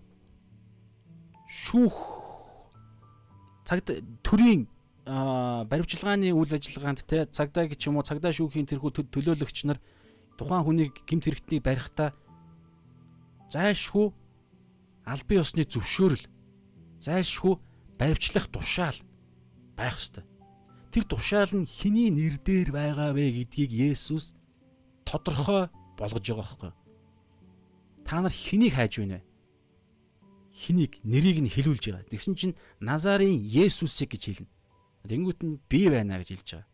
шүүх 1.46 1.96
цагт 3.66 3.94
төрийн 4.26 4.66
баримчилгааны 5.06 6.34
үйл 6.34 6.50
ажиллагаанд 6.50 7.06
те 7.06 7.30
цагдаа 7.30 7.70
гэж 7.70 7.86
юм 7.86 8.02
уу 8.02 8.06
цагдаа 8.06 8.34
шүүхийн 8.34 8.66
тэрхүү 8.66 9.06
төлөөлөгч 9.06 9.70
нар 9.70 9.78
тухайн 10.34 10.66
хүнийг 10.66 10.94
гэмт 11.06 11.24
хэрэгтнийг 11.30 11.62
барихтаа 11.62 12.10
зайлшгүй 13.54 14.10
албан 15.06 15.38
ёсны 15.38 15.62
зөвшөөрөл 15.62 16.26
зайлшгүй 16.98 17.54
баримчлах 17.98 18.50
тушаал 18.50 18.98
байх 19.78 19.94
ёстой. 19.94 20.26
Тэр 20.90 21.04
тушаал 21.06 21.54
нь 21.54 21.66
хэний 21.70 22.10
нэр 22.10 22.42
дээр 22.42 22.74
байгаа 22.74 23.14
вэ 23.14 23.46
гэдгийг 23.46 23.70
Есүс 23.94 24.34
тодорхой 25.06 25.70
болгож 25.96 26.22
байгаа 26.22 26.44
байхгүй. 26.44 26.72
та 28.06 28.20
нар 28.20 28.32
хэнийг 28.32 28.74
хайж 28.76 28.92
байна 29.02 29.18
вэ? 29.18 29.24
Хэнийг 30.56 30.92
нэрийг 31.04 31.38
нь 31.42 31.50
хэлүүлж 31.50 31.84
байгаа. 31.90 32.08
Тэгсэн 32.08 32.34
чинь 32.38 32.54
Назарын 32.80 33.34
Есүсийг 33.44 34.14
гэж 34.14 34.22
хэлнэ. 34.24 34.48
Тэнгүүт 35.04 35.40
нь 35.42 35.60
би 35.68 35.90
байна 35.90 36.16
гэж 36.22 36.28
хэлж 36.32 36.48
байгаа. 36.54 36.68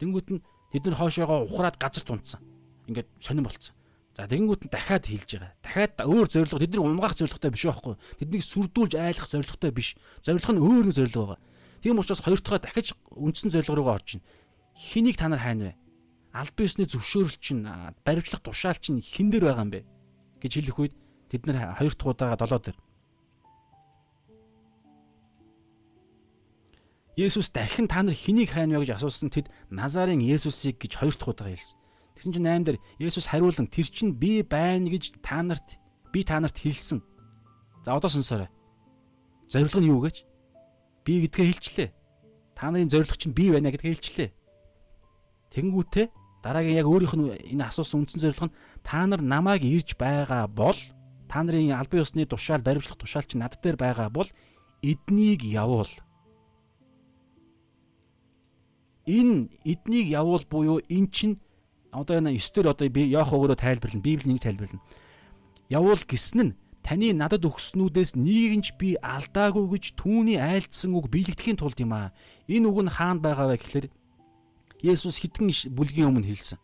Тэнгүүт 0.00 0.28
нь 0.32 0.40
тэд 0.72 0.84
нар 0.88 0.96
хоошоогоо 0.98 1.46
ухраад 1.46 1.76
газар 1.78 2.04
тунцсан. 2.04 2.40
Ингээд 2.88 3.08
сонирн 3.20 3.46
болцсон. 3.46 3.76
За 4.16 4.24
тэнгүүт 4.24 4.66
нь 4.66 4.72
дахиад 4.72 5.04
хэлж 5.04 5.30
байгаа. 5.36 5.52
Дахиад 5.60 5.94
өөр 6.00 6.26
зорилго 6.32 6.58
тэднийг 6.58 6.82
унгаах 6.82 7.14
зорилготой 7.20 7.50
биш 7.52 7.64
байхгүй. 7.68 7.94
Тэднийг 8.18 8.42
сүрдүүлж 8.42 8.92
айлах 8.96 9.28
зорилготой 9.28 9.70
биш. 9.76 9.92
Зорилго 10.24 10.52
нь 10.56 10.64
өөр 10.64 10.84
нэг 10.88 10.96
зорилго 10.96 11.36
байгаа. 11.36 11.40
Тийм 11.84 12.00
учраас 12.00 12.24
хоёр 12.24 12.40
дахь 12.40 12.64
дахиж 12.64 12.96
үндсэн 13.12 13.52
зорилго 13.52 13.76
руугаа 13.76 14.00
орж 14.00 14.16
ийн. 14.16 14.24
Хэнийг 14.72 15.16
та 15.20 15.28
нар 15.28 15.44
хайна 15.44 15.70
вэ? 15.70 15.72
Аль 16.36 16.52
биесний 16.52 16.84
зөвшөөрөл 16.84 17.40
чинь 17.40 17.64
баримтлах 18.04 18.44
тушаал 18.44 18.76
чинь 18.76 19.00
хин 19.00 19.32
дээр 19.32 19.48
байгаа 19.48 19.64
юм 19.64 19.72
бэ? 19.72 19.80
гэж 20.40 20.52
хэлэх 20.52 20.78
үед 20.78 20.94
тэд 21.32 21.48
нар 21.48 21.74
хоёр 21.74 21.94
дахь 21.96 22.12
удаага 22.12 22.36
долоо 22.36 22.60
дээр 22.60 22.78
Есүс 27.16 27.48
дахин 27.48 27.88
та 27.88 28.04
нар 28.04 28.12
хэнийг 28.12 28.52
хайна 28.52 28.76
вэ 28.76 28.84
гэж 28.84 29.00
асуусан 29.00 29.32
тэд 29.32 29.48
Назарын 29.72 30.20
Есүсийг 30.20 30.76
гэж 30.76 31.00
хоёр 31.00 31.16
дахь 31.16 31.32
удаа 31.32 31.48
хэлсэн. 31.48 31.80
Тэгсэн 32.12 32.32
чинь 32.36 32.44
8 32.44 32.64
дээр 32.68 32.78
Есүс 33.00 33.32
хариулан 33.32 33.72
тэр 33.72 33.88
чинь 33.88 34.12
би 34.12 34.44
байна 34.44 34.92
гэж 34.92 35.24
та 35.24 35.40
нарт 35.40 35.80
би 36.12 36.20
та 36.28 36.36
нарт 36.36 36.60
хэлсэн. 36.60 37.00
За 37.88 37.96
одоо 37.96 38.12
сонсоорой. 38.12 38.52
Зорилго 39.48 39.80
нь 39.80 39.88
юу 39.88 40.04
гэж? 40.04 40.28
Би 41.08 41.24
гэдгээ 41.24 41.46
хэлчлээ. 41.56 41.88
Та 42.52 42.68
нарын 42.68 42.92
зорилго 42.92 43.16
чинь 43.16 43.32
би 43.32 43.48
байна 43.48 43.72
гэдгээ 43.72 43.96
хэлчлээ. 43.96 44.30
Тэнгүүтээ 45.56 46.06
дараагийн 46.46 46.78
яг 46.78 46.86
өөрийнх 46.86 47.14
нь 47.18 47.26
энэ 47.58 47.66
асуусан 47.66 48.06
үндсэн 48.06 48.22
зорилго 48.22 48.46
нь 48.46 48.56
та 48.86 49.02
нар 49.02 49.22
намайг 49.22 49.66
ирж 49.66 49.98
байгаа 49.98 50.46
бол 50.46 50.78
та 51.26 51.42
нарын 51.42 51.74
албан 51.74 52.06
ёсны 52.06 52.22
тушаал 52.22 52.62
баримтлах 52.62 52.94
тушаал 52.94 53.26
чинь 53.26 53.42
над 53.42 53.58
дээр 53.58 53.74
байгаа 53.74 54.08
бол 54.14 54.30
эднийг 54.82 55.42
явуул 55.42 55.90
энэ 59.06 59.50
эднийг 59.64 60.06
явуул 60.06 60.44
буюу 60.50 60.78
эн 60.86 61.10
чин 61.10 61.38
одоо 61.96 62.18
энэ 62.18 62.36
9 62.36 62.54
дээр 62.54 62.68
одоо 62.74 62.88
би 62.90 63.08
яах 63.08 63.32
өгөрөө 63.32 63.56
тайлбарлана. 63.56 64.02
Библи 64.02 64.28
нэг 64.28 64.42
тайлбарлана. 64.42 64.82
Явуул 65.70 66.02
гэсэн 66.02 66.40
нь 66.42 66.56
таны 66.82 67.14
надад 67.14 67.46
өгснүүдээс 67.46 68.18
нэгийг 68.18 68.54
нь 68.60 68.66
би 68.78 68.88
алдаагүй 69.00 69.64
гэж 69.70 69.84
түүний 69.96 70.38
айлдсан 70.38 70.92
үг 70.92 71.08
биелэгдэхийн 71.08 71.56
тулд 71.56 71.78
юм 71.80 71.94
аа. 71.94 72.12
Энэ 72.50 72.68
үг 72.68 72.78
нь 72.84 72.92
хаана 72.92 73.22
байгаа 73.22 73.46
вэ 73.54 73.56
гэхээр 73.62 73.86
Есүс 74.82 75.20
хитгэн 75.20 75.72
бүлгийн 75.72 76.08
өмнө 76.12 76.28
хэлсэн. 76.28 76.58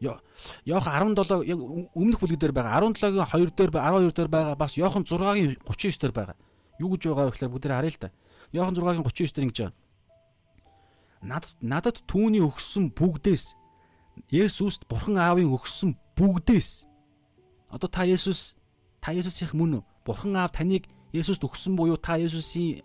Йохан 0.00 1.16
17 1.16 1.48
яг 1.48 1.58
өмнөх 1.96 2.20
бүлэг 2.20 2.36
дээр 2.36 2.52
байгаа 2.52 2.84
17-гийн 2.84 3.24
2 3.24 3.56
дээр 3.56 3.72
12 3.72 4.12
дээр 4.12 4.28
байгаа 4.28 4.54
бас 4.54 4.76
Йохан 4.76 5.08
6-гийн 5.08 5.56
39 5.64 6.00
дээр 6.00 6.12
байгаа. 6.12 6.36
Юу 6.76 6.92
гэж 6.92 7.08
байгаа 7.08 7.24
вэ 7.24 7.32
гэхээр 7.32 7.52
бүгд 7.52 7.66
харъя 7.72 7.92
л 7.92 8.00
да. 8.00 8.10
Йохан 8.52 8.74
6-гийн 8.76 9.04
39 9.08 9.32
дээр 9.32 9.46
ингэж 9.48 9.58
байгаа. 9.64 9.76
Надад 11.24 11.52
надад 11.64 11.96
түүний 12.04 12.44
өгсөн 12.44 12.92
бүгдээс 12.92 13.56
Есүст 14.28 14.84
Бурхан 14.84 15.16
Аавын 15.16 15.48
өгсөн 15.56 15.96
бүгдээс 16.16 16.84
одоо 17.72 17.88
та 17.88 18.04
Есүс 18.04 18.56
та 19.00 19.16
Есүсийн 19.16 19.56
мөн 19.56 19.80
үү? 19.80 19.84
Бурхан 20.04 20.36
Аав 20.36 20.52
таныг 20.52 20.84
Есүст 21.12 21.40
өгсөн 21.40 21.72
буюу 21.72 21.96
та 21.96 22.20
Есүсийн 22.20 22.84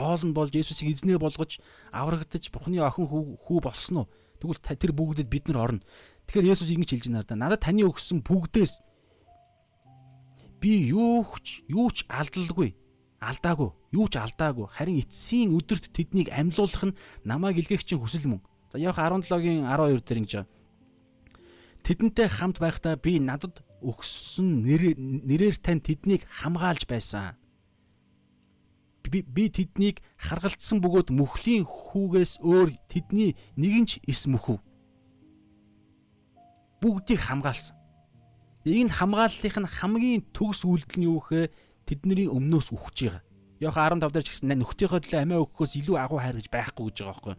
боолн 0.00 0.32
болж 0.32 0.56
Есүсийг 0.56 0.96
эзнээ 0.96 1.20
болгож 1.20 1.60
аврагдаж 1.92 2.48
Бурханы 2.48 2.80
охин 2.80 3.04
хүү 3.04 3.58
болсон 3.60 4.08
уу? 4.08 4.10
Тэгвэл 4.40 4.64
тэр 4.64 4.92
бүгдэд 4.96 5.28
бид 5.28 5.52
нар 5.52 5.76
орно. 5.76 5.84
Тэгэхээр 6.24 6.56
Есүс 6.56 6.72
ингэж 6.72 6.90
хэлж 6.96 7.06
байна 7.12 7.28
да. 7.28 7.36
Надад 7.36 7.60
таны 7.60 7.84
өгсөн 7.84 8.24
бүгдээс 8.24 8.80
би 10.60 10.88
юу 10.88 11.24
ч 11.44 11.64
юу 11.68 11.88
ч 11.92 12.04
алдалгүй 12.08 12.76
алдаагүй 13.20 13.70
юу 13.96 14.06
ч 14.08 14.14
алдаагүй 14.16 14.68
харин 14.72 15.00
эцсийн 15.00 15.52
өдөрт 15.56 15.92
тэднийг 15.92 16.28
амьлуулах 16.32 16.92
нь 16.92 16.96
намайг 17.24 17.60
илгээгчийн 17.60 18.00
хүсэл 18.00 18.28
мөн. 18.28 18.40
За 18.72 18.78
Иохан 18.80 19.24
17-гийн 19.24 19.64
12 19.68 20.04
дээр 20.04 20.20
ингэж 20.20 20.32
Тэдэнтэй 21.80 22.28
хамт 22.28 22.60
байхдаа 22.60 22.96
би 23.00 23.16
надад 23.18 23.64
өгсөн 23.80 24.64
нэрээр 24.68 25.56
тань 25.64 25.80
тэднийг 25.80 26.28
хамгаалж 26.28 26.84
байсан. 26.84 27.39
Би, 29.10 29.50
тэднийг 29.50 29.98
харгалцсан 30.22 30.78
бөгөөд 30.78 31.10
мөхлийн 31.10 31.66
хүүгээс 31.66 32.38
өөр 32.46 32.78
тэдний 32.86 33.34
нэгэн 33.58 33.86
ч 33.90 33.98
эс 34.06 34.30
мөхөв. 34.30 34.62
Бүгдийг 36.78 37.18
хамгаалсан. 37.18 37.74
Энэ 38.64 38.94
хамгааллынх 38.94 39.58
нь 39.58 39.66
хамгийн 39.66 40.22
төгс 40.30 40.62
үйлдэл 40.62 40.98
нь 41.02 41.08
юу 41.10 41.18
гэхээр 41.18 41.50
тэдний 41.90 42.30
өмнөөс 42.30 42.70
үхэж 42.70 42.96
байгаа. 43.10 43.22
Йохан 43.60 44.00
15 44.00 44.14
дээр 44.14 44.24
ч 44.24 44.28
гэсэн 44.30 44.56
нөхдийнхөө 44.56 45.00
төлөө 45.04 45.20
амиа 45.20 45.42
өгөхөөс 45.44 45.72
илүү 45.80 45.96
агуу 46.00 46.20
хайр 46.22 46.36
гэж 46.40 46.48
байхгүй 46.48 46.84
гэж 46.88 46.96
байгаа 47.04 47.12
байхгүй. 47.12 47.36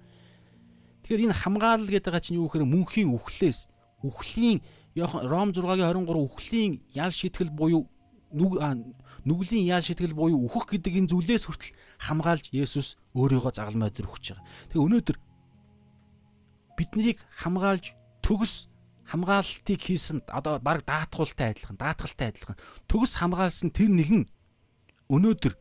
Тэгэхээр 1.01 1.23
энэ 1.25 1.39
хамгаалал 1.41 1.89
гэдэг 1.89 2.15
чинь 2.21 2.37
юу 2.37 2.45
гэхээр 2.45 2.69
мөнхийн 2.69 3.09
үхлээс 3.09 3.59
үхлийн 4.05 4.61
Йохан 4.93 5.25
Ром 5.25 5.49
6-гийн 5.49 5.87
23 6.05 6.19
үхлийн 6.19 6.71
ял 6.93 7.09
шитгэл 7.09 7.49
буюу 7.49 7.89
нүглийн 8.31 9.67
ял 9.67 9.83
шитгэл 9.83 10.15
буюу 10.15 10.47
үхэх 10.47 10.79
гэдэг 10.79 11.05
энэ 11.05 11.11
зүйлээс 11.11 11.45
хүртэл 11.45 11.75
хамгаалж 11.99 12.45
Есүс 12.55 12.97
өөрийгөө 13.13 13.51
загалмай 13.53 13.91
дээр 13.91 14.07
өгч 14.07 14.33
байгаа. 14.33 14.45
Тэгээ 14.71 14.85
өнөөдөр 14.87 15.17
биднийг 16.79 17.17
хамгаалж 17.37 17.85
төгс 18.23 18.71
хамгаалтыг 19.11 19.79
хийсэн 19.81 20.23
одоо 20.31 20.57
баг 20.63 20.87
даатгуултай 20.87 21.51
адилхан, 21.51 21.75
даатгалтай 21.75 22.31
адилхан 22.31 22.57
төгс 22.87 23.19
хамгаалсан 23.19 23.69
тэр 23.75 23.91
нэгэн 23.91 24.23
өнөөдөр 25.11 25.53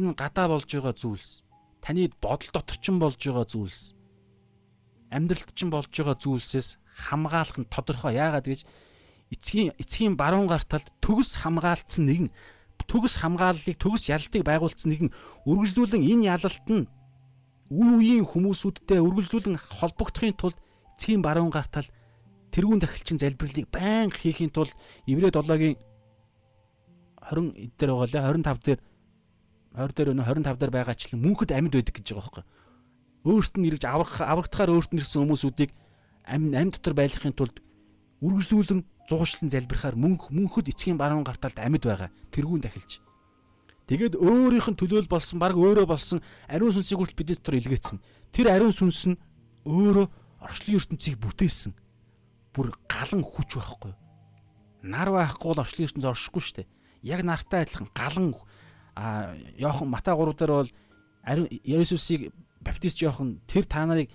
энэ 0.00 0.16
гадаа 0.16 0.46
болж 0.48 0.64
байгаа 0.64 0.94
зүйлс 0.96 1.44
таны 1.84 2.08
бодол 2.22 2.50
дотор 2.54 2.78
ч 2.80 2.86
болж 2.88 3.20
байгаа 3.20 3.46
зүйлс 3.46 3.98
амьдралд 5.12 5.50
ч 5.52 5.60
болж 5.68 5.92
байгаа 5.92 6.16
зүйлсээс 6.16 6.68
хамгаалах 7.08 7.58
нь 7.60 7.70
тодорхой 7.70 8.16
яагаад 8.16 8.46
гэж 8.48 8.60
эцгийн 9.32 9.72
эцгийн 9.76 10.16
баруун 10.16 10.48
гарталд 10.48 10.88
төгс 11.04 11.44
хамгаалцсан 11.44 12.04
нэгэн 12.08 12.28
төгс 12.88 13.20
хамгааллыг 13.20 13.76
төгс 13.76 14.08
ялалтыг 14.08 14.42
байгуулсан 14.46 14.88
нэгэн 14.88 15.10
үргэлжлүүлэн 15.44 16.02
энэ 16.02 16.28
ялалт 16.32 16.66
нь 16.72 16.88
үе 17.68 17.92
үеийн 18.00 18.24
хүмүүсүүдтэй 18.24 19.00
үргэлжлүүлэн 19.04 19.60
холбогдохын 19.60 20.36
тулд 20.40 20.56
эцгийн 20.96 21.20
баруун 21.20 21.52
гартал 21.52 21.84
тэрүүн 22.52 22.80
дахилчин 22.80 23.20
залбирлыг 23.20 23.68
байнга 23.68 24.16
хийхин 24.16 24.48
тулд 24.48 24.72
Иврэ 25.04 25.28
7-гийн 25.28 25.76
20 27.28 27.76
дээр 27.76 27.92
байгаа 27.92 28.08
лээ 28.08 28.24
25 28.40 28.64
дээр 28.64 28.80
20 29.76 29.92
дээр 29.92 30.10
өнө 30.16 30.24
25 30.24 30.56
дээр 30.56 30.72
байгаачлан 30.72 31.20
мөнхөд 31.20 31.52
амьд 31.52 31.76
байдаг 31.76 31.94
гэж 31.94 32.08
байгаа 32.16 32.24
байхгүй. 32.24 32.44
Өөрт 33.28 33.54
нь 33.60 33.68
ирж 33.68 33.84
аврах 33.84 34.16
аврагдахаар 34.24 34.72
өөрт 34.72 34.90
нь 34.96 35.00
ирсэн 35.04 35.28
хүмүүсүүдийг 35.28 35.70
амь 36.24 36.56
амь 36.56 36.72
дотор 36.72 36.96
байлгахын 36.96 37.36
тулд 37.36 37.60
үргэлжлүүлэн 38.24 38.80
зуушлан 39.08 39.48
залбирахаар 39.48 39.96
мөнх 39.96 40.28
мөнхөд 40.28 40.68
эцгийн 40.68 41.00
баруун 41.00 41.24
гарталд 41.24 41.56
амьд 41.56 41.84
байгаа. 41.88 42.10
Тэргүүн 42.30 42.60
дахилж. 42.60 43.00
Тэгээд 43.88 44.20
өөрийнх 44.20 44.68
нь 44.68 44.76
төлөөл 44.76 45.08
болсон 45.08 45.40
баг 45.40 45.56
өөрөө 45.56 45.88
болсон 45.88 46.20
ариун 46.44 46.76
сүнсийг 46.76 47.00
хүртэл 47.00 47.16
бидний 47.16 47.36
дотор 47.40 47.56
илгээсэн. 47.56 47.96
Тэр 48.36 48.52
ариун 48.52 48.76
сүнс 48.76 49.08
нь 49.08 49.16
өөрөө 49.64 50.06
орчлон 50.44 50.76
ертөнцийг 50.76 51.16
бүтээсэн. 51.16 51.72
Бүр 52.52 52.76
галан 52.84 53.24
хүч 53.24 53.56
байхгүй. 53.56 53.96
Нар 54.84 55.08
байхгүй 55.08 55.48
бол 55.48 55.64
орчлон 55.64 55.88
ертөнц 55.88 56.04
оршихгүй 56.04 56.42
шүү 56.44 56.56
дээ. 56.60 56.68
Яг 57.08 57.24
нартай 57.24 57.64
адилхан 57.64 57.88
галан 57.96 58.36
а 58.92 59.32
Йохан 59.56 59.88
Матай 59.88 60.12
3 60.12 60.36
дээр 60.36 60.52
бол 60.52 60.70
ариун 61.24 61.48
Есүсийг 61.64 62.28
баптист 62.60 63.00
Йохан 63.00 63.40
тэр 63.48 63.64
та 63.64 63.88
нарыг 63.88 64.12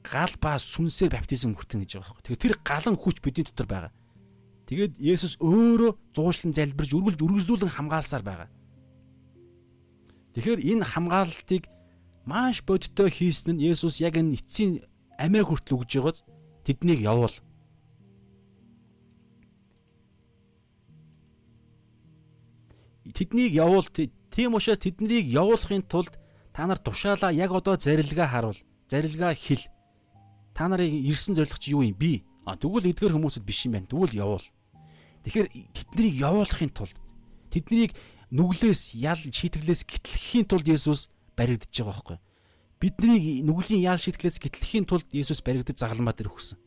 гал 0.00 0.32
ба 0.40 0.56
сүнсээр 0.56 1.12
баптизм 1.12 1.52
хүртэн 1.52 1.84
гэж 1.84 2.00
байгаа 2.00 2.08
байхгүй. 2.08 2.24
Тэгэхээр 2.24 2.44
тэр 2.44 2.56
галан 2.64 2.96
хүч 2.96 3.20
бидний 3.20 3.44
дотор 3.44 3.68
байгаа. 3.68 3.92
Тэгээд 4.64 4.96
Есүс 4.96 5.36
өөрөө 5.44 5.92
зуушлан 6.16 6.52
залбирж 6.56 6.90
үргэлж 6.96 7.20
үргэлжлүүлэн 7.20 7.72
хамгаалсаар 7.76 8.24
байгаа. 8.24 8.48
Тэгэхээр 10.32 10.60
энэ 10.64 10.84
хамгаалалтыг 10.88 11.68
маш 12.24 12.64
бодиттой 12.64 13.12
хийсэн 13.12 13.60
нь 13.60 13.64
Есүс 13.68 14.00
яг 14.00 14.16
энэ 14.16 14.40
эцсийн 14.40 14.82
амиа 15.20 15.44
хүртэл 15.44 15.76
өгж 15.84 15.90
байгааз 16.00 16.18
тэднийг 16.64 17.04
явуул. 17.04 17.36
тэднийг 23.14 23.52
явуул 23.54 23.86
тийм 24.34 24.54
учраас 24.58 24.82
тэднийг 24.82 25.26
явуулахын 25.30 25.86
тулд 25.86 26.18
та 26.52 26.66
нар 26.66 26.78
тушаалаа 26.78 27.30
яг 27.30 27.52
одоо 27.52 27.78
зарилгаа 27.78 28.26
харуул. 28.26 28.58
Зарилгаа 28.90 29.34
хэл. 29.34 29.62
Та 30.54 30.68
нарын 30.68 30.90
ирсэн 30.90 31.34
зорилго 31.34 31.58
чи 31.58 31.70
юу 31.70 31.82
юм? 31.82 31.94
Би. 31.94 32.24
А 32.44 32.56
тэгвэл 32.56 32.92
эдгээр 32.92 33.16
хүмүүсэд 33.16 33.44
биш 33.44 33.64
юм 33.66 33.76
байна. 33.76 33.88
Тэгвэл 33.88 34.14
явуул. 34.14 34.46
Тэгэхээр 35.24 35.48
тэднийг 35.72 36.14
явуулахын 36.20 36.72
тулд 36.72 36.96
тэднийг 37.48 37.96
нүглээс 38.28 38.92
ял 39.00 39.16
шийтгэлээс 39.16 39.88
гэтлэхийн 39.88 40.44
тулд 40.44 40.68
Есүс 40.68 41.08
баригдаж 41.32 41.72
байгаа 41.72 41.92
байхгүй. 41.96 42.18
Бидний 42.80 43.40
нүглийн 43.40 43.80
яал 43.80 43.96
шийтгэлээс 43.96 44.42
гэтлэхийн 44.44 44.84
тулд 44.84 45.08
Есүс 45.08 45.40
баригдаж 45.40 45.80
загалмаа 45.80 46.12
дээр 46.12 46.28
өгсөн. 46.28 46.60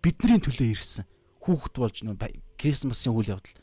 Бидний 0.00 0.40
төлөө 0.40 0.72
ирсэн. 0.72 1.04
Хүүхэд 1.44 1.74
болж 1.76 1.96
Крисмасын 2.56 3.12
үйл 3.12 3.36
явдал 3.36 3.60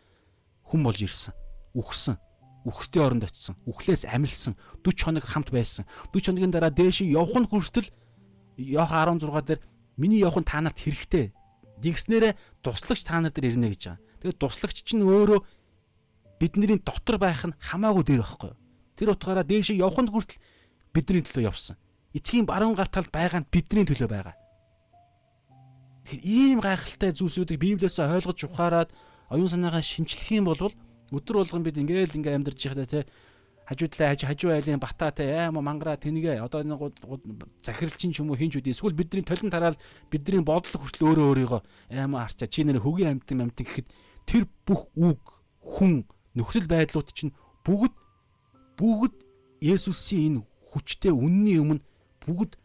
хүн 0.69 0.81
болж 0.85 0.99
ирсэн. 1.01 1.33
Үхсэн. 1.73 2.17
Үхсдийн 2.65 3.05
оронд 3.05 3.23
очисон. 3.29 3.55
Үхлээс 3.69 4.09
амилсан. 4.09 4.57
40 4.81 5.05
хоног 5.05 5.25
хамт 5.25 5.49
байсан. 5.53 5.85
40 6.13 6.33
хоногийн 6.33 6.53
дараа 6.53 6.73
дээш 6.73 7.05
явах 7.05 7.37
нь 7.37 7.49
хүртэл 7.49 7.89
Йох 8.57 8.89
16 8.89 9.21
дээр 9.45 9.61
миний 9.97 10.23
явах 10.23 10.41
нь 10.41 10.47
та 10.47 10.61
нарт 10.61 10.79
хэрэгтэй. 10.79 11.29
Дигснэрэ 11.81 12.35
туслагч 12.63 13.03
та 13.03 13.19
нар 13.19 13.31
дээр 13.31 13.55
ирнэ 13.55 13.73
гэж 13.75 13.81
байгаа. 13.85 14.03
Тэгээд 14.23 14.41
туслагч 14.41 14.77
чинь 14.83 15.03
өөрөө 15.03 15.39
бидний 16.39 16.79
дотор 16.79 17.17
байх 17.19 17.45
нь 17.45 17.57
хамаагүй 17.59 18.03
дээр 18.03 18.21
байхгүй 18.23 18.49
юу? 18.51 18.59
Тэр 18.95 19.09
утгаараа 19.11 19.43
дээш 19.43 19.75
явах 19.75 19.99
нь 20.03 20.11
хүртэл 20.11 20.39
бидний 20.95 21.23
төлөө 21.23 21.51
явсан. 21.51 21.75
Эцгийн 22.15 22.47
баруун 22.47 22.75
гар 22.79 22.87
талд 22.87 23.11
байгаа 23.11 23.43
нь 23.43 23.51
бидний 23.51 23.83
төлөө 23.83 24.07
байгаа. 24.07 24.35
Тэгэхээр 26.07 26.23
ийм 26.23 26.59
гайхалтай 26.63 27.11
зүйлсүүдийг 27.11 27.59
Библиэс 27.59 27.99
ойлгож 27.99 28.39
ухаарад 28.47 28.89
оюун 29.29 29.51
санаагаа 29.51 29.83
шинчлэх 29.83 30.31
юм 30.31 30.47
бол 30.47 30.71
өдөр 31.11 31.35
болгон 31.41 31.63
бид 31.65 31.77
ингээл 31.81 32.17
ингээ 32.17 32.37
амьдарч 32.39 32.61
байхдаа 32.61 32.87
те 32.87 32.99
хажуудлаа 33.65 34.15
хажуу 34.15 34.51
айлын 34.53 34.79
бата 34.79 35.11
те 35.11 35.25
аама 35.33 35.61
мангара 35.61 35.97
тэнийгээ 35.97 36.41
одоо 36.41 36.61
нэг 36.61 36.81
захиралчин 37.65 38.13
ч 38.13 38.21
юм 38.21 38.29
уу 38.29 38.37
хинч 38.37 38.61
үгүй 38.61 38.73
эсвэл 38.73 38.93
бидний 38.93 39.25
толон 39.25 39.49
тараал 39.49 39.77
бидний 40.11 40.41
бодол 40.45 40.77
хүртэл 40.77 41.09
өөрөө 41.09 41.25
өөрийгөө 41.33 41.61
аама 41.97 42.25
харчаа 42.29 42.47
чи 42.47 42.61
нэр 42.63 42.77
хөгийн 42.79 43.17
амтан 43.17 43.49
амтан 43.49 43.65
гэхэд 43.65 43.87
тэр 44.29 44.43
бүх 44.69 44.89
үг 44.93 45.21
хүн 45.65 46.05
нөхцөл 46.37 46.69
байдлууд 46.69 47.09
чинь 47.09 47.33
бүгд 47.65 47.93
бүгд 48.77 49.15
Есүсийн 49.65 50.37
энэ 50.37 50.45
хүчтэй 50.69 51.09
үнний 51.09 51.57
өмнө 51.57 51.81
бүгд 52.21 52.59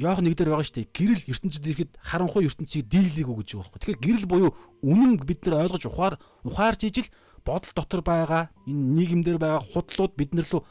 Яах 0.00 0.24
нэг 0.24 0.32
дээр 0.32 0.56
байгаа 0.56 0.64
шүү 0.64 0.76
дээ. 0.80 0.96
Гэрэл 0.96 1.28
ертөнцид 1.28 1.60
ирэхэд 1.60 1.92
харанхуй 2.00 2.48
ертөнцийг 2.48 2.88
дийлээг 2.88 3.28
үү 3.28 3.36
гэж 3.44 3.48
байгаа 3.52 3.68
байхгүй. 3.68 3.80
Тэгэхээр 3.84 4.00
гэрэл 4.00 4.32
буюу 4.32 4.50
үнэн 4.80 5.20
бид 5.20 5.44
нар 5.44 5.68
ойлгож 5.68 5.84
ухаар 5.84 6.14
ухаарч 6.40 6.88
ижил 6.88 7.08
бодол 7.44 7.72
дотор 7.74 8.02
байгаа 8.02 8.50
энэ 8.66 8.82
нийгэмдэр 8.96 9.38
байгаа 9.38 9.62
худлууд 9.62 10.12
бид 10.16 10.34
нар 10.34 10.46
лөө 10.50 10.62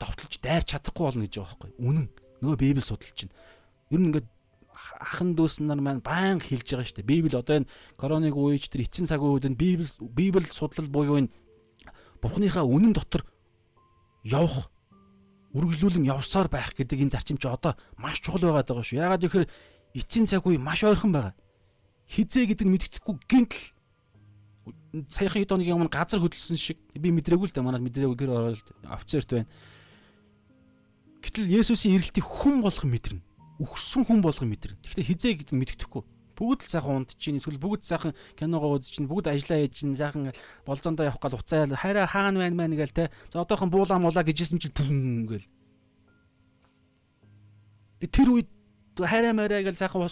товтлж 0.00 0.40
дайр 0.40 0.64
чадахгүй 0.64 1.04
болно 1.04 1.24
гэж 1.24 1.34
байгаа 1.38 1.56
байхгүй. 1.60 1.70
Үнэн. 1.78 2.06
Нөгөө 2.40 2.56
Библи 2.56 2.80
судалж 2.80 3.14
чинь. 3.14 3.32
Ер 3.92 4.00
нь 4.00 4.08
ингээд 4.08 4.28
ахан 5.00 5.36
дүүс 5.36 5.60
нар 5.60 5.80
маань 5.84 6.00
баян 6.00 6.40
хэлж 6.40 6.64
байгаа 6.64 6.88
шүү 6.88 6.98
дээ. 7.04 7.10
Библи 7.10 7.36
одоо 7.36 7.56
энэ 7.60 7.70
короныг 8.00 8.36
үеч 8.36 8.72
тэр 8.72 8.88
эцсийн 8.88 9.06
цаг 9.06 9.20
үед 9.20 9.44
нь 9.44 9.58
Библи 9.60 9.86
Библи 10.00 10.48
судлал 10.48 10.88
буюу 10.88 11.20
энэ 11.20 11.32
Бурхныхаа 12.20 12.64
үнэн 12.64 12.96
дотор 12.96 13.24
явах 14.24 14.68
үргэлжлүүлэн 15.56 16.08
явсаар 16.08 16.48
байх 16.48 16.72
гэдэг 16.76 17.00
энэ 17.00 17.14
зарчим 17.16 17.36
чи 17.36 17.48
одоо 17.48 17.76
маш 17.96 18.20
чухал 18.20 18.44
байгаад 18.44 18.68
байгаа 18.68 18.84
шүү. 18.84 19.00
Яагаад 19.00 19.24
гэхээр 19.24 19.46
эцсийн 19.96 20.26
цаг 20.28 20.46
үе 20.46 20.56
маш 20.60 20.84
ойрхон 20.84 21.12
байгаа. 21.12 21.34
Хизээ 22.08 22.54
гэдэг 22.54 22.66
нь 22.66 22.72
мэддэхгүй 22.76 23.14
гинтл 23.28 23.60
саяхан 25.08 25.42
хэд 25.42 25.52
хоногийн 25.54 25.76
өмнө 25.78 25.92
газар 25.92 26.20
хөдөлсөн 26.20 26.58
шиг 26.58 26.78
би 26.94 27.10
мэдрээгүй 27.14 27.50
л 27.50 27.54
дээ 27.54 27.64
манад 27.64 27.84
мэдрээгүй 27.84 28.16
гэр 28.18 28.30
ороод 28.30 28.66
офицерт 28.90 29.30
байна. 29.30 29.50
Гэтэл 31.20 31.52
Есүсийн 31.52 32.00
ирэлтийг 32.00 32.24
хүн 32.24 32.64
болгон 32.64 32.90
мэдэрнэ. 32.90 33.22
Үхсэн 33.60 34.08
хүн 34.08 34.24
болгон 34.24 34.48
мэдэрнэ. 34.50 34.80
Гэхдээ 34.80 35.04
хизээ 35.04 35.32
гэдэг 35.44 35.52
нь 35.52 35.60
мэддэхгүй. 35.60 36.02
Бүгд 36.40 36.64
л 36.64 36.72
сайхан 36.72 37.04
унд 37.04 37.12
чинь 37.20 37.36
эсвэл 37.36 37.60
бүгд 37.60 37.84
сайхан 37.84 38.16
киногоо 38.32 38.80
үз 38.80 38.88
чинь 38.88 39.04
бүгд 39.04 39.28
ажиллаа 39.28 39.60
хийж 39.60 39.84
чинь 39.84 39.92
сайхан 39.92 40.32
болзондоо 40.64 41.04
явах 41.04 41.20
гал 41.20 41.36
уцаа 41.36 41.68
хайраа 41.68 42.08
хаана 42.08 42.40
байна 42.40 42.56
мэн 42.56 42.80
гээл 42.80 42.96
те. 42.96 43.12
За 43.28 43.44
одоохон 43.44 43.68
буулаа 43.68 44.00
муулаа 44.00 44.24
гэжсэн 44.24 44.56
чинь 44.56 44.72
бүм 44.72 45.28
гээл. 45.28 45.44
Тэр 48.08 48.28
үед 48.32 48.48
хайраа 48.96 49.36
морай 49.36 49.60
гээл 49.60 49.76
сайхан 49.76 50.08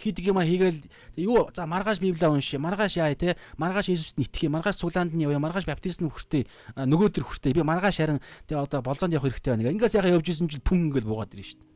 хийдэг 0.00 0.24
юм 0.32 0.38
а 0.40 0.44
хийгээл 0.48 0.80
юу 1.20 1.52
за 1.52 1.68
маргааш 1.68 2.00
библиа 2.00 2.32
уншия 2.32 2.58
маргааш 2.58 2.96
яа 2.96 3.14
те 3.14 3.36
маргааш 3.60 3.92
Иесуст 3.92 4.16
итгэе 4.16 4.48
маргааш 4.48 4.80
сулаанд 4.80 5.12
нь 5.12 5.22
явъя 5.22 5.38
маргааш 5.38 5.68
баптизм 5.68 6.08
хүртээ 6.08 6.48
нөгөөдөр 6.80 7.24
хүртээ 7.24 7.52
би 7.52 7.62
маргааш 7.62 7.96
харин 8.00 8.20
те 8.48 8.56
одоо 8.56 8.80
болзоонд 8.80 9.12
явах 9.12 9.28
хэрэгтэй 9.28 9.54
байна. 9.54 9.70
Ингээс 9.70 9.94
яхаа 10.00 10.16
явж 10.16 10.26
исэн 10.32 10.48
чинь 10.48 10.64
пүн 10.64 10.88
гэл 10.88 11.04
буугаад 11.04 11.36
ирнэ 11.36 11.44
шүү 11.44 11.60
дээ. 11.60 11.68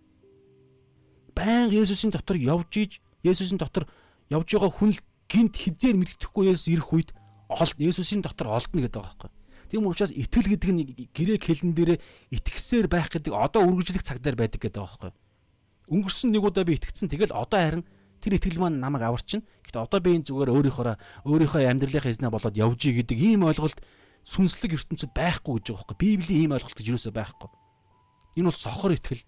Баян 1.37 1.71
Иесусийн 1.71 2.11
дотор 2.11 2.37
явж 2.41 2.73
иж 2.81 2.93
Есүсийн 3.25 3.59
дотор 3.59 3.89
явж 4.29 4.49
байгаа 4.53 4.71
хүн 4.71 4.93
л 4.93 5.01
гинт 5.29 5.57
хизээр 5.57 5.97
мэддэхгүй 5.97 6.53
Есүс 6.53 6.69
ирэх 6.69 6.93
үед 6.93 7.11
олд 7.49 7.77
Есүсийн 7.81 8.21
дотор 8.21 8.53
олдно 8.53 8.85
гэдэг 8.85 9.01
байгаа 9.01 9.17
байхгүй. 9.17 9.31
Тийм 9.73 9.89
учраас 9.89 10.13
итгэл 10.13 10.53
гэдэг 10.53 10.71
нь 10.71 10.83
грек 11.17 11.43
хэлэн 11.49 11.73
дээрээ 11.73 11.99
итгэсээр 12.37 12.87
байх 12.87 13.09
гэдэг 13.09 13.33
одоо 13.33 13.65
үргэлжлэх 13.65 14.05
цаг 14.05 14.21
дээр 14.21 14.37
байдаг 14.37 14.61
гэдэг 14.61 14.77
байгаа 14.77 15.11
байхгүй. 15.11 15.13
Өнгөрсөн 15.89 16.31
нэг 16.31 16.45
удаа 16.45 16.65
би 16.69 16.77
итгэцэн 16.77 17.09
тэгэл 17.09 17.33
одоо 17.33 17.59
харин 17.59 17.85
тэр 18.25 18.41
итгэл 18.41 18.57
маань 18.65 18.81
намайг 18.81 19.05
аварчин. 19.05 19.45
Гэхдээ 19.69 19.85
одоо 19.85 20.01
би 20.01 20.17
энэ 20.17 20.25
зүгээр 20.33 20.49
өөрийнхөө 20.49 21.29
өөрийнхөө 21.29 21.69
амьдралынхаа 21.69 22.09
эзнээ 22.09 22.33
болоод 22.33 22.57
явжий 22.57 22.97
гэдэг 22.97 23.19
ийм 23.21 23.45
ойлголт 23.45 23.77
сүнслэг 24.25 24.81
ертөнцид 24.81 25.13
байхгүй 25.13 25.61
гэж 25.61 25.67
байгаа 25.69 25.85
байхгүй. 25.85 26.01
Библийн 26.01 26.41
ийм 26.49 26.53
ойлголт 26.57 26.73
гэж 26.73 26.87
юусоо 26.89 27.13
байхгүй. 27.13 27.51
Энэ 28.41 28.49
бол 28.49 28.57
сохор 28.57 28.97
итгэл. 28.97 29.23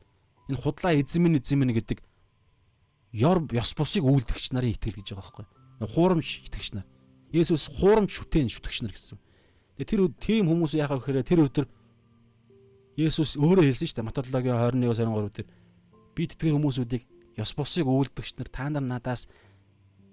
Энэ 0.49 0.61
худлаа 0.65 0.97
эзэмэн 0.97 1.37
эзэмэн 1.37 1.77
гэдэг 1.77 1.99
ёр 3.21 3.45
ёс 3.53 3.71
бусыг 3.77 4.05
үйлдэгч 4.09 4.57
нарын 4.57 4.73
итгэл 4.73 4.97
гэж 4.97 5.13
байгаа 5.13 5.45
байхгүй. 5.45 5.47
Хуурамч 5.93 6.29
итгэгч 6.49 6.69
нар. 6.73 6.89
Есүс 7.37 7.69
хуурамч 7.69 8.11
шүтэн 8.17 8.49
шүтгэгч 8.49 8.79
нар 8.81 8.97
гэсэн. 8.97 9.21
Тэгээ 9.77 9.91
тэр 9.93 10.01
тийм 10.17 10.49
хүмүүс 10.49 10.73
яахаа 10.81 10.97
гэхээр 10.97 11.29
тэр 11.29 11.45
өдөр 11.45 11.67
Есүс 12.97 13.37
өөрөө 13.37 13.69
хэлсэн 13.69 13.93
шүү 13.93 13.97
дээ. 14.01 14.09
Матологийн 14.09 14.57
21-23 14.89 15.45
дээр 15.45 15.49
би 16.17 16.23
тэтгэх 16.33 16.57
хүмүүсүүдийг 16.57 17.05
ёс 17.37 17.53
бусыг 17.53 17.87
үйлдэгч 17.87 18.41
нар 18.41 18.49
та 18.49 18.69
нар 18.73 18.83
надаас 18.83 19.29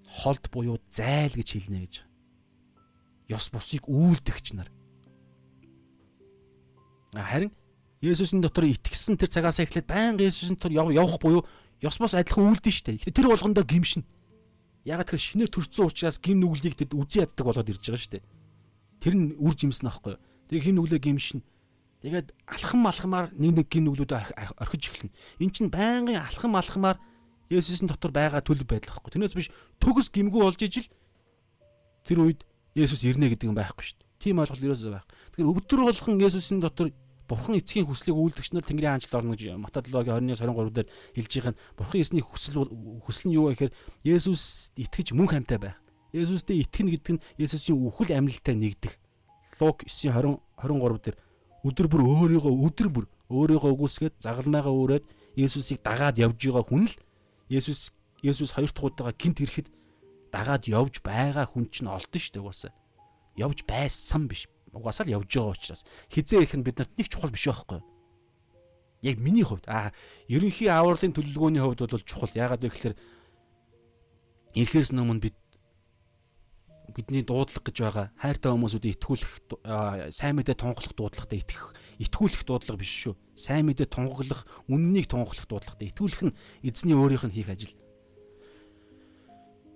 холд 0.04 0.44
буюу 0.52 0.78
зайл 0.92 1.32
гэж 1.32 1.48
хэлнэ 1.56 1.80
гэж. 1.88 1.94
Ёс 3.32 3.48
бусыг 3.48 3.88
үйлдэгч 3.88 4.52
нар. 4.54 4.68
Харин 7.16 7.52
Есүсийн 8.04 8.44
дотор 8.44 8.68
итгэсэн 8.68 9.16
тэр 9.16 9.32
цагаас 9.32 9.64
эхлээд 9.64 9.88
байнга 9.88 10.28
Есүсийн 10.28 10.60
дотор 10.60 10.72
явах 10.76 11.16
буюу 11.16 11.48
ёс 11.80 11.96
бос 11.96 12.12
адилхан 12.12 12.52
үлдэн 12.52 12.72
штэ. 12.72 13.00
Гэхдээ 13.00 13.16
тэр 13.16 13.32
болгондоо 13.32 13.64
гимшин. 13.64 14.04
Ягаад 14.84 15.08
тэгэхээр 15.08 15.48
шинээр 15.48 15.50
төрсөн 15.52 15.88
учраас 15.88 16.20
гим 16.20 16.44
нүглийг 16.44 16.76
тэд 16.76 16.92
үзий 16.92 17.24
яддаг 17.24 17.44
болоод 17.48 17.72
ирж 17.72 17.80
байгаа 17.80 18.04
штэ. 18.04 18.20
Тэр 19.00 19.14
нь 19.16 19.32
үр 19.40 19.56
жимсэн 19.56 19.88
аахгүй. 19.88 20.20
Тэгээ 20.52 20.64
гим 20.68 20.76
нүглээ 20.76 21.00
гимшин. 21.00 21.40
Тэгээд 22.04 22.36
алхам 22.44 22.84
малхамаар 22.84 23.32
нэг 23.32 23.64
нэг 23.64 23.66
гим 23.72 23.88
нүглүүдэд 23.88 24.36
орхиж 24.60 24.84
эхэлнэ. 24.92 25.16
Эн 25.40 25.48
чинь 25.48 25.72
байнгын 25.72 26.20
алхам 26.20 26.52
малхамаар 26.52 27.00
Есүсийн 27.50 27.88
дотор 27.88 28.12
байгаа 28.14 28.40
төлөв 28.40 28.68
байдал 28.68 28.96
аахгүй. 28.96 29.12
Тэрнээс 29.16 29.36
биш 29.36 29.48
төгс 29.80 30.08
гимгүү 30.12 30.40
болж 30.44 30.60
ижил 30.62 30.88
тэр 32.04 32.18
үед 32.24 32.40
Есүс 32.74 33.04
ирнэ 33.06 33.30
гэдэг 33.32 33.48
юм 33.48 33.58
байхгүй 33.58 33.84
шүү 33.84 33.96
дээ. 34.00 34.08
Тийм 34.18 34.40
ойлголт 34.42 34.64
ерөөсөө 34.64 34.92
байх. 34.92 35.06
Тэгэхээр 35.36 35.50
өвдөр 35.52 35.80
болгон 35.84 36.20
Есүсийн 36.20 36.60
дотор 36.60 36.88
Бурхан 37.24 37.56
эцгийн 37.56 37.88
хүслийг 37.88 38.16
үйлдэгч 38.16 38.52
нар 38.52 38.64
Тэнгэрийн 38.68 39.00
хаанчлалд 39.00 39.16
орно 39.24 39.32
гэж 39.32 39.56
Матологи 39.56 40.12
20-23 40.12 40.76
дээр 40.76 40.88
хэлж 41.16 41.32
байгаа 41.40 41.52
нь 41.56 41.60
Бурхан 41.72 42.00
эсний 42.04 42.20
хүсэл 42.20 42.68
хүсэл 43.00 43.26
нь 43.32 43.36
юу 43.40 43.48
вэ 43.48 43.56
гэхээр 43.56 43.72
Есүс 44.04 44.76
итгэж 44.76 45.16
мөн 45.16 45.32
хамтаа 45.32 45.56
байх. 45.56 45.76
Есүстэй 46.12 46.60
итгэнэ 46.68 47.00
гэдэг 47.00 47.12
нь 47.16 47.24
Есүсийн 47.40 47.80
үхэл 47.80 48.12
амьлалтай 48.12 48.54
нэгдэх. 48.60 49.00
Лук 49.56 49.88
9:20 49.88 50.36
23 50.60 51.00
дээр 51.00 51.16
өдөр 51.64 51.86
бүр 51.88 52.02
өөрийгөө 52.04 52.54
өдөр 52.68 52.88
бүр 52.92 53.06
өөрийгөө 53.32 53.72
үгүйсгээд 53.72 54.14
загалмайгаа 54.20 54.74
өөрөөд 54.74 55.04
Есүсийг 55.40 55.80
дагаад 55.80 56.20
явж 56.20 56.36
байгаа 56.36 56.64
хүн 56.68 56.84
л 56.92 56.94
Есүс 57.48 57.92
Есүс 58.24 58.56
хоёр 58.56 58.72
дахь 58.72 58.88
удаага 58.88 59.12
гинт 59.12 59.40
ирэхэд 59.44 59.68
дагаад 60.32 60.64
явж 60.64 61.04
байгаа 61.04 61.44
хүн 61.44 61.68
чинь 61.68 61.92
олдсон 61.92 62.20
шүү 62.20 62.32
дээ 62.32 62.44
угаасаа. 62.44 62.72
Явж 63.36 63.58
байсан 63.68 64.26
биш 64.26 64.48
угаасаа 64.72 65.04
л 65.06 65.14
явж 65.20 65.28
байгаа 65.28 65.52
учраас 65.52 65.82
хизээ 66.08 66.42
их 66.42 66.54
нь 66.56 66.64
биднэрт 66.64 66.96
нэг 66.96 67.06
чухал 67.12 67.30
биш 67.30 67.46
байхгүй 67.46 67.78
юу? 67.78 67.86
Яг 69.04 69.20
миний 69.20 69.44
хувьд 69.44 69.68
аа 69.68 69.92
ерөнхий 70.26 70.72
авралын 70.72 71.12
төлөвлөгөөний 71.12 71.60
хувьд 71.60 71.84
бол 71.84 72.08
чухал. 72.08 72.32
Яагаад 72.32 72.64
вэ 72.64 72.72
гэхээр 72.72 72.96
эрхээс 74.56 74.96
өмнө 74.96 75.20
бид 75.20 75.36
бидний 76.96 77.22
дуудлага 77.26 77.64
гэж 77.68 77.76
байгаа 77.84 78.06
хайртай 78.16 78.50
хүмүүсүүдэд 78.52 78.94
итгүүлэх 78.96 79.32
сайн 80.14 80.40
мэдээ 80.40 80.56
тунхаглах 80.56 80.94
дуудлагатай 80.94 81.42
итгэх 81.42 81.74
итгүүлэх 81.98 82.42
дуудлага 82.44 82.80
биш 82.80 82.92
шүү. 83.10 83.14
Сайн 83.34 83.66
мэдээ 83.66 83.86
тунхаглах, 83.90 84.46
үннийг 84.70 85.06
тунхаглах 85.10 85.46
дуудлагатай 85.46 85.90
итгүүлэх 85.90 86.22
нь 86.30 86.36
эзний 86.62 86.94
өөрийнх 86.94 87.26
нь 87.28 87.34
хийх 87.34 87.50
ажил. 87.50 87.74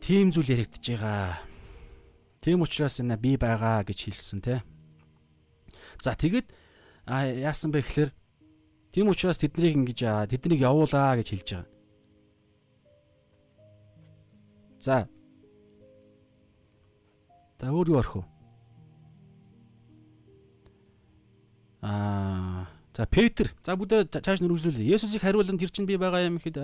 Тийм 0.02 0.30
зүйл 0.30 0.54
яригдж 0.54 0.84
байгаа. 0.94 1.42
Тийм 2.40 2.62
учраас 2.62 3.02
энэ 3.02 3.18
би 3.18 3.36
байгаа 3.36 3.82
гэж 3.82 3.98
хэлсэн 4.08 4.40
те. 4.40 4.62
За 6.00 6.14
тэгэд 6.14 6.46
яасан 7.06 7.74
бэ 7.74 7.82
гэхээр 7.82 8.10
тийм 8.94 9.10
учраас 9.10 9.42
тэднийг 9.42 9.74
ингэж 9.74 10.30
тэднийг 10.30 10.62
явуулаа 10.62 11.18
гэж 11.18 11.28
хэлж 11.34 11.48
байгаа. 11.50 11.70
За. 14.78 15.08
За 17.58 17.66
өөр 17.74 17.90
юу 17.90 17.98
орох 17.98 18.22
Аа 21.82 22.66
За 22.98 23.06
Петр 23.06 23.54
за 23.62 23.78
бүгдээ 23.78 24.10
цааш 24.10 24.42
нүргэжлүүлээ. 24.42 24.90
Есүсийг 24.90 25.22
хариулан 25.22 25.54
тэр 25.54 25.70
чинь 25.70 25.86
би 25.86 25.94
байгаа 25.94 26.26
юм 26.26 26.42
гэхэд 26.42 26.58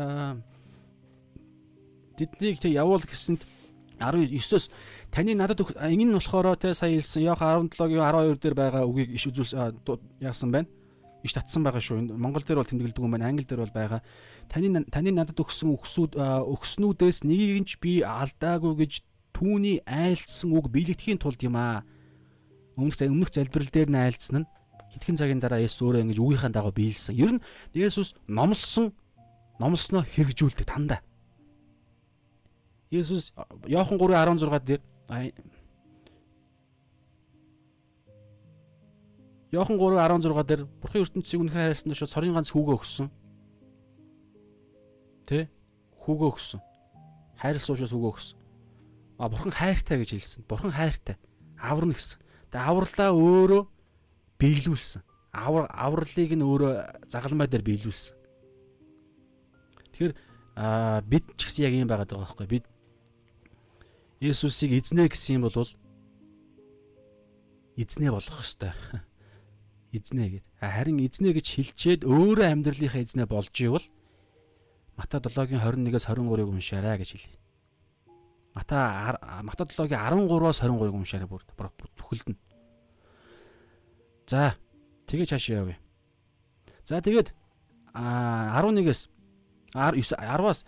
тэднийг 2.18 2.58
тэг 2.58 2.74
явуул 2.74 3.06
гэсэнд 3.06 3.46
19-оос 4.02 4.66
таны 5.14 5.38
надад 5.38 5.62
энэ 5.78 6.10
нь 6.10 6.16
болохоор 6.18 6.58
те 6.58 6.74
сая 6.74 6.90
хэлсэн 6.90 7.22
Йох 7.22 7.38
17-гийн 7.38 8.02
12 8.02 8.42
дээр 8.42 8.56
байгаа 8.58 8.82
үгийг 8.82 9.14
иш 9.14 9.30
үзүүлс 9.30 9.54
яасан 10.18 10.50
байна. 10.50 10.66
Иш 11.22 11.38
татсан 11.38 11.62
байгаа 11.62 11.78
шүү. 11.78 12.02
Монгол 12.18 12.42
дээр 12.42 12.58
бол 12.58 12.66
тэмдэглэдэг 12.66 12.98
юм 13.06 13.14
байна. 13.14 13.30
Англи 13.30 13.46
дээр 13.46 13.62
бол 13.62 13.70
байгаа. 13.70 14.02
Таны 14.50 14.82
таны 14.90 15.14
надад 15.14 15.38
өгсөн 15.38 15.70
өгсүүд 15.70 16.18
өгснүүдээс 16.18 17.22
нэгийг 17.22 17.62
нь 17.62 17.68
ч 17.70 17.78
би 17.78 18.02
алдаагүй 18.02 18.74
гэж 18.82 19.06
түүний 19.30 19.86
айлдсан 19.86 20.50
үг 20.50 20.66
биелэгдэхийн 20.66 21.22
тулд 21.22 21.38
юм 21.46 21.54
аа. 21.54 21.86
Өмнөх 22.74 22.98
өмнөх 22.98 23.30
залбирал 23.30 23.70
дээр 23.70 23.90
нь 23.94 24.02
айлдсан 24.02 24.42
нь 24.42 24.50
хэдхэн 24.94 25.18
цагийн 25.18 25.42
дараа 25.42 25.60
Есүс 25.60 25.82
өөрөө 25.82 26.02
ингэж 26.06 26.18
үгийнхаа 26.22 26.54
дагуу 26.54 26.72
биелсэн. 26.72 27.18
Ер 27.18 27.36
нь 27.36 27.44
Есүс 27.74 28.14
номлосон 28.30 28.94
номлосноо 29.58 30.02
хэрэгжүүлдэг 30.02 30.66
дандаа. 30.66 31.00
Есүс 32.90 33.34
Иохан 33.66 33.98
3:16 33.98 34.62
дээр 34.62 34.82
Иохан 39.54 39.78
3:16 39.78 40.46
дээр 40.46 40.62
Бурхан 40.82 41.02
ертөнцийг 41.02 41.40
үнэхээр 41.42 41.62
хайрласан 41.70 41.90
тушаа 41.90 42.10
сорын 42.10 42.34
ганц 42.34 42.50
хүүгээ 42.50 42.74
өгсөн. 42.78 43.06
Тэ? 45.26 45.46
Хүүгээ 46.02 46.30
өгсөн. 46.34 46.60
Хайрлсан 47.38 47.74
учраас 47.74 47.94
хүүгээ 47.94 48.12
өгсөн. 48.14 48.38
А 49.18 49.30
Бурхан 49.30 49.54
хайртай 49.54 49.96
гэж 50.02 50.10
хэлсэн. 50.10 50.42
Бурхан 50.50 50.74
хайртай. 50.74 51.16
Аварна 51.54 51.94
гэсэн. 51.94 52.18
Тэгээ 52.50 52.66
авралаа 52.66 53.10
өөрөө 53.14 53.62
биелүүлсэн. 54.38 55.02
Авар 55.34 55.66
авралыг 55.70 56.32
нь 56.34 56.44
өөрөө 56.44 57.08
загалмай 57.10 57.48
дээр 57.50 57.64
биелүүлсэн. 57.66 58.14
Тэгэхээр 59.94 60.14
а 60.54 61.02
бид 61.02 61.24
ч 61.34 61.50
гэсэн 61.50 61.66
яг 61.66 61.74
юм 61.74 61.90
байгаад 61.90 62.10
байгаа 62.10 62.26
байхгүй 62.26 62.46
бид 62.46 62.64
Есүсийг 64.22 64.72
эзнээ 64.78 65.10
гэсэн 65.10 65.42
юм 65.42 65.50
бол 65.50 65.68
эзнээ 67.76 68.10
болгох 68.14 68.40
ёстой. 68.40 68.72
Эзнээ 69.96 70.40
гэд. 70.40 70.44
Харин 70.62 71.02
эзнээ 71.02 71.34
гэж 71.34 71.46
хэлчээд 71.58 72.00
өөрөө 72.06 72.46
амьдралынхаа 72.50 73.02
эзнээ 73.02 73.26
болж 73.26 73.54
ивэл 73.58 73.86
Мата 74.94 75.18
7-гийн 75.18 75.58
21-ээс 75.58 76.06
23-ыг 76.06 76.48
уншаарай 76.48 76.98
гэж 77.02 77.10
хэлье. 77.18 77.38
Мата 78.54 79.18
Мата 79.42 79.66
7-гийн 79.66 79.98
13-аас 79.98 80.62
23-ыг 80.62 80.94
уншаарай 80.94 81.26
бүр 81.26 81.42
бүхэлд 81.98 82.26
нь. 82.30 82.38
За 84.26 84.56
тэгээ 85.06 85.28
цааш 85.28 85.44
явъя. 85.52 85.78
За 86.84 87.00
тэгээд 87.00 87.32
11-ээс 87.94 89.08
10-аас 89.74 90.64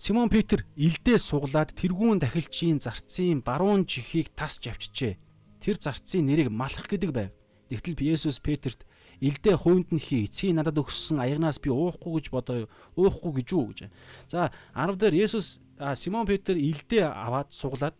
Симон 0.00 0.32
Петр 0.32 0.64
илдээ 0.80 1.18
суглаад 1.20 1.76
тэргүүн 1.76 2.24
дахилчийн 2.24 2.80
зарцын 2.80 3.44
баруун 3.44 3.84
чихийг 3.84 4.32
тасч 4.32 4.64
авчижээ. 4.72 5.20
Тэр 5.60 5.76
зарцын 5.76 6.24
нэрийг 6.24 6.48
малах 6.48 6.88
гэдэг 6.88 7.12
байв. 7.12 7.30
Тэгтэл 7.68 8.00
Есүс 8.00 8.40
Петрт 8.40 8.88
илдээ 9.20 9.60
хуунд 9.60 9.92
нь 9.92 10.00
хий 10.00 10.24
эцгийн 10.24 10.56
надад 10.56 10.80
өгсөн 10.80 11.20
аягнаас 11.20 11.60
би 11.60 11.68
уухгүй 11.68 12.18
гэж 12.18 12.26
бодоо 12.32 12.66
уухгүй 12.96 13.44
гэж 13.44 13.48
үү 13.52 13.64
гэж. 13.68 13.78
За 14.26 14.48
10 14.72 14.96
дээр 14.96 15.14
Есүс 15.28 15.60
Симон 16.00 16.24
Петр 16.24 16.56
илдээ 16.56 17.04
аваад 17.04 17.52
суглаад 17.52 17.94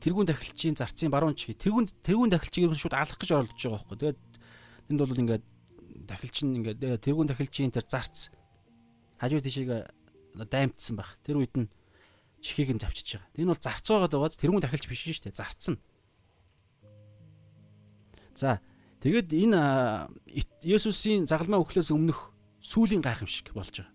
тэргүүн 0.00 0.28
дахилчийн 0.28 0.76
зарцын 0.76 1.12
баруун 1.12 1.36
чихийг 1.36 1.60
тэргүүн 1.60 1.86
тэргүүн 2.02 2.30
дахилчийг 2.32 2.72
шууд 2.74 2.96
алах 2.96 3.20
гэж 3.20 3.30
оролдож 3.36 3.60
байгаа 3.60 3.76
байхгүй. 3.84 3.96
Тэгээд 4.00 4.20
энд 4.90 5.00
бол 5.00 5.22
ингээд 5.22 5.44
дахилч 6.08 6.36
нь 6.44 6.56
ингээд 6.60 6.80
тэргүүн 7.04 7.28
дахилчийн 7.28 7.70
тэр 7.70 7.84
зарц 7.84 8.32
хажуу 9.20 9.44
тишийг 9.44 9.92
даймтсан 10.34 10.96
байх. 10.96 11.20
Тэр 11.20 11.44
үед 11.44 11.54
нь 11.54 11.68
чихийг 12.40 12.72
нь 12.72 12.80
завчиж 12.80 13.20
байгаа. 13.20 13.36
Энэ 13.36 13.52
бол 13.52 13.60
зарц 13.60 13.86
байгаад 13.86 14.12
байгаа. 14.16 14.40
Тэрүүн 14.40 14.64
дахилж 14.64 14.84
биш 14.88 15.04
шүү 15.04 15.28
дээ. 15.28 15.36
Зарцсан. 15.36 15.76
За 18.34 18.64
тэгээд 19.04 19.36
энэ 19.36 19.60
Есүсийн 20.64 21.28
загалмаа 21.28 21.60
өглөөс 21.60 21.92
өмнөх 21.92 22.32
сүлийн 22.64 23.04
гайхамшиг 23.04 23.52
болж 23.52 23.84
байгаа. 23.84 23.92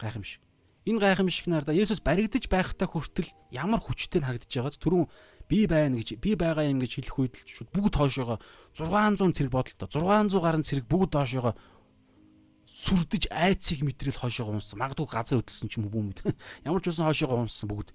Гайхамшиг. 0.00 0.45
Энэ 0.86 1.02
гайхамшиг 1.02 1.50
нарда 1.50 1.74
Есүс 1.74 1.98
баригдаж 1.98 2.46
байхдаа 2.46 2.86
хүртэл 2.86 3.30
ямар 3.50 3.82
хүчтэй 3.82 4.22
харагдаж 4.22 4.50
байгааз 4.54 4.78
түрүүн 4.78 5.10
би 5.50 5.66
байна 5.66 5.98
гэж 5.98 6.22
би 6.22 6.38
байгаа 6.38 6.70
юм 6.70 6.78
гэж 6.78 7.02
хэлэх 7.02 7.18
үед 7.18 7.34
л 7.42 7.50
шууд 7.50 7.70
бүгд 7.74 7.94
хоошоогоо 7.98 8.38
600 8.78 9.34
цэрэг 9.34 9.50
бодолтой 9.50 9.90
600 9.90 10.38
гаруй 10.38 10.62
цэрэг 10.62 10.86
бүгд 10.86 11.12
хоошоогоо 11.18 11.54
сүрдэж 12.76 13.32
айцыг 13.32 13.80
мэтрэл 13.82 14.20
хойшоо 14.20 14.52
унсан. 14.52 14.76
Магадгүй 14.76 15.08
газар 15.08 15.40
хөдөлсөн 15.40 15.68
ч 15.72 15.80
юм 15.80 15.88
уу 15.88 15.94
бүүмэд. 15.96 16.18
Ямар 16.68 16.84
ч 16.84 16.92
үсэн 16.92 17.08
хойшоо 17.08 17.40
унсан 17.40 17.72
бүгд. 17.72 17.88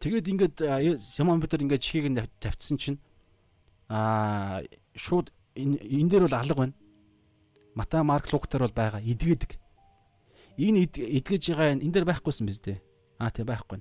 Тэгээд 0.00 0.30
ингээд 0.30 0.56
Симон 1.02 1.42
Петр 1.42 1.58
ингээд 1.60 1.82
чихийг 1.82 2.08
нь 2.14 2.20
тавьчихсан 2.38 2.78
чинь 2.78 2.98
аа 3.90 4.62
шууд 4.94 5.34
энэ 5.58 6.08
дээр 6.08 6.30
бол 6.30 6.38
алга 6.38 6.54
байна. 6.54 6.74
Мата 7.74 8.02
Марк 8.02 8.32
Лук 8.32 8.48
дээр 8.48 8.66
бол 8.66 8.76
байгаа 8.76 9.00
идгээдэг. 9.00 9.58
Энэ 10.58 10.90
идгэж 10.90 11.42
байгаа 11.54 11.78
энэ 11.78 11.92
дээр 11.92 12.06
байхгүйсэн 12.08 12.46
биз 12.46 12.60
дээ. 12.60 12.78
Аа 13.18 13.30
тийм 13.30 13.46
байхгүй 13.46 13.80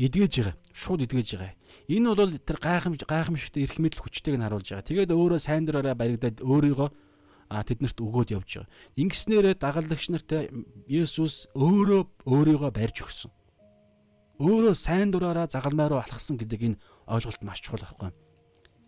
эдгэж 0.00 0.32
байгаа. 0.40 0.56
Шууд 0.72 1.04
эдгэж 1.04 1.28
байгаа. 1.36 1.54
Энэ 1.88 2.14
бол 2.16 2.32
тэр 2.32 2.56
гайхамж 2.56 3.04
гайхамшигтай 3.04 3.68
эрх 3.68 3.76
мэдэл 3.76 4.00
хүчтэйг 4.00 4.36
нь 4.40 4.44
харуулж 4.48 4.68
байгаа. 4.72 4.88
Тэгээд 4.88 5.12
өөрөө 5.12 5.40
сайн 5.40 5.68
дураараа 5.68 5.94
баригдаад 5.94 6.40
өөрийгөө 6.40 6.88
а 7.52 7.60
тэднэрт 7.60 7.98
өгөөд 8.00 8.32
явж 8.32 8.64
байгаа. 8.64 8.72
Ингэснээрээ 8.96 9.54
дагалдагч 9.60 10.04
нарт 10.08 10.30
Есүс 10.88 11.52
өөрөө 11.52 12.02
өөрийгөө 12.24 12.70
барьж 12.72 12.96
өгсөн. 13.04 13.30
Өөрөө 14.40 14.72
сайн 14.72 15.12
дураараа 15.12 15.52
загалмай 15.52 15.92
руу 15.92 16.00
алхсан 16.00 16.40
гэдэг 16.40 16.60
энэ 16.64 16.80
ойлголт 17.04 17.42
маш 17.44 17.60
чухал 17.60 17.84
байхгүй. 17.84 18.16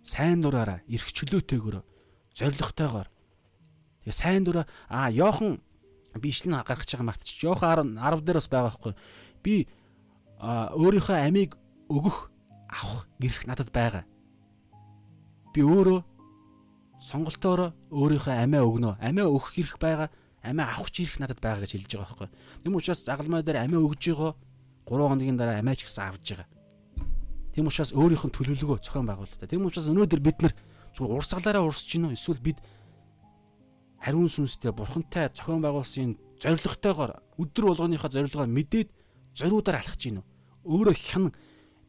Сайн 0.00 0.40
дураараа 0.40 0.80
эрх 0.88 1.12
чөлөөтэйгээр 1.12 1.84
зоригтойгоор 2.32 3.08
тэгээ 4.02 4.18
сайн 4.18 4.44
дураа 4.44 4.66
а 4.88 5.10
Йохан 5.10 5.60
бичлэн 6.18 6.62
гаргаж 6.62 6.90
байгаа 6.92 7.06
мартчих. 7.06 7.42
Йохан 7.42 7.96
10 7.96 8.20
дээр 8.22 8.38
бас 8.38 8.48
байгаа 8.48 8.70
байхгүй. 8.70 8.94
Би 9.42 9.66
өөрийнхөө 10.42 11.16
амийг 11.26 11.56
өгөх 11.88 12.30
авах 12.68 13.08
гэрх 13.20 13.46
надад 13.46 13.70
байгаа. 13.72 14.04
Би 15.54 15.60
өөрөө 15.62 16.00
сонголтоороо 17.00 17.72
өөрийнхөө 17.90 18.34
амиа 18.44 18.62
өгнө. 18.64 18.96
Амиа 19.00 19.26
өгөх 19.28 19.56
гэрх 19.56 19.76
байгаа. 19.78 20.08
Амиа 20.42 20.66
авах 20.72 20.90
гэрх 20.92 21.18
надад 21.20 21.40
байгаа 21.40 21.64
гэж 21.64 21.72
хэлж 21.76 21.90
байгаа 21.96 22.08
байхгүй. 22.10 22.28
Тэм 22.64 22.76
учраас 22.76 23.04
загалмай 23.04 23.42
дээр 23.42 23.64
амиа 23.64 23.80
өгж 23.80 24.02
байгаа 24.12 24.34
3 24.86 25.08
хоногийн 25.08 25.36
дараа 25.36 25.58
амиа 25.60 25.76
ч 25.76 25.86
гэсэн 25.86 26.04
авж 26.08 26.26
байгаа. 26.34 26.48
Тэм 27.52 27.68
учраас 27.68 27.92
өөрийнх 27.92 28.24
нь 28.26 28.34
төлөвлөгөө 28.34 28.78
зохион 28.80 29.06
байгуулалтаа. 29.06 29.48
Тэм 29.48 29.68
учраас 29.68 29.88
өнөөдөр 29.92 30.20
бид 30.24 30.38
нар 30.40 30.54
зүгээр 30.96 31.16
урсгалаараа 31.20 31.68
урсж 31.68 31.86
гинөө 31.92 32.16
эсвэл 32.16 32.40
бид 32.40 32.58
хариун 34.02 34.28
сүнстэй 34.28 34.74
бурхантай 34.74 35.30
зохион 35.30 35.62
байгуулсан 35.62 36.18
зоригтойгоор 36.42 37.22
өдөр 37.38 37.64
болгоныхоо 37.70 38.10
зорилгоо 38.10 38.50
мэдээд 38.50 38.90
зориудаар 39.38 39.78
алхаж 39.78 40.02
гинөө 40.02 40.24
өөрөө 40.66 40.94
хян 40.94 41.30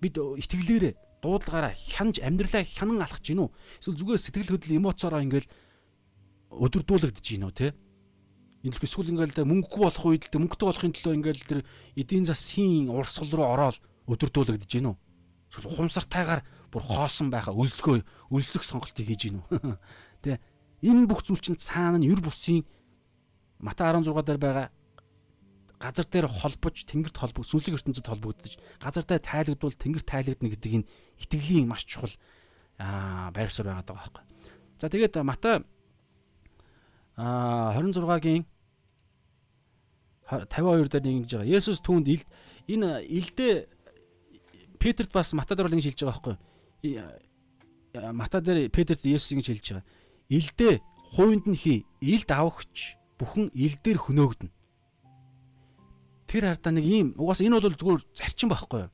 бид 0.02 0.18
итгэлээрээ 0.18 0.94
дуудлагаараа 1.22 1.74
хянж 1.74 2.20
амьдралаа 2.20 2.66
хянан 2.66 3.00
алхаж 3.06 3.24
гинүү. 3.24 3.48
Эсвэл 3.80 3.98
зүгээр 4.02 4.20
сэтгэл 4.20 4.52
хөдлөл 4.58 4.80
эмоцороо 4.82 5.22
ингээл 5.24 5.48
өдөрдүүлэгдэж 6.52 7.24
гинүү 7.24 7.52
те. 7.54 7.72
Энэ 8.66 8.76
л 8.76 8.84
эсвэл 8.84 9.14
ингээл 9.14 9.48
мөнгөгүй 9.48 9.82
болох 9.88 10.04
үед 10.04 10.28
л 10.28 10.42
мөнгөтэй 10.44 10.68
болохын 10.68 10.94
төлөө 10.98 11.14
ингээл 11.16 11.48
тэр 11.48 11.60
эдийн 11.96 12.26
засгийн 12.28 12.92
урсгал 12.92 13.32
руу 13.32 13.48
ороод 13.56 13.78
өдөрдүүлэгдэж 14.12 14.72
гинүү. 14.84 14.96
Эсвэл 15.54 15.70
ухамсартайгаар 15.72 16.42
бүр 16.74 16.84
хоосон 16.84 17.32
байхаа 17.32 17.56
өлсгөө 17.56 18.04
өлсөх 18.34 18.64
сонголтыг 18.68 19.08
хийж 19.08 19.32
гинүү. 19.32 19.44
Тэ 20.24 20.44
энэ 20.84 21.08
бүх 21.08 21.24
зүйл 21.24 21.40
чинь 21.40 21.58
цаана 21.58 21.98
нь 21.98 22.08
юр 22.12 22.20
бусын 22.20 22.68
Мата 23.64 23.88
16 23.88 24.12
дээр 24.28 24.40
байгаа 24.40 24.68
газар 25.80 26.08
дээр 26.08 26.28
холбож 26.28 26.84
тэнгэрт 26.88 27.16
холбог 27.16 27.48
сүнслэг 27.48 27.80
ертөнцид 27.80 28.08
холбогдож 28.08 28.60
газартай 28.80 29.20
тайлгдвал 29.20 29.76
тэнгэр 29.76 30.04
тайлгдна 30.04 30.52
гэдэг 30.52 30.72
энэ 30.84 30.90
итгэлийн 31.20 31.68
маш 31.68 31.84
чухал 31.88 32.12
байр 32.80 33.52
суурь 33.52 33.68
байгаа 33.72 33.88
даа 33.88 34.00
байхгүй. 34.00 34.24
За 34.80 34.88
тэгээд 34.88 35.24
Мата 35.24 35.64
а 37.16 37.76
26-гийн 37.76 38.44
52 40.28 40.88
дээр 40.88 41.08
ингэж 41.08 41.32
байгаа. 41.36 41.52
Есүс 41.52 41.80
түүнд 41.84 42.08
ил 42.08 42.24
энэ 42.68 43.04
илдээ 43.04 43.68
Петрт 44.80 45.12
бас 45.12 45.34
Мата 45.36 45.56
дээр 45.56 45.68
ингэж 45.68 45.94
хэлж 45.94 46.00
байгаа 46.04 46.16
байхгүй. 46.16 46.36
Мата 48.16 48.42
дээр 48.42 48.72
Петрт 48.72 49.04
Есүс 49.04 49.36
ингэж 49.36 49.48
хэлж 49.52 49.68
байгаа. 49.72 49.86
Илдээ 50.30 50.82
хуунд 51.14 51.46
нь 51.50 51.60
хий, 51.60 51.86
илд 52.00 52.30
авахч 52.32 52.96
бүхэн 53.18 53.52
ил 53.54 53.76
дээр 53.84 54.00
хөнөөгдөн 54.02 54.52
тэр 56.34 56.50
хардаа 56.50 56.74
нэг 56.74 56.86
ийм 56.90 57.08
угаасаа 57.14 57.46
энэ 57.46 57.62
бол 57.62 57.78
зүгээр 57.78 58.02
зарчим 58.18 58.50
байхгүй 58.50 58.90
юу. 58.90 58.92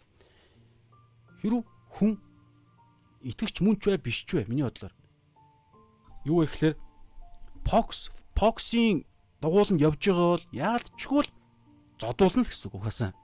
Хэрв 1.40 1.64
хүн 1.96 2.20
итгэвч 3.24 3.64
мөн 3.64 3.80
ч 3.80 3.88
бай 3.88 3.96
биш 3.96 4.28
ч 4.28 4.36
бай 4.36 4.46
миний 4.52 4.68
бодлоор. 4.68 4.92
юу 6.28 6.44
вэ 6.44 6.52
гэхээр 6.52 6.76
Fox 7.64 8.12
Fox-ийн 8.36 9.08
дугууланд 9.40 9.80
явж 9.80 10.04
байгаа 10.04 10.36
бол 10.36 10.46
яалт 10.52 10.88
чгүй 11.00 11.24
л 11.24 11.32
зодуулна 11.96 12.44
л 12.44 12.50
гэсэн 12.52 12.68
үг 12.68 12.76
ухаасан. 12.76 13.16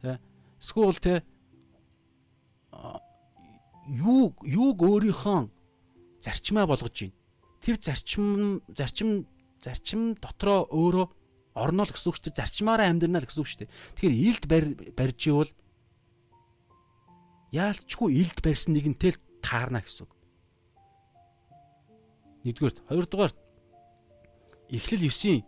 Тэ. 0.00 0.16
Эсвэл 0.56 0.96
тэ 0.96 1.20
юу 3.92 4.32
юуг 4.40 4.78
өөрийнхөө 4.80 5.52
зарчмаа 6.20 6.66
болгож 6.68 6.94
байна. 6.94 7.16
Тэр 7.60 7.76
зарчим 7.80 8.62
зарчим 8.72 9.26
зарчим 9.60 10.14
дотроо 10.16 10.68
өөрөө 10.68 11.06
орно 11.54 11.84
л 11.84 11.92
гэсэн 11.92 12.08
үг 12.08 12.16
шүү 12.16 12.24
дээ. 12.30 12.40
Зарчмаараа 12.40 12.88
амьдрна 12.88 13.20
л 13.20 13.28
гэсэн 13.28 13.42
үг 13.42 13.48
шүү 13.48 13.60
дээ. 13.64 13.72
Тэгэхээр 13.98 14.14
илд 14.28 14.44
барьж 14.96 15.20
ивэл 15.28 15.52
яалчгүй 17.52 18.08
илд 18.20 18.38
барьсан 18.40 18.72
нэгэнтэй 18.76 19.10
л 19.16 19.22
таарна 19.42 19.82
гэсэн 19.82 20.06
үг. 20.06 20.12
Нэгдүгээр, 22.46 22.76
хоёрдугаар 22.88 23.32
Эхлэл 24.70 25.10
9-ийн 25.10 25.44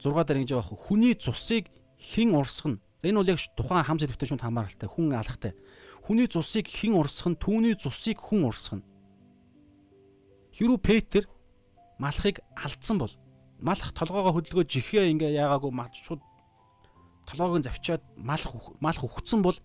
6 0.00 0.10
дараа 0.26 0.40
ингэж 0.42 0.56
байгаа 0.56 0.74
хүний 0.74 1.14
цусыг 1.14 1.68
хэн 2.00 2.34
урсгах 2.34 2.74
нь. 2.74 2.82
Энэ 3.06 3.18
бол 3.20 3.30
яг 3.30 3.38
тухайн 3.54 3.86
хам 3.86 3.98
зэрэгтэй 4.00 4.26
шүнд 4.32 4.42
хамааралтай 4.42 4.88
хүн 4.88 5.14
алхтай. 5.14 5.52
Хүний 6.02 6.26
цусыг 6.26 6.66
хэн 6.66 6.98
урсгах 6.98 7.36
нь, 7.36 7.38
түүний 7.38 7.74
цусыг 7.78 8.18
хүн 8.18 8.50
урсгах 8.50 8.80
нь. 8.80 8.86
Хэрвээ 10.52 10.80
Петр 10.80 11.24
малахыг 11.98 12.40
алдсан 12.56 12.98
бол 12.98 13.12
малах 13.60 13.92
толгоогоо 13.96 14.36
хөдөлгөө 14.36 14.64
жихээ 14.68 15.10
ингээ 15.12 15.38
яагаагүй 15.38 15.72
малч 15.72 15.94
шууд 16.02 16.20
толгоог 17.26 17.62
нь 17.62 17.66
завчаад 17.66 18.02
малах 18.16 18.52
малах 18.80 19.02
өгцөн 19.06 19.40
бол 19.42 19.56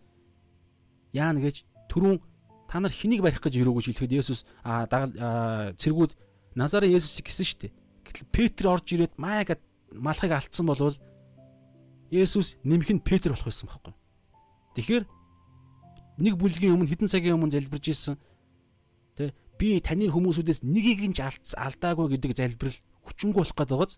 яана 1.11 1.41
гэж 1.41 1.65
түрүүн 1.91 2.21
та 2.69 2.79
нар 2.79 2.93
хэнийг 2.93 3.23
барих 3.23 3.41
гэж 3.41 3.57
ирээгүй 3.57 3.83
шилхэд 3.89 4.15
Есүс 4.15 4.45
а 4.63 4.85
цэргүүд 5.75 6.13
Назарын 6.57 6.89
Есүсийг 6.89 7.29
гисэн 7.29 7.45
штэ. 7.45 7.69
Гэтэл 8.01 8.33
Петр 8.33 8.65
орж 8.67 8.89
ирээд 8.91 9.13
маа 9.17 9.45
гэд 9.45 9.61
малахыг 9.93 10.33
алдсан 10.33 10.65
болвол 10.65 10.97
Есүс 12.11 12.57
нэмэх 12.63 12.91
нь 12.91 13.03
Петр 13.03 13.31
болох 13.31 13.45
байсан 13.45 13.67
байхгүй. 13.69 13.93
Тэгэхээр 14.75 15.03
нэг 16.17 16.33
бүлгийн 16.37 16.73
өмнө 16.73 16.89
хэдэн 16.89 17.11
цагийн 17.11 17.37
өмнө 17.37 17.55
залбирж 17.55 17.85
ирсэн 17.93 18.15
тэ 19.15 19.37
би 19.57 19.81
таны 19.81 20.07
хүмүүсүүдээс 20.07 20.61
нэгийг 20.63 21.01
нь 21.11 21.17
алдаагүй 21.17 22.15
гэдэг 22.15 22.31
залбирал 22.37 22.79
хүчингү 23.03 23.37
болох 23.41 23.57
гэдэг 23.57 23.73
байгааз. 23.77 23.95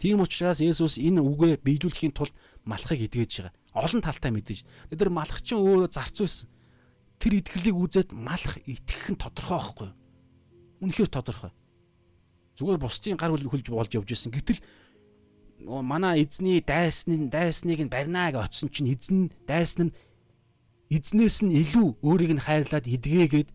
Тийм 0.00 0.24
учраас 0.24 0.60
Есүс 0.64 0.96
энэ 0.96 1.20
үгээ 1.20 1.60
биелүүлэхийн 1.60 2.16
тулд 2.16 2.32
малахыг 2.64 3.04
идгээж 3.04 3.32
байгаа. 3.44 3.52
Олон 3.76 4.00
талтай 4.00 4.32
мэдээж. 4.32 4.64
Тэр 4.96 5.12
малах 5.12 5.44
чинь 5.44 5.60
өөрөө 5.60 5.92
зарц 5.92 6.16
байсан. 6.24 6.48
Тэр 7.20 7.44
итгэлийг 7.44 7.76
үзээд 7.76 8.10
малах 8.16 8.56
итгэх 8.64 9.12
нь 9.12 9.20
тодорхой 9.20 9.60
байхгүй 9.60 9.86
юу? 9.92 9.96
Үнэхээр 10.88 11.10
тодорхой. 11.12 11.52
Зүгээр 12.56 12.80
бусдын 12.80 13.20
гар 13.20 13.36
хөлж 13.36 13.68
болж 13.68 13.92
явж 13.92 14.08
исэн. 14.08 14.32
Гэтэл 14.32 14.64
манай 15.68 16.24
эзний 16.24 16.64
дайсны 16.64 17.28
дайсныг 17.28 17.84
нь 17.84 17.92
барьнаа 17.92 18.32
гэж 18.32 18.40
оцсон 18.40 18.68
чинь 18.72 18.96
эзэн 18.96 19.28
дайсан 19.44 19.92
нь 19.92 19.94
эзнээс 20.88 21.44
нь 21.44 21.54
илүү 21.60 22.00
өөрийг 22.00 22.32
нь 22.34 22.44
хайрлаад 22.44 22.88
эдгээгээд 22.88 23.48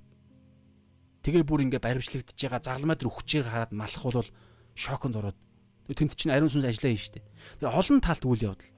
тэгээ 1.26 1.42
бүр 1.42 1.66
ингээ 1.66 1.82
баримтлагдж 1.82 2.38
байгаа 2.38 2.62
загламад 2.62 3.02
руу 3.02 3.18
хүчийг 3.18 3.50
хараад 3.50 3.74
малах 3.74 4.04
бол 4.06 4.30
шоконд 4.78 5.18
ороод 5.18 5.38
тэнд 5.90 6.14
чинь 6.14 6.30
ариун 6.30 6.54
сүнс 6.54 6.70
ажиллаа 6.70 6.94
хийн 6.94 7.02
штэ. 7.02 7.26
Тэр 7.60 7.74
олон 7.74 7.98
талт 8.06 8.24
үйл 8.30 8.54
явдал. 8.54 8.70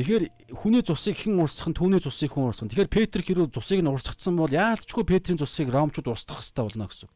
Тэгэхээр 0.00 0.24
хүний 0.56 0.80
цусыг 0.80 1.16
хэн 1.20 1.36
урсгах 1.40 1.68
нь 1.72 1.76
түүний 1.76 2.00
цусыг 2.00 2.32
хэн 2.32 2.48
урсгах. 2.48 2.72
Тэгэхээр 2.72 2.94
Петр 2.94 3.20
хэрэг 3.20 3.52
цусыг 3.52 3.84
нь 3.84 3.90
урсгацсан 3.92 4.36
бол 4.36 4.48
яалтчгүй 4.48 5.04
Петрийн 5.04 5.40
цусыг 5.40 5.68
ромчууд 5.68 6.08
урсгах 6.08 6.40
хэрэгтэй 6.40 6.64
болно 6.64 6.88
гэсэн. 6.88 7.10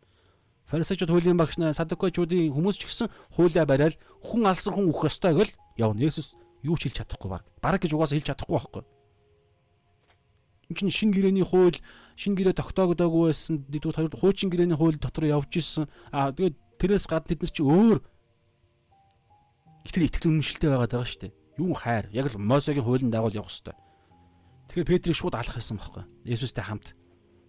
Фарисеучуд 0.69 1.12
хуулийн 1.12 1.39
багш 1.39 1.56
нар 1.61 1.77
садукочуудын 1.77 2.51
хүмүүс 2.51 2.77
ч 2.81 2.89
гэсэн 2.89 3.09
хуулиа 3.36 3.65
барайл 3.69 3.97
хүн 4.24 4.48
алсан 4.48 4.74
хүн 4.74 4.90
үхэх 4.90 5.12
ёстой 5.12 5.32
гэл 5.32 5.52
явна. 5.77 6.02
Есүс 6.02 6.35
юу 6.65 6.77
ч 6.81 6.89
хэлж 6.89 7.05
чадахгүй 7.05 7.31
баг. 7.31 7.44
Бараг 7.61 7.85
гэж 7.85 7.93
угаасаа 7.94 8.16
хэлж 8.16 8.28
чадахгүй 8.32 8.56
байхгүй. 8.56 8.82
Чинь 10.75 10.91
шин 10.91 11.11
гэрэний 11.15 11.47
хууль 11.47 11.79
шин 12.19 12.35
гэрээ 12.35 12.59
тогтоогдоогүй 12.59 13.31
байсан. 13.31 13.65
Нэгдүгээр 13.71 13.99
хоёрдугаар 14.11 14.23
хуучин 14.23 14.51
гэрэний 14.51 14.77
хууль 14.77 14.99
дотор 14.99 15.25
явж 15.25 15.51
исэн. 15.57 15.87
Аа 16.11 16.35
тэгээд 16.35 16.57
тэрээс 16.79 17.07
гадна 17.07 17.31
тэд 17.31 17.41
нар 17.43 17.53
чи 17.55 17.63
өөр 17.63 17.99
ихтгэл 19.87 20.07
итгэл 20.11 20.31
үнэмшилтэй 20.35 20.71
байгаад 20.71 20.93
байгаа 20.93 21.09
шүү 21.09 21.23
дээ. 21.29 21.33
Юу 21.63 21.75
хайр. 21.75 22.07
Яг 22.11 22.27
л 22.33 22.41
Мосегийн 22.41 22.83
хуулийн 22.83 23.13
дагуу 23.15 23.31
явах 23.31 23.53
хэрэгтэй. 23.53 23.77
Тэгэхээр 24.69 24.91
Петрийг 24.91 25.17
шууд 25.17 25.35
алах 25.39 25.55
байсан 25.55 25.79
байхгүй. 25.79 26.05
Есүстэй 26.25 26.65
хамт. 26.65 26.97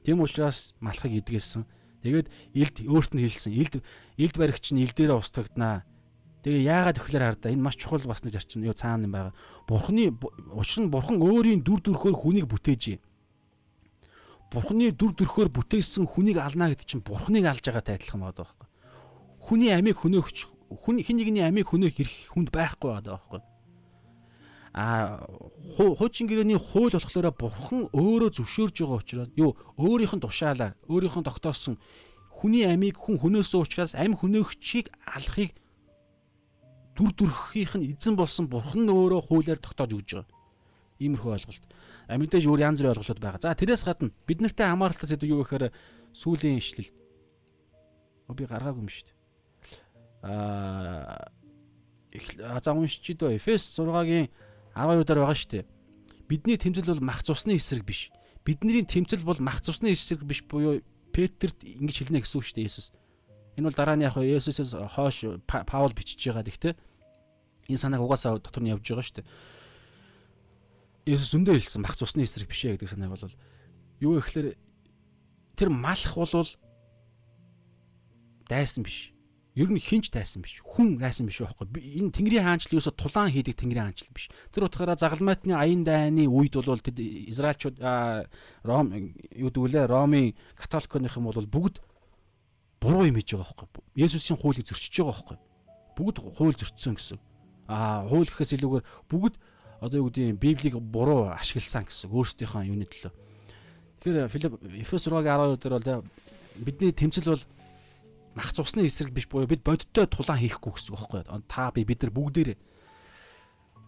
Тийм 0.04 0.22
учраас 0.22 0.76
малахыг 0.84 1.18
идгээсэн. 1.26 1.66
Тэгээд 2.04 2.28
илд 2.54 2.76
өөрт 2.86 3.12
нь 3.18 3.24
хэлсэн. 3.26 3.54
Илд 3.56 3.74
илд 4.20 4.36
баригч 4.38 4.76
нь 4.76 4.84
илдээрээ 4.86 5.18
устгагданаа. 5.18 5.88
Тэгээ 6.46 6.70
яагаад 6.70 7.02
төхлөр 7.02 7.24
хардаа 7.26 7.50
энэ 7.50 7.66
маш 7.66 7.82
чухал 7.82 8.06
басна 8.06 8.30
зарчим 8.30 8.62
юу 8.62 8.78
цаана 8.78 9.10
юм 9.10 9.18
байгаа. 9.18 9.34
Бурхны 9.66 10.14
учир 10.54 10.86
нь 10.86 10.94
бурхан 10.94 11.18
өөрийн 11.18 11.66
дүр 11.66 11.82
төрхөөр 11.82 12.14
хүнийг 12.14 12.46
бүтээж 12.46 13.02
Бурхны 14.56 14.88
дүр 14.96 15.12
төрхөөр 15.20 15.52
бүтээсэн 15.52 16.08
хүнийг 16.08 16.40
ална 16.40 16.72
гэдэг 16.72 16.88
чинь 16.88 17.04
Бурхныг 17.04 17.44
алж 17.44 17.60
байгаатай 17.60 18.00
адилхан 18.00 18.24
байдаг 18.24 18.48
байхгүй. 18.48 18.68
Хүний 19.44 19.76
амийг 19.76 20.00
хөнөөгч 20.00 20.38
хүн 20.80 21.04
хин 21.04 21.20
нэгний 21.20 21.44
амийг 21.44 21.68
хөнөөх 21.68 22.00
эрх 22.00 22.16
хүнд 22.32 22.56
байхгүй 22.56 22.90
байдаг 22.96 23.20
байхгүй. 23.20 23.42
А 24.76 25.20
хуучин 25.76 26.32
гэрэний 26.32 26.56
хууль 26.56 26.96
болохоор 26.96 27.36
Бурхан 27.36 27.92
өөрөө 27.92 28.32
зөвшөөрж 28.32 28.76
байгаа 28.80 29.00
учраас 29.04 29.32
юу 29.36 29.60
өөрийнх 29.76 30.16
нь 30.16 30.24
тушаалаар 30.24 30.80
өөрийнх 30.88 31.20
нь 31.20 31.28
тогтоосон 31.28 31.76
хүний 32.32 32.64
амийг 32.64 32.96
хүн 32.96 33.20
хөнөөсөн 33.20 33.60
учраас 33.60 33.92
ам 33.96 34.16
хөнөөгчийг 34.16 34.88
алахыг 35.04 35.52
дүр 36.96 37.12
төрхийнх 37.12 37.76
нь 37.76 37.88
эзэн 37.92 38.16
болсон 38.16 38.48
Бурхан 38.48 38.88
нь 38.88 38.92
өөрөө 38.92 39.22
хуулиар 39.28 39.60
тогтоож 39.60 39.92
өгч 39.96 40.10
байгаа. 40.16 40.35
Иймэрхүү 41.00 41.32
ойлголт. 41.36 41.64
А 42.08 42.16
мэдээж 42.16 42.48
өөр 42.48 42.64
янз 42.64 42.80
бүрийн 42.80 42.96
ойлголтууд 42.96 43.20
байгаа. 43.20 43.44
За 43.44 43.56
тэрээс 43.56 43.84
гадна 43.84 44.12
бид 44.28 44.40
нартай 44.40 44.72
хамааралтай 44.72 45.08
зүйл 45.12 45.36
юу 45.36 45.44
гэхээр 45.44 45.72
сүлийн 46.16 46.60
ишлэл. 46.62 46.92
Би 48.32 48.46
гаргаагүй 48.48 48.80
юм 48.80 48.90
шүү 48.90 49.06
дээ. 49.10 49.18
Аа 50.24 51.28
за 52.64 52.72
уншиж 52.72 53.04
дөө 53.20 53.36
Эфес 53.36 53.76
6-гийн 53.76 54.32
12 54.76 55.04
дээр 55.04 55.20
байгаа 55.20 55.36
шүү 55.36 55.52
дээ. 55.52 55.66
Бидний 56.28 56.58
тэмцэл 56.58 56.88
бол 56.88 57.04
мах 57.04 57.24
цусны 57.24 57.56
эсрэг 57.60 57.84
биш. 57.84 58.12
Бидний 58.48 58.86
тэмцэл 58.88 59.24
бол 59.28 59.40
мах 59.44 59.60
цусны 59.62 59.92
эсрэг 59.92 60.24
биш 60.24 60.44
буюу 60.48 60.80
Петрт 61.12 61.64
ингэж 61.64 62.08
хэлнэ 62.08 62.20
гэсэн 62.24 62.40
үг 62.40 62.46
шүү 62.48 62.56
дээ 62.60 62.68
Есүс. 62.68 62.92
Энэ 63.56 63.72
бол 63.72 63.78
дараа 63.78 63.96
нь 63.96 64.04
яг 64.04 64.20
Есүсээс 64.20 64.76
хойш 64.96 65.40
Паул 65.48 65.96
бичиж 65.96 66.20
байгаа 66.28 66.44
гэхдээ 66.44 66.74
энэ 67.72 67.80
санааг 67.80 68.04
угаасаа 68.04 68.40
дотор 68.40 68.64
нь 68.64 68.72
явж 68.72 68.84
байгаа 68.84 69.06
шүү 69.06 69.24
дээ. 69.24 69.28
Есүс 71.06 71.38
зөндөө 71.38 71.62
хэлсэн 71.62 71.86
бах 71.86 71.94
цусны 71.94 72.26
эсрэг 72.26 72.50
биш 72.50 72.66
ээ 72.66 72.82
гэдэг 72.82 72.90
санааг 72.90 73.14
бол 73.14 73.36
юу 74.02 74.18
гэхээр 74.18 74.58
тэр 75.54 75.70
малах 75.70 76.14
бол 76.18 76.50
дайсан 78.50 78.84
биш. 78.84 79.14
Ер 79.56 79.72
нь 79.72 79.80
хинч 79.80 80.12
дайсан 80.12 80.42
биш. 80.42 80.60
Хүн 80.66 81.00
дайсан 81.00 81.30
биш 81.30 81.40
байхгүй. 81.40 81.72
Энэ 81.80 82.12
Тэнгэрийн 82.12 82.44
хаанчлал 82.44 82.76
ерөөсө 82.76 82.92
тулаан 83.00 83.32
хийдэг 83.32 83.56
Тэнгэрийн 83.56 83.88
хаанчлал 83.88 84.12
биш. 84.18 84.28
Тэр 84.52 84.68
утгаараа 84.68 85.00
загалмайтны 85.00 85.56
аян 85.56 85.88
дайны 85.88 86.28
үед 86.28 86.60
бол 86.60 86.82
тэд 86.82 87.00
Израильчууд 87.00 87.80
Ром 88.68 89.16
юу 89.32 89.50
гэвэл 89.54 89.88
Ромын 89.88 90.36
католикных 90.60 91.16
юм 91.16 91.32
бол 91.32 91.48
бүгд 91.48 91.80
буруу 92.84 93.08
юм 93.08 93.16
хийж 93.16 93.40
байгаа 93.40 93.56
байхгүй. 93.56 93.84
Есүсийн 93.96 94.42
хуулийг 94.42 94.68
зөрчиж 94.68 95.06
байгаа 95.06 95.14
байхгүй. 95.24 95.38
Бүгд 95.96 96.18
хууль 96.36 96.60
зөрчсөн 96.60 97.00
гэсэн. 97.00 97.18
Аа 97.72 98.04
хууль 98.12 98.28
гэхээс 98.28 98.60
илүүгээр 98.60 98.84
бүгд 99.08 99.40
одоо 99.82 99.98
юу 100.00 100.10
гэдэг 100.10 100.40
Библийг 100.40 100.80
буруу 100.80 101.32
ашигласан 101.36 101.86
гэсэн 101.86 102.12
өөрсдийнхөө 102.12 102.68
юуны 102.70 102.88
төлөө. 102.88 103.14
Тэгэхээр 104.00 104.30
Филипп 104.30 104.54
Эфес 104.86 105.08
6-гийн 105.08 105.58
12 105.58 105.84
дээр 105.84 106.02
бол 106.02 106.06
бидний 106.56 106.92
тэмцэл 106.92 107.36
бол 107.36 107.44
мах 108.36 108.54
цусны 108.54 108.86
эсрэг 108.86 109.12
биш 109.12 109.28
буюу 109.28 109.48
бид 109.48 109.64
бодиттой 109.64 110.08
тулаан 110.08 110.40
хийхгүй 110.40 110.72
гэсэн 110.76 110.96
үг 110.96 111.00
байхгүй. 111.12 111.44
Та 111.48 111.72
би 111.72 111.84
бид 111.84 112.04
нар 112.04 112.12
бүгдээрээ 112.12 112.58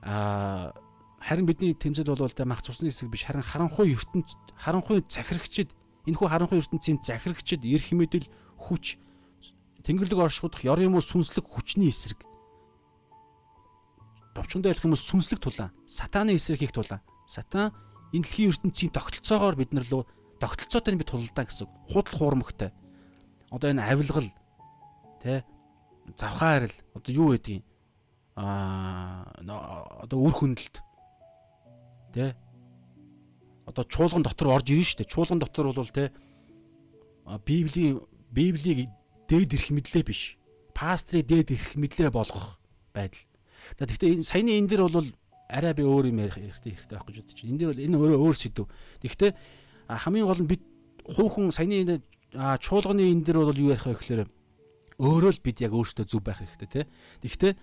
аа 0.04 0.74
харин 1.20 1.46
бидний 1.46 1.74
тэмцэл 1.74 2.08
бол 2.08 2.32
тэ 2.32 2.46
мах 2.46 2.62
цусны 2.64 2.88
эсрэг 2.88 3.12
биш 3.12 3.24
харин 3.28 3.44
харанхуй 3.44 3.96
ертөнд 3.96 4.28
харанхуй 4.56 5.04
захирагчд 5.08 5.72
энэхүү 6.08 6.28
харанхуй 6.28 6.60
ертөнцийн 6.64 7.04
захирагчд 7.04 7.64
эрх 7.68 7.92
мэдэл 7.92 8.28
хүч 8.56 9.00
тэнгэрлэг 9.84 10.20
оршуудах 10.20 10.64
ёр 10.64 10.80
юм 10.80 10.96
уу 10.96 11.04
сүнслэг 11.04 11.48
хүчний 11.48 11.92
эсрэг 11.92 12.27
товчондоо 14.38 14.70
ялах 14.70 14.86
юм 14.86 14.94
бол 14.94 15.02
сүнслэг 15.02 15.42
тулаан, 15.42 15.74
сатааны 15.90 16.38
эсрэг 16.38 16.62
хийх 16.62 16.72
тулаан. 16.72 17.02
Сатан 17.26 17.74
энэ 18.14 18.24
дэлхийн 18.24 18.54
ертөнцийн 18.54 18.94
тогтолцоогоор 18.94 19.58
бид 19.58 19.74
нар 19.74 19.86
лөө 19.90 20.06
тогтолцоотой 20.40 20.94
нь 20.94 21.02
би 21.02 21.06
тулалдаа 21.06 21.46
гэсэн. 21.46 21.68
Худал 21.90 22.14
хуурмагтай. 22.14 22.72
Одоо 23.50 23.74
энэ 23.74 23.84
авилгал 23.84 24.30
тэ 25.22 25.44
завхаарл 26.16 26.72
одоо 26.94 27.12
юу 27.12 27.34
гэдгийг 27.34 27.66
аа 28.38 29.34
одоо 30.06 30.18
үр 30.22 30.34
хөндлөлт 30.38 30.78
тэ 32.14 32.38
одоо 33.68 33.84
чуулган 33.84 34.24
дотор 34.24 34.56
орж 34.56 34.72
ирнэ 34.72 34.88
шүү 34.88 34.98
дээ. 35.04 35.12
Чуулган 35.12 35.40
дотор 35.42 35.74
бол 35.74 35.92
тэ 35.92 36.14
Библийн 37.44 38.00
Библийг 38.32 38.88
дээд 39.28 39.52
ирэх 39.52 39.70
мэдлээ 39.76 40.04
биш. 40.08 40.40
Пастрыг 40.72 41.28
дээд 41.28 41.52
ирэх 41.52 41.76
мэдлээ 41.76 42.10
болгох 42.12 42.56
байдал. 42.96 43.27
За 43.76 43.84
гэхдээ 43.84 44.16
энэ 44.16 44.24
саяны 44.24 44.56
энэ 44.56 44.70
дэр 44.72 44.88
бол 44.88 45.12
арай 45.52 45.74
би 45.76 45.84
өөр 45.84 46.12
юм 46.12 46.24
ярих 46.24 46.40
хэрэгтэй 46.40 46.80
хэрэгтэй 46.80 46.96
байх 46.96 47.08
гэж 47.08 47.16
бодож 47.20 47.40
байна. 47.44 47.52
Энэ 47.52 47.60
дэр 47.60 47.70
бол 47.72 47.84
энэ 47.84 47.98
өөрөө 48.00 48.20
өөр 48.24 48.38
сэдв. 48.40 48.66
Тэгэхдээ 49.04 49.32
хамгийн 49.88 50.28
гол 50.28 50.42
нь 50.44 50.52
бид 50.52 50.64
хүүхэн 51.08 51.52
саяны 51.52 52.02
чуулганы 52.36 53.04
энэ 53.12 53.24
дэр 53.24 53.38
бол 53.44 53.56
юу 53.56 53.72
ярих 53.72 53.88
вэ 53.88 53.96
гэхээр 53.96 54.22
өөрөө 55.00 55.32
л 55.32 55.46
бид 55.46 55.58
яг 55.64 55.72
өөрсдөө 55.72 56.06
зөв 56.08 56.22
байх 56.24 56.44
хэрэгтэй 56.44 56.68
тий. 56.68 56.86
Тэгэхдээ 57.24 57.54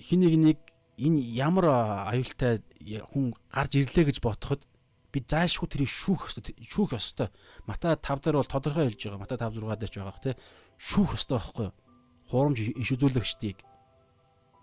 хин 0.00 0.20
нэг 0.24 0.34
нэг 0.38 0.58
энэ 0.96 1.18
ямар 1.36 1.66
аюултай 2.08 2.64
хүн 3.12 3.36
гарч 3.52 3.72
ирлээ 3.76 4.08
гэж 4.08 4.18
бодоход 4.24 4.64
бид 5.12 5.24
заашгүй 5.28 5.68
тэрийг 5.68 5.92
шүүх 5.92 6.32
ёстой 6.32 6.56
шүүх 6.56 6.96
ёстой. 6.96 7.28
Мата 7.68 7.96
5 7.96 8.24
дээр 8.24 8.40
бол 8.40 8.48
тодорхой 8.48 8.88
хэлж 8.88 9.12
байгаа. 9.12 9.22
Мата 9.22 9.36
5 9.36 9.60
6 9.60 9.76
дээр 9.76 9.92
ч 9.92 9.96
байгаа 10.00 10.16
хэ 10.16 10.24
тий. 10.24 10.36
Шүүх 10.78 11.10
ёстой 11.16 11.36
байхгүй 11.38 11.64
юу? 11.68 11.74
Хурамж 12.28 12.58
иш 12.60 12.88
үзүүлэгчдийг 12.92 13.58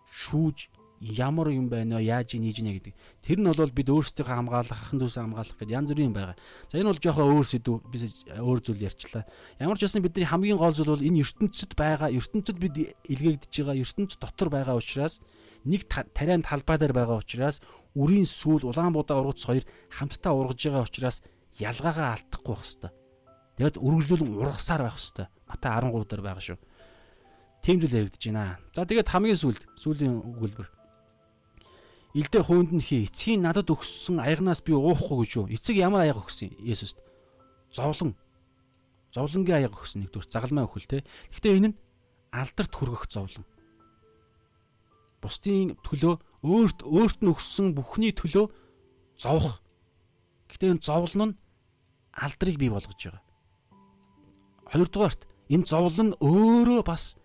шүүж 0.09 0.69
ямар 1.01 1.51
юм 1.51 1.69
байна 1.69 1.97
вэ? 1.99 2.07
Яаж 2.07 2.33
ийж 2.35 2.63
нэ 2.63 2.79
гэдэг. 2.79 2.93
Тэр 3.21 3.39
нь 3.43 3.51
бол 3.51 3.71
бид 3.71 3.89
өөрсдийнхөө 3.91 4.35
хамгаалах, 4.35 4.79
ахын 4.79 4.99
дүүсээ 5.03 5.23
хамгаалах 5.27 5.57
гэдэг 5.59 5.75
янз 5.75 5.89
бүрийн 5.91 6.15
байгаа. 6.15 6.37
За 6.71 6.79
энэ 6.79 6.89
бол 6.89 7.03
жоохон 7.03 7.29
өөр 7.35 7.45
сэдв. 7.45 7.83
Би 7.91 7.97
өөр 8.39 8.59
зүйл 8.63 8.85
ярьчлаа. 8.87 9.23
Ямар 9.59 9.77
ч 9.77 9.85
байсан 9.85 10.01
бидний 10.01 10.25
хамгийн 10.25 10.57
гол 10.57 10.73
зүйл 10.73 10.95
бол 10.95 11.03
энэ 11.03 11.21
ертөнцид 11.21 11.75
байгаа, 11.75 12.09
ертөнцид 12.09 12.57
бид 12.57 12.75
илгээгдэж 13.11 13.53
байгаа, 13.53 13.81
ертөнц 13.83 14.17
дотор 14.17 14.49
байгаа 14.49 14.79
учраас 14.79 15.19
нэг 15.65 15.85
тариан 15.89 16.45
талбай 16.45 16.77
дээр 16.79 16.93
байгаа 16.95 17.19
учраас 17.19 17.59
үрийн 17.97 18.25
сүүл 18.25 18.69
Улаанбуудаа 18.69 19.19
ургац 19.19 19.45
хоёр 19.45 19.65
хамтдаа 19.89 20.33
ургаж 20.33 20.59
байгаа 20.61 20.85
учраас 20.85 21.17
ялгаагаа 21.59 22.15
алдахгүй 22.15 22.55
байх 22.55 22.65
хэвээр. 22.67 22.93
Тэгэд 23.55 23.75
үргэлжлүүлэн 23.79 24.35
ургасаар 24.35 24.83
байх 24.83 24.99
хэвээр. 24.99 25.29
Матай 25.47 25.71
13 25.71 26.05
дээр 26.05 26.23
байгаа 26.23 26.43
шүү. 26.43 26.59
Тийм 27.65 27.81
зүйл 27.81 28.05
яригдэж 28.05 28.29
байна. 28.29 28.61
За 28.77 28.85
тэгээд 28.85 29.09
хамгийн 29.09 29.41
сүүлд 29.41 29.61
сүүлийн 29.81 30.21
өгүүлбэр. 30.21 30.69
Илдээ 32.13 32.43
хуунд 32.45 32.71
нь 32.77 32.85
хий 32.85 33.09
эцгийн 33.09 33.41
надад 33.41 33.73
өгсөн 33.73 34.21
аягнаас 34.21 34.61
би 34.61 34.77
уухгүй 34.77 35.25
гэж 35.25 35.31
юу? 35.33 35.49
Эцэг 35.49 35.81
ямар 35.81 36.05
аяга 36.05 36.21
өгсөн 36.21 36.53
Есүст? 36.61 37.01
Зовлон. 37.73 38.13
Зовлонгийн 39.09 39.65
аяга 39.65 39.81
өгсөн 39.81 40.05
нэгдүгээр 40.05 40.29
загалмай 40.29 40.63
өхөл 40.69 40.85
те. 40.85 41.03
Гэхдээ 41.33 41.57
энэ 41.57 41.69
нь 41.73 41.77
алдарт 42.31 42.71
хүргэх 42.71 43.09
зовлон 43.09 43.43
бусдын 45.25 45.73
төлөө 45.81 46.15
өөрт 46.45 46.85
өөрт 46.85 47.19
нь 47.25 47.31
өгсөн 47.33 47.73
бүхний 47.73 48.13
төлөө 48.13 48.45
зовох. 49.17 49.57
Гэтэ 50.53 50.77
энэ 50.77 50.85
зовлон 50.85 51.33
нь 51.33 51.37
алдрыг 52.13 52.61
бий 52.61 52.69
болгож 52.69 52.93
байгаа. 52.93 53.23
Хоёрдугаарт 54.69 55.25
энэ 55.49 55.65
зовлон 55.65 56.13
өөрөө 56.21 56.81
бас 56.85 57.17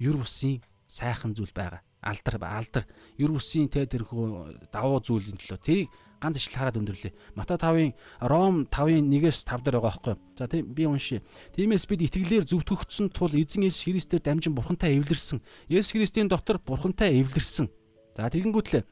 юр 0.00 0.16
бусын 0.20 0.60
сайхан 0.88 1.36
зүйл 1.36 1.52
байгаа. 1.54 1.84
Алдар 2.00 2.40
алдар 2.40 2.84
юр 3.20 3.36
бусын 3.36 3.68
тэ 3.68 3.86
тэрхүү 3.86 4.72
давуу 4.72 5.00
зүйлийн 5.04 5.36
төлөө 5.36 5.60
тэрийг 5.60 5.90
ганц 6.20 6.36
ижил 6.36 6.56
хараад 6.56 6.80
өндөрлөө. 6.80 7.12
Мата 7.36 7.56
5-ын 7.56 7.92
Ром 8.24 8.64
5-ын 8.68 9.08
1-ээс 9.08 9.44
5 9.48 9.64
дээр 9.64 9.80
байгаа 9.80 9.88
байхгүй. 9.88 10.14
За 10.36 10.48
тийм 10.48 10.72
би 10.76 10.84
уншия. 10.84 11.24
Тиймээс 11.56 11.88
бид 11.88 12.04
итгэлээр 12.08 12.44
зөвтгөгдсөн 12.44 13.08
тул 13.12 13.32
эзэн 13.32 13.64
Есүс 13.64 13.88
Христээр 13.88 14.20
дамжин 14.20 14.52
Бурхантай 14.52 15.00
эвлэрсэн. 15.00 15.40
Есүс 15.72 15.96
Христийн 15.96 16.28
дотор 16.28 16.60
Бурхантай 16.60 17.20
эвлэрсэн. 17.24 17.72
За 18.16 18.28
тэгэнгүүтлээ 18.28 18.84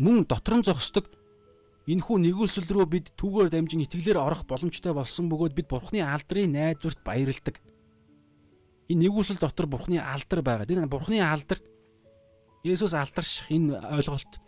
мөн 0.00 0.24
дотор 0.28 0.60
нь 0.60 0.64
зогсдог 0.64 1.08
энэхүү 1.88 2.16
нэгүүлсэл 2.20 2.68
рүү 2.68 2.86
бид 2.88 3.06
түүгээр 3.16 3.48
дамжин 3.52 3.84
итгэлээр 3.84 4.20
орох 4.20 4.44
боломжтой 4.44 4.92
болсон 4.92 5.30
бөгөөд 5.30 5.54
бид 5.56 5.68
Бурхны 5.70 6.02
алдрын 6.04 6.52
найдварт 6.52 7.00
баярладаг. 7.00 7.56
Энэ 8.88 9.06
нэгүүлсэл 9.06 9.42
дотор 9.42 9.66
Бурхны 9.66 9.98
алдар 9.98 10.42
байгаа. 10.42 10.66
Энэ 10.68 10.86
Бурхны 10.86 11.18
алдар 11.18 11.58
Есүс 12.66 12.94
алдарших 12.94 13.50
энэ 13.50 13.78
ойлголт 13.94 14.42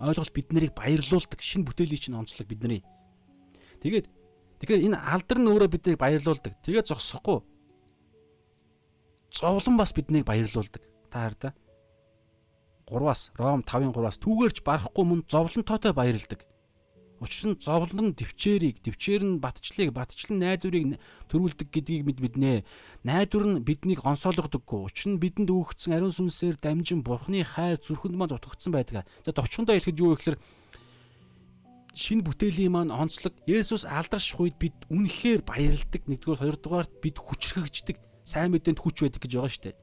ойлголт 0.00 0.32
бид 0.32 0.52
нарыг 0.52 0.72
баярлуулдаг 0.76 1.40
шинэ 1.40 1.64
бүтээлийн 1.68 2.00
чинь 2.00 2.18
онцлог 2.18 2.48
бидний. 2.48 2.84
Тэгээд 3.80 4.06
тэгэхээр 4.60 4.84
энэ 4.92 4.98
алдар 4.98 5.38
нь 5.40 5.48
өөрөө 5.48 5.68
биднийг 5.72 5.98
баярлуулдаг. 6.00 6.52
Тэгээд 6.64 6.88
зогсохгүй. 6.88 7.40
Зовлон 9.32 9.76
бас 9.80 9.92
биднийг 9.96 10.28
баярлуулдаг. 10.28 10.82
Та 11.08 11.28
хар 11.28 11.34
да. 11.40 11.50
3-аас 12.88 13.32
Ром 13.38 13.64
5-ын 13.64 13.92
3-аас 13.94 14.20
түүгээрч 14.20 14.60
барахгүй 14.66 15.04
мөн 15.06 15.20
зовлонтойтой 15.28 15.92
баярлдаг. 15.96 16.44
Учир 17.22 17.54
нь 17.54 17.60
зовлон 17.62 18.10
нь 18.10 18.18
төвчээрийг, 18.18 18.82
төвчээр 18.82 19.22
нь 19.22 19.38
батчлыг, 19.38 19.94
батчлан 19.94 20.42
найдварыг 20.42 20.98
төрүүлдэг 21.30 21.70
гэдгийг 21.70 22.02
бид 22.02 22.18
мэднэ. 22.18 22.66
Найдвар 23.06 23.46
нь 23.46 23.62
биднийг 23.62 24.02
гонсоологдоггүй. 24.02 24.90
Учир 24.90 25.14
нь 25.14 25.22
бидэнд 25.22 25.54
өгөгдсөн 25.54 25.94
ариун 25.94 26.10
сүнсээр 26.10 26.58
дамжин 26.58 27.06
Бурхны 27.06 27.46
хайр 27.46 27.78
зүрхэнд 27.78 28.18
маань 28.18 28.34
утгагдсан 28.34 28.74
байдаг. 28.74 29.06
За 29.22 29.30
товчхондоо 29.30 29.78
хэлэхэд 29.78 30.02
юу 30.02 30.18
вэ 30.18 30.34
гэхээр 30.34 30.38
шинэ 31.94 32.26
бүтээлийн 32.26 32.74
маань 32.74 32.90
онцлог 32.90 33.38
Есүс 33.46 33.86
алдарших 33.86 34.42
үед 34.42 34.58
бид 34.58 34.74
үнэхээр 34.90 35.46
баярлдаг. 35.46 36.02
Нэгдүгээр, 36.02 36.42
хоёрдугаарт 36.42 36.92
бид 36.98 37.22
хүчрхэгждэг. 37.22 38.02
Сайн 38.26 38.50
мэдээнд 38.50 38.82
хүч 38.82 39.06
байдаг 39.06 39.22
гэж 39.22 39.32
байгаа 39.38 39.52
шүү 39.54 39.64
дээ. 39.70 39.76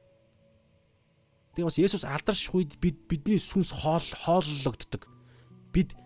Тэгээ 1.56 1.68
бас 1.72 1.78
Есүс 1.80 2.04
алдарших 2.04 2.52
үед 2.52 2.76
бид 2.84 3.00
бидний 3.08 3.40
сүнс 3.40 3.72
хоол 3.72 4.04
хооллогддог. 4.04 5.08
Бид 5.72 5.96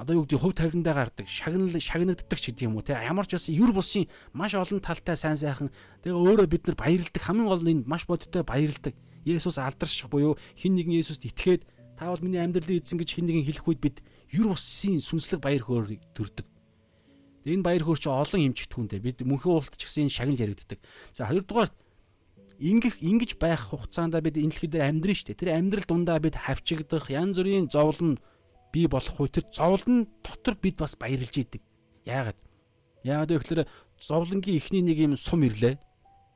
одоо 0.00 0.16
юу 0.16 0.24
гэдэг 0.24 0.40
хувь 0.40 0.56
тавиландаа 0.56 0.96
гардаг 0.96 1.28
шагнал 1.28 1.68
шагнагддаг 1.68 2.38
ч 2.40 2.48
гэдэг 2.48 2.64
юм 2.72 2.80
уу 2.80 2.84
те 2.86 2.96
ямар 2.96 3.28
ч 3.28 3.36
байсан 3.36 3.52
юр 3.52 3.76
бусын 3.76 4.08
маш 4.32 4.56
олон 4.56 4.80
талтай 4.80 5.12
сайн 5.12 5.36
сайхан. 5.36 5.68
Тэгээ 6.00 6.16
өөрөө 6.16 6.48
бид 6.48 6.64
нар 6.72 6.76
баярлдаг. 6.80 7.20
Хамгийн 7.20 7.48
гол 7.52 7.60
нь 7.60 7.84
маш 7.84 8.08
бодиттой 8.08 8.40
баярлдаг. 8.40 8.96
Есүс 9.28 9.60
алдарших 9.60 10.08
буюу 10.08 10.40
хин 10.56 10.72
нэгэн 10.80 11.04
Есүст 11.04 11.28
итгээд 11.28 11.68
та 12.00 12.08
бол 12.08 12.24
миний 12.24 12.40
амьдралын 12.40 12.80
эзэн 12.80 12.96
гэж 12.96 13.20
хин 13.20 13.28
нэгэн 13.28 13.44
хэлэх 13.44 13.68
үед 13.68 13.80
бид 13.84 13.96
юр 14.32 14.56
бусын 14.56 15.04
сүнслэг 15.04 15.44
баяр 15.44 15.68
хөөр 15.68 16.00
төрдөг. 16.16 16.48
Энэ 17.44 17.60
баяр 17.60 17.84
хөөр 17.84 18.00
чи 18.00 18.08
олон 18.08 18.40
эмчтгүнтэй 18.48 19.04
бид 19.04 19.20
мөнхөн 19.20 19.52
уулт 19.52 19.76
ч 19.76 19.84
гэсэн 19.84 20.08
энэ 20.08 20.16
шагнал 20.16 20.40
яригддаг. 20.48 20.80
За 21.12 21.28
хоёрдугаарт 21.28 21.76
ингэх 22.56 23.04
ингэж 23.04 23.36
байх 23.36 23.68
хугацаанд 23.68 24.16
бид 24.16 24.40
энэ 24.40 24.48
дэлхий 24.48 24.68
дээр 24.72 24.88
амьдрын 24.88 25.16
штэ. 25.16 25.36
Тэр 25.36 25.60
амьдрал 25.60 25.84
дундаа 25.84 26.20
бид 26.24 26.40
хавчигдах 26.40 27.12
янз 27.12 27.36
бүрийн 27.36 27.68
зовлон 27.68 28.16
бий 28.72 28.86
болох 28.86 29.20
үе 29.20 29.28
тэр 29.28 29.44
зовлон 29.50 30.08
дотор 30.22 30.54
бид 30.56 30.76
бас 30.78 30.94
баярлж 30.96 31.34
идэг. 31.34 31.62
Яагаад? 32.06 32.38
Яагаад 33.04 33.30
вэ 33.30 33.38
гэхээр 33.38 33.62
зовлонгийн 33.98 34.56
ихний 34.56 34.82
нэг 34.82 34.98
юм 34.98 35.14
сум 35.16 35.42
ирлээ. 35.44 35.78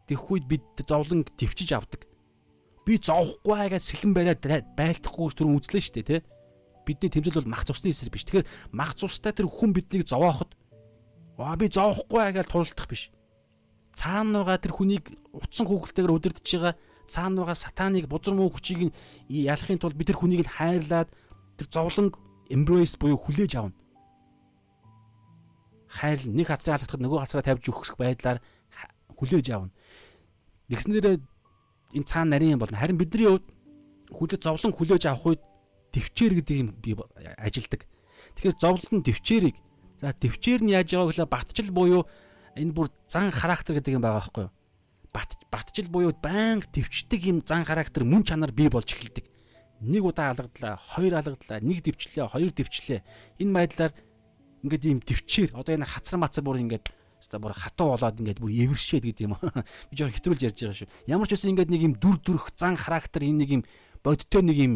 Тэгэх 0.07 0.31
үед 0.31 0.47
бид 0.51 0.65
зовлон 0.87 1.25
төвчж 1.25 1.71
авдаг. 1.73 2.05
Би 2.85 3.01
зовхгүй 3.01 3.71
гэж 3.73 3.83
сэлэн 3.83 4.13
бариад 4.13 4.45
байлдахгүй 4.77 5.33
түрүүн 5.33 5.57
үзлээ 5.57 5.83
шүү 5.83 5.95
дээ, 6.05 6.21
тэ? 6.21 6.27
Бидний 6.85 7.09
тэмцэл 7.09 7.41
бол 7.41 7.53
мах 7.57 7.65
цусны 7.65 7.89
эсрэг 7.89 8.13
биш. 8.13 8.29
Тэгэхээр 8.29 8.77
мах 8.77 8.93
цустай 8.93 9.33
тэр 9.33 9.49
хүн 9.49 9.73
биднийг 9.73 10.05
зовооход 10.05 10.53
аа 11.41 11.57
би 11.57 11.73
зовхгүй 11.73 12.29
гэж 12.37 12.47
тулдах 12.53 12.89
биш. 12.89 13.09
Цаана 13.97 14.45
байгаа 14.45 14.61
тэр 14.61 14.77
хүнийг 14.77 15.09
утсан 15.33 15.65
хүүхэлтэйгээр 15.65 16.13
удирдах 16.13 16.45
байгаа 16.45 16.75
цаана 17.09 17.43
байгаа 17.43 17.59
сатаныг 17.59 18.07
бузар 18.09 18.35
муу 18.35 18.51
хүчийг 18.51 18.93
ялахын 19.29 19.79
тулд 19.79 19.97
бид 19.97 20.13
тэр 20.13 20.19
хүнийг 20.21 20.47
хайрлаад 20.47 21.09
тэр 21.59 21.69
зовлонг 21.71 22.19
embrace 22.51 22.99
буюу 22.99 23.19
хүлээж 23.19 23.53
авна. 23.57 23.75
Хайр 25.89 26.21
нэг 26.27 26.51
хацраа 26.51 26.79
халахад 26.79 27.01
нөгөө 27.01 27.21
хацраа 27.23 27.45
тавьж 27.47 27.71
өгөх 27.71 27.97
байдлаар 27.97 28.43
хүлээж 29.15 29.47
авна. 29.55 29.71
Тэгснээрээ 30.69 31.17
энэ 31.95 32.09
цаана 32.09 32.35
нарийн 32.35 32.59
юм 32.59 32.63
болно. 32.63 32.79
Харин 32.79 32.99
бидний 32.99 33.31
хувьд 33.31 33.47
хүлээж 34.11 34.43
зовлон 34.43 34.75
хүлээж 34.75 35.07
авах 35.07 35.39
үед 35.39 35.43
төвчээр 35.95 36.33
гэдэг 36.43 36.57
юм 36.59 36.69
би 36.83 36.99
ажилдаг. 37.39 37.87
Тэгэхээр 38.35 38.59
зовлон 38.59 39.03
төвчээрийг 39.07 39.57
за 40.03 40.11
төвчээр 40.11 40.61
нь 40.67 40.75
яаж 40.75 40.91
яваа 40.91 41.15
гэхэл 41.15 41.31
батчил 41.31 41.71
буюу 41.71 42.03
энэ 42.59 42.75
бүр 42.75 42.91
зан 43.07 43.31
характер 43.31 43.79
гэдэг 43.79 43.95
юм 43.95 44.03
байгаа 44.03 44.19
байхгүй 44.19 44.45
юу? 44.51 44.55
Бат 45.15 45.39
батчил 45.47 45.87
буюу 45.87 46.11
байнга 46.19 46.67
төвчдөг 46.75 47.21
юм 47.23 47.39
зан 47.47 47.63
характер 47.63 48.03
мөн 48.03 48.27
чанар 48.27 48.51
бий 48.51 48.67
болж 48.67 48.91
эхэлдэг 48.91 49.31
нэг 49.85 50.03
удаа 50.05 50.33
алгадлаа, 50.33 50.81
хоёр 50.97 51.21
алгадлаа, 51.21 51.61
нэг 51.61 51.85
дэвчлээ, 51.85 52.33
хоёр 52.33 52.51
дэвчлээ. 52.57 53.01
Энэ 53.45 53.53
байдлаар 53.53 53.93
ингээд 54.65 54.85
ийм 54.89 55.01
төвчээр 55.05 55.53
одоо 55.53 55.77
энэ 55.77 55.85
хацар 55.85 56.17
мацар 56.17 56.41
бүр 56.41 56.65
ингээд 56.65 56.89
хэвээ 57.21 57.41
бүр 57.41 57.53
хатуу 57.53 57.93
болоод 57.93 58.21
ингээд 58.21 58.41
бүр 58.41 58.53
эвэршээд 58.53 59.05
гэдэг 59.05 59.25
юм. 59.29 59.37
Би 59.89 59.95
жоо 59.97 60.09
хэтрүүлж 60.09 60.41
ярьж 60.45 60.59
байгаа 60.65 60.79
шүү. 60.81 60.91
Ямар 61.09 61.29
ч 61.29 61.37
үсэн 61.37 61.53
ингээд 61.53 61.73
нэг 61.73 61.83
юм 61.85 61.95
дүр 62.01 62.17
дүрх 62.21 62.53
зан 62.57 62.77
характер 62.77 63.29
энэ 63.29 63.41
нэг 63.45 63.51
юм 63.61 63.63
бодтой 64.01 64.43
нэг 64.45 64.57
юм 64.57 64.75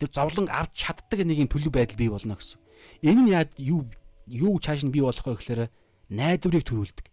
тэр 0.00 0.08
зовлон 0.12 0.48
авч 0.52 0.72
чаддаг 0.76 1.20
нэг 1.24 1.38
юм 1.44 1.48
төлөв 1.48 1.72
байдал 1.72 1.96
бий 1.96 2.08
болно 2.12 2.36
гэсэн. 2.36 2.60
Энэ 3.04 3.20
нь 3.24 3.32
яа 3.32 3.48
юу 3.56 3.88
юу 4.28 4.60
чааш 4.60 4.84
нь 4.84 4.92
бий 4.92 5.04
болох 5.04 5.24
вэ 5.24 5.36
гэхээр 5.40 5.72
найдварыг 6.12 6.64
төрүүлдэг. 6.64 7.06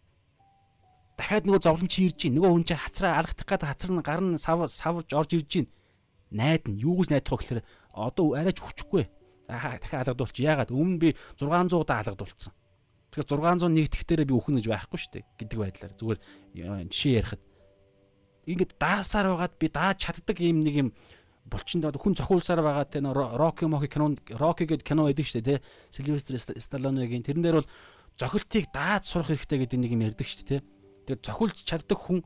Дахиад 1.20 1.46
нөгөө 1.48 1.64
зовлон 1.64 1.88
чи 1.92 2.08
ирж 2.08 2.28
гин 2.28 2.36
нөгөө 2.40 2.52
хүн 2.52 2.66
чи 2.68 2.76
хацраа 2.76 3.20
алгадах 3.20 3.48
гэдэг 3.48 3.68
хацар 3.68 3.92
нь 3.92 4.04
гар 4.04 4.22
нь 4.24 4.40
савж 4.40 5.12
орж 5.12 5.32
ирж 5.36 5.48
гин 5.48 5.68
найд 6.32 6.68
нь 6.68 6.80
юу 6.80 7.00
гэж 7.04 7.12
найдах 7.12 7.36
вэ 7.36 7.40
гэхээр 7.40 7.62
одоо 7.92 8.26
арайч 8.40 8.60
хүчгүй. 8.64 9.04
За 9.52 9.78
дахиад 9.78 10.16
алгадуулчих. 10.16 10.48
Яагаад 10.48 10.72
өмнө 10.72 11.00
би 11.00 11.10
600 11.36 11.76
удаа 11.76 12.00
алгадуулсан. 12.02 12.56
Тэгэхээр 13.12 13.28
601 13.68 13.92
тэгтэрээ 13.92 14.28
би 14.32 14.36
үхэн 14.40 14.56
гэж 14.56 14.68
байхгүй 14.72 15.00
шүү 15.04 15.12
дээ 15.12 15.24
гэдэг 15.36 15.58
байдлаар 15.60 15.94
зүгээр 16.00 16.20
жишээ 16.88 17.20
ярихад 17.20 17.42
ингээд 18.48 18.72
даасаар 18.80 19.28
байгаад 19.36 19.56
би 19.60 19.68
дааж 19.68 19.98
чаддаг 20.00 20.38
юм 20.40 20.64
нэг 20.64 20.76
юм 20.80 20.90
булчин 21.44 21.84
доод 21.84 22.00
хүн 22.00 22.16
цохиулсаар 22.16 22.64
байгаа 22.64 22.88
те 22.88 23.04
Рокки 23.04 23.68
Моки 23.68 23.92
кино 23.92 24.16
Рокки 24.32 24.64
гэдэг 24.64 24.88
кино 24.88 25.12
байдаг 25.12 25.28
шүү 25.28 25.44
дээ 25.44 25.60
те 25.60 25.64
Сильвестр 25.92 26.40
Сталлонегийн 26.40 27.28
тэрэн 27.28 27.44
дээр 27.44 27.60
бол 27.60 27.70
зохилтыг 28.16 28.72
дааж 28.72 29.04
сурах 29.06 29.36
хэрэгтэй 29.36 29.60
гэдэг 29.68 29.80
нэг 29.84 29.92
юм 29.92 30.06
ярьдаг 30.08 30.28
шүү 30.32 30.48
дээ 30.48 30.64
те 30.64 30.66
тэгээд 31.12 31.26
зохиулж 31.28 31.58
чаддаг 31.68 32.00
хүн 32.00 32.24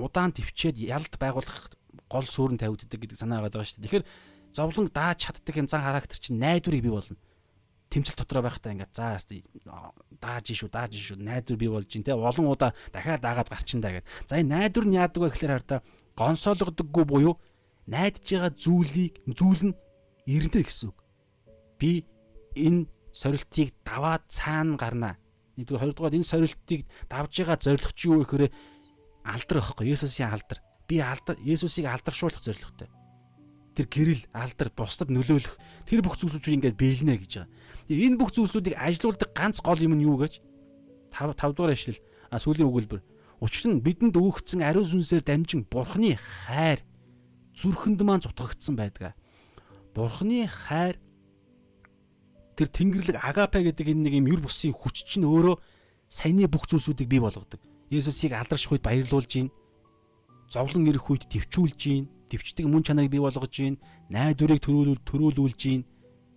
удаан 0.00 0.32
төвчээд 0.32 0.80
ялд 0.80 1.12
байгуулах 1.20 1.76
гол 2.08 2.26
суурь 2.26 2.54
нь 2.54 2.60
тавигддаг 2.60 3.00
гэдэг 3.00 3.18
санаа 3.18 3.42
байгаа 3.44 3.64
шүү 3.64 3.80
дээ. 3.80 3.86
Тэгэхээр 3.86 4.06
зовлон 4.52 4.88
дааж 4.92 5.18
чаддаг 5.24 5.56
юм 5.56 5.68
зан 5.68 5.82
характер 5.82 6.18
чинь 6.18 6.38
найдварыг 6.38 6.82
бий 6.82 6.92
болно. 6.92 7.16
Тэмцэл 7.92 8.16
дотроо 8.16 8.42
байхдаа 8.44 8.72
ингээд 8.72 8.92
заа 8.92 9.20
дааж 10.20 10.46
шүү 10.48 10.70
дааж 10.72 10.92
шүү 10.96 11.20
найдвар 11.20 11.58
бий 11.60 11.68
болж 11.68 11.90
ин 11.92 12.04
тэ 12.04 12.16
олон 12.16 12.48
удаа 12.48 12.72
дахиад 12.92 13.20
даагаад 13.20 13.52
гарчиндаа 13.52 14.00
гэд. 14.00 14.08
За 14.28 14.40
энэ 14.40 14.48
найдвар 14.48 14.86
нь 14.88 14.96
яадаг 14.96 15.20
вэ 15.20 15.28
гэхээр 15.32 15.52
хараа 15.60 15.84
гонсоологдоггүй 16.16 17.04
буюу 17.04 17.36
найдаж 17.88 18.24
байгаа 18.24 18.52
зүйлийг 18.56 19.14
зүйл 19.28 19.62
нь 19.72 19.78
ирнэ 20.24 20.64
гэсэн 20.64 20.88
үг. 20.88 20.98
Би 21.76 22.08
энэ 22.56 22.88
сорилтыг 23.12 23.76
даваад 23.84 24.24
цаана 24.32 24.80
гарнаа. 24.80 25.14
Нэгдүгээр 25.60 25.82
хоёрдугаар 25.92 26.16
энэ 26.16 26.30
сорилтыг 26.32 26.88
давж 27.12 27.32
байгаа 27.44 27.58
зорилго 27.60 27.92
чи 27.92 28.08
юу 28.08 28.22
вэ 28.22 28.24
гэхээр 28.24 28.52
алдар 29.28 29.58
واخхой 29.60 29.92
Есүсийн 29.92 30.32
алдар 30.32 30.64
Би 30.92 31.00
алдар 31.00 31.40
Есүсийг 31.40 31.88
алдаршуулах 31.88 32.44
зорилготой 32.44 32.92
тэр 33.72 33.88
гэрэл 33.88 34.22
алдар 34.36 34.68
бусдад 34.76 35.08
нөлөөлөх 35.08 35.56
тэр 35.88 36.04
бүх 36.04 36.20
зүйлсүүд 36.20 36.60
ингээд 36.60 36.76
биелнэ 36.76 37.16
гэж 37.16 37.32
байгаа. 37.40 37.48
Тэгээ 37.88 38.06
энэ 38.12 38.20
бүх 38.20 38.30
зүйлсүүдийг 38.36 38.76
ажилуулдаг 38.76 39.30
ганц 39.32 39.64
гол 39.64 39.80
юм 39.80 39.96
нь 39.96 40.04
юу 40.04 40.20
гэж 40.20 40.44
5 41.16 41.32
5 41.32 41.56
дугаар 41.56 41.72
ишлэл 41.72 42.00
а 42.28 42.36
сүүлийн 42.36 42.68
өгүүлбэр. 42.68 43.00
Учир 43.40 43.72
нь 43.72 43.80
бидэнд 43.80 44.16
өөгцсөн 44.16 44.60
ариун 44.60 44.84
сүнсээр 44.84 45.24
дамжин 45.24 45.64
бурхны 45.64 46.20
хайр 46.20 46.84
зүрхэнд 47.56 48.00
маань 48.04 48.24
зутгагдсан 48.24 48.76
байдаг. 48.76 49.16
Бурхны 49.96 50.44
хайр 50.44 51.00
тэр 52.60 52.68
тэнгэрлэг 52.68 53.16
агапе 53.24 53.72
гэдэг 53.72 53.88
энэ 53.88 54.04
нэг 54.04 54.14
юм 54.20 54.28
юр 54.28 54.40
бусын 54.44 54.76
хүч 54.76 55.08
чинь 55.08 55.24
өөрөө 55.24 55.56
саяны 56.12 56.44
бүх 56.44 56.68
зүйлсүүдийг 56.68 57.08
бий 57.08 57.20
болгодог. 57.24 57.60
Есүсийг 57.88 58.36
алдарших 58.36 58.76
үед 58.76 58.84
баярлуулж 58.84 59.32
гин. 59.32 59.48
Зовлон 60.52 60.84
ирэх 60.84 61.08
үед 61.08 61.24
төвчүүлж 61.32 61.80
гин 61.80 62.04
дэвчдэг 62.32 62.68
мөн 62.68 62.84
чанарыг 62.84 63.12
бий 63.12 63.20
болгож 63.20 63.52
гин, 63.52 63.76
найдварыг 64.08 64.60
төрөөлүүл 64.64 65.00
төрөөлүүлж 65.04 65.60
гин. 65.60 65.84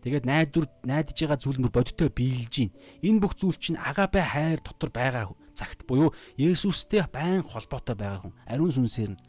Тэгээд 0.03 0.27
найдвар 0.27 0.67
найдаж 0.83 1.15
байгаа 1.15 1.39
зүйл 1.39 1.59
мөр 1.63 1.71
бодиттой 1.71 2.11
биелж 2.11 2.51
гин. 2.51 2.71
Энэ 3.03 3.19
бүх 3.23 3.35
зүйл 3.39 3.55
чинь 3.55 3.79
агапе 3.79 4.19
хайр 4.19 4.59
дотор 4.59 4.91
байгаа 4.91 5.31
цагт 5.55 5.87
буюу 5.87 6.11
Есүстэй 6.35 7.07
байн 7.11 7.41
холбоотой 7.41 7.95
байгаа 7.95 8.27
хүн. 8.27 8.35
Ариун 8.45 8.75
сүнсээр 8.75 9.15
нь 9.15 9.19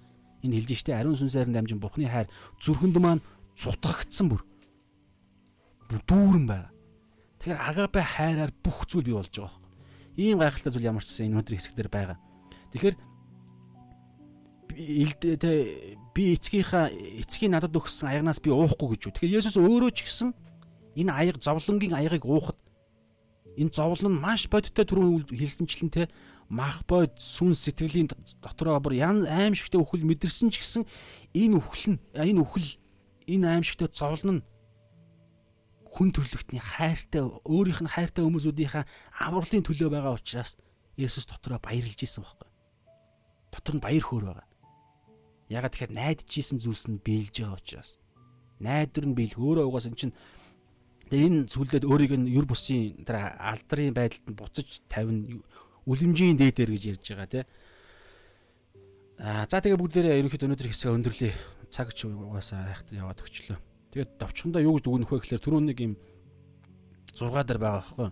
энэ 0.42 0.54
хэлж 0.58 0.82
штэ 0.82 0.98
ариун 0.98 1.16
сүнсээр 1.16 1.48
нь 1.48 1.54
дамжин 1.54 1.80
Бурхны 1.80 2.10
хайр 2.10 2.28
зүрхэнд 2.58 2.98
маань 2.98 3.22
цутгагдсан 3.54 4.26
бүр. 4.28 4.42
Бүр 5.86 6.00
дүүрэн 6.02 6.46
байгаа. 6.50 6.70
Тэгэхээр 7.40 7.62
агапе 7.62 8.02
хайраар 8.02 8.52
бүх 8.58 8.84
зүйл 8.90 9.06
бий 9.06 9.16
болж 9.16 9.30
байгаа 9.30 9.54
байхгүй. 9.54 9.70
Ийм 10.18 10.38
гайхалтай 10.42 10.72
зүйл 10.74 10.90
ямар 10.90 11.06
ч 11.06 11.14
гэсэн 11.14 11.30
энэ 11.30 11.38
өндөр 11.40 11.54
хэсэг 11.56 11.74
дээр 11.78 11.90
байгаа. 11.94 12.18
Тэгэхээр 12.74 12.96
тэ 14.76 15.52
би 16.12 16.36
эцгийнхаа 16.36 16.92
эцгийн 16.92 17.56
надад 17.56 17.72
өгсөн 17.72 18.12
аягнаас 18.12 18.40
би 18.44 18.52
уухгүй 18.52 18.94
гэж 18.94 19.02
үү. 19.08 19.14
Тэгэхээр 19.16 19.36
Есүс 19.40 19.56
өөрөө 19.56 19.90
ч 19.96 20.04
гэсэн 20.04 20.30
энэ 21.00 21.12
аяг 21.12 21.36
зовлонгийн 21.40 21.96
аягийг 21.96 22.24
уухад 22.28 22.60
энэ 23.56 23.72
зовлон 23.72 24.16
нь 24.16 24.20
маш 24.20 24.48
бодиттой 24.52 24.84
түрүүн 24.84 25.32
хэлсэнчлэн 25.32 25.90
те 25.92 26.02
мах 26.48 26.84
бод 26.86 27.16
сүн 27.16 27.56
сэтгэлийн 27.56 28.12
дотроо 28.44 28.78
бүр 28.80 28.94
ян 29.00 29.24
аимшигтэй 29.24 29.80
үхэл 29.80 30.04
мэдэрсэн 30.04 30.52
ч 30.52 30.60
гэсэн 30.60 30.84
энэ 31.32 31.56
үхэл 31.58 31.96
нь 31.96 32.00
энэ 32.12 32.40
үхэл 32.44 32.76
энэ 33.26 33.46
аимшигтэй 33.58 33.88
зовлон 33.90 34.40
нь 34.40 34.42
хүн 35.90 36.12
төрлөختний 36.12 36.60
хайртай 36.60 37.24
өөрийнх 37.24 37.80
нь 37.82 37.90
хайртай 37.90 38.22
хүмүүсүүдийнхаа 38.22 38.84
авралын 39.16 39.64
төлөө 39.64 39.88
байгаа 39.90 40.14
учраас 40.14 40.60
Есүс 40.96 41.28
дотроо 41.28 41.60
баярлж 41.60 42.00
исэн 42.00 42.24
байхгүй. 42.24 42.48
Дотор 43.52 43.74
нь 43.76 43.84
баяр 43.84 44.04
хөөр 44.04 44.24
байгаа. 44.32 44.45
Ягаад 45.48 45.72
тэгэхээр 45.74 45.94
найдаж 45.94 46.30
исэн 46.30 46.58
зүйлс 46.58 46.90
нь 46.90 47.02
биелж 47.02 47.34
байгаа 47.38 47.58
учраас. 47.58 47.90
Найдвар 48.58 49.06
нь 49.06 49.14
биелэх 49.14 49.38
өөрөө 49.38 49.66
угаас 49.70 49.86
эн 49.86 49.94
чинь 49.94 50.14
энэ 51.14 51.46
сүлдээд 51.46 51.86
өөрийг 51.86 52.18
нь 52.18 52.30
юр 52.34 52.50
бусын 52.50 53.06
тэр 53.06 53.38
алдрын 53.38 53.94
байдалд 53.94 54.26
нь 54.26 54.38
буцаж 54.38 54.82
тавина 54.90 55.38
үлэмжийн 55.86 56.34
дээдэр 56.34 56.74
гэж 56.74 56.82
ярьж 56.98 57.06
байгаа 57.14 57.30
тий. 57.30 57.44
Аа 59.22 59.46
за 59.46 59.62
тэгээ 59.62 59.78
бүгдээрээ 59.78 60.18
ерөнхийдөө 60.18 60.46
өнөөдөр 60.50 60.70
хэсгээ 60.74 60.96
өндөрлөе. 60.98 61.34
Цаг 61.70 61.94
ч 61.94 62.10
угаасаа 62.10 62.66
айхтар 62.74 63.06
яваад 63.06 63.22
өчлөө. 63.22 63.58
Тэгээд 63.94 64.18
товчхондоо 64.18 64.62
юу 64.66 64.76
гэж 64.76 64.84
дүгнэх 64.84 65.10
вэ 65.14 65.18
гэхээр 65.22 65.44
түрүүн 65.46 65.66
нэг 65.70 65.78
юм 65.78 65.94
6 67.14 67.30
дээр 67.46 67.60
байгаа 67.62 67.80
байхгүй. 67.86 68.10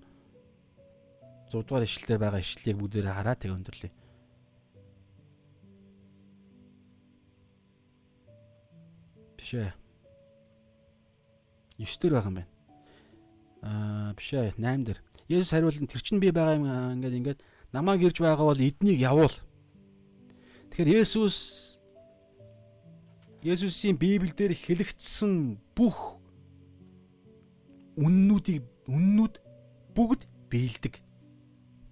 6 1.50 1.66
дугаар 1.66 1.84
ишлэлээр 1.84 2.20
байгаа 2.22 2.40
ишлэлийг 2.40 2.78
бүгдээрээ 2.78 3.14
хараа 3.14 3.36
тэгээ 3.36 3.58
өндөрлөе. 3.58 3.92
Биш 9.44 9.60
ээ. 9.60 9.72
9 11.76 12.00
дээр 12.00 12.12
байгаа 12.16 12.32
юм 12.32 12.36
байна. 12.40 12.48
Аа 13.60 14.16
биш 14.16 14.32
ээ 14.32 14.56
8 14.56 14.88
дээр. 14.88 14.98
Есүс 15.28 15.52
хариулна 15.52 15.84
тэр 15.84 16.00
чинь 16.00 16.16
би 16.16 16.32
байгаа 16.32 16.56
юм 16.56 16.64
ингээд 16.96 17.18
ингээд 17.20 17.40
намайг 17.68 18.00
ирж 18.08 18.24
байгаа 18.24 18.48
бол 18.48 18.56
эднийг 18.56 19.04
явуул. 19.04 19.36
Тэгэхээр 20.72 21.04
Есүс 21.04 21.76
Есүсийн 23.44 24.00
Библиэлд 24.00 24.56
хэлэгдсэн 24.56 25.60
бүх 25.76 26.24
үннүүдийг 28.00 28.64
үннүүд 28.88 29.34
бүгд 29.92 30.24
биелдэг. 30.48 31.04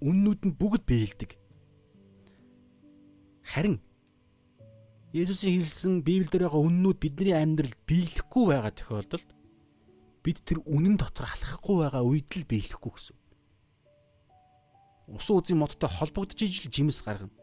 Үннүүд 0.01 0.41
нь 0.49 0.57
бүгд 0.57 0.89
биелдэг. 0.89 1.37
Харин 3.45 3.77
Есүсийн 5.13 5.61
хэлсэн 5.61 6.01
Библиэлд 6.01 6.33
байгаа 6.41 6.63
үннүүд 6.65 6.99
бидний 6.99 7.37
амьдралд 7.37 7.77
биелэхгүй 7.85 8.45
байгаа 8.49 8.73
тохиолдолд 8.73 9.29
бид 10.25 10.39
тэр 10.41 10.65
үнэн 10.65 10.97
дотор 10.97 11.29
алхахгүй 11.29 11.77
байгаа 11.85 12.01
үед 12.01 12.33
л 12.33 12.49
биелэхгүй 12.49 12.93
гэсэн. 12.97 13.17
Усан 15.13 15.37
үзийн 15.37 15.61
модтой 15.61 15.91
холбогдож 15.93 16.41
ижил 16.41 16.73
жимс 16.73 17.05
гаргана. 17.05 17.35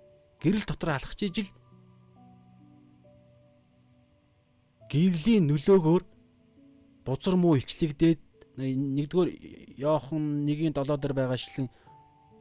Гэрэл 0.42 0.66
дотор 0.66 0.98
алхаж 0.98 1.22
ижил 1.22 1.50
гэрлийн 4.90 5.46
нөлөөгөөр 5.46 6.04
бузар 7.06 7.36
муу 7.38 7.54
илчлэгдээд 7.62 8.58
нэгдүгээр 8.58 9.30
Йохан 9.78 10.50
1-ийн 10.50 10.74
7 10.74 10.98
дээр 10.98 11.14
байгаа 11.14 11.38
шилэн 11.38 11.70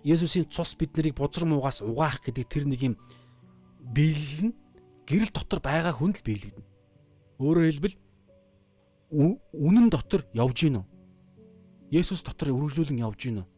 Есүсийн 0.09 0.49
цус 0.49 0.73
биднийг 0.73 1.13
бузар 1.13 1.45
муугаас 1.45 1.85
угаах 1.85 2.25
гэдэг 2.25 2.47
тэр 2.49 2.65
нэг 2.65 2.81
юм 2.81 2.95
биелэл 3.93 4.49
нь 4.49 4.55
гэрэл 5.09 5.33
дотор 5.33 5.61
байгаа 5.65 5.97
хүн 5.97 6.13
л 6.13 6.21
биелэгдэнэ. 6.21 6.69
Өөрөөр 7.41 7.69
хэлбэл 7.73 7.97
үнэн 9.57 9.89
дотор 9.89 10.29
явж 10.37 10.69
гин 10.69 10.85
үү? 10.85 10.87
Есүс 11.97 12.21
дотор 12.21 12.53
үргэлжлүүлэн 12.53 13.01
явж 13.01 13.21
гин 13.25 13.41
үү? 13.41 13.49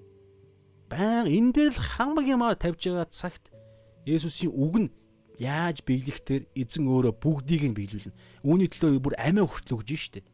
Баян 0.87 1.27
энэ 1.27 1.51
дээр 1.51 1.75
л 1.75 1.83
хамаг 1.83 2.27
юмаа 2.31 2.55
тавьж 2.55 2.87
байгаа 2.87 3.11
цагт 3.11 3.51
Есүсийн 4.07 4.55
үг 4.55 4.75
нь 4.79 4.89
яаж 5.43 5.83
биелэхтэр 5.83 6.47
эзэн 6.55 6.87
өөрөө 6.87 7.15
бүгдийг 7.19 7.63
нь 7.67 7.77
биелүүлнэ. 7.77 8.15
Үүний 8.47 8.69
төлөө 8.71 9.03
бүр 9.03 9.15
амиа 9.19 9.45
хүртэл 9.45 9.77
өгж 9.77 9.91
штэ. 9.99 10.27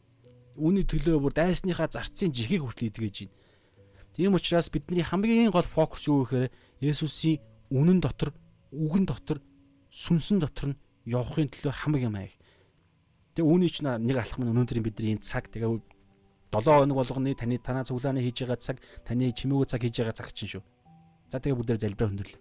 Үүний 0.60 0.84
төлөө 0.84 1.16
бүр 1.18 1.32
дайсныхаа 1.32 1.88
зарцын 1.88 2.30
жихийг 2.34 2.62
хүртэл 2.62 2.92
идгэж 2.92 3.16
байна. 3.26 3.34
Тийм 4.16 4.32
учраас 4.36 4.68
бидний 4.72 5.04
хамгийн 5.04 5.52
гол 5.52 5.64
фокус 5.64 6.08
юу 6.08 6.24
гэхээр 6.24 6.52
Есүсийн 6.80 7.40
үнэн 7.72 8.00
дотор, 8.00 8.32
үгэн 8.72 9.04
дотор, 9.04 9.40
сүнсэн 9.92 10.40
дотор 10.40 10.72
нь 10.72 10.78
явахын 11.06 11.48
төлөө 11.48 11.72
хамаг 11.72 12.02
юм 12.02 12.18
аа. 12.18 12.28
Тэгээ 13.38 13.46
үүний 13.46 13.70
ч 13.70 13.86
нэг 13.86 14.16
алхам 14.18 14.44
нь 14.44 14.50
өнөөдөр 14.52 14.80
бидний 14.82 15.14
энэ 15.14 15.24
цаг 15.24 15.48
тэгээ 15.54 15.70
7 16.50 16.66
хоног 16.66 16.96
болгоны 16.98 17.34
таны 17.34 17.58
танаа 17.62 17.86
цуглааны 17.86 18.22
хийж 18.22 18.42
байгаа 18.42 18.58
цаг, 18.58 18.76
таны 19.06 19.30
чимээгөө 19.30 19.66
цаг 19.70 19.80
хийж 19.82 19.96
байгаа 20.02 20.16
цаг 20.18 20.28
чинь 20.34 20.50
шүү. 20.58 20.64
За 21.30 21.38
тэгээ 21.38 21.58
бүгдээр 21.58 21.82
залбираа 21.82 22.10
хөндөрлөө. 22.10 22.40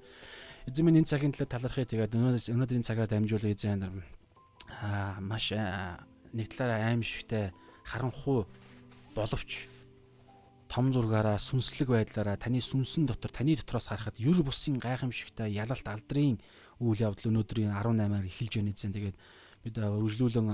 Эзэн 0.70 0.86
минь 0.86 1.00
энэ 1.02 1.10
цагийн 1.10 1.34
төлөө 1.34 1.50
талархъя 1.50 1.86
тэгээд 1.86 2.16
өнөөдрийн 2.18 2.86
цагаар 2.86 3.10
дамжуулан 3.10 3.54
эзэн 3.54 3.86
аа 4.82 5.22
маш 5.22 5.54
нэг 5.54 6.48
талаараа 6.50 6.90
аимшигтай 6.90 7.54
харанхуй 7.86 8.46
боловч 9.14 9.70
том 10.68 10.92
зургаараа 10.92 11.38
сүнслэг 11.38 11.90
байдлаараа 11.94 12.38
таны 12.38 12.60
сүнсэн 12.60 13.06
дотор 13.06 13.32
таны 13.32 13.56
дотроос 13.56 13.88
харахад 13.88 14.18
юр 14.18 14.42
бусын 14.44 14.82
гайхамшигтай 14.82 15.54
ялалт 15.54 15.86
алдрын 15.88 16.42
үйл 16.80 17.00
явдал 17.00 17.32
өнөөдрийн 17.32 17.72
18-аар 17.72 18.26
эхэлж 18.28 18.54
байна 18.60 18.72
гэсэн. 18.74 18.94
Тэгээд 18.96 19.18
бид 19.66 19.82
үргэлжлүүлэн 19.82 20.50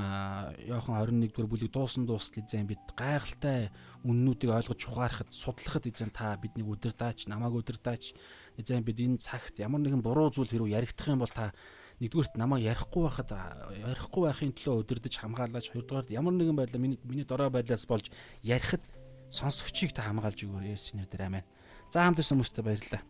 Иохан 0.72 0.96
21 0.96 1.36
дугаар 1.36 1.52
бүлийг 1.52 1.72
дуусан 1.76 2.08
дуустал 2.08 2.48
эзэн 2.48 2.64
бид 2.64 2.80
гайхалтай 2.96 3.68
үннүүдийг 4.08 4.56
ойлгож 4.56 4.82
ухаарахад 4.88 5.36
судлахад 5.36 5.84
эзэн 5.84 6.16
та 6.16 6.40
биднийг 6.40 6.72
өдөрдаач 6.72 7.28
намайг 7.28 7.60
өдөрдаач 7.60 8.16
эзэн 8.56 8.88
бид 8.88 9.04
энэ 9.04 9.20
цагт 9.20 9.60
ямар 9.60 9.84
нэгэн 9.84 10.00
буруу 10.00 10.32
зүйл 10.32 10.48
хэрэг 10.48 10.72
яригдах 10.80 11.12
юм 11.12 11.20
бол 11.20 11.36
та 11.36 11.52
нэгдүгürt 12.00 12.40
намайг 12.40 12.64
ярихгүй 12.72 13.04
байхад 13.04 13.36
ярихгүй 13.84 14.22
байхын 14.32 14.56
төлөө 14.56 14.80
өдөрдөж 14.80 15.14
хамгаалаач 15.20 15.68
хоёрдугаар 15.76 16.08
ямар 16.08 16.34
нэгэн 16.40 16.56
байдлаар 16.56 16.80
миний 16.80 17.00
миний 17.04 17.28
дорой 17.28 17.52
байдлаас 17.52 17.84
болж 17.92 18.08
ярихад 18.48 18.82
сонсогчийг 19.28 19.92
та 19.92 20.08
хамгаалж 20.08 20.40
өгөөрэй 20.40 20.72
Есүсийн 20.72 21.04
нэрээр 21.04 21.28
амин. 21.28 21.46
За 21.92 22.08
хамт 22.08 22.24
ирсэн 22.24 22.40
хүмүүстээ 22.40 22.64
баярлалаа. 22.64 23.04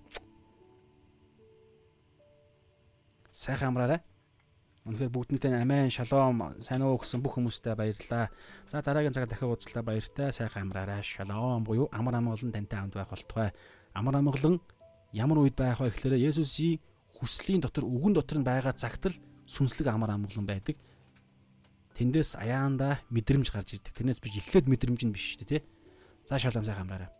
Сайхан 3.32 3.72
амраарай. 3.72 4.04
Үнэхээр 4.84 5.14
бүгднтэй 5.14 5.56
амин 5.56 5.88
шалом 5.94 6.60
сайн 6.60 6.84
уу 6.84 7.00
гэсэн 7.00 7.24
бүх 7.24 7.40
хүмүүстээ 7.40 7.80
баярлалаа. 7.80 8.28
За 8.68 8.82
дараагийн 8.84 9.14
цагаар 9.16 9.32
дахин 9.32 9.48
уулзлаа 9.48 9.84
баяртай 9.88 10.34
сайхан 10.36 10.68
амраарай. 10.68 11.00
Шалом 11.00 11.64
буюу 11.64 11.88
амар 11.96 12.20
амгалан 12.20 12.52
тантай 12.52 12.80
хамт 12.80 12.98
байх 12.98 13.14
болтугай. 13.14 13.54
Амар 13.94 14.20
амгалан 14.20 14.60
ямар 15.14 15.38
үед 15.40 15.56
байх 15.56 15.80
вэ 15.80 15.94
гэхээр 15.94 16.18
Есүсийн 16.18 16.82
хүслийн 17.16 17.62
дотор 17.62 17.86
үгэн 17.86 18.18
дотор 18.18 18.42
нь 18.42 18.48
байгаа 18.48 18.74
цагт 18.74 19.14
л 19.14 19.16
сүнслэг 19.46 19.88
амар 19.88 20.18
амгалан 20.18 20.50
байдаг. 20.50 20.76
Тэндээс 21.96 22.42
аяанда 22.42 23.00
мэдрэмж 23.14 23.54
гарч 23.54 23.78
ирдэг. 23.78 23.94
Тэрнээс 23.94 24.20
биш 24.20 24.42
эхлээд 24.42 24.66
мэдрэмж 24.66 25.02
нь 25.06 25.14
биш 25.14 25.38
шүү 25.38 25.46
дээ, 25.46 25.62
тий. 25.62 25.64
За 26.26 26.42
шалом 26.42 26.66
сайхан 26.66 26.90
амраарай. 26.90 27.12